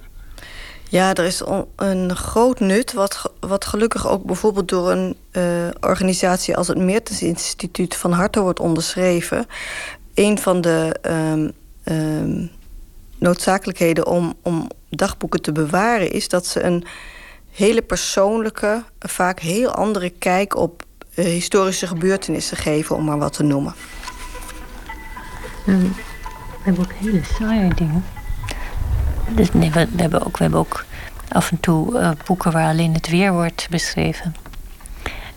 Ja, 0.89 1.13
er 1.13 1.25
is 1.25 1.43
een 1.75 2.15
groot 2.15 2.59
nut, 2.59 2.93
wat, 2.93 3.31
wat 3.39 3.65
gelukkig 3.65 4.07
ook 4.07 4.23
bijvoorbeeld 4.23 4.69
door 4.69 4.91
een 4.91 5.17
uh, 5.31 5.43
organisatie 5.79 6.57
als 6.57 6.67
het 6.67 6.77
Meertens 6.77 7.21
Instituut 7.21 7.95
van 7.95 8.11
harte 8.11 8.41
wordt 8.41 8.59
onderschreven. 8.59 9.45
Een 10.13 10.39
van 10.39 10.61
de 10.61 10.95
um, 11.01 11.51
um, 11.83 12.51
noodzakelijkheden 13.17 14.07
om, 14.07 14.33
om 14.41 14.67
dagboeken 14.89 15.41
te 15.41 15.51
bewaren 15.51 16.11
is 16.11 16.27
dat 16.27 16.45
ze 16.45 16.63
een 16.63 16.85
hele 17.51 17.81
persoonlijke, 17.81 18.83
vaak 18.99 19.39
heel 19.39 19.71
andere 19.71 20.09
kijk 20.09 20.55
op 20.55 20.83
uh, 21.15 21.25
historische 21.25 21.87
gebeurtenissen 21.87 22.57
geven, 22.57 22.95
om 22.95 23.05
maar 23.05 23.17
wat 23.17 23.33
te 23.33 23.43
noemen. 23.43 23.73
Um, 25.67 25.95
we 26.63 26.69
hebben 26.69 26.83
ook 26.83 26.93
hele 26.93 27.21
saaie 27.39 27.73
dingen. 27.73 28.05
Dus 29.29 29.53
nee, 29.53 29.71
we, 29.71 29.87
hebben 29.95 30.25
ook, 30.25 30.37
we 30.37 30.43
hebben 30.43 30.59
ook 30.59 30.85
af 31.27 31.51
en 31.51 31.59
toe 31.59 31.99
uh, 31.99 32.11
boeken 32.25 32.51
waar 32.51 32.69
alleen 32.69 32.93
het 32.93 33.09
weer 33.09 33.31
wordt 33.31 33.67
beschreven. 33.69 34.35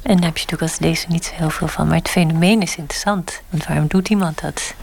En 0.02 0.16
daar 0.16 0.24
heb 0.24 0.36
je 0.36 0.44
natuurlijk 0.44 0.62
als 0.62 0.78
lezer 0.78 1.10
niet 1.10 1.24
zo 1.24 1.34
heel 1.34 1.50
veel 1.50 1.68
van. 1.68 1.86
Maar 1.86 1.96
het 1.96 2.08
fenomeen 2.08 2.62
is 2.62 2.76
interessant. 2.76 3.42
Want 3.50 3.66
waarom 3.66 3.86
doet 3.86 4.08
iemand 4.08 4.40
dat? 4.40 4.74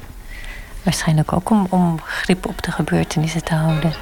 Waarschijnlijk 0.83 1.33
ook 1.33 1.49
om, 1.49 1.67
om 1.69 1.99
grip 2.01 2.45
op 2.45 2.61
de 2.61 2.71
gebeurtenissen 2.71 3.43
te 3.43 3.53
houden. 3.53 3.93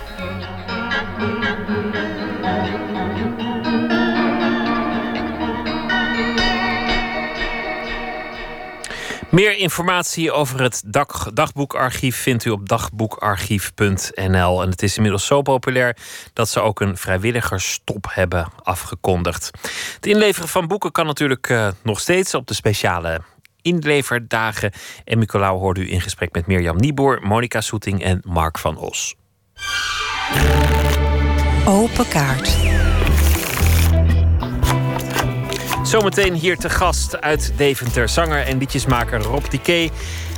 Meer 9.32 9.58
informatie 9.58 10.32
over 10.32 10.62
het 10.62 10.84
dagboekarchief 11.34 12.16
vindt 12.18 12.46
u 12.46 12.50
op 12.50 12.70
dagboekarchief.nl. 12.70 14.62
En 14.62 14.70
het 14.70 14.84
is 14.84 14.96
inmiddels 14.96 15.26
zo 15.26 15.42
populair 15.42 15.98
dat 16.34 16.50
ze 16.50 16.60
ook 16.60 16.80
een 16.80 16.98
vrijwilligersstop 16.98 18.08
hebben 18.10 18.48
afgekondigd. 18.64 19.52
Het 19.96 20.06
inleveren 20.06 20.50
van 20.50 20.68
boeken 20.68 20.92
kan 20.92 21.06
natuurlijk 21.06 21.50
uh, 21.50 21.68
nog 21.84 22.00
steeds 22.00 22.34
op 22.34 22.48
de 22.48 22.54
speciale 22.54 23.22
inleverdagen. 23.62 24.72
En 25.04 25.20
Nicolaou 25.20 25.60
hoorde 25.60 25.82
u 25.82 25.92
in 25.92 26.02
gesprek 26.02 26.34
met 26.34 26.48
Mirjam 26.48 26.78
Nieboer, 26.78 27.20
Monica 27.22 27.62
Soeting 27.62 28.04
en 28.04 28.22
Mark 28.28 28.58
van 28.58 28.78
Os. 28.78 29.16
Open 31.66 32.08
kaart. 32.08 32.58
Zometeen 35.84 36.34
hier 36.34 36.58
te 36.58 36.70
gast 36.70 37.22
uit 37.22 37.54
Deventer, 37.58 38.10
zanger 38.10 38.46
en 38.46 38.58
liedjesmaker 38.58 39.22
Rob 39.22 39.50
Diké. 39.50 39.90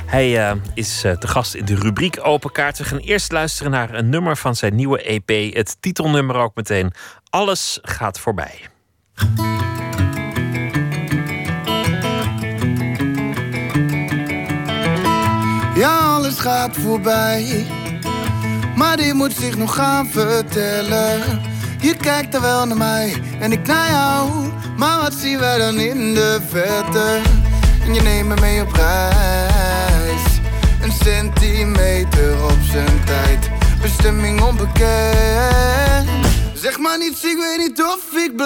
Hij 0.06 0.50
uh, 0.50 0.60
is 0.74 1.04
uh, 1.04 1.12
te 1.12 1.28
gast 1.28 1.54
in 1.54 1.64
de 1.64 1.74
rubriek 1.74 2.18
Open 2.22 2.52
Kaart. 2.52 2.78
We 2.78 2.84
gaan 2.84 2.98
eerst 2.98 3.32
luisteren 3.32 3.72
naar 3.72 3.94
een 3.94 4.08
nummer 4.08 4.36
van 4.36 4.56
zijn 4.56 4.74
nieuwe 4.74 5.02
EP. 5.02 5.54
Het 5.54 5.76
titelnummer 5.80 6.36
ook 6.36 6.54
meteen. 6.54 6.92
Alles 7.30 7.78
gaat 7.82 8.20
voorbij. 8.20 8.60
Gaat 16.38 16.76
voorbij. 16.76 17.66
Maar 18.76 18.96
die 18.96 19.14
moet 19.14 19.34
zich 19.34 19.56
nog 19.56 19.74
gaan 19.74 20.08
vertellen. 20.10 21.40
Je 21.80 21.96
kijkt 21.96 22.34
er 22.34 22.40
wel 22.40 22.66
naar 22.66 22.76
mij 22.76 23.14
en 23.40 23.52
ik 23.52 23.66
naar 23.66 23.90
jou. 23.90 24.30
Maar 24.76 25.00
wat 25.00 25.14
zien 25.14 25.38
wij 25.38 25.58
dan 25.58 25.78
in 25.78 26.14
de 26.14 26.40
verte? 26.48 27.20
En 27.84 27.94
je 27.94 28.00
neemt 28.00 28.28
me 28.28 28.34
mee 28.40 28.62
op 28.62 28.72
reis. 28.72 30.22
Een 30.82 30.92
centimeter 30.92 32.44
op 32.44 32.58
zijn 32.70 33.04
tijd. 33.04 33.50
Bestemming 33.82 34.42
onbekend. 34.42 36.08
Zeg 36.54 36.78
maar 36.78 36.98
niets, 36.98 37.24
ik 37.24 37.36
weet 37.36 37.58
niet 37.58 37.82
of 37.82 38.18
ik 38.26 38.36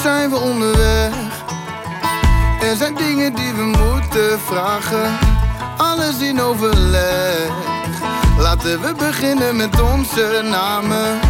zijn 0.00 0.30
we 0.30 0.36
onderweg. 0.36 1.12
Er 2.60 2.76
zijn 2.76 2.94
dingen 2.94 3.34
die 3.34 3.52
we 3.52 3.62
moeten 3.62 4.40
vragen. 4.40 5.18
Alles 5.76 6.18
in 6.18 6.40
overleg. 6.40 7.50
Laten 8.38 8.80
we 8.80 8.94
beginnen 8.94 9.56
met 9.56 9.80
onze 9.80 10.40
namen. 10.50 11.20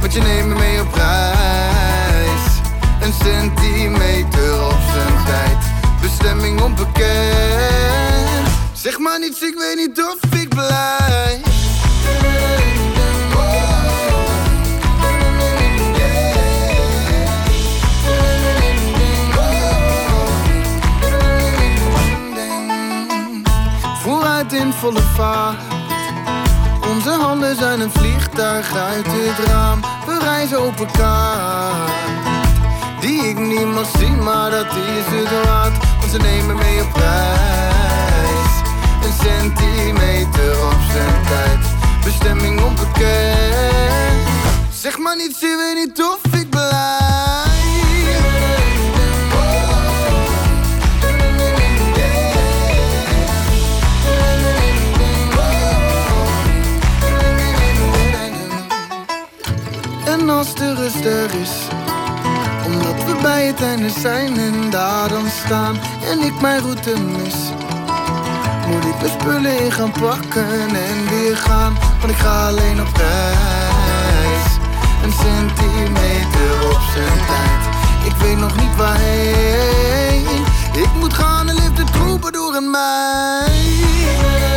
Want 0.00 0.12
je 0.12 0.20
neemt 0.20 0.48
me 0.48 0.54
mee 0.54 0.80
op 0.80 0.94
reis. 0.94 2.42
Een 3.00 3.12
centimeter 3.12 4.64
op 4.64 4.80
zijn 4.92 5.24
tijd. 5.26 5.56
Bestemming 6.00 6.60
onbekend. 6.60 7.04
Zeg 8.72 8.98
maar 8.98 9.18
niets, 9.18 9.42
ik 9.42 9.54
weet 9.58 9.76
niet 9.76 10.02
of 10.02 10.40
ik 10.40 10.48
blijf. 10.48 11.54
Volle 24.84 25.02
vaart. 25.14 25.58
Onze 26.88 27.10
handen 27.10 27.56
zijn 27.56 27.80
een 27.80 27.90
vliegtuig 27.90 28.76
uit 28.76 29.06
het 29.08 29.46
raam. 29.46 29.80
We 30.06 30.18
reizen 30.18 30.66
op 30.66 30.78
elkaar. 30.78 31.90
Die 33.00 33.28
ik 33.28 33.38
niet 33.38 33.66
mag 33.66 33.88
zien, 33.98 34.22
maar 34.22 34.50
dat 34.50 34.66
is 34.66 35.04
het 35.06 35.44
waard. 35.44 35.72
Want 35.98 36.10
ze 36.10 36.18
nemen 36.18 36.56
mee 36.56 36.82
op 36.82 36.96
reis. 36.96 38.52
Een 39.04 39.12
centimeter 39.22 40.64
op 40.64 40.80
zijn 40.92 41.22
tijd. 41.26 41.64
Bestemming 42.04 42.62
onbekend. 42.62 44.28
Zeg 44.72 44.98
maar 44.98 45.16
niet, 45.16 45.36
zie 45.36 45.56
we 45.56 45.72
niet 45.74 46.02
of 46.02 46.40
ik 46.40 46.50
blijf. 46.50 47.33
Als 60.44 60.54
de 60.54 60.74
rust 60.74 61.04
er 61.04 61.40
is. 61.40 61.54
Omdat 62.66 63.04
we 63.04 63.18
bij 63.22 63.46
het 63.46 63.62
einde 63.62 63.90
zijn 63.90 64.38
en 64.38 64.70
daar 64.70 65.08
dan 65.08 65.26
staan 65.44 65.76
En 66.10 66.20
ik 66.20 66.40
mijn 66.40 66.60
route 66.60 67.00
mis. 67.00 67.34
Moet 68.68 68.84
ik 68.84 69.00
de 69.00 69.16
spullen 69.18 69.60
in 69.64 69.72
gaan 69.72 69.90
pakken 69.90 70.68
en 70.68 71.08
weer 71.08 71.36
gaan 71.36 71.76
Want 72.00 72.12
ik 72.12 72.16
ga 72.16 72.46
alleen 72.46 72.80
op 72.80 72.96
reis. 72.96 74.46
Een 75.04 75.12
centimeter 75.12 76.74
op 76.74 76.80
zijn 76.94 77.18
tijd. 77.26 77.62
Ik 78.04 78.16
weet 78.16 78.38
nog 78.38 78.56
niet 78.56 78.76
waarheen. 78.76 80.44
Ik 80.72 80.94
moet 81.00 81.14
gaan 81.14 81.48
en 81.48 81.54
liefde 81.54 81.84
troepen 81.84 82.32
door 82.32 82.54
een 82.54 82.70
mij 82.70 84.53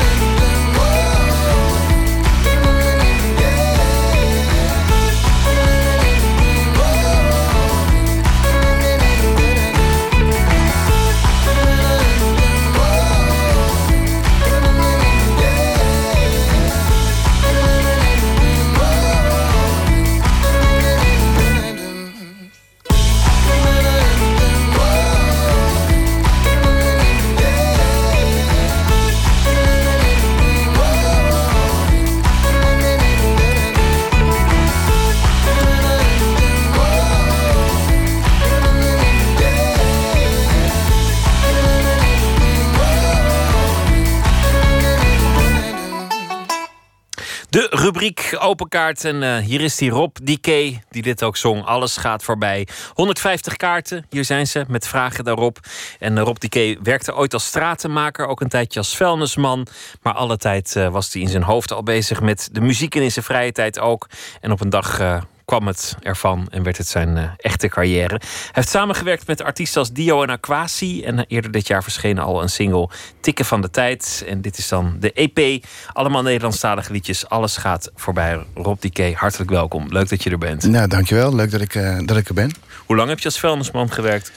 rubriek 47.50 48.36
Open 48.40 48.68
Kaart. 48.68 49.06
En 49.06 49.22
uh, 49.22 49.38
hier 49.38 49.62
is 49.62 49.76
die 49.76 49.90
Rob 49.90 50.16
Dike, 50.24 50.80
die 50.90 51.02
dit 51.02 51.24
ook 51.24 51.38
zong. 51.38 51.66
Alles 51.66 51.98
gaat 51.98 52.24
voorbij. 52.24 52.68
150 52.94 53.56
kaarten, 53.56 54.06
hier 54.10 54.26
zijn 54.26 54.48
ze, 54.48 54.66
met 54.68 54.88
vragen 54.88 55.24
daarop. 55.24 55.60
En 56.00 56.16
uh, 56.16 56.24
Rob 56.24 56.38
Dike 56.38 56.78
werkte 56.84 57.16
ooit 57.16 57.34
als 57.34 57.46
stratenmaker, 57.46 58.28
ook 58.28 58.42
een 58.42 58.50
tijdje 58.50 58.80
als 58.80 58.96
vuilnisman. 58.96 59.68
Maar 60.02 60.14
alle 60.14 60.38
tijd 60.38 60.76
uh, 60.78 60.90
was 60.90 61.14
hij 61.14 61.22
in 61.22 61.30
zijn 61.30 61.44
hoofd 61.44 61.72
al 61.72 61.84
bezig 61.84 62.22
met 62.22 62.50
de 62.52 62.62
muziek 62.62 62.96
en 62.96 63.02
in 63.02 63.12
zijn 63.12 63.26
vrije 63.26 63.52
tijd 63.52 63.80
ook. 63.80 64.08
En 64.42 64.52
op 64.52 64.62
een 64.62 64.70
dag 64.70 65.00
kwam 65.48 65.68
het 65.68 65.96
ervan 66.02 66.48
en 66.50 66.64
werd 66.64 66.78
het 66.78 66.88
zijn 66.88 67.18
uh, 67.18 67.24
echte 67.38 67.68
carrière. 67.68 68.16
Hij 68.20 68.50
heeft 68.52 68.70
samengewerkt 68.70 69.28
met 69.28 69.44
artiesten 69.44 69.80
als 69.80 69.92
Dio 69.92 70.24
en 70.24 70.30
Aquasi. 70.30 71.04
En 71.04 71.26
eerder 71.28 71.52
dit 71.52 71.68
jaar 71.68 71.84
verscheen 71.84 72.20
al 72.20 72.42
een 72.42 72.50
single 72.50 72.90
Tikken 73.20 73.46
van 73.46 73.62
de 73.62 73.70
Tijd. 73.70 74.24
En 74.28 74.42
dit 74.42 74.58
is 74.58 74.68
dan 74.68 74.96
de 75.00 75.14
EP. 75.14 75.66
Allemaal 75.94 76.22
Nederlandstalige 76.22 76.92
liedjes. 76.92 77.30
Alles 77.30 77.58
gaat 77.58 77.92
voorbij. 77.96 78.46
Rob 78.54 78.82
Dike, 78.82 79.14
hartelijk 79.16 79.50
welkom. 79.50 79.88
Leuk 79.90 80.10
dat 80.10 80.24
je 80.24 80.30
er 80.30 80.38
bent. 80.38 80.64
Nou, 80.64 80.88
dankjewel. 80.88 81.36
Leuk 81.36 81.52
dat 81.52 81.62
ik, 81.62 81.76
uh, 81.76 82.00
dat 82.06 82.18
ik 82.18 82.28
er 82.28 82.34
ben. 82.34 82.52
Hoe 82.86 82.96
lang 82.96 83.10
heb 83.10 83.20
je 83.20 83.26
als 83.26 83.40
vuilnisman 83.40 83.92
gewerkt? 83.92 84.32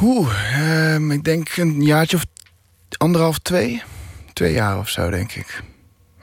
Oeh, 0.00 0.28
uh, 0.98 1.10
ik 1.10 1.24
denk 1.24 1.56
een 1.56 1.82
jaartje 1.82 2.16
of 2.16 2.24
anderhalf, 2.96 3.38
twee. 3.38 3.82
Twee 4.32 4.52
jaar 4.52 4.78
of 4.78 4.88
zo, 4.88 5.10
denk 5.10 5.32
ik. 5.32 5.62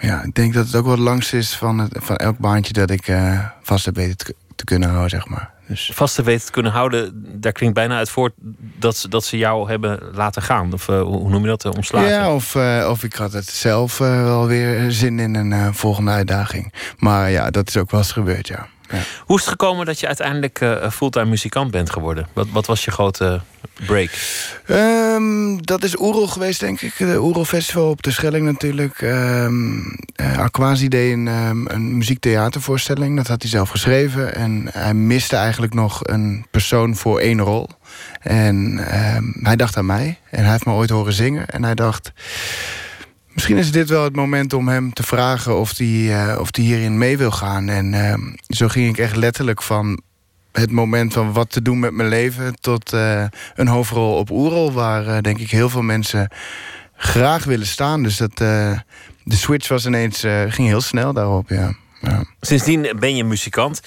Ja, 0.01 0.23
ik 0.23 0.35
denk 0.35 0.53
dat 0.53 0.65
het 0.65 0.75
ook 0.75 0.83
wel 0.83 0.93
het 0.93 1.01
langst 1.01 1.33
is 1.33 1.55
van, 1.55 1.77
het, 1.77 1.95
van 1.99 2.15
elk 2.15 2.37
baantje 2.37 2.73
dat 2.73 2.89
ik 2.89 3.07
uh, 3.07 3.45
vast 3.61 3.85
heb 3.85 3.95
weten 3.95 4.17
te, 4.17 4.35
te, 4.55 4.63
kunnen 4.63 4.89
houden, 4.89 5.09
zeg 5.09 5.27
maar. 5.27 5.49
Dus... 5.67 5.91
Vast 5.93 6.15
te 6.15 6.23
weten 6.23 6.45
te 6.45 6.51
kunnen 6.51 6.71
houden, 6.71 7.25
daar 7.41 7.51
klinkt 7.51 7.75
bijna 7.75 7.97
uit 7.97 8.09
voort 8.09 8.33
dat, 8.79 8.97
ze, 8.97 9.09
dat 9.09 9.25
ze 9.25 9.37
jou 9.37 9.69
hebben 9.69 9.99
laten 10.13 10.41
gaan. 10.41 10.73
Of 10.73 10.87
uh, 10.87 11.01
hoe 11.01 11.29
noem 11.29 11.41
je 11.41 11.47
dat, 11.47 11.65
omslagen? 11.65 12.09
Ja, 12.09 12.33
of, 12.33 12.55
uh, 12.55 12.87
of 12.89 13.03
ik 13.03 13.13
had 13.13 13.33
het 13.33 13.47
zelf 13.47 13.97
wel 13.97 14.47
weer 14.47 14.91
zin 14.91 15.19
in 15.19 15.35
een 15.35 15.73
volgende 15.73 16.11
uitdaging. 16.11 16.73
Maar 16.97 17.29
ja, 17.29 17.49
dat 17.49 17.67
is 17.67 17.77
ook 17.77 17.91
wel 17.91 17.99
eens 17.99 18.11
gebeurd, 18.11 18.47
ja. 18.47 18.67
Hoe 19.25 19.37
is 19.37 19.41
het 19.41 19.51
gekomen 19.51 19.85
dat 19.85 19.99
je 19.99 20.07
uiteindelijk 20.07 20.61
uh, 20.61 20.89
fulltime 20.89 21.25
muzikant 21.25 21.71
bent 21.71 21.89
geworden? 21.89 22.27
Wat, 22.33 22.47
wat 22.51 22.65
was 22.65 22.85
je 22.85 22.91
grote 22.91 23.41
break? 23.85 24.09
Um, 24.67 25.65
dat 25.65 25.83
is 25.83 25.99
Oerol 25.99 26.27
geweest, 26.27 26.59
denk 26.59 26.81
ik. 26.81 26.97
De 26.97 27.45
Festival 27.45 27.89
op 27.89 28.03
de 28.03 28.11
Schelling 28.11 28.45
natuurlijk. 28.45 29.01
Um, 29.01 29.95
uh, 30.15 30.37
Aquasi 30.37 30.87
deed 30.87 31.13
een, 31.13 31.27
um, 31.27 31.67
een 31.67 31.97
muziektheatervoorstelling. 31.97 33.15
Dat 33.17 33.27
had 33.27 33.41
hij 33.41 33.51
zelf 33.51 33.69
geschreven. 33.69 34.35
En 34.35 34.67
hij 34.71 34.93
miste 34.93 35.35
eigenlijk 35.35 35.73
nog 35.73 35.99
een 36.07 36.45
persoon 36.51 36.95
voor 36.95 37.19
één 37.19 37.41
rol. 37.41 37.69
En 38.21 38.77
hij 39.43 39.55
dacht 39.55 39.77
aan 39.77 39.85
mij. 39.85 40.19
En 40.29 40.43
hij 40.43 40.51
heeft 40.51 40.65
me 40.65 40.73
ooit 40.73 40.89
horen 40.89 41.13
zingen. 41.13 41.47
En 41.47 41.63
hij 41.63 41.75
dacht... 41.75 42.11
Misschien 43.33 43.57
is 43.57 43.71
dit 43.71 43.89
wel 43.89 44.03
het 44.03 44.15
moment 44.15 44.53
om 44.53 44.67
hem 44.67 44.93
te 44.93 45.03
vragen 45.03 45.59
of 45.59 45.77
hij 45.77 45.87
uh, 45.87 46.39
of 46.39 46.51
die 46.51 46.65
hierin 46.65 46.97
mee 46.97 47.17
wil 47.17 47.31
gaan. 47.31 47.69
En 47.69 47.93
uh, 47.93 48.13
zo 48.47 48.67
ging 48.67 48.89
ik 48.89 48.97
echt 48.97 49.15
letterlijk 49.15 49.61
van 49.61 50.01
het 50.51 50.71
moment 50.71 51.13
van 51.13 51.33
wat 51.33 51.49
te 51.49 51.61
doen 51.61 51.79
met 51.79 51.93
mijn 51.93 52.09
leven... 52.09 52.55
tot 52.59 52.93
uh, 52.93 53.23
een 53.55 53.67
hoofdrol 53.67 54.15
op 54.15 54.31
Oerol, 54.31 54.71
waar 54.71 55.21
denk 55.21 55.39
ik 55.39 55.51
heel 55.51 55.69
veel 55.69 55.81
mensen 55.81 56.31
graag 56.95 57.43
willen 57.43 57.67
staan. 57.67 58.03
Dus 58.03 58.17
dat, 58.17 58.37
de 58.37 58.83
switch 59.25 59.67
was 59.67 59.85
ineens, 59.85 60.19
ging 60.47 60.67
heel 60.67 60.81
snel 60.81 61.13
daarop, 61.13 61.49
ja. 61.49 61.73
ja. 62.01 62.23
Sindsdien 62.41 62.95
ben 62.99 63.15
je 63.15 63.23
muzikant. 63.23 63.81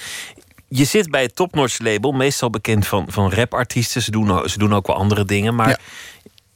Je 0.68 0.84
zit 0.84 1.10
bij 1.10 1.22
het 1.22 1.36
Topnotch 1.36 1.78
label, 1.78 2.12
meestal 2.12 2.50
bekend 2.50 2.86
van, 2.86 3.04
van 3.08 3.30
rapartiesten. 3.30 4.02
Ze 4.02 4.10
doen, 4.10 4.48
ze 4.48 4.58
doen 4.58 4.74
ook 4.74 4.86
wel 4.86 4.96
andere 4.96 5.24
dingen, 5.24 5.54
maar... 5.54 5.68
Ja 5.68 5.78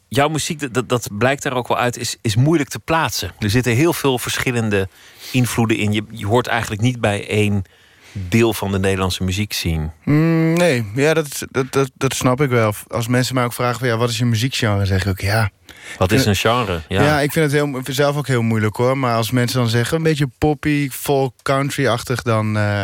jouw 0.09 0.29
muziek, 0.29 0.75
dat, 0.75 0.89
dat 0.89 1.09
blijkt 1.19 1.43
daar 1.43 1.53
ook 1.53 1.69
wel 1.69 1.79
uit, 1.79 1.97
is, 1.97 2.17
is 2.21 2.37
moeilijk 2.37 2.71
te 2.71 2.79
plaatsen. 2.79 3.33
Er 3.39 3.51
zitten 3.51 3.73
heel 3.73 3.93
veel 3.93 4.19
verschillende 4.19 4.89
invloeden 5.33 5.77
in. 5.77 5.93
Je, 5.93 6.05
je 6.11 6.27
hoort 6.27 6.47
eigenlijk 6.47 6.81
niet 6.81 7.01
bij 7.01 7.29
één 7.29 7.65
deel 8.13 8.55
van 8.55 8.73
de 8.73 8.79
Nederlandse 8.79 9.25
muziek 9.25 9.53
zien. 9.53 9.91
Mm, 10.05 10.53
nee, 10.53 10.91
ja, 10.95 11.15
dat, 11.15 11.47
dat, 11.51 11.73
dat, 11.73 11.91
dat 11.95 12.15
snap 12.15 12.41
ik 12.41 12.51
wel. 12.51 12.75
Als 12.89 13.09
mensen 13.09 13.35
mij 13.35 13.45
ook 13.45 13.53
vragen, 13.53 13.79
van, 13.79 13.89
ja, 13.89 13.97
wat 13.97 14.09
is 14.09 14.19
je 14.19 14.25
muziekgenre? 14.25 14.87
zeg 14.87 15.03
ik 15.03 15.09
ook, 15.09 15.21
ja... 15.21 15.51
Wat 15.99 16.13
is 16.13 16.27
een 16.27 16.37
genre? 16.37 16.81
Ja. 16.89 17.03
ja, 17.03 17.21
ik 17.21 17.33
vind 17.33 17.53
het 17.53 17.55
heel, 17.55 17.81
zelf 17.85 18.17
ook 18.17 18.27
heel 18.27 18.43
moeilijk 18.43 18.77
hoor. 18.77 18.99
Maar 18.99 19.17
als 19.17 19.31
mensen 19.31 19.59
dan 19.59 19.69
zeggen, 19.69 19.97
een 19.97 20.03
beetje 20.03 20.29
poppy, 20.39 20.89
folk, 20.91 21.35
country-achtig... 21.43 22.23
dan, 22.23 22.57
uh, 22.57 22.83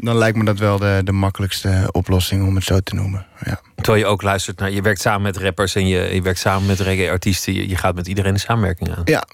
dan 0.00 0.16
lijkt 0.16 0.36
me 0.36 0.44
dat 0.44 0.58
wel 0.58 0.78
de, 0.78 1.00
de 1.04 1.12
makkelijkste 1.12 1.88
oplossing 1.90 2.46
om 2.46 2.54
het 2.54 2.64
zo 2.64 2.80
te 2.80 2.94
noemen. 2.94 3.26
Ja. 3.44 3.60
Terwijl 3.74 3.98
je 3.98 4.06
ook 4.06 4.22
luistert 4.22 4.58
naar, 4.58 4.70
je 4.70 4.82
werkt 4.82 5.00
samen 5.00 5.22
met 5.22 5.36
rappers 5.36 5.74
en 5.74 5.88
je, 5.88 6.14
je 6.14 6.22
werkt 6.22 6.38
samen 6.38 6.66
met 6.66 6.80
reggae-artiesten. 6.80 7.54
Je, 7.54 7.68
je 7.68 7.76
gaat 7.76 7.94
met 7.94 8.06
iedereen 8.06 8.34
de 8.34 8.40
samenwerking 8.40 8.96
aan. 8.96 9.02
Ja. 9.04 9.24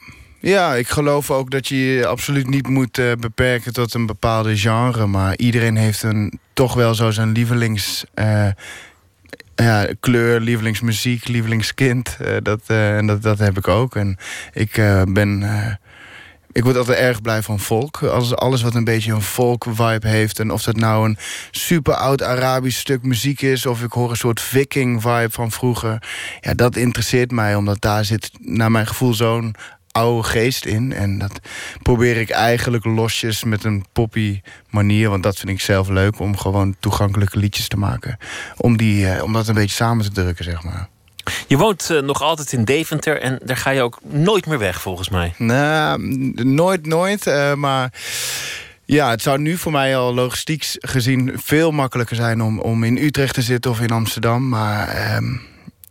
Ja, 0.40 0.74
ik 0.74 0.88
geloof 0.88 1.30
ook 1.30 1.50
dat 1.50 1.68
je 1.68 1.76
je 1.76 2.06
absoluut 2.06 2.48
niet 2.48 2.68
moet 2.68 2.98
uh, 2.98 3.12
beperken 3.12 3.72
tot 3.72 3.94
een 3.94 4.06
bepaalde 4.06 4.56
genre. 4.56 5.06
Maar 5.06 5.36
iedereen 5.36 5.76
heeft 5.76 6.02
een, 6.02 6.38
toch 6.52 6.74
wel 6.74 6.94
zo 6.94 7.10
zijn 7.10 7.32
lievelings... 7.32 8.04
Uh, 8.14 8.48
ja, 9.54 9.88
kleur, 10.00 10.40
lievelingsmuziek, 10.40 11.28
lievelingskind. 11.28 12.16
Uh, 12.22 12.36
dat, 12.42 12.60
en 12.66 13.06
dat, 13.06 13.22
dat 13.22 13.38
heb 13.38 13.58
ik 13.58 13.68
ook. 13.68 13.96
En 13.96 14.18
ik 14.52 14.72
ben 15.08 15.42
ik 16.55 16.64
word 16.64 16.76
altijd 16.76 16.98
erg 16.98 17.20
blij 17.20 17.43
van 17.43 17.60
volk. 17.60 18.02
Als 18.02 18.36
alles 18.36 18.62
wat 18.62 18.74
een 18.74 18.85
beetje 18.85 19.12
een 19.12 19.22
folk 19.22 19.66
vibe 19.70 20.09
heeft. 20.09 20.39
En 20.39 20.51
of 20.51 20.62
dat 20.62 20.76
nou 20.76 21.09
een 21.09 21.16
super 21.51 21.94
oud 21.94 22.22
Arabisch 22.22 22.78
stuk 22.78 23.02
muziek 23.02 23.43
is. 23.43 23.66
Of 23.66 23.82
ik 23.82 23.93
hoor 23.93 24.10
een 24.10 24.16
soort 24.16 24.40
viking 24.40 25.02
vibe 25.02 25.31
van 25.31 25.51
vroeger. 25.51 26.02
Ja, 26.40 26.55
dat 26.55 26.76
interesseert 26.76 27.31
mij. 27.31 27.55
Omdat 27.55 27.81
daar 27.81 28.05
zit 28.05 28.31
naar 28.40 28.70
mijn 28.70 28.86
gevoel 28.86 29.14
zo'n 29.14 29.55
oude 29.90 30.28
geest 30.28 30.64
in. 30.64 30.93
En 30.93 31.18
dat 31.18 31.40
probeer 31.82 32.16
ik 32.16 32.31
eigenlijk 32.31 32.85
losjes 32.85 33.44
met 33.44 33.64
een 33.64 33.85
poppy 33.93 34.40
manier. 34.70 35.10
Want 35.10 35.22
dat 35.22 35.36
vind 35.36 35.51
ik 35.51 35.60
zelf 35.60 35.89
leuk. 35.89 36.18
Om 36.18 36.36
gewoon 36.36 36.76
toegankelijke 36.81 37.39
liedjes 37.39 37.68
te 37.68 37.76
maken. 37.76 38.18
Om, 38.56 38.76
die, 38.76 39.09
eh, 39.09 39.22
om 39.22 39.32
dat 39.32 39.48
een 39.48 39.55
beetje 39.55 39.76
samen 39.76 40.05
te 40.05 40.10
drukken, 40.10 40.44
zeg 40.44 40.62
maar. 40.62 40.89
Je 41.46 41.56
woont 41.56 41.88
uh, 41.90 42.01
nog 42.01 42.22
altijd 42.22 42.52
in 42.52 42.64
Deventer 42.64 43.20
en 43.20 43.38
daar 43.44 43.56
ga 43.56 43.70
je 43.70 43.82
ook 43.82 43.98
nooit 44.02 44.46
meer 44.46 44.59
weg, 44.59 44.80
volgens 44.80 45.09
mij. 45.09 45.34
Nou, 45.38 46.01
nooit, 46.34 46.86
nooit. 46.86 47.26
Uh, 47.26 47.55
maar 47.55 47.92
ja, 48.84 49.10
het 49.10 49.22
zou 49.22 49.38
nu 49.38 49.56
voor 49.56 49.72
mij 49.72 49.96
al 49.96 50.14
logistiek 50.14 50.76
gezien 50.80 51.32
veel 51.42 51.70
makkelijker 51.70 52.16
zijn 52.16 52.42
om, 52.42 52.60
om 52.60 52.84
in 52.84 52.96
Utrecht 52.96 53.34
te 53.34 53.42
zitten 53.42 53.70
of 53.70 53.80
in 53.80 53.90
Amsterdam. 53.90 54.48
Maar 54.48 54.88
uh, 54.88 55.38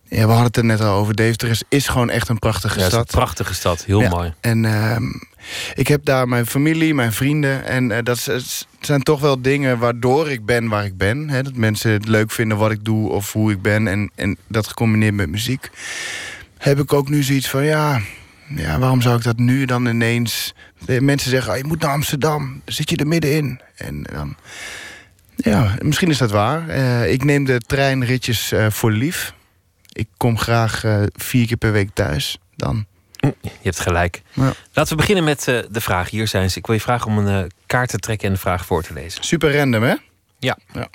ja, 0.03 0.25
we 0.25 0.27
hadden 0.27 0.43
het 0.43 0.57
er 0.57 0.65
net 0.65 0.81
al 0.81 0.95
over. 0.95 1.15
Deventer 1.15 1.49
is, 1.49 1.63
is 1.69 1.87
gewoon 1.87 2.09
echt 2.09 2.29
een 2.29 2.39
prachtige 2.39 2.79
ja, 2.79 2.87
stad. 2.87 2.99
Een 2.99 3.19
prachtige 3.19 3.53
stad, 3.53 3.83
heel 3.85 4.01
ja, 4.01 4.09
mooi. 4.09 4.33
En 4.39 4.65
ehm, 4.65 5.03
ik 5.73 5.87
heb 5.87 6.05
daar 6.05 6.27
mijn 6.27 6.45
familie, 6.45 6.93
mijn 6.93 7.13
vrienden. 7.13 7.65
En 7.65 7.89
uh, 7.89 7.97
dat 8.03 8.29
zijn 8.79 9.03
toch 9.03 9.19
wel 9.19 9.41
dingen 9.41 9.77
waardoor 9.77 10.29
ik 10.29 10.45
ben 10.45 10.67
waar 10.67 10.85
ik 10.85 10.97
ben. 10.97 11.29
Hè? 11.29 11.43
Dat 11.43 11.55
mensen 11.55 11.91
het 11.91 12.07
leuk 12.07 12.31
vinden 12.31 12.57
wat 12.57 12.71
ik 12.71 12.85
doe 12.85 13.09
of 13.09 13.33
hoe 13.33 13.51
ik 13.51 13.61
ben. 13.61 13.87
En, 13.87 14.11
en 14.15 14.37
dat 14.47 14.67
gecombineerd 14.67 15.13
met 15.13 15.29
muziek. 15.29 15.69
Heb 16.57 16.79
ik 16.79 16.93
ook 16.93 17.09
nu 17.09 17.23
zoiets 17.23 17.49
van, 17.49 17.63
ja, 17.65 18.01
ja 18.47 18.79
waarom 18.79 19.01
zou 19.01 19.17
ik 19.17 19.23
dat 19.23 19.37
nu 19.37 19.65
dan 19.65 19.85
ineens... 19.85 20.53
Mensen 20.99 21.29
zeggen, 21.29 21.51
oh, 21.51 21.57
je 21.57 21.63
moet 21.63 21.81
naar 21.81 21.91
Amsterdam. 21.91 22.61
Zit 22.65 22.89
je 22.89 22.95
er 22.95 23.07
middenin. 23.07 23.59
En 23.75 24.03
dan... 24.13 24.35
Ja, 25.35 25.75
misschien 25.81 26.09
is 26.09 26.17
dat 26.17 26.31
waar. 26.31 26.69
Uh, 26.69 27.11
ik 27.11 27.23
neem 27.23 27.45
de 27.45 27.59
treinritjes 27.59 28.53
voor 28.69 28.91
lief. 28.91 29.33
Ik 29.91 30.07
kom 30.17 30.37
graag 30.37 30.83
vier 31.13 31.47
keer 31.47 31.57
per 31.57 31.71
week 31.71 31.89
thuis. 31.93 32.37
Dan 32.55 32.85
je 33.41 33.49
hebt 33.61 33.79
gelijk. 33.79 34.21
Ja. 34.33 34.53
Laten 34.73 34.91
we 34.91 34.97
beginnen 34.97 35.23
met 35.23 35.47
uh, 35.47 35.59
de 35.69 35.81
vraag. 35.81 36.09
Hier 36.09 36.27
zijn 36.27 36.49
ze. 36.49 36.57
Ik 36.57 36.65
wil 36.65 36.75
je 36.75 36.81
vragen 36.81 37.07
om 37.07 37.17
een 37.17 37.43
uh, 37.43 37.49
kaart 37.65 37.89
te 37.89 37.97
trekken 37.97 38.27
en 38.27 38.33
de 38.33 38.39
vraag 38.39 38.65
voor 38.65 38.83
te 38.83 38.93
lezen. 38.93 39.23
Super 39.23 39.57
random, 39.57 39.83
hè? 39.83 39.95
Ja. 40.39 40.57
ja. 40.73 40.87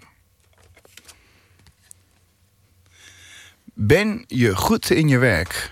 Ben 3.74 4.24
je 4.26 4.56
goed 4.56 4.90
in 4.90 5.08
je 5.08 5.18
werk? 5.18 5.70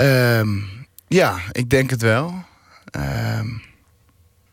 Um, 0.00 0.86
ja, 1.08 1.38
ik 1.52 1.70
denk 1.70 1.90
het 1.90 2.02
wel. 2.02 2.44
Um, 2.96 3.62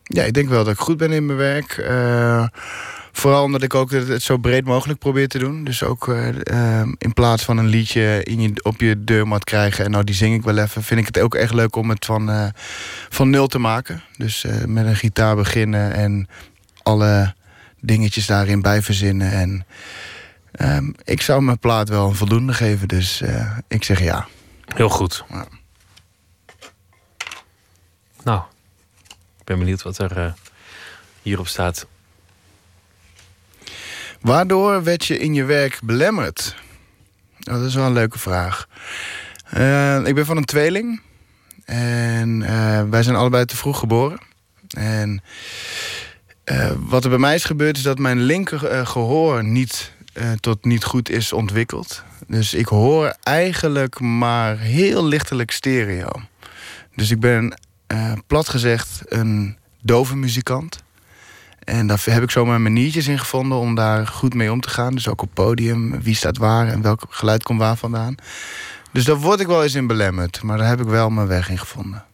ja, 0.02 0.22
ik 0.22 0.32
denk 0.32 0.48
wel 0.48 0.64
dat 0.64 0.72
ik 0.72 0.80
goed 0.80 0.96
ben 0.96 1.12
in 1.12 1.26
mijn 1.26 1.38
werk. 1.38 1.76
Uh, 1.76 2.46
Vooral 3.16 3.42
omdat 3.42 3.62
ik 3.62 3.74
ook 3.74 3.90
het, 3.90 4.22
zo 4.22 4.36
breed 4.36 4.64
mogelijk 4.64 4.98
probeer 4.98 5.28
te 5.28 5.38
doen. 5.38 5.64
Dus 5.64 5.82
ook 5.82 6.06
uh, 6.06 6.28
uh, 6.28 6.82
in 6.98 7.12
plaats 7.12 7.42
van 7.42 7.56
een 7.56 7.66
liedje 7.66 8.22
in 8.24 8.40
je, 8.40 8.52
op 8.62 8.80
je 8.80 9.04
deurmat 9.04 9.44
krijgen... 9.44 9.84
en 9.84 9.90
nou 9.90 10.04
die 10.04 10.14
zing 10.14 10.34
ik 10.34 10.42
wel 10.42 10.58
even... 10.58 10.82
vind 10.82 11.00
ik 11.00 11.06
het 11.06 11.20
ook 11.20 11.34
echt 11.34 11.54
leuk 11.54 11.76
om 11.76 11.90
het 11.90 12.04
van, 12.04 12.30
uh, 12.30 12.46
van 13.08 13.30
nul 13.30 13.46
te 13.46 13.58
maken. 13.58 14.02
Dus 14.16 14.44
met 14.66 14.86
een 14.86 14.96
gitaar 14.96 15.36
beginnen 15.36 15.92
en 15.92 16.28
alle 16.82 17.34
dingetjes 17.80 18.26
daarin 18.26 18.62
bij 18.62 18.82
verzinnen. 18.82 19.32
En 19.32 19.66
um, 20.76 20.94
ik 21.04 21.22
zou 21.22 21.42
mijn 21.42 21.58
plaat 21.58 21.88
wel 21.88 22.08
een 22.08 22.14
voldoende 22.14 22.52
geven, 22.52 22.88
dus 22.88 23.22
ik 23.68 23.84
zeg 23.84 24.00
ja. 24.00 24.28
Heel 24.74 24.88
goed. 24.88 25.24
Ja. 25.28 25.46
Nou, 28.22 28.42
ik 29.38 29.44
ben 29.44 29.58
benieuwd 29.58 29.82
wat 29.82 29.98
er 29.98 30.34
hierop 31.22 31.48
staat. 31.48 31.86
Waardoor 34.24 34.82
werd 34.82 35.04
je 35.04 35.18
in 35.18 35.34
je 35.34 35.44
werk 35.44 35.78
belemmerd? 35.82 36.56
Oh, 37.50 37.54
dat 37.54 37.64
is 37.64 37.74
wel 37.74 37.86
een 37.86 37.92
leuke 37.92 38.18
vraag. 38.18 38.68
Uh, 39.56 40.06
ik 40.06 40.14
ben 40.14 40.26
van 40.26 40.36
een 40.36 40.44
tweeling. 40.44 41.00
En 41.64 42.40
uh, 42.40 42.82
wij 42.82 43.02
zijn 43.02 43.16
allebei 43.16 43.44
te 43.44 43.56
vroeg 43.56 43.78
geboren. 43.78 44.18
En 44.76 45.22
eh, 46.44 46.70
wat 46.78 47.04
er 47.04 47.10
bij 47.10 47.18
mij 47.18 47.34
is 47.34 47.44
gebeurd 47.44 47.76
is 47.76 47.82
dat 47.82 47.98
mijn 47.98 48.20
linker 48.22 48.66
eh, 48.66 48.86
gehoor 48.86 49.44
niet 49.44 49.92
eh, 50.12 50.32
tot 50.32 50.64
niet 50.64 50.84
goed 50.84 51.10
is 51.10 51.32
ontwikkeld. 51.32 52.02
Dus 52.26 52.54
ik 52.54 52.66
hoor 52.66 53.16
eigenlijk 53.22 54.00
maar 54.00 54.58
heel 54.58 55.04
lichtelijk 55.04 55.50
stereo. 55.50 56.10
Dus 56.94 57.10
ik 57.10 57.20
ben 57.20 57.60
eh, 57.86 58.12
plat 58.26 58.48
gezegd 58.48 59.02
een 59.04 59.58
dove 59.82 60.16
muzikant. 60.16 60.83
En 61.64 61.86
daar 61.86 62.02
heb 62.04 62.22
ik 62.22 62.30
zo 62.30 62.44
mijn 62.44 62.62
maniertjes 62.62 63.08
in 63.08 63.18
gevonden 63.18 63.58
om 63.58 63.74
daar 63.74 64.06
goed 64.06 64.34
mee 64.34 64.52
om 64.52 64.60
te 64.60 64.68
gaan. 64.68 64.94
Dus 64.94 65.08
ook 65.08 65.22
op 65.22 65.30
podium, 65.34 66.02
wie 66.02 66.14
staat 66.14 66.38
waar 66.38 66.68
en 66.68 66.82
welk 66.82 67.02
geluid 67.08 67.42
komt 67.42 67.58
waar 67.58 67.76
vandaan. 67.76 68.14
Dus 68.92 69.04
daar 69.04 69.16
word 69.16 69.40
ik 69.40 69.46
wel 69.46 69.62
eens 69.62 69.74
in 69.74 69.86
belemmerd. 69.86 70.42
Maar 70.42 70.58
daar 70.58 70.68
heb 70.68 70.80
ik 70.80 70.86
wel 70.86 71.10
mijn 71.10 71.26
weg 71.26 71.48
in 71.48 71.58
gevonden. 71.58 72.04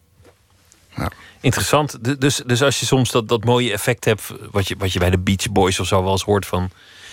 Interessant. 1.41 2.19
Dus, 2.21 2.41
dus 2.45 2.63
als 2.63 2.79
je 2.79 2.85
soms 2.85 3.11
dat, 3.11 3.27
dat 3.27 3.43
mooie 3.43 3.71
effect 3.71 4.05
hebt, 4.05 4.33
wat 4.51 4.67
je, 4.67 4.75
wat 4.77 4.93
je 4.93 4.99
bij 4.99 5.09
de 5.09 5.19
Beach 5.19 5.51
Boys 5.51 5.79
of 5.79 5.87
zo 5.87 6.03
wel 6.03 6.11
eens 6.11 6.23
hoort 6.23 6.45
van 6.45 6.69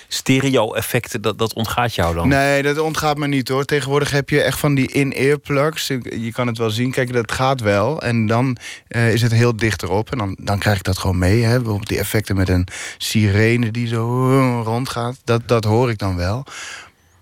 stereo-effecten, 0.09 1.22
dat, 1.22 1.39
dat 1.39 1.52
ontgaat 1.52 1.94
jou 1.94 2.14
dan? 2.14 2.28
Nee, 2.28 2.62
dat 2.62 2.78
ontgaat 2.78 3.16
me 3.16 3.26
niet 3.26 3.48
hoor. 3.48 3.64
Tegenwoordig 3.64 4.10
heb 4.10 4.30
je 4.30 4.43
echt 4.43 4.59
van 4.59 4.74
die 4.74 4.93
in-ear 4.93 5.39
plugs. 5.39 5.86
Je 5.86 6.30
kan 6.32 6.47
het 6.47 6.59
wel 6.59 6.70
zien. 6.70 6.90
Kijk, 6.90 7.12
dat 7.12 7.32
gaat 7.32 7.60
wel. 7.60 8.02
En 8.02 8.26
dan 8.26 8.56
eh, 8.89 9.12
is 9.12 9.22
het 9.22 9.32
heel 9.32 9.56
dichterop. 9.56 10.10
En 10.12 10.18
dan, 10.18 10.36
dan 10.40 10.59
krijg 10.59 10.76
ik 10.76 10.85
dat 10.85 10.98
gewoon 10.98 11.18
mee. 11.18 11.43
Hè. 11.43 11.56
Bijvoorbeeld 11.56 11.89
die 11.89 11.98
effecten 11.98 12.36
met 12.36 12.48
een 12.48 12.66
sirene 12.98 13.70
die 13.70 13.86
zo 13.86 14.62
rondgaat. 14.64 15.16
Dat, 15.24 15.48
dat 15.48 15.64
hoor 15.64 15.90
ik 15.90 15.98
dan 15.98 16.16
wel. 16.16 16.44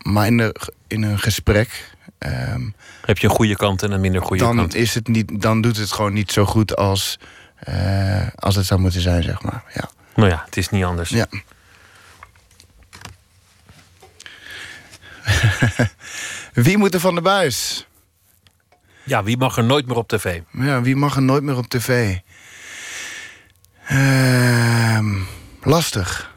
Maar 0.03 0.27
in, 0.27 0.37
de, 0.37 0.57
in 0.87 1.03
een 1.03 1.19
gesprek. 1.19 1.95
ehm, 2.19 2.63
Heb 3.05 3.19
je 3.19 3.27
een 3.29 3.35
goede 3.35 3.57
kant 3.57 3.83
en 3.83 3.91
een 3.93 4.01
minder 4.01 4.23
goede 4.23 4.43
dan, 4.45 4.57
kant? 4.57 4.75
is 4.75 4.95
het 4.95 5.09
niet, 5.09 5.41
dan 5.43 5.61
doet 5.61 5.77
het 5.77 5.93
gewoon 5.93 6.13
niet 6.13 6.33
zo 6.33 6.45
goed 6.45 6.77
als, 6.77 7.19
eh, 7.57 8.27
als 8.35 8.55
het 8.55 8.67
zou 8.67 8.81
moeten 8.81 9.01
zijn, 9.01 9.23
zeg 9.23 9.43
maar. 9.43 9.65
Ja. 9.75 9.89
Nou 10.15 10.29
ja, 10.31 10.43
het 10.45 10.57
is 10.57 10.69
niet 10.69 10.85
anders. 10.85 11.11
Ja. 11.11 11.27
Wie 16.65 16.79
moet 16.79 16.95
er 16.95 17.01
van 17.01 17.15
de 17.15 17.21
buis? 17.21 17.87
Ja, 19.03 19.23
wie 19.23 19.37
mag 19.37 19.57
er 19.57 19.65
nooit 19.65 19.87
meer 19.87 19.97
op 19.97 20.09
tv? 20.09 20.41
Ja, 20.53 20.83
wie 20.83 20.97
mag 20.97 21.17
er 21.17 21.23
nooit 21.23 21.43
meer 21.43 21.57
op 21.57 21.69
tv? 21.69 22.17
Ehm, 23.87 25.15
lastig. 25.63 26.35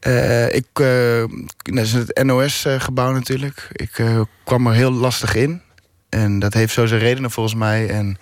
Eh, 0.00 0.54
ik, 0.54 0.66
eh, 0.72 1.24
dat 1.62 1.84
is 1.84 1.92
het 1.92 2.22
NOS-gebouw 2.22 3.12
natuurlijk. 3.12 3.68
Ik 3.72 3.98
eh, 3.98 4.20
kwam 4.44 4.66
er 4.66 4.72
heel 4.72 4.92
lastig 4.92 5.34
in. 5.34 5.62
En 6.08 6.38
dat 6.38 6.54
heeft 6.54 6.72
zo 6.72 6.86
zijn 6.86 7.00
redenen 7.00 7.30
volgens 7.30 7.54
mij. 7.54 7.88
En 7.88 8.18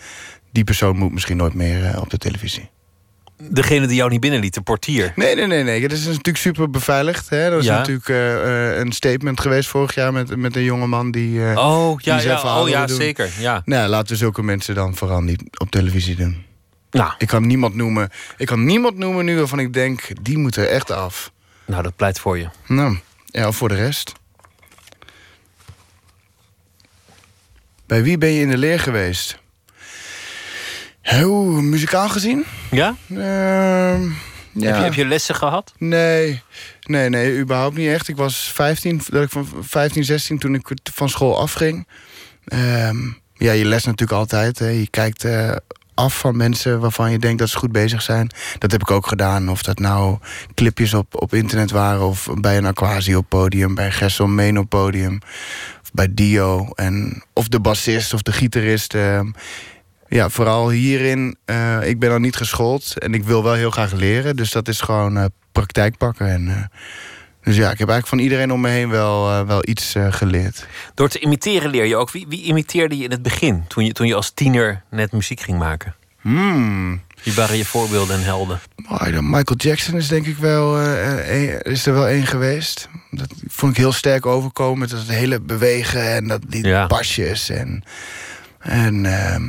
die 0.52 0.64
persoon 0.64 0.97
moet 0.97 1.12
misschien 1.12 1.36
nooit 1.36 1.55
meer 1.55 1.85
eh, 1.85 2.01
op 2.01 2.10
de 2.10 2.18
televisie. 2.18 2.70
Degene 3.43 3.86
die 3.86 3.97
jou 3.97 4.10
niet 4.10 4.20
binnenliet, 4.20 4.55
de 4.55 4.60
portier. 4.60 5.12
Nee, 5.16 5.35
nee, 5.35 5.47
nee, 5.47 5.62
nee. 5.62 5.81
Dat 5.81 5.93
is 5.93 6.05
natuurlijk 6.06 6.36
super 6.36 6.70
beveiligd. 6.70 7.28
Hè? 7.28 7.51
Dat 7.51 7.59
is 7.60 7.65
Ja. 7.65 7.78
natuurlijk 7.78 8.09
eh, 8.09 8.70
eh, 8.73 8.78
een 8.78 8.93
statement 8.93 9.40
geweest 9.40 9.69
vorig 9.69 9.94
jaar 9.94 10.12
met, 10.12 10.36
met 10.36 10.56
een 10.56 10.62
jongeman 10.62 11.10
die. 11.10 11.44
eh, 11.51 11.56
Oh, 11.69 12.01
ja, 12.01 12.12
die 12.12 12.23
zijn 12.23 12.35
ja, 12.35 12.40
verhaal 12.40 12.62
oh, 12.62 12.69
ja 12.69 12.86
doen. 12.86 12.97
zeker. 12.97 13.31
Ja. 13.39 13.62
Nou, 13.65 13.89
laten 13.89 14.09
we 14.12 14.16
zulke 14.16 14.43
mensen 14.43 14.74
dan 14.74 14.94
vooral 14.97 15.20
niet 15.20 15.43
op 15.59 15.70
televisie 15.70 16.16
doen. 16.16 16.44
Nou. 16.90 17.12
Ik 17.19 17.27
kan 17.27 17.47
niemand 17.47 17.74
noemen. 17.74 18.10
Ik 18.36 18.47
kan 18.47 18.65
niemand 18.65 18.97
noemen 18.97 19.24
nu 19.24 19.36
waarvan 19.39 19.59
ik 19.59 19.73
denk, 19.73 20.01
die 20.23 20.39
moet 20.39 20.56
er 20.56 20.69
echt 20.69 20.90
af. 20.90 21.32
Nou, 21.66 21.82
dat 21.82 21.97
pleit 21.97 22.20
voor 22.20 22.39
je. 22.39 22.48
Nou, 22.66 22.98
ja, 23.27 23.52
voor 23.52 23.69
de 23.69 23.74
rest. 23.74 24.12
Bij 27.86 28.02
wie 28.02 28.19
ben 28.19 28.28
je 28.31 28.40
in 28.40 28.48
de 28.51 28.59
leer 28.59 28.81
geweest? 28.81 29.39
Oeh, 31.14 31.62
muzikaal 31.62 32.09
gezien? 32.09 32.44
Ja? 32.70 32.94
Ehm, 33.09 34.02
ja. 34.52 34.66
Heb, 34.66 34.76
je, 34.76 34.82
heb 34.82 34.94
je 34.94 35.06
lessen 35.06 35.35
gehad? 35.35 35.72
Nee, 35.78 36.43
nee, 36.82 37.09
nee, 37.09 37.39
überhaupt 37.39 37.76
niet 37.76 37.89
echt. 37.89 38.09
Ik 38.09 38.16
was 38.16 38.52
15, 38.55 39.01
dat 39.06 39.22
ik 39.22 39.30
van 39.30 39.48
15, 39.60 40.05
16 40.05 40.39
toen 40.39 40.55
ik 40.55 40.70
van 40.93 41.09
school 41.09 41.40
afging. 41.40 41.86
Ehm, 42.44 42.97
ja, 43.35 43.52
je 43.52 43.64
les 43.64 43.85
natuurlijk 43.85 44.18
altijd. 44.18 44.59
Hè. 44.59 44.68
Je 44.68 44.89
kijkt 44.90 45.24
eh, 45.24 45.56
af 45.94 46.18
van 46.18 46.36
mensen 46.36 46.80
waarvan 46.80 47.10
je 47.10 47.18
denkt 47.18 47.39
dat 47.39 47.48
ze 47.48 47.59
goed 47.59 47.72
bezig 47.72 48.02
zijn. 48.02 48.30
Dat 48.59 48.72
heb 48.72 48.80
ik 48.80 48.90
ook 48.90 49.06
gedaan. 49.06 49.48
Of 49.48 49.62
dat 49.62 49.78
nou 49.78 50.18
clipjes 50.55 50.94
op, 50.94 51.22
op 51.22 51.35
internet 51.35 51.70
waren... 51.70 52.06
of 52.06 52.28
bij 52.40 52.56
een 52.56 52.66
Aquasi 52.66 53.16
op 53.16 53.28
podium, 53.28 53.74
bij 53.74 53.90
Gessel 53.90 54.26
Meen 54.26 54.59
op 54.59 54.68
podium... 54.68 55.18
of 55.82 55.90
bij 55.93 56.09
Dio, 56.10 56.68
en, 56.74 57.22
of 57.32 57.48
de 57.48 57.60
bassist 57.60 58.14
of 58.14 58.22
de 58.22 58.32
gitarist... 58.32 58.94
ehm, 58.94 59.30
ja, 60.09 60.28
vooral 60.28 60.70
hierin, 60.70 61.36
eh, 61.44 61.89
ik 61.89 61.98
ben 61.98 62.10
al 62.12 62.18
niet 62.18 62.36
geschoold 62.36 62.98
en 62.98 63.14
ik 63.14 63.24
wil 63.24 63.43
wel 63.43 63.52
heel 63.55 63.70
graag 63.70 63.93
leren. 63.93 64.36
Dus 64.36 64.51
dat 64.51 64.68
is 64.68 64.80
gewoon 64.80 65.16
eh, 65.16 65.24
praktijk 65.52 65.97
pakken. 65.97 66.26
En, 66.28 66.48
eh, 66.48 66.62
dus 67.43 67.56
ja, 67.56 67.70
ik 67.70 67.78
heb 67.78 67.89
eigenlijk 67.89 68.06
van 68.06 68.18
iedereen 68.18 68.52
om 68.52 68.60
me 68.60 68.68
heen 68.68 68.89
wel, 68.90 69.47
wel 69.47 69.68
iets 69.68 69.94
geleerd. 70.10 70.66
Door 70.94 71.09
te 71.09 71.18
imiteren 71.18 71.70
leer 71.70 71.85
je 71.85 71.97
ook. 71.97 72.10
Wie, 72.10 72.26
wie 72.28 72.43
imiteerde 72.43 72.97
je 72.97 73.05
in 73.05 73.10
het 73.10 73.22
begin, 73.22 73.64
toen 73.66 73.85
je, 73.85 73.93
toen 73.93 74.06
je 74.06 74.14
als 74.14 74.30
tiener 74.30 74.82
net 74.90 75.12
muziek 75.12 75.40
ging 75.40 75.59
maken? 75.59 75.94
Hmm. 76.20 77.01
Wie 77.22 77.35
waren 77.35 77.56
je 77.56 77.64
voorbeelden 77.64 78.16
en 78.16 78.24
helden? 78.24 78.60
Michael 79.20 79.56
Jackson 79.56 79.94
is 79.97 80.09
denk 80.09 80.26
ik 80.26 80.36
wel, 80.36 80.78
eh, 80.80 81.60
is 81.60 81.86
er 81.86 81.93
wel 81.94 82.09
één 82.09 82.26
geweest. 82.26 82.89
Dat 83.10 83.28
vond 83.47 83.72
ik 83.72 83.78
heel 83.78 83.93
sterk 83.93 84.26
overkomen. 84.26 84.89
Dat 84.89 85.02
hele 85.02 85.40
bewegen 85.40 86.14
en 86.14 86.28
dat, 86.28 86.40
die 86.48 86.66
Ja. 86.66 86.86
pasjes. 86.86 87.48
En, 87.48 87.82
en 88.59 89.06
ehm, 89.06 89.44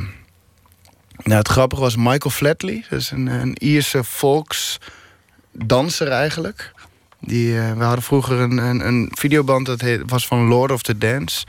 nou, 1.22 1.38
het 1.38 1.48
grappige 1.48 1.80
was 1.80 1.96
Michael 1.96 2.30
Flatley. 2.30 2.84
Dat 2.90 3.00
is 3.00 3.10
een, 3.10 3.26
een 3.26 3.56
Ierse 3.58 4.04
volksdanser 4.04 6.08
eigenlijk. 6.08 6.72
Die, 7.20 7.58
eh, 7.58 7.72
we 7.72 7.84
hadden 7.84 8.04
vroeger 8.04 8.38
een, 8.38 8.58
een, 8.58 8.86
een 8.86 9.12
videoband 9.14 9.66
dat 9.66 9.82
was 10.06 10.26
van 10.26 10.46
Lord 10.46 10.70
of 10.70 10.82
the 10.82 10.98
Dance. 10.98 11.46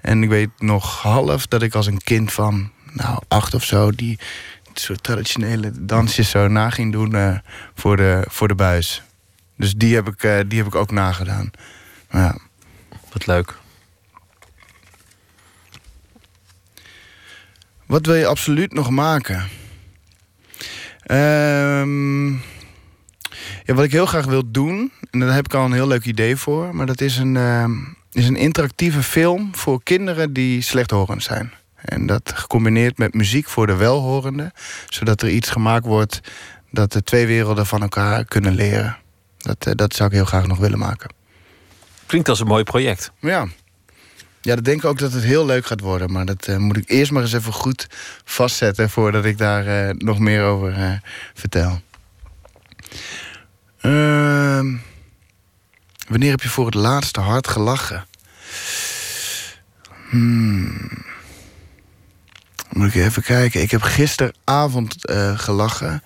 En 0.00 0.22
ik 0.22 0.28
weet 0.28 0.50
nog 0.58 1.02
half 1.02 1.46
dat 1.46 1.62
ik 1.62 1.74
als 1.74 1.86
een 1.86 2.02
kind 2.02 2.32
van 2.32 2.70
nou, 2.92 3.18
acht 3.28 3.54
of 3.54 3.64
zo... 3.64 3.90
die 3.90 4.18
soort 4.78 5.02
traditionele 5.02 5.70
dansjes 5.74 6.30
zo 6.30 6.48
na 6.48 6.70
ging 6.70 6.92
doen 6.92 7.14
eh, 7.14 7.38
voor, 7.74 7.96
de, 7.96 8.24
voor 8.28 8.48
de 8.48 8.54
buis. 8.54 9.02
Dus 9.56 9.74
die 9.74 9.94
heb 9.94 10.08
ik, 10.08 10.22
eh, 10.22 10.38
die 10.46 10.58
heb 10.58 10.66
ik 10.66 10.74
ook 10.74 10.90
nagedaan. 10.90 11.50
Ja. 12.10 12.38
Wat 13.12 13.26
leuk. 13.26 13.58
Wat 17.86 18.06
wil 18.06 18.14
je 18.14 18.26
absoluut 18.26 18.72
nog 18.72 18.90
maken? 18.90 19.44
Ehm, 21.00 22.30
ja, 23.64 23.74
wat 23.74 23.84
ik 23.84 23.92
heel 23.92 24.06
graag 24.06 24.24
wil 24.24 24.50
doen, 24.50 24.92
en 25.10 25.20
daar 25.20 25.34
heb 25.34 25.44
ik 25.44 25.54
al 25.54 25.64
een 25.64 25.72
heel 25.72 25.86
leuk 25.86 26.04
idee 26.04 26.36
voor, 26.36 26.74
maar 26.74 26.86
dat 26.86 27.00
is 27.00 27.16
een, 27.16 27.36
ehm, 27.36 27.72
is 28.12 28.28
een 28.28 28.36
interactieve 28.36 29.02
film 29.02 29.54
voor 29.54 29.82
kinderen 29.82 30.32
die 30.32 30.60
slechthorend 30.60 31.22
zijn. 31.22 31.52
En 31.74 32.06
dat 32.06 32.32
gecombineerd 32.34 32.98
met 32.98 33.14
muziek 33.14 33.48
voor 33.48 33.66
de 33.66 33.74
welhorenden, 33.74 34.52
zodat 34.88 35.22
er 35.22 35.28
iets 35.28 35.50
gemaakt 35.50 35.84
wordt 35.84 36.20
dat 36.70 36.92
de 36.92 37.02
twee 37.02 37.26
werelden 37.26 37.66
van 37.66 37.82
elkaar 37.82 38.24
kunnen 38.24 38.54
leren. 38.54 38.96
Dat, 39.36 39.66
eh, 39.66 39.72
dat 39.74 39.94
zou 39.94 40.08
ik 40.08 40.14
heel 40.14 40.24
graag 40.24 40.46
nog 40.46 40.58
willen 40.58 40.78
maken. 40.78 41.14
Klinkt 42.06 42.28
als 42.28 42.40
een 42.40 42.46
mooi 42.46 42.64
project. 42.64 43.12
Ja. 43.20 43.46
Ja, 44.46 44.54
dat 44.54 44.64
denk 44.64 44.78
ik 44.82 44.84
ook 44.84 44.98
dat 44.98 45.12
het 45.12 45.22
heel 45.22 45.46
leuk 45.46 45.66
gaat 45.66 45.80
worden. 45.80 46.12
Maar 46.12 46.24
dat 46.24 46.46
eh, 46.46 46.56
moet 46.56 46.76
ik 46.76 46.90
eerst 46.90 47.10
maar 47.10 47.22
eens 47.22 47.32
even 47.32 47.52
goed 47.52 47.86
vastzetten... 48.24 48.90
voordat 48.90 49.24
ik 49.24 49.38
daar 49.38 49.66
eh, 49.66 49.94
nog 49.94 50.18
meer 50.18 50.42
over 50.42 50.72
eh, 50.72 50.92
vertel. 51.34 51.80
Ehm, 53.80 54.74
wanneer 56.08 56.30
heb 56.30 56.42
je 56.42 56.48
voor 56.48 56.66
het 56.66 56.74
laatste 56.74 57.20
hard 57.20 57.48
gelachen? 57.48 58.06
Hmm. 60.10 61.04
Moet 62.70 62.94
ik 62.94 62.94
even 62.94 63.22
kijken. 63.22 63.60
Ik 63.62 63.70
heb 63.70 63.82
gisteravond 63.82 64.94
gelachen. 65.34 66.02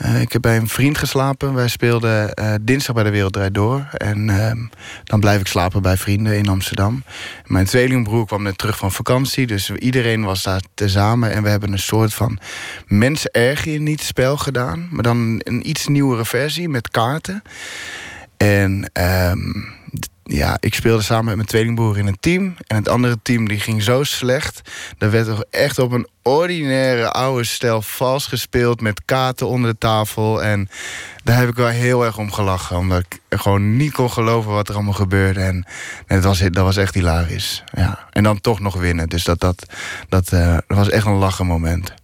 Eh, 0.00 0.20
ik 0.20 0.32
heb 0.32 0.42
bij 0.42 0.56
een 0.56 0.68
vriend 0.68 0.98
geslapen. 0.98 1.54
Wij 1.54 1.68
speelden 1.68 2.34
eh, 2.34 2.54
dinsdag 2.60 2.94
bij 2.94 3.04
de 3.04 3.10
Wereld 3.10 3.54
Door. 3.54 3.88
En 3.92 4.30
ehm, 4.30 4.58
dan 5.04 5.20
blijf 5.20 5.40
ik 5.40 5.46
slapen 5.46 5.82
bij 5.82 5.96
vrienden 5.96 6.36
in 6.36 6.48
Amsterdam. 6.48 7.04
Mijn 7.46 7.66
tweelingbroer 7.66 8.26
kwam 8.26 8.42
net 8.42 8.58
terug 8.58 8.76
van 8.76 8.92
vakantie. 8.92 9.46
Dus 9.46 9.70
iedereen 9.70 10.24
was 10.24 10.42
daar 10.42 10.62
tezamen. 10.74 11.32
En 11.32 11.42
we 11.42 11.48
hebben 11.48 11.72
een 11.72 11.78
soort 11.78 12.14
van 12.14 12.38
mensen 12.86 13.30
erger 13.30 13.72
je 13.72 13.80
niet 13.80 14.02
spel 14.02 14.36
gedaan. 14.36 14.88
Maar 14.90 15.02
dan 15.02 15.40
een 15.44 15.68
iets 15.68 15.86
nieuwere 15.86 16.24
versie 16.24 16.68
met 16.68 16.90
kaarten. 16.90 17.42
En 18.36 18.90
ehm, 18.92 19.50
ja, 20.32 20.56
ik 20.60 20.74
speelde 20.74 21.02
samen 21.02 21.24
met 21.24 21.34
mijn 21.34 21.48
tweelingbroer 21.48 21.98
in 21.98 22.06
een 22.06 22.20
team. 22.20 22.56
En 22.66 22.76
het 22.76 22.88
andere 22.88 23.18
team 23.22 23.48
die 23.48 23.60
ging 23.60 23.82
zo 23.82 24.04
slecht. 24.04 24.60
Daar 24.98 25.10
werd 25.10 25.26
toch 25.26 25.44
echt 25.50 25.78
op 25.78 25.92
een 25.92 26.08
ordinaire 26.22 27.10
oude 27.10 27.44
stijl 27.44 27.82
vals 27.82 28.26
gespeeld... 28.26 28.80
met 28.80 29.04
kaarten 29.04 29.46
onder 29.46 29.70
de 29.70 29.78
tafel. 29.78 30.42
En 30.42 30.68
daar 31.24 31.38
heb 31.38 31.48
ik 31.48 31.54
wel 31.54 31.66
heel 31.66 32.04
erg 32.04 32.18
om 32.18 32.32
gelachen. 32.32 32.76
Omdat 32.76 33.04
ik 33.08 33.38
gewoon 33.40 33.76
niet 33.76 33.92
kon 33.92 34.10
geloven 34.10 34.52
wat 34.52 34.68
er 34.68 34.74
allemaal 34.74 34.92
gebeurde. 34.92 35.40
En, 35.40 35.66
het 36.06 36.24
was, 36.24 36.38
dat 36.38 36.64
was 36.64 36.76
echt 36.76 36.94
hilarisch. 36.94 37.64
Ja. 37.72 38.08
En 38.10 38.22
dan 38.22 38.40
toch 38.40 38.60
nog 38.60 38.74
winnen. 38.74 39.08
Dus 39.08 39.24
dat, 39.24 39.40
dat, 39.40 39.66
dat, 40.08 40.32
eh, 40.32 40.52
dat 40.66 40.76
was 40.76 40.90
echt 40.90 41.06
een 41.06 41.12
lachen 41.12 41.46
moment. 41.46 41.94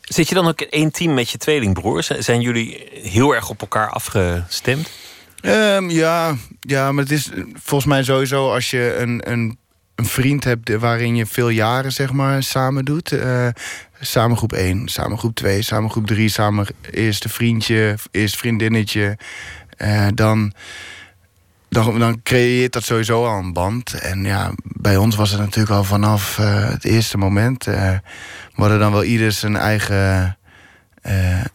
Zit 0.00 0.28
je 0.28 0.34
dan 0.34 0.48
ook 0.48 0.60
in 0.60 0.70
één 0.70 0.90
team 0.90 1.14
met 1.14 1.30
je 1.30 1.38
tweelingbroers? 1.38 2.06
Zijn 2.06 2.40
jullie 2.40 2.88
heel 3.02 3.34
erg 3.34 3.48
op 3.48 3.60
elkaar 3.60 3.90
afgestemd? 3.90 4.90
Ehm, 5.46 5.90
ja, 5.90 6.34
ja, 6.60 6.92
maar 6.92 7.02
het 7.02 7.12
is 7.12 7.30
volgens 7.54 7.90
mij 7.90 8.02
sowieso 8.02 8.52
als 8.52 8.70
je 8.70 8.96
een, 8.98 9.30
een, 9.30 9.58
een 9.94 10.06
vriend 10.06 10.44
hebt 10.44 10.76
waarin 10.76 11.16
je 11.16 11.26
veel 11.26 11.48
jaren 11.48 11.92
zeg 11.92 12.12
maar, 12.12 12.42
samen 12.42 12.84
doet. 12.84 13.12
Uh, 13.12 13.48
samen 14.00 14.36
groep 14.36 14.52
1, 14.52 14.88
samen 14.88 15.18
groep 15.18 15.34
2, 15.34 15.62
samen 15.62 15.90
groep 15.90 16.06
3, 16.06 16.28
samen 16.28 16.66
eerste 16.90 17.28
vriendje, 17.28 17.96
eerst 18.10 18.36
vriendinnetje. 18.36 19.18
Uh, 19.78 20.06
dan, 20.14 20.52
dan, 21.68 21.98
dan 21.98 22.22
creëert 22.22 22.72
dat 22.72 22.84
sowieso 22.84 23.26
al 23.26 23.38
een 23.38 23.52
band. 23.52 23.94
En 23.94 24.24
ja, 24.24 24.52
bij 24.62 24.96
ons 24.96 25.16
was 25.16 25.30
het 25.30 25.40
natuurlijk 25.40 25.76
al 25.76 25.84
vanaf 25.84 26.36
het 26.36 26.84
eerste 26.84 27.18
moment. 27.18 27.64
we 27.64 28.00
hadden 28.54 28.78
dan 28.78 28.92
wel 28.92 29.04
ieder 29.04 29.32
zijn 29.32 29.56
eigen. 29.56 30.38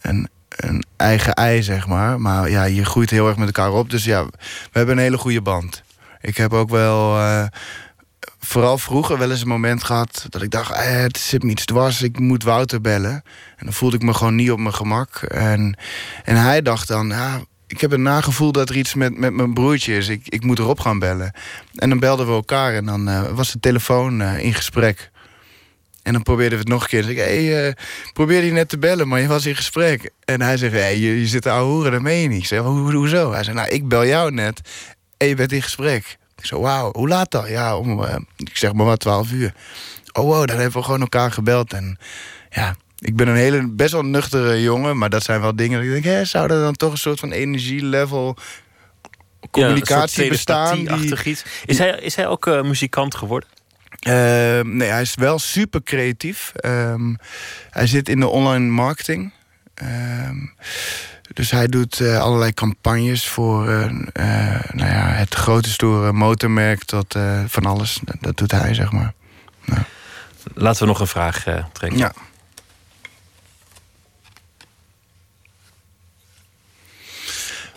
een 0.02 0.30
eigen 1.02 1.34
ei, 1.34 1.64
zeg 1.64 1.88
maar. 1.88 2.22
Maar 2.22 2.50
ja, 2.50 2.64
je 2.64 2.86
groeit 2.86 3.10
heel 3.10 3.28
erg 3.28 3.38
met 3.38 3.48
elkaar 3.48 3.72
op. 3.72 3.90
Dus 3.90 4.04
ja, 4.04 4.26
we 4.26 4.32
hebben 4.72 4.98
een 4.98 5.04
hele 5.04 5.18
goede 5.18 5.42
band. 5.42 5.84
Ik 6.22 6.38
heb 6.38 6.54
ook 6.54 6.70
wel, 6.70 7.18
uh, 7.18 7.44
vooral 8.40 8.78
vroeger, 8.78 9.18
wel 9.18 9.32
eens 9.32 9.42
een 9.42 9.48
moment 9.48 9.84
gehad... 9.84 10.26
dat 10.30 10.42
ik 10.42 10.52
dacht, 10.52 10.72
eh, 10.72 11.02
het 11.02 11.18
zit 11.18 11.44
me 11.44 11.52
iets 11.52 11.66
dwars, 11.66 12.02
ik 12.02 12.20
moet 12.20 12.44
Wouter 12.44 12.82
bellen. 12.82 13.24
En 13.58 13.66
dan 13.66 13.74
voelde 13.74 13.96
ik 13.96 14.02
me 14.02 14.14
gewoon 14.14 14.36
niet 14.36 14.52
op 14.52 14.60
mijn 14.60 14.74
gemak. 14.74 15.16
En, 15.16 15.78
en 16.24 16.36
hij 16.36 16.62
dacht 16.62 16.88
dan, 16.88 17.08
ja, 17.08 17.42
ik 17.68 17.82
heb 17.82 17.92
een 17.92 18.02
nagevoel 18.02 18.52
dat 18.52 18.70
er 18.70 18.78
iets 18.78 18.94
met, 18.94 19.18
met 19.18 19.34
mijn 19.34 19.54
broertje 19.54 19.98
is. 19.98 20.08
Ik, 20.08 20.28
ik 20.28 20.44
moet 20.44 20.60
erop 20.60 20.80
gaan 20.80 21.00
bellen. 21.00 21.34
En 21.76 21.90
dan 21.90 22.00
belden 22.00 22.26
we 22.26 22.32
elkaar 22.32 22.74
en 22.74 22.86
dan 22.86 23.10
uh, 23.10 23.30
was 23.30 23.52
de 23.52 23.60
telefoon 23.60 24.22
in 24.22 24.54
gesprek. 24.54 25.11
En 26.04 26.14
dan 26.14 26.24
probeerden 26.24 26.58
we 26.58 26.64
het 26.64 26.74
nog 26.74 26.82
een 26.82 26.88
keer. 26.88 27.02
Dan 27.02 27.14
zei 27.14 27.22
ik, 27.22 27.48
hey, 27.48 27.68
uh, 27.68 27.74
probeerde 28.14 28.48
je 28.48 28.54
net 28.54 28.70
te 28.70 28.78
bellen, 28.78 29.08
maar 29.08 29.22
je 29.22 29.28
was 29.28 29.46
in 29.46 29.56
gesprek. 29.56 30.12
En 30.26 30.42
hij 30.42 30.58
zegt, 30.58 30.74
hey, 30.74 30.98
je, 30.98 31.20
je 31.20 31.28
zit 31.28 31.42
te 31.42 31.50
horen, 31.50 31.92
dat 31.92 32.02
meen 32.02 32.22
je 32.22 32.28
niet. 32.28 32.42
Ik 32.42 32.46
zeg, 32.46 32.60
Ho, 32.60 32.92
hoezo? 32.92 33.32
Hij 33.32 33.44
zei, 33.44 33.56
nou, 33.56 33.70
ik 33.70 33.88
bel 33.88 34.06
jou 34.06 34.32
net 34.32 34.62
en 35.18 35.28
je 35.28 35.36
bent 35.36 35.52
in 35.52 35.62
gesprek. 35.62 36.18
Ik 36.38 36.46
zo, 36.46 36.62
wauw, 36.62 36.92
hoe 36.92 37.08
laat 37.08 37.32
dan? 37.32 37.50
Ja, 37.50 37.78
om, 37.78 38.00
uh, 38.00 38.16
ik 38.38 38.58
zeg 38.58 38.74
maar 38.74 38.86
wat, 38.86 39.00
12 39.00 39.32
uur. 39.32 39.54
Oh, 40.14 40.24
wow, 40.24 40.48
dan 40.48 40.58
hebben 40.58 40.80
we 40.80 40.86
gewoon 40.86 41.02
elkaar 41.02 41.32
gebeld. 41.32 41.74
En 41.74 41.98
ja, 42.50 42.76
ik 43.00 43.16
ben 43.16 43.28
een 43.28 43.36
hele, 43.36 43.68
best 43.68 43.92
wel 43.92 44.06
nuchtere 44.06 44.62
jongen, 44.62 44.98
maar 44.98 45.10
dat 45.10 45.24
zijn 45.24 45.42
wel 45.42 45.56
dingen 45.56 45.78
dat 45.78 45.88
ik 45.88 46.04
denk, 46.04 46.16
hé, 46.16 46.26
zou 46.26 46.52
er 46.52 46.62
dan 46.62 46.74
toch 46.74 46.92
een 46.92 46.98
soort 46.98 47.20
van 47.20 47.32
energielevel 47.32 48.38
communicatie 49.52 50.24
ja, 50.24 50.30
bestaan? 50.30 50.86
Die, 50.86 51.24
iets. 51.24 51.44
Is, 51.66 51.78
hij, 51.78 52.00
is 52.00 52.16
hij 52.16 52.28
ook 52.28 52.46
uh, 52.46 52.62
muzikant 52.62 53.16
geworden? 53.16 53.50
Uh, 54.08 54.14
nee, 54.62 54.90
hij 54.90 55.02
is 55.02 55.16
wel 55.16 55.40
super 55.40 55.84
creatief. 55.84 56.52
Um, 56.66 57.18
hij 57.70 57.88
zit 57.88 58.10
in 58.10 58.20
de 58.20 58.28
online 58.28 58.70
marketing. 58.70 59.34
Um, 59.84 60.54
dus 61.34 61.52
hij 61.52 61.68
doet 61.68 62.00
uh, 62.00 62.20
allerlei 62.20 62.54
campagnes 62.54 63.28
voor 63.28 63.70
uh, 63.70 63.86
nou 64.74 64.90
ja, 64.90 65.08
het 65.08 65.36
grote 65.36 65.70
stoere 65.70 66.12
motormerk 66.12 66.84
tot 66.84 67.16
van 67.48 67.66
alles. 67.66 68.00
Dat, 68.04 68.16
dat, 68.20 68.38
doet 68.38 68.52
hij, 68.52 68.74
zeg 68.74 68.92
maar. 68.92 69.14
Laten 70.54 70.82
we 70.82 70.88
nog 70.88 71.00
een 71.00 71.08
vraag 71.08 71.44
trekken. 71.72 72.00
Ja. 72.00 72.14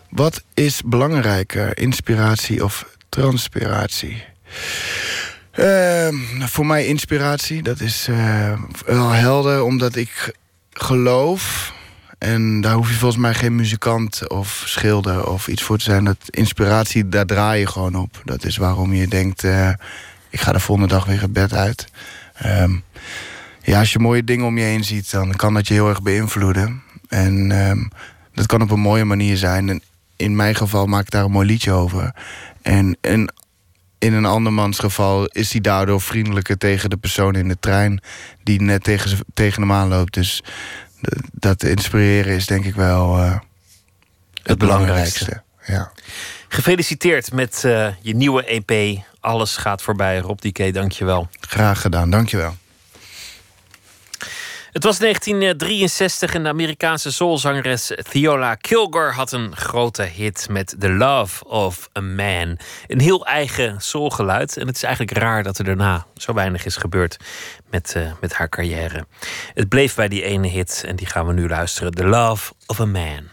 Wat 0.09 0.43
is 0.55 0.83
belangrijker, 0.85 1.79
inspiratie 1.79 2.65
of 2.65 2.87
transpiratie? 3.09 4.25
Uh, 5.59 6.09
voor 6.41 6.67
mij 6.67 6.87
inspiratie. 6.87 7.63
Dat 7.63 7.81
is 7.81 8.09
wel 8.87 9.11
helder, 9.11 9.63
omdat 9.63 9.97
ik 9.97 10.35
geloof... 10.71 11.73
en 12.19 12.61
daar 12.61 12.75
hoef 12.75 12.89
je 12.89 12.95
volgens 12.95 13.21
mij 13.21 13.35
geen 13.35 13.55
muzikant 13.55 14.29
of 14.29 14.63
schilder 14.67 15.27
of 15.27 15.49
iets 15.49 15.63
voor 15.63 15.79
te 15.79 15.85
zijn. 15.85 16.05
Dat 16.05 16.17
inspiratie, 16.31 17.09
daar 17.09 17.27
draai 17.27 17.61
je 17.61 17.67
gewoon 17.67 17.95
op. 17.95 18.23
Dat 18.25 18.45
is 18.45 18.57
waarom 18.57 18.93
je 18.93 19.09
denkt... 19.09 19.45
Uh, 19.45 19.71
ik 20.31 20.41
ga 20.41 20.53
de 20.53 20.61
volgende 20.61 20.95
dag 20.95 21.05
weer 21.05 21.21
het 21.21 21.33
bed 21.33 21.53
uit. 21.53 21.87
Um, 22.47 22.83
ja, 23.63 23.79
als 23.79 23.93
je 23.93 23.99
mooie 23.99 24.25
dingen 24.25 24.47
om 24.47 24.59
je 24.59 24.65
heen 24.65 24.85
ziet... 24.85 25.11
dan 25.11 25.37
kan 25.37 25.55
dat 25.55 25.69
je 25.69 25.75
heel 25.75 25.89
erg 25.89 26.03
beïnvloeden. 26.03 26.83
En 27.09 27.51
um, 27.51 27.91
dat 28.35 28.47
kan 28.47 28.63
op 28.63 28.71
een 28.71 28.81
mooie 28.81 29.05
manier 29.05 29.37
zijn. 29.37 29.69
En 29.69 29.83
in 30.17 30.37
mijn 30.37 30.55
geval 30.55 30.87
maak 30.87 31.03
ik 31.03 31.11
daar 31.11 31.25
een 31.25 31.31
mooi 31.31 31.47
liedje 31.47 31.73
over. 31.73 32.15
En 32.63 32.97
in 34.05 34.13
een 34.13 34.25
andermans 34.25 34.79
geval 34.79 35.27
is 35.27 35.53
hij 35.53 35.61
daardoor 35.61 36.01
vriendelijker 36.01 36.59
tegen 36.59 36.91
de 36.91 36.97
persoon 36.97 37.35
in 37.35 37.49
de 37.49 37.57
trein 37.61 38.01
die 38.43 38.63
net 38.63 38.85
tegen, 38.85 39.19
tegen 39.35 39.63
hem 39.63 39.73
aanloopt. 39.73 40.15
Dus 40.15 40.43
dat 41.33 41.63
inspireren 41.63 42.35
is 42.35 42.47
denk 42.47 42.65
ik 42.65 42.75
wel 42.75 43.19
uh, 43.19 43.33
het, 43.33 43.41
het, 44.43 44.59
belangrijkste. 44.59 45.25
belangrijkste. 45.25 45.43
Ja. 45.73 45.93
Gefeliciteerd 46.49 47.33
met 47.33 47.63
uh, 47.67 47.89
je 48.01 48.15
nieuwe 48.15 48.45
EP. 48.45 49.03
Alles 49.21 49.57
gaat 49.57 49.83
voorbij. 49.83 50.19
Rob 50.19 50.39
DK, 50.39 50.75
dankjewel. 50.75 51.29
Graag 51.41 51.81
gedaan, 51.81 52.11
dankjewel. 52.11 52.57
Het 54.75 54.85
was 54.85 54.99
1963 54.99 56.35
en 56.35 56.43
de 56.43 56.49
Amerikaanse 56.49 57.13
soulzangeres 57.13 57.93
Theola 58.11 58.55
Kilgore 58.55 59.11
had 59.11 59.33
een 59.33 59.57
grote 59.57 60.03
hit 60.03 60.47
met 60.51 60.75
The 60.79 60.91
Love 60.91 61.45
of 61.45 61.89
a 61.99 62.01
Man. 62.01 62.59
Een 62.87 63.01
heel 63.01 63.27
eigen 63.27 63.81
soulgeluid. 63.81 64.57
En 64.57 64.67
het 64.67 64.77
is 64.77 64.83
eigenlijk 64.83 65.19
raar 65.19 65.43
dat 65.43 65.59
er 65.59 65.65
daarna 65.65 66.07
zo 66.17 66.33
weinig 66.33 66.65
is 66.65 66.77
gebeurd 66.77 67.17
met, 67.71 67.95
uh, 67.97 68.13
met 68.21 68.33
haar 68.33 68.49
carrière. 68.49 69.07
Het 69.55 69.69
bleef 69.69 69.95
bij 69.95 70.09
die 70.09 70.23
ene 70.23 70.49
hit 70.49 70.85
en 70.87 70.97
die 70.97 71.07
gaan 71.07 71.27
we 71.27 71.33
nu 71.33 71.49
luisteren. 71.49 71.93
The 71.93 72.07
Love 72.07 72.53
of 72.67 72.81
a 72.81 72.87
Man. 72.87 73.29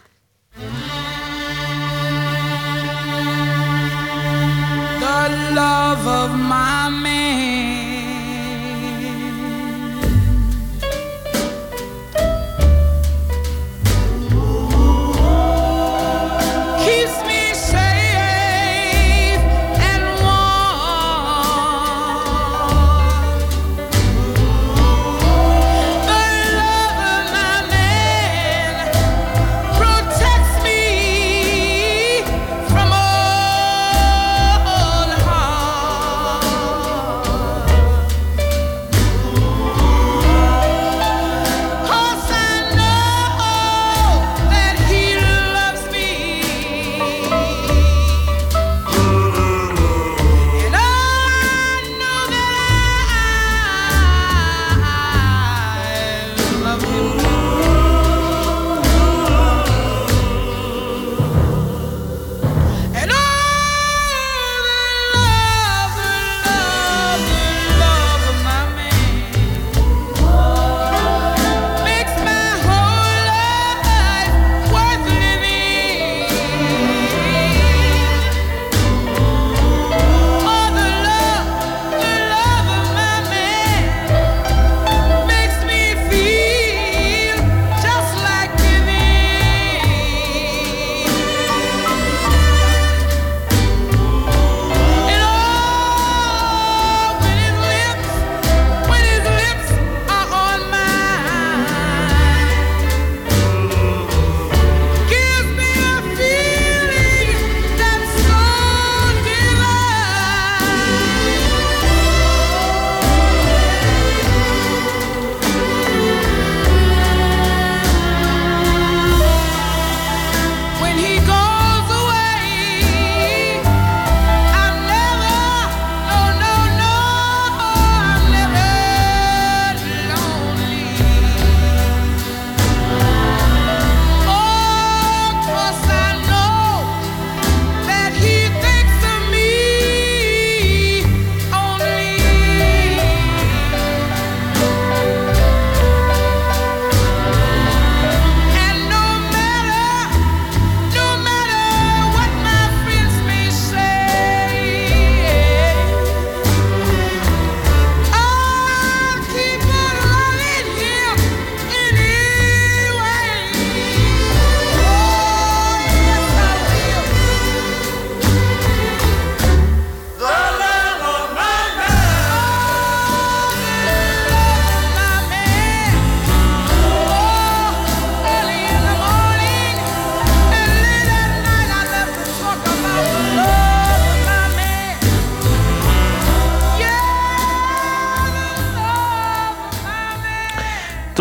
The 5.00 5.50
love 5.54 6.08
of 6.08 6.30
my 6.36 7.00
man. 7.02 7.51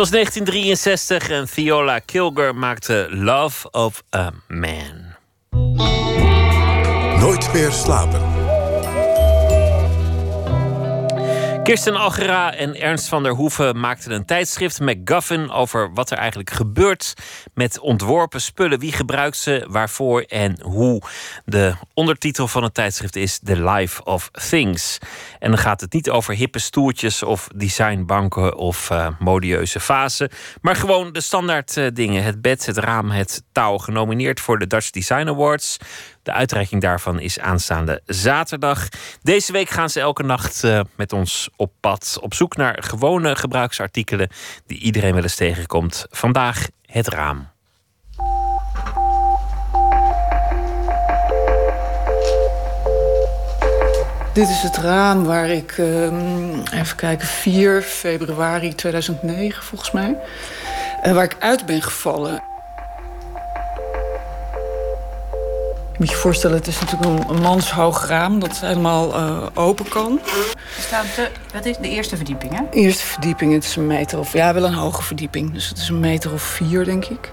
Was 0.02 0.10
1963 0.10 1.30
en 1.30 1.48
Viola 1.48 2.00
Kilger 2.00 2.56
maakte 2.56 3.08
Love 3.10 3.70
of 3.72 4.04
a 4.10 4.32
Man. 4.48 5.16
Nooit 7.20 7.54
meer 7.54 7.72
slapen. 7.72 8.31
Kirsten 11.64 11.96
Algera 11.96 12.54
en 12.54 12.76
Ernst 12.76 13.08
van 13.08 13.24
der 13.24 13.32
Hoeven 13.32 13.80
maakten 13.80 14.12
een 14.12 14.26
tijdschrift 14.26 14.80
McGuffin 14.80 15.52
over 15.52 15.94
wat 15.94 16.12
er 16.12 16.18
eigenlijk 16.18 16.50
gebeurt 16.50 17.14
met 17.54 17.80
ontworpen 17.80 18.42
spullen. 18.42 18.80
Wie 18.80 18.92
gebruikt 18.92 19.38
ze, 19.38 19.66
waarvoor 19.70 20.22
en 20.22 20.62
hoe. 20.62 21.02
De 21.46 21.74
ondertitel 21.94 22.48
van 22.48 22.64
het 22.64 22.74
tijdschrift 22.74 23.16
is 23.16 23.40
The 23.44 23.64
Life 23.64 24.04
of 24.04 24.30
Things. 24.50 24.98
En 25.40 25.50
dan 25.50 25.60
gaat 25.60 25.82
het 25.82 25.94
niet 25.94 26.10
over 26.10 26.36
hippe 26.36 26.60
stoeltjes 26.60 27.24
of 27.24 27.48
designbanken 27.56 28.56
of 28.56 28.90
uh, 28.90 29.08
modieuze 29.20 29.80
vazen, 29.80 30.30
maar 30.62 30.76
gewoon 30.76 31.14
de 31.14 31.22
standaard 31.22 31.76
uh, 31.76 31.88
dingen: 31.94 32.24
het 32.24 32.42
bed, 32.42 32.66
het 32.66 32.78
raam, 32.78 33.10
het 33.10 33.44
touw. 33.52 33.78
Genomineerd 33.78 34.40
voor 34.40 34.60
de 34.60 34.68
Dutch 34.68 34.90
Design 34.90 35.28
Awards. 35.28 35.78
De 36.24 36.32
uitreiking 36.32 36.82
daarvan 36.82 37.20
is 37.20 37.40
aanstaande 37.40 38.02
zaterdag. 38.06 38.88
Deze 39.22 39.52
week 39.52 39.70
gaan 39.70 39.90
ze 39.90 40.00
elke 40.00 40.24
nacht 40.24 40.64
uh, 40.64 40.80
met 40.96 41.14
ons 41.14 41.50
op 41.56 41.72
pad. 41.80 42.18
Op 42.22 42.34
zoek 42.34 42.56
naar 42.56 42.84
gewone 42.84 43.36
gebruiksartikelen 43.36 44.30
die 44.66 44.80
iedereen 44.80 45.14
wel 45.14 45.24
eens 45.24 45.36
tegenkomt. 45.36 46.06
Vandaag 46.10 46.68
het 46.86 47.08
raam. 47.08 47.50
Dit 54.34 54.50
is 54.50 54.62
het 54.62 54.78
raam 54.78 55.24
waar 55.24 55.50
ik, 55.50 55.78
uh, 55.78 56.04
even 56.74 56.96
kijken, 56.96 57.28
4 57.28 57.82
februari 57.82 58.76
2009 58.76 59.64
volgens 59.64 59.92
mij, 59.92 60.18
uh, 61.06 61.14
waar 61.14 61.24
ik 61.24 61.36
uit 61.40 61.66
ben 61.66 61.82
gevallen. 61.82 62.51
Moet 66.02 66.10
je 66.10 66.16
voorstellen, 66.16 66.58
het 66.58 66.68
is 66.68 66.80
natuurlijk 66.80 67.30
een, 67.30 67.42
manshoog 67.42 68.08
raam 68.08 68.40
dat 68.40 68.60
helemaal 68.60 69.16
uh, 69.16 69.48
open 69.54 69.88
kan. 69.88 70.20
Staat 70.80 71.06
de, 71.16 71.28
wat 71.54 71.66
is 71.66 71.78
de 71.78 71.90
eerste 71.90 72.16
verdieping, 72.16 72.58
hè? 72.58 72.64
Eerste 72.72 73.06
verdieping, 73.06 73.54
het 73.54 73.64
is 73.64 73.76
een 73.76 73.88
meter 73.88 74.20
of... 74.20 74.34
Ja, 74.34 74.54
wel 74.54 74.64
een 74.64 74.74
hoge 74.74 75.04
verdieping. 75.04 75.54
Dus 75.54 75.70
het 75.70 75.78
is 75.78 75.90
een 75.90 76.00
meter 76.00 76.34
of 76.34 76.42
vier, 76.42 76.86
denk 76.86 77.06
ik. 77.06 77.32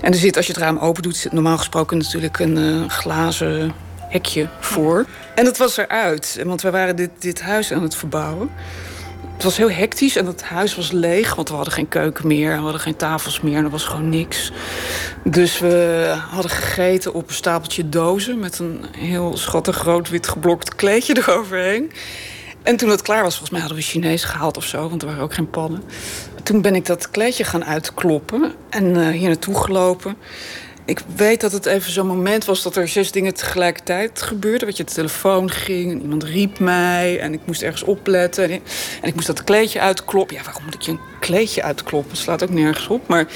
En 0.00 0.12
er 0.12 0.18
zit, 0.18 0.36
als 0.36 0.46
je 0.46 0.52
het 0.52 0.60
raam 0.60 0.78
open 0.78 1.02
doet... 1.02 1.16
zit 1.16 1.32
normaal 1.32 1.58
gesproken 1.58 1.98
natuurlijk 1.98 2.38
een 2.38 2.56
uh, 2.56 2.88
glazen 2.88 3.72
hekje 4.00 4.48
voor. 4.60 5.06
En 5.34 5.44
dat 5.44 5.56
was 5.56 5.76
eruit, 5.76 6.40
want 6.44 6.62
we 6.62 6.70
waren 6.70 6.96
dit, 6.96 7.10
dit 7.18 7.40
huis 7.40 7.72
aan 7.72 7.82
het 7.82 7.96
verbouwen. 7.96 8.50
Het 9.36 9.44
was 9.44 9.56
heel 9.56 9.70
hectisch 9.70 10.16
en 10.16 10.26
het 10.26 10.42
huis 10.42 10.76
was 10.76 10.90
leeg, 10.90 11.34
want 11.34 11.48
we 11.48 11.54
hadden 11.54 11.74
geen 11.74 11.88
keuken 11.88 12.26
meer, 12.26 12.56
we 12.56 12.62
hadden 12.62 12.80
geen 12.80 12.96
tafels 12.96 13.40
meer 13.40 13.56
en 13.56 13.64
er 13.64 13.70
was 13.70 13.84
gewoon 13.84 14.08
niks. 14.08 14.52
Dus 15.24 15.58
we 15.58 16.14
hadden 16.30 16.50
gegeten 16.50 17.14
op 17.14 17.28
een 17.28 17.34
stapeltje 17.34 17.88
dozen 17.88 18.38
met 18.38 18.58
een 18.58 18.84
heel 18.98 19.36
schattig 19.36 19.82
rood 19.82 20.08
wit 20.08 20.28
geblokt 20.28 20.74
kleedje 20.74 21.16
eroverheen. 21.26 21.92
En 22.62 22.76
toen 22.76 22.88
het 22.88 23.02
klaar 23.02 23.22
was, 23.22 23.30
volgens 23.30 23.50
mij 23.50 23.60
hadden 23.60 23.78
we 23.78 23.84
Chinees 23.84 24.24
gehaald 24.24 24.56
of 24.56 24.64
zo, 24.64 24.88
want 24.88 25.02
er 25.02 25.08
waren 25.08 25.22
ook 25.22 25.34
geen 25.34 25.50
pannen. 25.50 25.82
Toen 26.42 26.60
ben 26.60 26.74
ik 26.74 26.86
dat 26.86 27.10
kleedje 27.10 27.44
gaan 27.44 27.64
uitkloppen 27.64 28.52
en 28.70 28.84
uh, 28.84 29.08
hier 29.08 29.28
naartoe 29.28 29.54
gelopen. 29.54 30.16
Ik 30.86 31.00
weet 31.16 31.40
dat 31.40 31.52
het 31.52 31.66
even 31.66 31.92
zo'n 31.92 32.06
moment 32.06 32.44
was 32.44 32.62
dat 32.62 32.76
er 32.76 32.88
zes 32.88 33.12
dingen 33.12 33.34
tegelijkertijd 33.34 34.22
gebeurden. 34.22 34.66
Weet 34.66 34.76
je, 34.76 34.84
de 34.84 34.92
telefoon 34.92 35.50
ging 35.50 35.92
en 35.92 36.00
iemand 36.00 36.24
riep 36.24 36.58
mij 36.58 37.20
en 37.20 37.32
ik 37.32 37.40
moest 37.44 37.62
ergens 37.62 37.82
opletten. 37.82 38.50
En 38.50 38.60
ik 39.02 39.14
moest 39.14 39.26
dat 39.26 39.44
kleedje 39.44 39.80
uitkloppen. 39.80 40.36
Ja, 40.36 40.42
waarom 40.42 40.64
moet 40.64 40.74
ik 40.74 40.80
je 40.80 40.90
een 40.90 41.00
kleedje 41.20 41.62
uitkloppen? 41.62 42.10
Dat 42.10 42.22
slaat 42.22 42.42
ook 42.42 42.50
nergens 42.50 42.88
op. 42.88 43.08
Maar, 43.08 43.26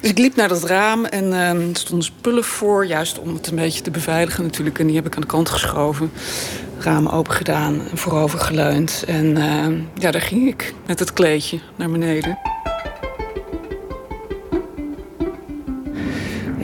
dus 0.00 0.10
ik 0.10 0.18
liep 0.18 0.36
naar 0.36 0.48
dat 0.48 0.64
raam 0.64 1.04
en 1.04 1.24
uh, 1.24 1.50
er 1.50 1.76
stonden 1.76 2.04
spullen 2.04 2.44
voor. 2.44 2.86
Juist 2.86 3.18
om 3.18 3.34
het 3.34 3.46
een 3.46 3.56
beetje 3.56 3.82
te 3.82 3.90
beveiligen 3.90 4.42
natuurlijk. 4.42 4.78
En 4.78 4.86
die 4.86 4.96
heb 4.96 5.06
ik 5.06 5.14
aan 5.14 5.20
de 5.20 5.26
kant 5.26 5.48
geschoven. 5.48 6.12
Raam 6.78 7.06
open 7.06 7.32
gedaan 7.32 7.80
en 7.90 7.98
voorover 7.98 8.38
geleund. 8.38 9.04
En 9.06 9.24
uh, 9.24 9.66
ja, 9.94 10.10
daar 10.10 10.22
ging 10.22 10.48
ik 10.48 10.74
met 10.86 10.98
het 10.98 11.12
kleedje 11.12 11.60
naar 11.76 11.90
beneden. 11.90 12.59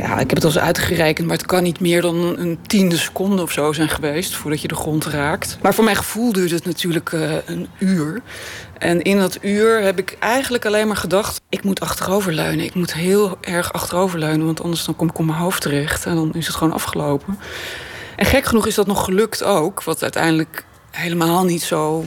Ja, 0.06 0.18
ik 0.18 0.30
heb 0.30 0.34
het 0.34 0.44
al 0.44 0.50
eens 0.50 0.58
uitgerekend, 0.58 1.26
maar 1.26 1.36
het 1.36 1.46
kan 1.46 1.62
niet 1.62 1.80
meer 1.80 2.02
dan 2.02 2.38
een 2.38 2.58
tiende 2.66 2.96
seconde 2.96 3.42
of 3.42 3.52
zo 3.52 3.72
zijn 3.72 3.88
geweest 3.88 4.34
voordat 4.34 4.60
je 4.60 4.68
de 4.68 4.74
grond 4.74 5.04
raakt. 5.04 5.58
Maar 5.62 5.74
voor 5.74 5.84
mijn 5.84 5.96
gevoel 5.96 6.32
duurde 6.32 6.54
het 6.54 6.64
natuurlijk 6.64 7.12
uh, 7.12 7.34
een 7.46 7.68
uur. 7.78 8.22
En 8.78 9.02
in 9.02 9.18
dat 9.18 9.38
uur 9.40 9.80
heb 9.80 9.98
ik 9.98 10.16
eigenlijk 10.20 10.66
alleen 10.66 10.86
maar 10.86 10.96
gedacht: 10.96 11.40
ik 11.48 11.64
moet 11.64 11.80
achteroverleunen. 11.80 12.64
Ik 12.64 12.74
moet 12.74 12.94
heel 12.94 13.38
erg 13.40 13.72
achteroverleunen, 13.72 14.46
want 14.46 14.62
anders 14.62 14.84
dan 14.84 14.96
kom 14.96 15.08
ik 15.08 15.18
op 15.18 15.24
mijn 15.24 15.38
hoofd 15.38 15.62
terecht 15.62 16.06
en 16.06 16.14
dan 16.14 16.34
is 16.34 16.46
het 16.46 16.56
gewoon 16.56 16.72
afgelopen. 16.72 17.38
En 18.16 18.26
gek 18.26 18.44
genoeg 18.44 18.66
is 18.66 18.74
dat 18.74 18.86
nog 18.86 19.04
gelukt 19.04 19.42
ook, 19.42 19.82
wat 19.82 20.02
uiteindelijk 20.02 20.64
helemaal 20.90 21.44
niet 21.44 21.62
zo 21.62 22.04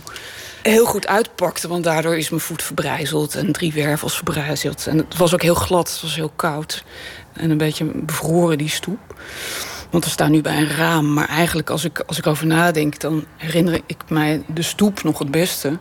heel 0.62 0.86
goed 0.86 1.08
uitpakte. 1.08 1.68
Want 1.68 1.84
daardoor 1.84 2.18
is 2.18 2.30
mijn 2.30 2.42
voet 2.42 2.64
verbrijzeld 2.64 3.36
en 3.36 3.52
drie 3.52 3.74
wervels 3.74 4.16
verbrijzeld. 4.16 4.88
En 4.88 4.98
het 4.98 5.18
was 5.18 5.34
ook 5.34 5.42
heel 5.42 5.56
glad, 5.56 5.92
het 5.92 6.02
was 6.02 6.16
heel 6.16 6.32
koud. 6.36 6.84
En 7.40 7.50
een 7.50 7.58
beetje 7.58 7.86
bevroren, 7.94 8.58
die 8.58 8.70
stoep. 8.70 9.00
Want 9.90 10.04
we 10.04 10.10
staan 10.10 10.32
nu 10.32 10.42
bij 10.42 10.58
een 10.58 10.70
raam. 10.70 11.14
Maar 11.14 11.28
eigenlijk, 11.28 11.70
als 11.70 11.84
ik, 11.84 12.00
als 12.00 12.18
ik 12.18 12.28
over 12.28 12.46
nadenk, 12.46 13.00
dan 13.00 13.26
herinner 13.38 13.82
ik 13.86 13.98
mij 14.10 14.44
de 14.48 14.62
stoep 14.62 15.04
nog 15.04 15.20
het 15.20 15.32
beste. 15.32 15.78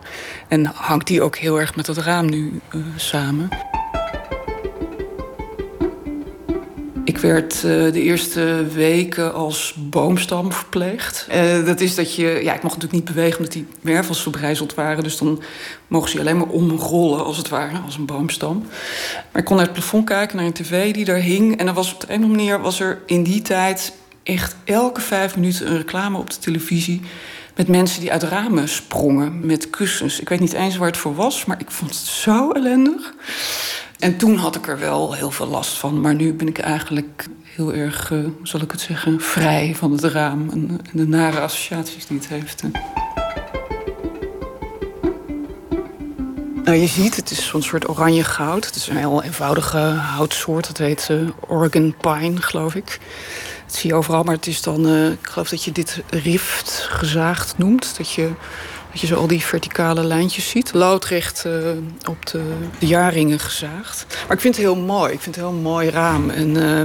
En 0.47 0.65
hangt 0.65 1.07
die 1.07 1.21
ook 1.21 1.37
heel 1.37 1.59
erg 1.59 1.75
met 1.75 1.87
het 1.87 1.97
raam 1.97 2.29
nu 2.29 2.61
uh, 2.75 2.81
samen. 2.95 3.49
Ik 7.09 7.17
werd 7.17 7.53
uh, 7.55 7.61
de 7.61 8.01
eerste 8.01 8.65
weken 8.73 9.33
als 9.33 9.75
boomstam 9.77 10.53
verpleegd. 10.53 11.27
Uh, 11.33 11.65
dat 11.65 11.79
is 11.79 11.95
dat 11.95 12.15
je... 12.15 12.39
Ja, 12.43 12.53
ik 12.53 12.63
mocht 12.63 12.75
natuurlijk 12.75 12.91
niet 12.91 13.15
bewegen 13.15 13.37
omdat 13.37 13.53
die 13.53 13.67
wervels 13.81 14.21
verbrijzeld 14.21 14.73
waren. 14.73 15.03
Dus 15.03 15.17
dan 15.17 15.41
mogen 15.87 16.09
ze 16.09 16.19
alleen 16.19 16.37
maar 16.37 16.47
omrollen, 16.47 17.25
als 17.25 17.37
het 17.37 17.49
ware, 17.49 17.77
als 17.77 17.97
een 17.97 18.05
boomstam. 18.05 18.65
Maar 19.31 19.41
ik 19.41 19.45
kon 19.45 19.55
naar 19.55 19.65
het 19.65 19.73
plafond 19.73 20.05
kijken, 20.05 20.37
naar 20.37 20.45
een 20.45 20.53
tv 20.53 20.93
die 20.93 21.05
daar 21.05 21.19
hing. 21.19 21.57
En 21.57 21.67
er 21.67 21.73
was 21.73 21.93
op 21.93 21.99
de 21.99 22.07
een 22.07 22.19
of 22.19 22.23
andere 22.23 22.43
manier 22.43 22.61
was 22.61 22.79
er 22.79 23.01
in 23.05 23.23
die 23.23 23.41
tijd... 23.41 23.93
echt 24.23 24.55
elke 24.63 25.01
vijf 25.01 25.35
minuten 25.35 25.67
een 25.71 25.77
reclame 25.77 26.17
op 26.17 26.29
de 26.29 26.39
televisie... 26.39 27.01
met 27.55 27.67
mensen 27.67 28.01
die 28.01 28.11
uit 28.11 28.23
ramen 28.23 28.69
sprongen 28.69 29.45
met 29.45 29.69
kussens. 29.69 30.19
Ik 30.19 30.29
weet 30.29 30.39
niet 30.39 30.53
eens 30.53 30.77
waar 30.77 30.87
het 30.87 30.97
voor 30.97 31.15
was, 31.15 31.45
maar 31.45 31.59
ik 31.59 31.71
vond 31.71 31.91
het 31.91 31.99
zo 31.99 32.51
ellendig. 32.51 33.13
En 33.99 34.17
toen 34.17 34.35
had 34.35 34.55
ik 34.55 34.67
er 34.67 34.79
wel 34.79 35.13
heel 35.13 35.31
veel 35.31 35.47
last 35.47 35.77
van. 35.77 36.01
Maar 36.01 36.15
nu 36.15 36.33
ben 36.33 36.47
ik 36.47 36.57
eigenlijk 36.57 37.25
heel 37.43 37.73
erg, 37.73 38.09
uh, 38.11 38.25
zal 38.43 38.61
ik 38.61 38.71
het 38.71 38.81
zeggen, 38.81 39.21
vrij 39.21 39.75
van 39.75 39.91
het 39.91 40.03
raam. 40.03 40.49
En, 40.49 40.79
de 40.93 41.07
nare 41.07 41.39
associaties 41.39 42.05
die 42.05 42.17
het 42.17 42.27
heeft. 42.27 42.63
Nou, 46.63 46.77
je 46.77 46.87
ziet, 46.87 47.15
het 47.15 47.31
is 47.31 47.47
zo'n 47.47 47.61
soort 47.61 47.89
oranje 47.89 48.23
goud. 48.23 48.65
Het 48.65 48.75
is 48.75 48.87
een 48.87 48.97
heel 48.97 49.23
eenvoudige 49.23 49.77
houtsoort. 49.77 50.67
Dat 50.67 50.77
heet 50.77 51.07
uh, 51.11 51.29
Oregon 51.47 51.95
Pine, 52.01 52.41
geloof 52.41 52.75
ik. 52.75 52.99
Dat 53.65 53.75
zie 53.75 53.89
je 53.89 53.95
overal, 53.95 54.23
maar 54.23 54.35
het 54.35 54.47
is 54.47 54.61
dan... 54.61 54.87
Ik 55.11 55.27
geloof 55.27 55.49
dat 55.49 55.63
je 55.63 55.71
dit 55.71 56.01
rift 56.09 56.87
gezaagd 56.89 57.57
noemt. 57.57 57.97
Dat 57.97 58.11
je 58.11 58.31
dat 58.91 58.99
je 58.99 59.07
zo 59.07 59.15
al 59.15 59.27
die 59.27 59.41
verticale 59.41 60.03
lijntjes 60.03 60.49
ziet. 60.49 60.73
Loodrecht 60.73 61.43
uh, 61.47 61.53
op 62.09 62.25
de, 62.25 62.43
de 62.79 62.85
jaarringen 62.85 63.39
gezaagd. 63.39 64.05
Maar 64.27 64.35
ik 64.35 64.41
vind 64.41 64.55
het 64.55 64.65
heel 64.65 64.75
mooi. 64.75 65.13
Ik 65.13 65.19
vind 65.19 65.35
het 65.35 65.43
een 65.43 65.51
heel 65.51 65.61
mooi 65.61 65.89
raam. 65.89 66.29
En 66.29 66.49
uh, 66.49 66.81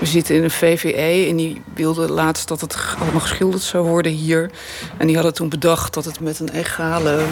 we 0.00 0.06
zitten 0.06 0.34
in 0.34 0.42
een 0.42 0.50
VVE 0.50 1.26
en 1.28 1.36
die 1.36 1.62
wilden 1.74 2.10
laatst 2.10 2.48
dat 2.48 2.60
het 2.60 2.76
allemaal 2.98 3.20
geschilderd 3.20 3.62
zou 3.62 3.88
worden 3.88 4.12
hier. 4.12 4.50
En 4.96 5.06
die 5.06 5.14
hadden 5.14 5.34
toen 5.34 5.48
bedacht 5.48 5.94
dat 5.94 6.04
het 6.04 6.20
met 6.20 6.40
een 6.40 6.50
egale 6.50 7.24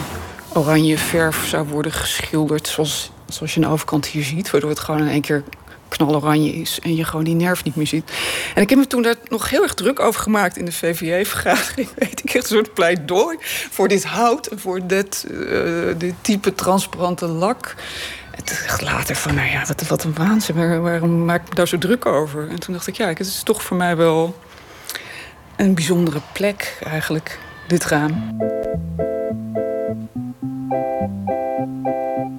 oranje 0.53 0.97
verf 0.97 1.47
zou 1.47 1.67
worden 1.67 1.91
geschilderd. 1.91 2.67
Zoals, 2.67 3.11
zoals 3.27 3.53
je 3.53 3.61
aan 3.61 3.67
de 3.67 3.73
overkant 3.73 4.05
hier 4.05 4.23
ziet. 4.23 4.51
Waardoor 4.51 4.69
het 4.69 4.79
gewoon 4.79 5.01
in 5.01 5.07
één 5.07 5.21
keer 5.21 5.43
knaloranje 5.97 6.51
is 6.51 6.79
en 6.79 6.95
je 6.95 7.03
gewoon 7.03 7.23
die 7.23 7.35
nerf 7.35 7.63
niet 7.63 7.75
meer 7.75 7.87
ziet. 7.87 8.11
En 8.55 8.61
ik 8.61 8.69
heb 8.69 8.79
me 8.79 8.87
toen 8.87 9.01
daar 9.01 9.15
nog 9.27 9.49
heel 9.49 9.63
erg 9.63 9.73
druk 9.73 9.99
over 9.99 10.21
gemaakt 10.21 10.57
in 10.57 10.65
de 10.65 10.71
VVE-vergadering. 10.71 11.89
Weet 11.97 12.19
ik 12.23 12.33
echt 12.33 12.49
een 12.49 12.55
soort 12.55 12.73
pleidooi 12.73 13.37
voor 13.69 13.87
dit 13.87 14.03
hout 14.03 14.47
en 14.47 14.59
voor 14.59 14.87
dit, 14.87 15.25
uh, 15.31 15.93
dit 15.97 16.13
type 16.21 16.55
transparante 16.55 17.25
lak. 17.25 17.75
En 18.31 18.43
toen 18.43 18.55
dacht 18.65 18.81
ik 18.81 18.87
later 18.87 19.15
van, 19.15 19.35
nou 19.35 19.49
ja, 19.49 19.65
wat, 19.65 19.87
wat 19.87 20.03
een 20.03 20.13
waanzin. 20.13 20.55
Waar, 20.55 20.81
waarom 20.81 21.25
maak 21.25 21.47
ik 21.47 21.55
daar 21.55 21.67
zo 21.67 21.77
druk 21.77 22.05
over? 22.05 22.49
En 22.49 22.59
toen 22.59 22.73
dacht 22.73 22.87
ik, 22.87 22.97
ja, 22.97 23.07
het 23.07 23.19
is 23.19 23.43
toch 23.43 23.63
voor 23.63 23.77
mij 23.77 23.95
wel 23.95 24.35
een 25.55 25.75
bijzondere 25.75 26.21
plek 26.31 26.77
eigenlijk, 26.83 27.39
dit 27.67 27.85
raam. 27.85 28.37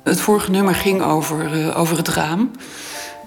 Het 0.04 0.20
vorige 0.20 0.50
nummer 0.50 0.74
ging 0.74 1.02
over, 1.02 1.58
uh, 1.58 1.78
over 1.78 1.96
het 1.96 2.08
raam. 2.08 2.50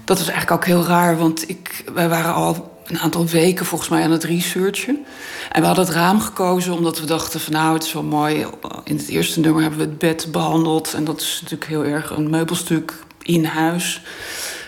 Dat 0.08 0.18
was 0.18 0.28
eigenlijk 0.28 0.60
ook 0.60 0.66
heel 0.66 0.84
raar, 0.84 1.18
want 1.18 1.48
ik, 1.48 1.84
wij 1.94 2.08
waren 2.08 2.34
al 2.34 2.80
een 2.86 2.98
aantal 2.98 3.26
weken 3.26 3.66
volgens 3.66 3.90
mij 3.90 4.02
aan 4.02 4.10
het 4.10 4.24
researchen. 4.24 5.04
En 5.52 5.60
we 5.60 5.66
hadden 5.66 5.84
het 5.84 5.94
raam 5.94 6.20
gekozen 6.20 6.72
omdat 6.72 7.00
we 7.00 7.06
dachten 7.06 7.40
van 7.40 7.52
nou, 7.52 7.74
het 7.74 7.84
is 7.84 7.92
wel 7.92 8.02
mooi. 8.02 8.46
In 8.84 8.96
het 8.96 9.08
eerste 9.08 9.40
nummer 9.40 9.62
hebben 9.62 9.78
we 9.80 9.84
het 9.84 9.98
bed 9.98 10.28
behandeld. 10.32 10.94
En 10.94 11.04
dat 11.04 11.20
is 11.20 11.38
natuurlijk 11.42 11.70
heel 11.70 11.84
erg 11.84 12.10
een 12.10 12.30
meubelstuk 12.30 12.92
in 13.22 13.44
huis. 13.44 14.02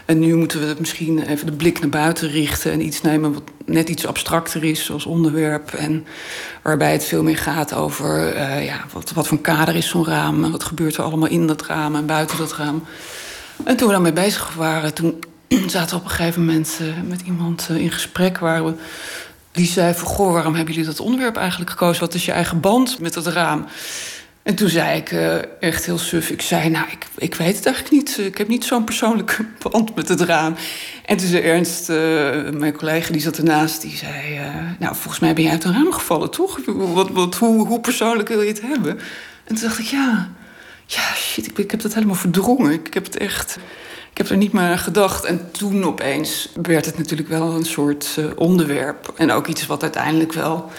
En 0.04 0.18
nu 0.18 0.34
moeten 0.34 0.60
we 0.60 0.74
misschien 0.78 1.22
even 1.22 1.46
de 1.46 1.52
blik 1.52 1.80
naar 1.80 1.88
buiten 1.88 2.30
richten 2.30 2.72
en 2.72 2.86
iets 2.86 3.02
nemen 3.02 3.32
wat 3.32 3.42
net 3.64 3.88
iets 3.88 4.06
abstracter 4.06 4.64
is 4.64 4.90
als 4.90 5.06
onderwerp. 5.06 5.72
En 5.72 6.06
waarbij 6.62 6.92
het 6.92 7.04
veel 7.04 7.22
meer 7.22 7.38
gaat 7.38 7.74
over 7.74 8.34
uh, 8.34 8.64
ja, 8.64 8.84
wat, 8.92 9.12
wat 9.12 9.26
voor 9.26 9.36
een 9.36 9.42
kader 9.42 9.76
is 9.76 9.88
zo'n 9.88 10.06
raam 10.06 10.50
wat 10.50 10.64
gebeurt 10.64 10.96
er 10.96 11.04
allemaal 11.04 11.28
in 11.28 11.46
dat 11.46 11.66
raam 11.66 11.96
en 11.96 12.06
buiten 12.06 12.38
dat 12.38 12.56
raam. 12.56 12.82
En 13.64 13.76
toen 13.76 13.86
we 13.86 13.92
daarmee 13.92 14.12
bezig 14.12 14.54
waren, 14.54 14.94
toen 14.94 15.18
we 15.58 15.94
op 15.94 16.04
een 16.04 16.10
gegeven 16.10 16.44
moment 16.44 16.78
uh, 16.82 17.08
met 17.08 17.20
iemand 17.20 17.68
uh, 17.70 17.76
in 17.76 17.90
gesprek 17.90 18.38
waar 18.38 18.64
we. 18.64 18.74
Die 19.52 19.66
zei 19.66 19.94
van, 19.94 20.08
goh, 20.08 20.32
waarom 20.32 20.54
hebben 20.54 20.74
jullie 20.74 20.88
dat 20.88 21.00
onderwerp 21.00 21.36
eigenlijk 21.36 21.70
gekozen? 21.70 22.00
Wat 22.00 22.14
is 22.14 22.24
je 22.24 22.32
eigen 22.32 22.60
band 22.60 22.98
met 22.98 23.14
dat 23.14 23.26
raam? 23.26 23.66
En 24.42 24.54
toen 24.54 24.68
zei 24.68 24.98
ik 24.98 25.10
uh, 25.10 25.62
echt 25.62 25.86
heel 25.86 25.98
suf. 25.98 26.30
Ik 26.30 26.42
zei, 26.42 26.68
nou, 26.68 26.86
ik, 26.90 27.06
ik 27.16 27.34
weet 27.34 27.56
het 27.56 27.66
eigenlijk 27.66 27.94
niet. 27.94 28.18
Ik 28.18 28.38
heb 28.38 28.48
niet 28.48 28.64
zo'n 28.64 28.84
persoonlijke 28.84 29.44
band 29.70 29.94
met 29.94 30.08
het 30.08 30.20
raam. 30.20 30.54
En 31.04 31.16
toen 31.16 31.28
zei 31.28 31.42
Ernst, 31.42 31.88
mijn 32.58 32.76
collega, 32.76 33.12
die 33.12 33.20
zat 33.20 33.38
ernaast... 33.38 33.82
die 33.82 33.96
zei, 33.96 34.40
nou, 34.78 34.94
volgens 34.94 35.18
mij 35.18 35.34
ben 35.34 35.42
jij 35.42 35.52
uit 35.52 35.64
een 35.64 35.72
raam 35.72 35.92
gevallen, 35.92 36.30
toch? 36.30 36.60
Wat, 36.66 37.10
wat, 37.10 37.34
hoe, 37.34 37.66
hoe 37.66 37.80
persoonlijk 37.80 38.28
wil 38.28 38.40
je 38.40 38.48
het 38.48 38.62
hebben? 38.62 38.98
En 39.44 39.54
toen 39.54 39.68
dacht 39.68 39.78
ik, 39.78 39.86
ja, 39.86 40.28
ja, 40.86 41.14
shit, 41.14 41.46
ik, 41.46 41.58
ik 41.58 41.70
heb 41.70 41.80
dat 41.80 41.94
helemaal 41.94 42.14
verdrongen. 42.14 42.72
Ik 42.72 42.94
heb 42.94 43.04
het 43.04 43.16
echt... 43.16 43.58
Heb 44.20 44.28
er 44.28 44.36
niet 44.36 44.52
meer 44.52 44.62
aan 44.62 44.78
gedacht. 44.78 45.24
En 45.24 45.50
toen 45.50 45.84
opeens 45.84 46.48
werd 46.62 46.86
het 46.86 46.98
natuurlijk 46.98 47.28
wel 47.28 47.54
een 47.54 47.64
soort 47.64 48.18
onderwerp. 48.36 49.12
En 49.16 49.32
ook 49.32 49.46
iets 49.46 49.66
wat 49.66 49.82
uiteindelijk 49.82 50.32
wel 50.32 50.70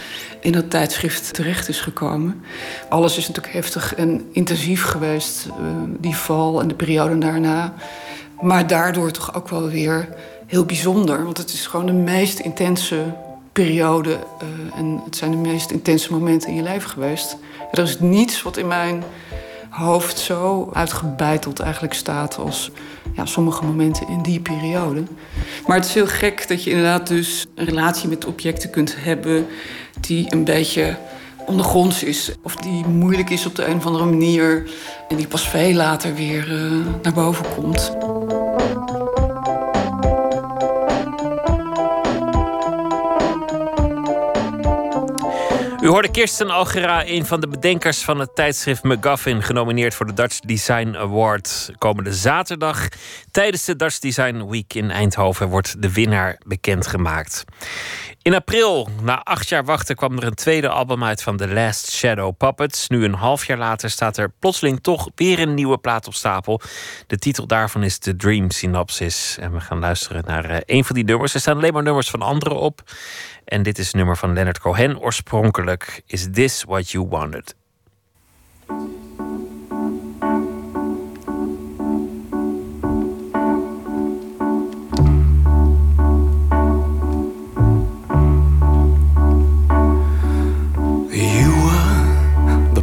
in 0.41 0.51
dat 0.51 0.69
tijdschrift 0.69 1.34
terecht 1.34 1.68
is 1.68 1.80
gekomen. 1.80 2.43
Alles 2.89 3.18
is 3.18 3.27
natuurlijk 3.27 3.53
heftig 3.53 3.95
en 3.95 4.30
intensief 4.31 4.84
geweest, 4.84 5.45
uh, 5.47 5.53
die 5.99 6.15
val 6.15 6.61
en 6.61 6.68
de 6.68 6.73
periode 6.73 7.18
daarna. 7.18 7.73
Maar 8.41 8.68
daardoor 8.68 9.11
toch 9.11 9.35
ook 9.35 9.49
wel 9.49 9.69
weer 9.69 10.09
heel 10.47 10.65
bijzonder. 10.65 11.23
Want 11.23 11.38
het 11.38 11.53
is 11.53 11.68
gewoon 11.68 11.85
de 11.85 11.91
meest 11.91 12.39
intense 12.39 13.13
periode. 13.51 14.09
Uh, 14.09 14.80
en 14.80 15.01
het 15.05 15.15
zijn 15.15 15.31
de 15.31 15.38
meest 15.38 15.72
intense 15.72 16.11
momenten 16.11 16.49
in 16.49 16.55
je 16.55 16.63
leven 16.63 16.89
geweest. 16.89 17.38
Er 17.72 17.84
is 17.84 17.99
niets 17.99 18.41
wat 18.41 18.57
in 18.57 18.68
mijn 18.68 19.03
hoofd 19.69 20.19
zo 20.19 20.69
uitgebeiteld 20.73 21.59
eigenlijk 21.59 21.93
staat 21.93 22.38
als 22.38 22.72
ja, 23.15 23.25
sommige 23.25 23.65
momenten 23.65 24.07
in 24.07 24.21
die 24.21 24.39
periode. 24.39 25.03
Maar 25.67 25.75
het 25.75 25.85
is 25.85 25.93
heel 25.93 26.07
gek 26.07 26.47
dat 26.47 26.63
je 26.63 26.69
inderdaad 26.69 27.07
dus 27.07 27.45
een 27.55 27.65
relatie 27.65 28.09
met 28.09 28.25
objecten 28.25 28.69
kunt 28.69 28.95
hebben 28.97 29.45
die 29.99 30.25
een 30.29 30.43
beetje 30.43 30.97
ondergronds 31.45 32.03
is. 32.03 32.31
Of 32.43 32.55
die 32.55 32.85
moeilijk 32.85 33.29
is 33.29 33.45
op 33.45 33.55
de 33.55 33.65
een 33.65 33.77
of 33.77 33.85
andere 33.85 34.05
manier. 34.05 34.69
En 35.09 35.15
die 35.15 35.27
pas 35.27 35.49
veel 35.49 35.73
later 35.73 36.15
weer 36.15 36.51
uh, 36.51 36.85
naar 37.01 37.13
boven 37.13 37.45
komt. 37.55 37.95
U 45.81 45.87
hoorde 45.87 46.11
Kirsten 46.11 46.49
Algera, 46.49 47.07
een 47.07 47.25
van 47.25 47.41
de 47.41 47.47
bedenkers 47.47 48.03
van 48.03 48.19
het 48.19 48.35
tijdschrift 48.35 48.83
McGuffin, 48.83 49.43
genomineerd 49.43 49.95
voor 49.95 50.05
de 50.05 50.13
Dutch 50.13 50.39
Design 50.39 50.95
Award. 50.95 51.71
Komende 51.77 52.13
zaterdag, 52.13 52.87
tijdens 53.31 53.65
de 53.65 53.75
Dutch 53.75 53.99
Design 53.99 54.45
Week 54.49 54.73
in 54.73 54.91
Eindhoven, 54.91 55.47
wordt 55.47 55.81
de 55.81 55.91
winnaar 55.91 56.39
bekendgemaakt. 56.45 57.45
In 58.21 58.35
april, 58.35 58.89
na 59.01 59.23
acht 59.23 59.49
jaar 59.49 59.65
wachten, 59.65 59.95
kwam 59.95 60.17
er 60.17 60.23
een 60.23 60.33
tweede 60.33 60.69
album 60.69 61.03
uit 61.03 61.23
van 61.23 61.37
The 61.37 61.47
Last 61.47 61.91
Shadow 61.91 62.37
Puppets. 62.37 62.87
Nu 62.87 63.03
een 63.03 63.13
half 63.13 63.45
jaar 63.45 63.57
later 63.57 63.89
staat 63.89 64.17
er 64.17 64.33
plotseling 64.39 64.81
toch 64.81 65.09
weer 65.15 65.39
een 65.39 65.53
nieuwe 65.53 65.77
plaat 65.77 66.07
op 66.07 66.13
stapel. 66.13 66.61
De 67.07 67.17
titel 67.17 67.47
daarvan 67.47 67.83
is 67.83 67.97
The 67.97 68.15
Dream 68.15 68.51
Synopsis. 68.51 69.37
En 69.39 69.53
we 69.53 69.59
gaan 69.59 69.79
luisteren 69.79 70.23
naar 70.25 70.51
uh, 70.51 70.57
een 70.65 70.85
van 70.85 70.95
die 70.95 71.03
nummers. 71.03 71.33
Er 71.33 71.39
staan 71.39 71.57
alleen 71.57 71.73
maar 71.73 71.83
nummers 71.83 72.09
van 72.09 72.21
anderen 72.21 72.57
op. 72.57 72.81
En 73.52 73.64
dit 73.64 73.78
is 73.78 73.91
een 73.91 73.98
nummer 73.98 74.18
van 74.18 74.34
Leonard 74.34 74.60
Cohen. 74.60 74.99
Oorspronkelijk 74.99 76.02
Is 76.06 76.28
This 76.32 76.64
What 76.64 76.91
You 76.91 77.07
Wanted? 77.07 77.56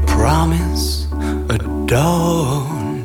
promise 0.07 1.07
a 1.51 1.59
dawn. 1.87 3.05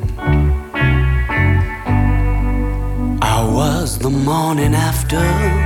I 3.22 3.44
was 3.52 3.98
the 3.98 4.10
morning 4.10 4.74
after. 4.74 5.63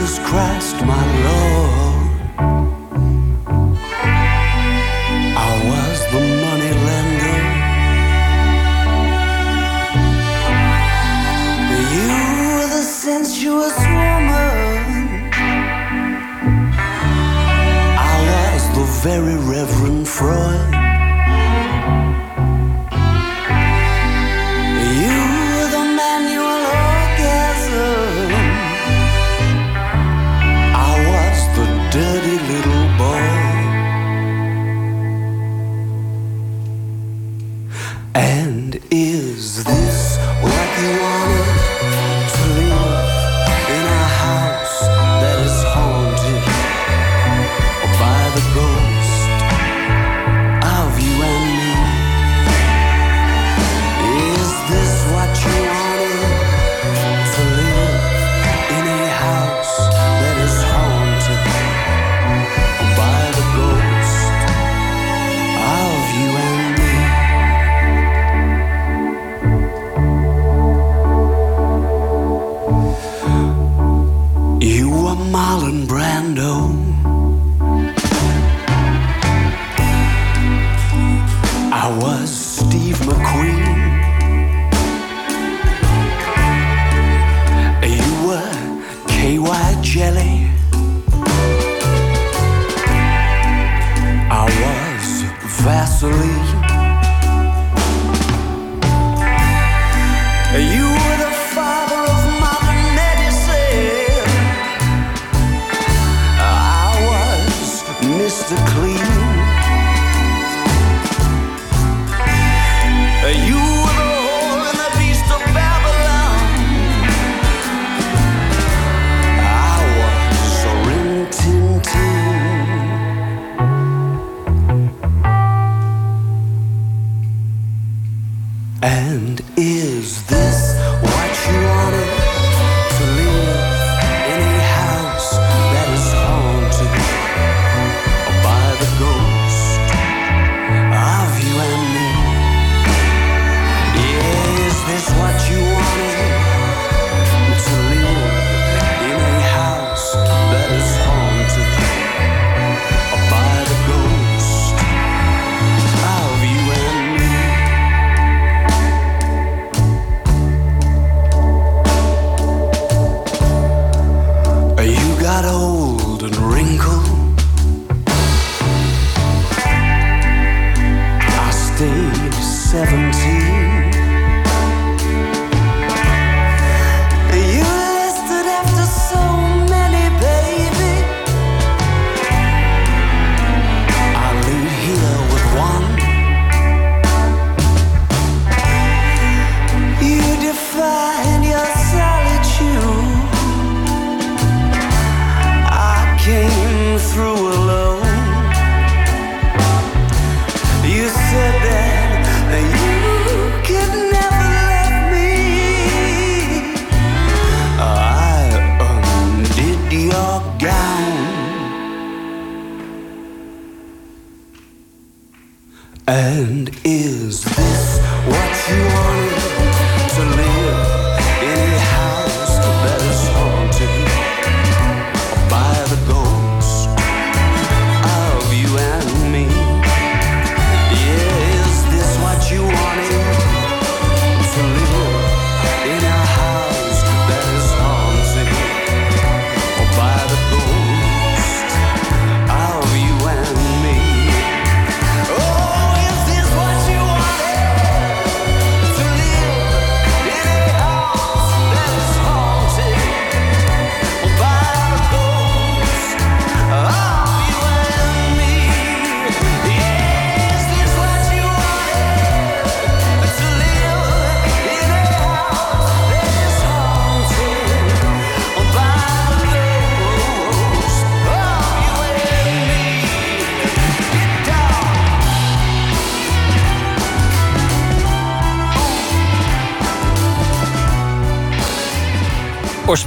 Jesus 0.00 0.18
Christ, 0.20 0.76
my 0.86 1.04
Lord. 1.26 2.10
I 5.36 5.50
was 5.70 5.98
the 6.14 6.22
money 6.44 6.72
lender. 6.88 7.40
You 11.96 12.08
were 12.48 12.68
the 12.76 12.82
sensuous 12.82 13.76
woman. 13.76 15.32
I 17.98 18.16
was 18.30 18.62
the 18.78 18.86
very 19.04 19.36
Reverend 19.36 20.08
Freud. 20.08 20.79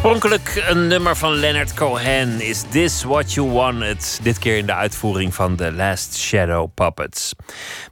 Oorspronkelijk 0.04 0.64
een 0.68 0.88
nummer 0.88 1.16
van 1.16 1.34
Leonard 1.34 1.74
Cohen. 1.74 2.42
Is 2.42 2.64
This 2.70 3.04
What 3.04 3.34
You 3.34 3.52
Wanted? 3.52 4.20
Dit 4.24 4.40
keer 4.40 4.58
in 4.58 4.66
de 4.66 4.74
uitvoering 4.74 5.34
van 5.34 5.56
The 5.56 5.72
Last 5.72 6.18
Shadow 6.18 6.74
Puppets. 6.74 7.34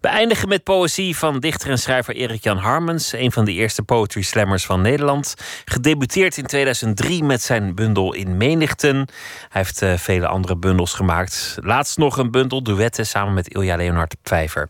We 0.02 0.08
eindigen 0.08 0.48
met 0.48 0.64
poëzie 0.64 1.18
van 1.18 1.40
dichter 1.40 1.70
en 1.70 1.78
schrijver 1.78 2.16
Erik-Jan 2.16 2.58
Harmens. 2.58 3.14
Een 3.14 3.32
van 3.32 3.46
de 3.46 3.52
eerste 3.52 3.84
poetry 3.84 4.22
slammers 4.22 4.66
van 4.66 4.82
Nederland. 4.82 5.36
Gedebuteerd 5.66 6.38
in 6.38 6.46
2003 6.46 7.24
met 7.24 7.42
zijn 7.42 7.76
bundel 7.76 8.14
In 8.14 8.38
Menigten. 8.38 8.96
Hij 8.96 9.08
heeft 9.50 9.82
eh, 9.82 9.98
vele 9.98 10.28
andere 10.28 10.58
bundels 10.58 10.94
gemaakt. 10.94 11.58
Laatst 11.62 11.98
nog 11.98 12.18
een 12.18 12.32
bundel 12.32 12.64
duetten 12.64 13.06
samen 13.06 13.34
met 13.34 13.48
Ilja 13.48 13.76
Leonard 13.76 14.16
Pfeiffer. 14.24 14.70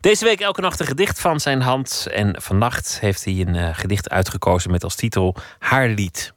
Deze 0.00 0.24
week 0.24 0.40
elke 0.40 0.60
nacht 0.60 0.80
een 0.80 0.86
gedicht 0.86 1.20
van 1.20 1.40
zijn 1.40 1.60
hand. 1.60 2.06
En 2.12 2.42
vannacht 2.42 3.00
heeft 3.00 3.24
hij 3.24 3.34
een 3.34 3.54
eh, 3.54 3.68
gedicht 3.72 4.10
uitgekozen 4.10 4.70
met 4.70 4.84
als 4.84 4.94
titel 4.94 5.36
Haar 5.58 5.88
lied. 5.88 6.34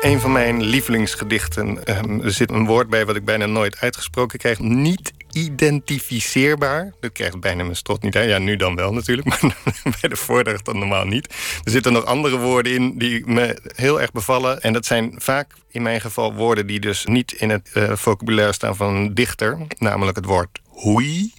Een 0.00 0.20
van 0.20 0.32
mijn 0.32 0.62
lievelingsgedichten. 0.62 1.84
ehm, 1.84 2.20
er 2.20 2.32
zit 2.32 2.50
een 2.50 2.66
woord 2.66 2.88
bij 2.88 3.06
wat 3.06 3.16
ik 3.16 3.24
bijna 3.24 3.46
nooit 3.46 3.80
uitgesproken 3.80 4.38
krijg. 4.38 4.58
Niet 4.58 5.12
identificeerbaar. 5.32 6.92
Dat 7.00 7.12
krijgt 7.12 7.40
bijna 7.40 7.62
mijn 7.62 7.76
strot 7.76 8.02
niet. 8.02 8.14
Ja, 8.14 8.38
nu 8.38 8.56
dan 8.56 8.74
wel 8.74 8.92
natuurlijk, 8.92 9.28
maar 9.42 9.56
bij 10.00 10.10
de 10.10 10.16
voordracht 10.16 10.64
dan 10.64 10.78
normaal 10.78 11.04
niet. 11.04 11.26
Er 11.64 11.70
zitten 11.70 11.92
nog 11.92 12.04
andere 12.04 12.38
woorden 12.38 12.72
in 12.72 12.98
die 12.98 13.26
me 13.26 13.58
heel 13.74 14.00
erg 14.00 14.12
bevallen. 14.12 14.60
En 14.62 14.72
dat 14.72 14.86
zijn 14.86 15.14
vaak 15.16 15.54
in 15.70 15.82
mijn 15.82 16.00
geval 16.00 16.34
woorden 16.34 16.66
die 16.66 16.80
dus 16.80 17.04
niet 17.04 17.32
in 17.32 17.50
het 17.50 17.70
eh, 17.72 17.92
vocabulaire 17.96 18.52
staan 18.52 18.76
van 18.76 18.94
een 18.94 19.14
dichter. 19.14 19.58
Namelijk 19.78 20.16
het 20.16 20.26
woord 20.26 20.60
hoei. 20.68 21.32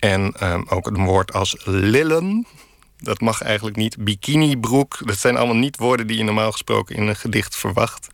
En 0.00 0.32
ehm, 0.38 0.62
ook 0.68 0.86
een 0.86 1.04
woord 1.04 1.32
als 1.32 1.56
lillen. 1.64 2.46
Dat 2.98 3.20
mag 3.20 3.42
eigenlijk 3.42 3.76
niet. 3.76 4.04
Bikinibroek. 4.04 5.06
Dat 5.06 5.18
zijn 5.18 5.36
allemaal 5.36 5.56
niet 5.56 5.76
woorden 5.76 6.06
die 6.06 6.16
je 6.16 6.24
normaal 6.24 6.52
gesproken 6.52 6.96
in 6.96 7.06
een 7.06 7.16
gedicht 7.16 7.56
verwacht. 7.56 8.08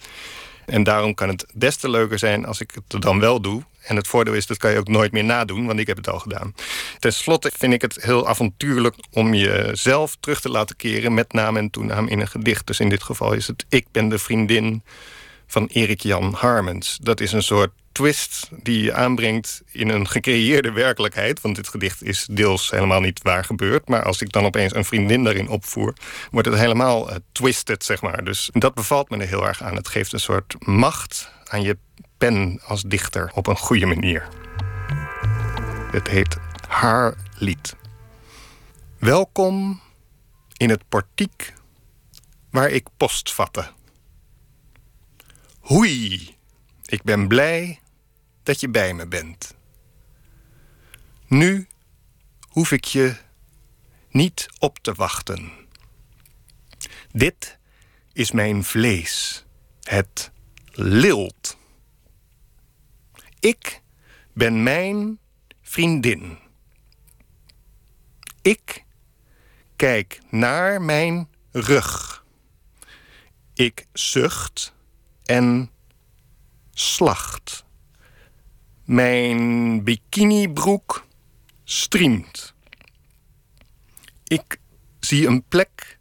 En 0.67 0.83
daarom 0.83 1.15
kan 1.15 1.29
het 1.29 1.47
des 1.55 1.77
te 1.77 1.91
leuker 1.91 2.19
zijn 2.19 2.47
als 2.47 2.61
ik 2.61 2.71
het 2.75 3.03
dan 3.03 3.21
wel 3.21 3.41
doe. 3.41 3.63
En 3.83 3.97
het 3.97 4.09
voordeel 4.09 4.35
is, 4.35 4.47
dat 4.47 4.57
kan 4.57 4.71
je 4.71 4.79
ook 4.79 4.89
nooit 4.89 5.13
meer 5.13 5.25
nadoen, 5.25 5.67
want 5.67 5.79
ik 5.79 5.87
heb 5.87 5.97
het 5.97 6.09
al 6.09 6.19
gedaan. 6.19 6.55
Ten 6.99 7.13
slotte 7.13 7.51
vind 7.59 7.73
ik 7.73 7.83
het 7.83 8.03
heel 8.03 8.29
avontuurlijk 8.29 8.95
om 9.13 9.35
jezelf 9.35 10.17
terug 10.21 10.41
te 10.41 10.49
laten 10.49 10.77
keren... 10.77 11.15
met 11.15 11.33
naam 11.33 11.57
en 11.57 11.71
toenaam 11.71 12.09
in 12.09 12.21
een 12.21 12.29
gedicht. 12.29 12.67
Dus 12.67 12.81
in 12.81 12.89
dit 12.89 13.03
geval 13.03 13.33
is 13.33 13.47
het 13.47 13.65
Ik 13.69 13.87
ben 13.93 14.09
de 14.09 14.19
vriendin 14.19 14.83
van 15.47 15.67
Erik 15.67 16.01
Jan 16.01 16.33
Harmens. 16.33 16.99
Dat 17.03 17.21
is 17.21 17.33
een 17.33 17.43
soort 17.43 17.71
twist 17.97 18.49
die 18.51 18.83
je 18.83 18.95
aanbrengt 18.95 19.63
in 19.73 19.89
een 19.89 20.09
gecreëerde 20.09 20.73
werkelijkheid. 20.73 21.41
Want 21.41 21.57
dit 21.57 21.69
gedicht 21.69 22.03
is 22.03 22.27
deels 22.31 22.71
helemaal 22.71 23.01
niet 23.01 23.23
waar 23.23 23.45
gebeurd. 23.45 23.89
Maar 23.89 24.03
als 24.03 24.21
ik 24.21 24.33
dan 24.33 24.45
opeens 24.45 24.75
een 24.75 24.85
vriendin 24.85 25.25
daarin 25.25 25.49
opvoer, 25.49 25.95
wordt 26.31 26.49
het 26.49 26.59
helemaal 26.59 27.11
eh, 27.11 27.17
twisted, 27.33 27.85
zeg 27.85 28.03
maar. 28.03 28.25
Dus 28.25 28.51
dat 28.53 28.75
bevalt 28.75 29.11
me 29.11 29.17
er 29.17 29.29
heel 29.29 29.47
erg 29.47 29.63
aan. 29.63 29.77
Het 29.77 29.89
geeft 29.89 30.13
een 30.13 30.21
soort 30.21 30.67
macht 30.67 31.31
aan 31.45 31.63
je 31.63 31.79
pen 32.19 32.61
als 32.67 32.83
dichter 32.83 33.31
op 33.35 33.47
een 33.47 33.57
goede 33.57 33.87
manier. 33.87 34.29
Het 35.91 36.09
heet 36.09 36.37
Haar 36.69 37.15
lied. 37.39 37.77
Welkom 38.99 39.81
in 40.57 40.71
het 40.71 40.89
portiek 40.89 41.53
waar 42.51 42.71
ik 42.71 42.87
post 42.97 43.33
vatte. 43.33 43.67
Hoei, 45.61 46.35
ik 46.87 47.03
ben 47.03 47.29
blij 47.29 47.81
dat 48.47 48.61
je 48.61 48.69
bij 48.69 48.95
me 48.95 49.07
bent. 49.07 49.55
Nu 51.27 51.69
hoef 52.49 52.73
ik 52.73 52.85
je 52.85 53.17
niet 54.09 54.47
op 54.59 54.79
te 54.79 54.95
wachten. 54.95 55.53
Dit 57.13 57.59
is 58.13 58.31
mijn 58.31 58.65
vlees. 58.65 59.45
Het 59.83 60.31
lilt. 60.73 61.57
Ik 63.41 63.83
ben 64.33 64.63
mijn 64.63 65.19
vriendin. 65.63 66.39
Ik 68.43 68.85
kijk 69.77 70.21
naar 70.31 70.83
mijn 70.83 71.29
rug. 71.51 72.25
Ik 73.55 73.87
zucht 73.93 74.75
en 75.25 75.71
slacht. 76.73 77.66
Mijn 78.87 79.83
bikinibroek 79.85 81.07
striemt. 81.65 82.55
Ik 84.25 84.61
zie 85.01 85.27
een 85.27 85.43
plek 85.43 85.99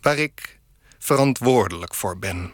waar 0.00 0.18
ik 0.18 0.60
verantwoordelijk 0.98 1.94
voor 1.94 2.18
ben. 2.18 2.50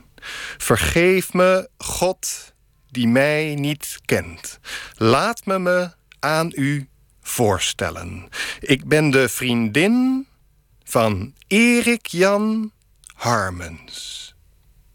Vergeef 0.59 1.33
me, 1.33 1.69
God, 1.79 2.55
die 2.91 3.09
mij 3.09 3.55
niet 3.55 3.99
kent. 4.05 4.59
Laat 4.97 5.47
me 5.47 5.59
me 5.59 5.91
aan 6.19 6.53
u 6.55 6.89
voorstellen. 7.21 8.29
Ik 8.61 8.85
ben 8.85 9.11
de 9.11 9.29
vriendin 9.29 10.27
van 10.85 11.35
Erik 11.47 12.07
Jan 12.07 12.73
Harmens. 13.15 14.35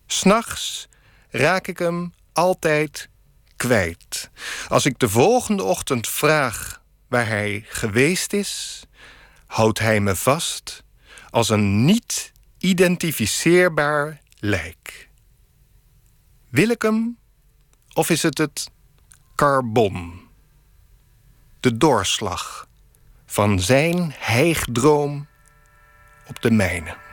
S'nachts 0.05 0.87
raak 1.29 1.67
ik 1.67 1.79
hem 1.79 2.13
altijd 2.33 3.08
Als 4.67 4.85
ik 4.85 4.99
de 4.99 5.09
volgende 5.09 5.63
ochtend 5.63 6.07
vraag 6.07 6.81
waar 7.07 7.27
hij 7.27 7.65
geweest 7.67 8.33
is, 8.33 8.83
houdt 9.45 9.79
hij 9.79 9.99
me 9.99 10.15
vast 10.15 10.83
als 11.29 11.49
een 11.49 11.85
niet 11.85 12.31
identificeerbaar 12.57 14.21
lijk. 14.39 15.09
Wil 16.49 16.69
ik 16.69 16.81
hem 16.81 17.17
of 17.93 18.09
is 18.09 18.23
het 18.23 18.37
het 18.37 18.69
carbon? 19.35 20.27
De 21.59 21.77
doorslag 21.77 22.67
van 23.25 23.59
zijn 23.59 24.13
hijgdroom 24.17 25.27
op 26.27 26.41
de 26.41 26.51
mijne. 26.51 27.08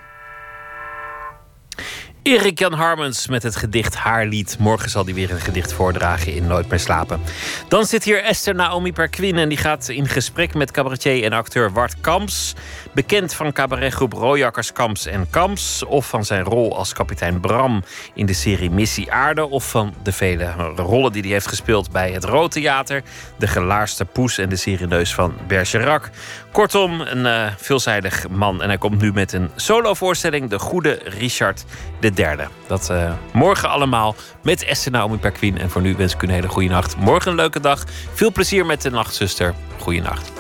Erik 2.27 2.59
Jan 2.59 2.73
Harmens 2.73 3.29
met 3.29 3.43
het 3.43 3.57
gedicht 3.57 3.95
Haarlied. 3.95 4.57
Morgen 4.59 4.91
zal 4.91 5.05
hij 5.05 5.15
weer 5.15 5.31
een 5.31 5.41
gedicht 5.41 5.73
voordragen 5.73 6.35
in 6.35 6.47
Nooit 6.47 6.69
meer 6.69 6.79
slapen. 6.79 7.21
Dan 7.69 7.85
zit 7.85 8.05
hier 8.05 8.23
Esther 8.23 8.55
Naomi 8.55 8.93
Perquin 8.93 9.37
en 9.37 9.49
die 9.49 9.59
gaat 9.59 9.89
in 9.89 10.09
gesprek 10.09 10.55
met 10.55 10.71
cabaretier 10.71 11.25
en 11.25 11.33
acteur 11.33 11.73
Wart 11.73 12.01
Kamps. 12.01 12.55
Bekend 12.95 13.35
van 13.35 13.53
cabaretgroep 13.53 14.13
Royakkers 14.13 14.73
Kamps 14.73 15.07
en 15.07 15.27
Kamps. 15.31 15.85
Of 15.85 16.09
van 16.09 16.25
zijn 16.25 16.45
rol 16.45 16.77
als 16.77 16.93
kapitein 16.93 17.41
Bram 17.41 17.83
in 18.15 18.27
de 18.27 18.33
serie 18.33 18.71
Missie 18.71 19.13
Aarde. 19.13 19.49
Of 19.51 19.71
van 19.71 19.95
de 20.03 20.13
vele 20.13 20.53
rollen 20.77 21.13
die 21.13 21.23
hij 21.23 21.31
heeft 21.31 21.49
gespeeld 21.49 21.91
bij 21.91 22.13
het 22.13 22.25
Rood 22.25 22.51
Theater. 22.51 23.03
De 23.39 23.47
Gelaarste 23.47 24.05
Poes 24.05 24.39
en 24.39 24.49
de 24.49 24.57
serie 24.57 24.87
Neus 24.87 25.15
van 25.15 25.35
Bergerac. 25.47 26.11
Kortom, 26.53 27.01
een 27.01 27.25
uh, 27.25 27.47
veelzijdig 27.57 28.29
man. 28.29 28.63
En 28.63 28.69
hij 28.69 28.79
komt 28.79 29.01
nu 29.01 29.13
met 29.13 29.33
een 29.33 29.51
solovoorstelling. 29.57 30.51
De 30.51 30.59
Goede 30.59 31.01
Richard 31.05 31.65
de 32.07 32.15
derde. 32.15 32.49
Dat 32.67 32.91
eh, 32.91 33.13
morgen 33.33 33.69
allemaal 33.69 34.15
met 34.43 34.65
Esther 34.65 34.93
Naomi 34.93 35.17
Perquin. 35.17 35.59
En 35.59 35.71
voor 35.71 35.83
nu 35.83 35.95
wens 35.97 36.15
ik 36.15 36.23
u 36.23 36.27
een 36.27 36.33
hele 36.33 36.49
goede 36.49 36.69
nacht. 36.69 36.97
Morgen 36.97 37.31
een 37.31 37.37
leuke 37.37 37.61
dag. 37.61 37.85
Veel 38.13 38.33
plezier 38.33 38.67
met 38.67 38.83
de 38.83 38.91
nachtzuster. 38.91 39.55
Goeienacht. 39.79 40.33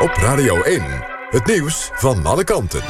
Op 0.00 0.10
Radio 0.16 0.62
1, 0.62 0.82
het 1.30 1.46
nieuws 1.46 1.90
van 1.94 2.26
alle 2.26 2.44
kanten. 2.44 2.82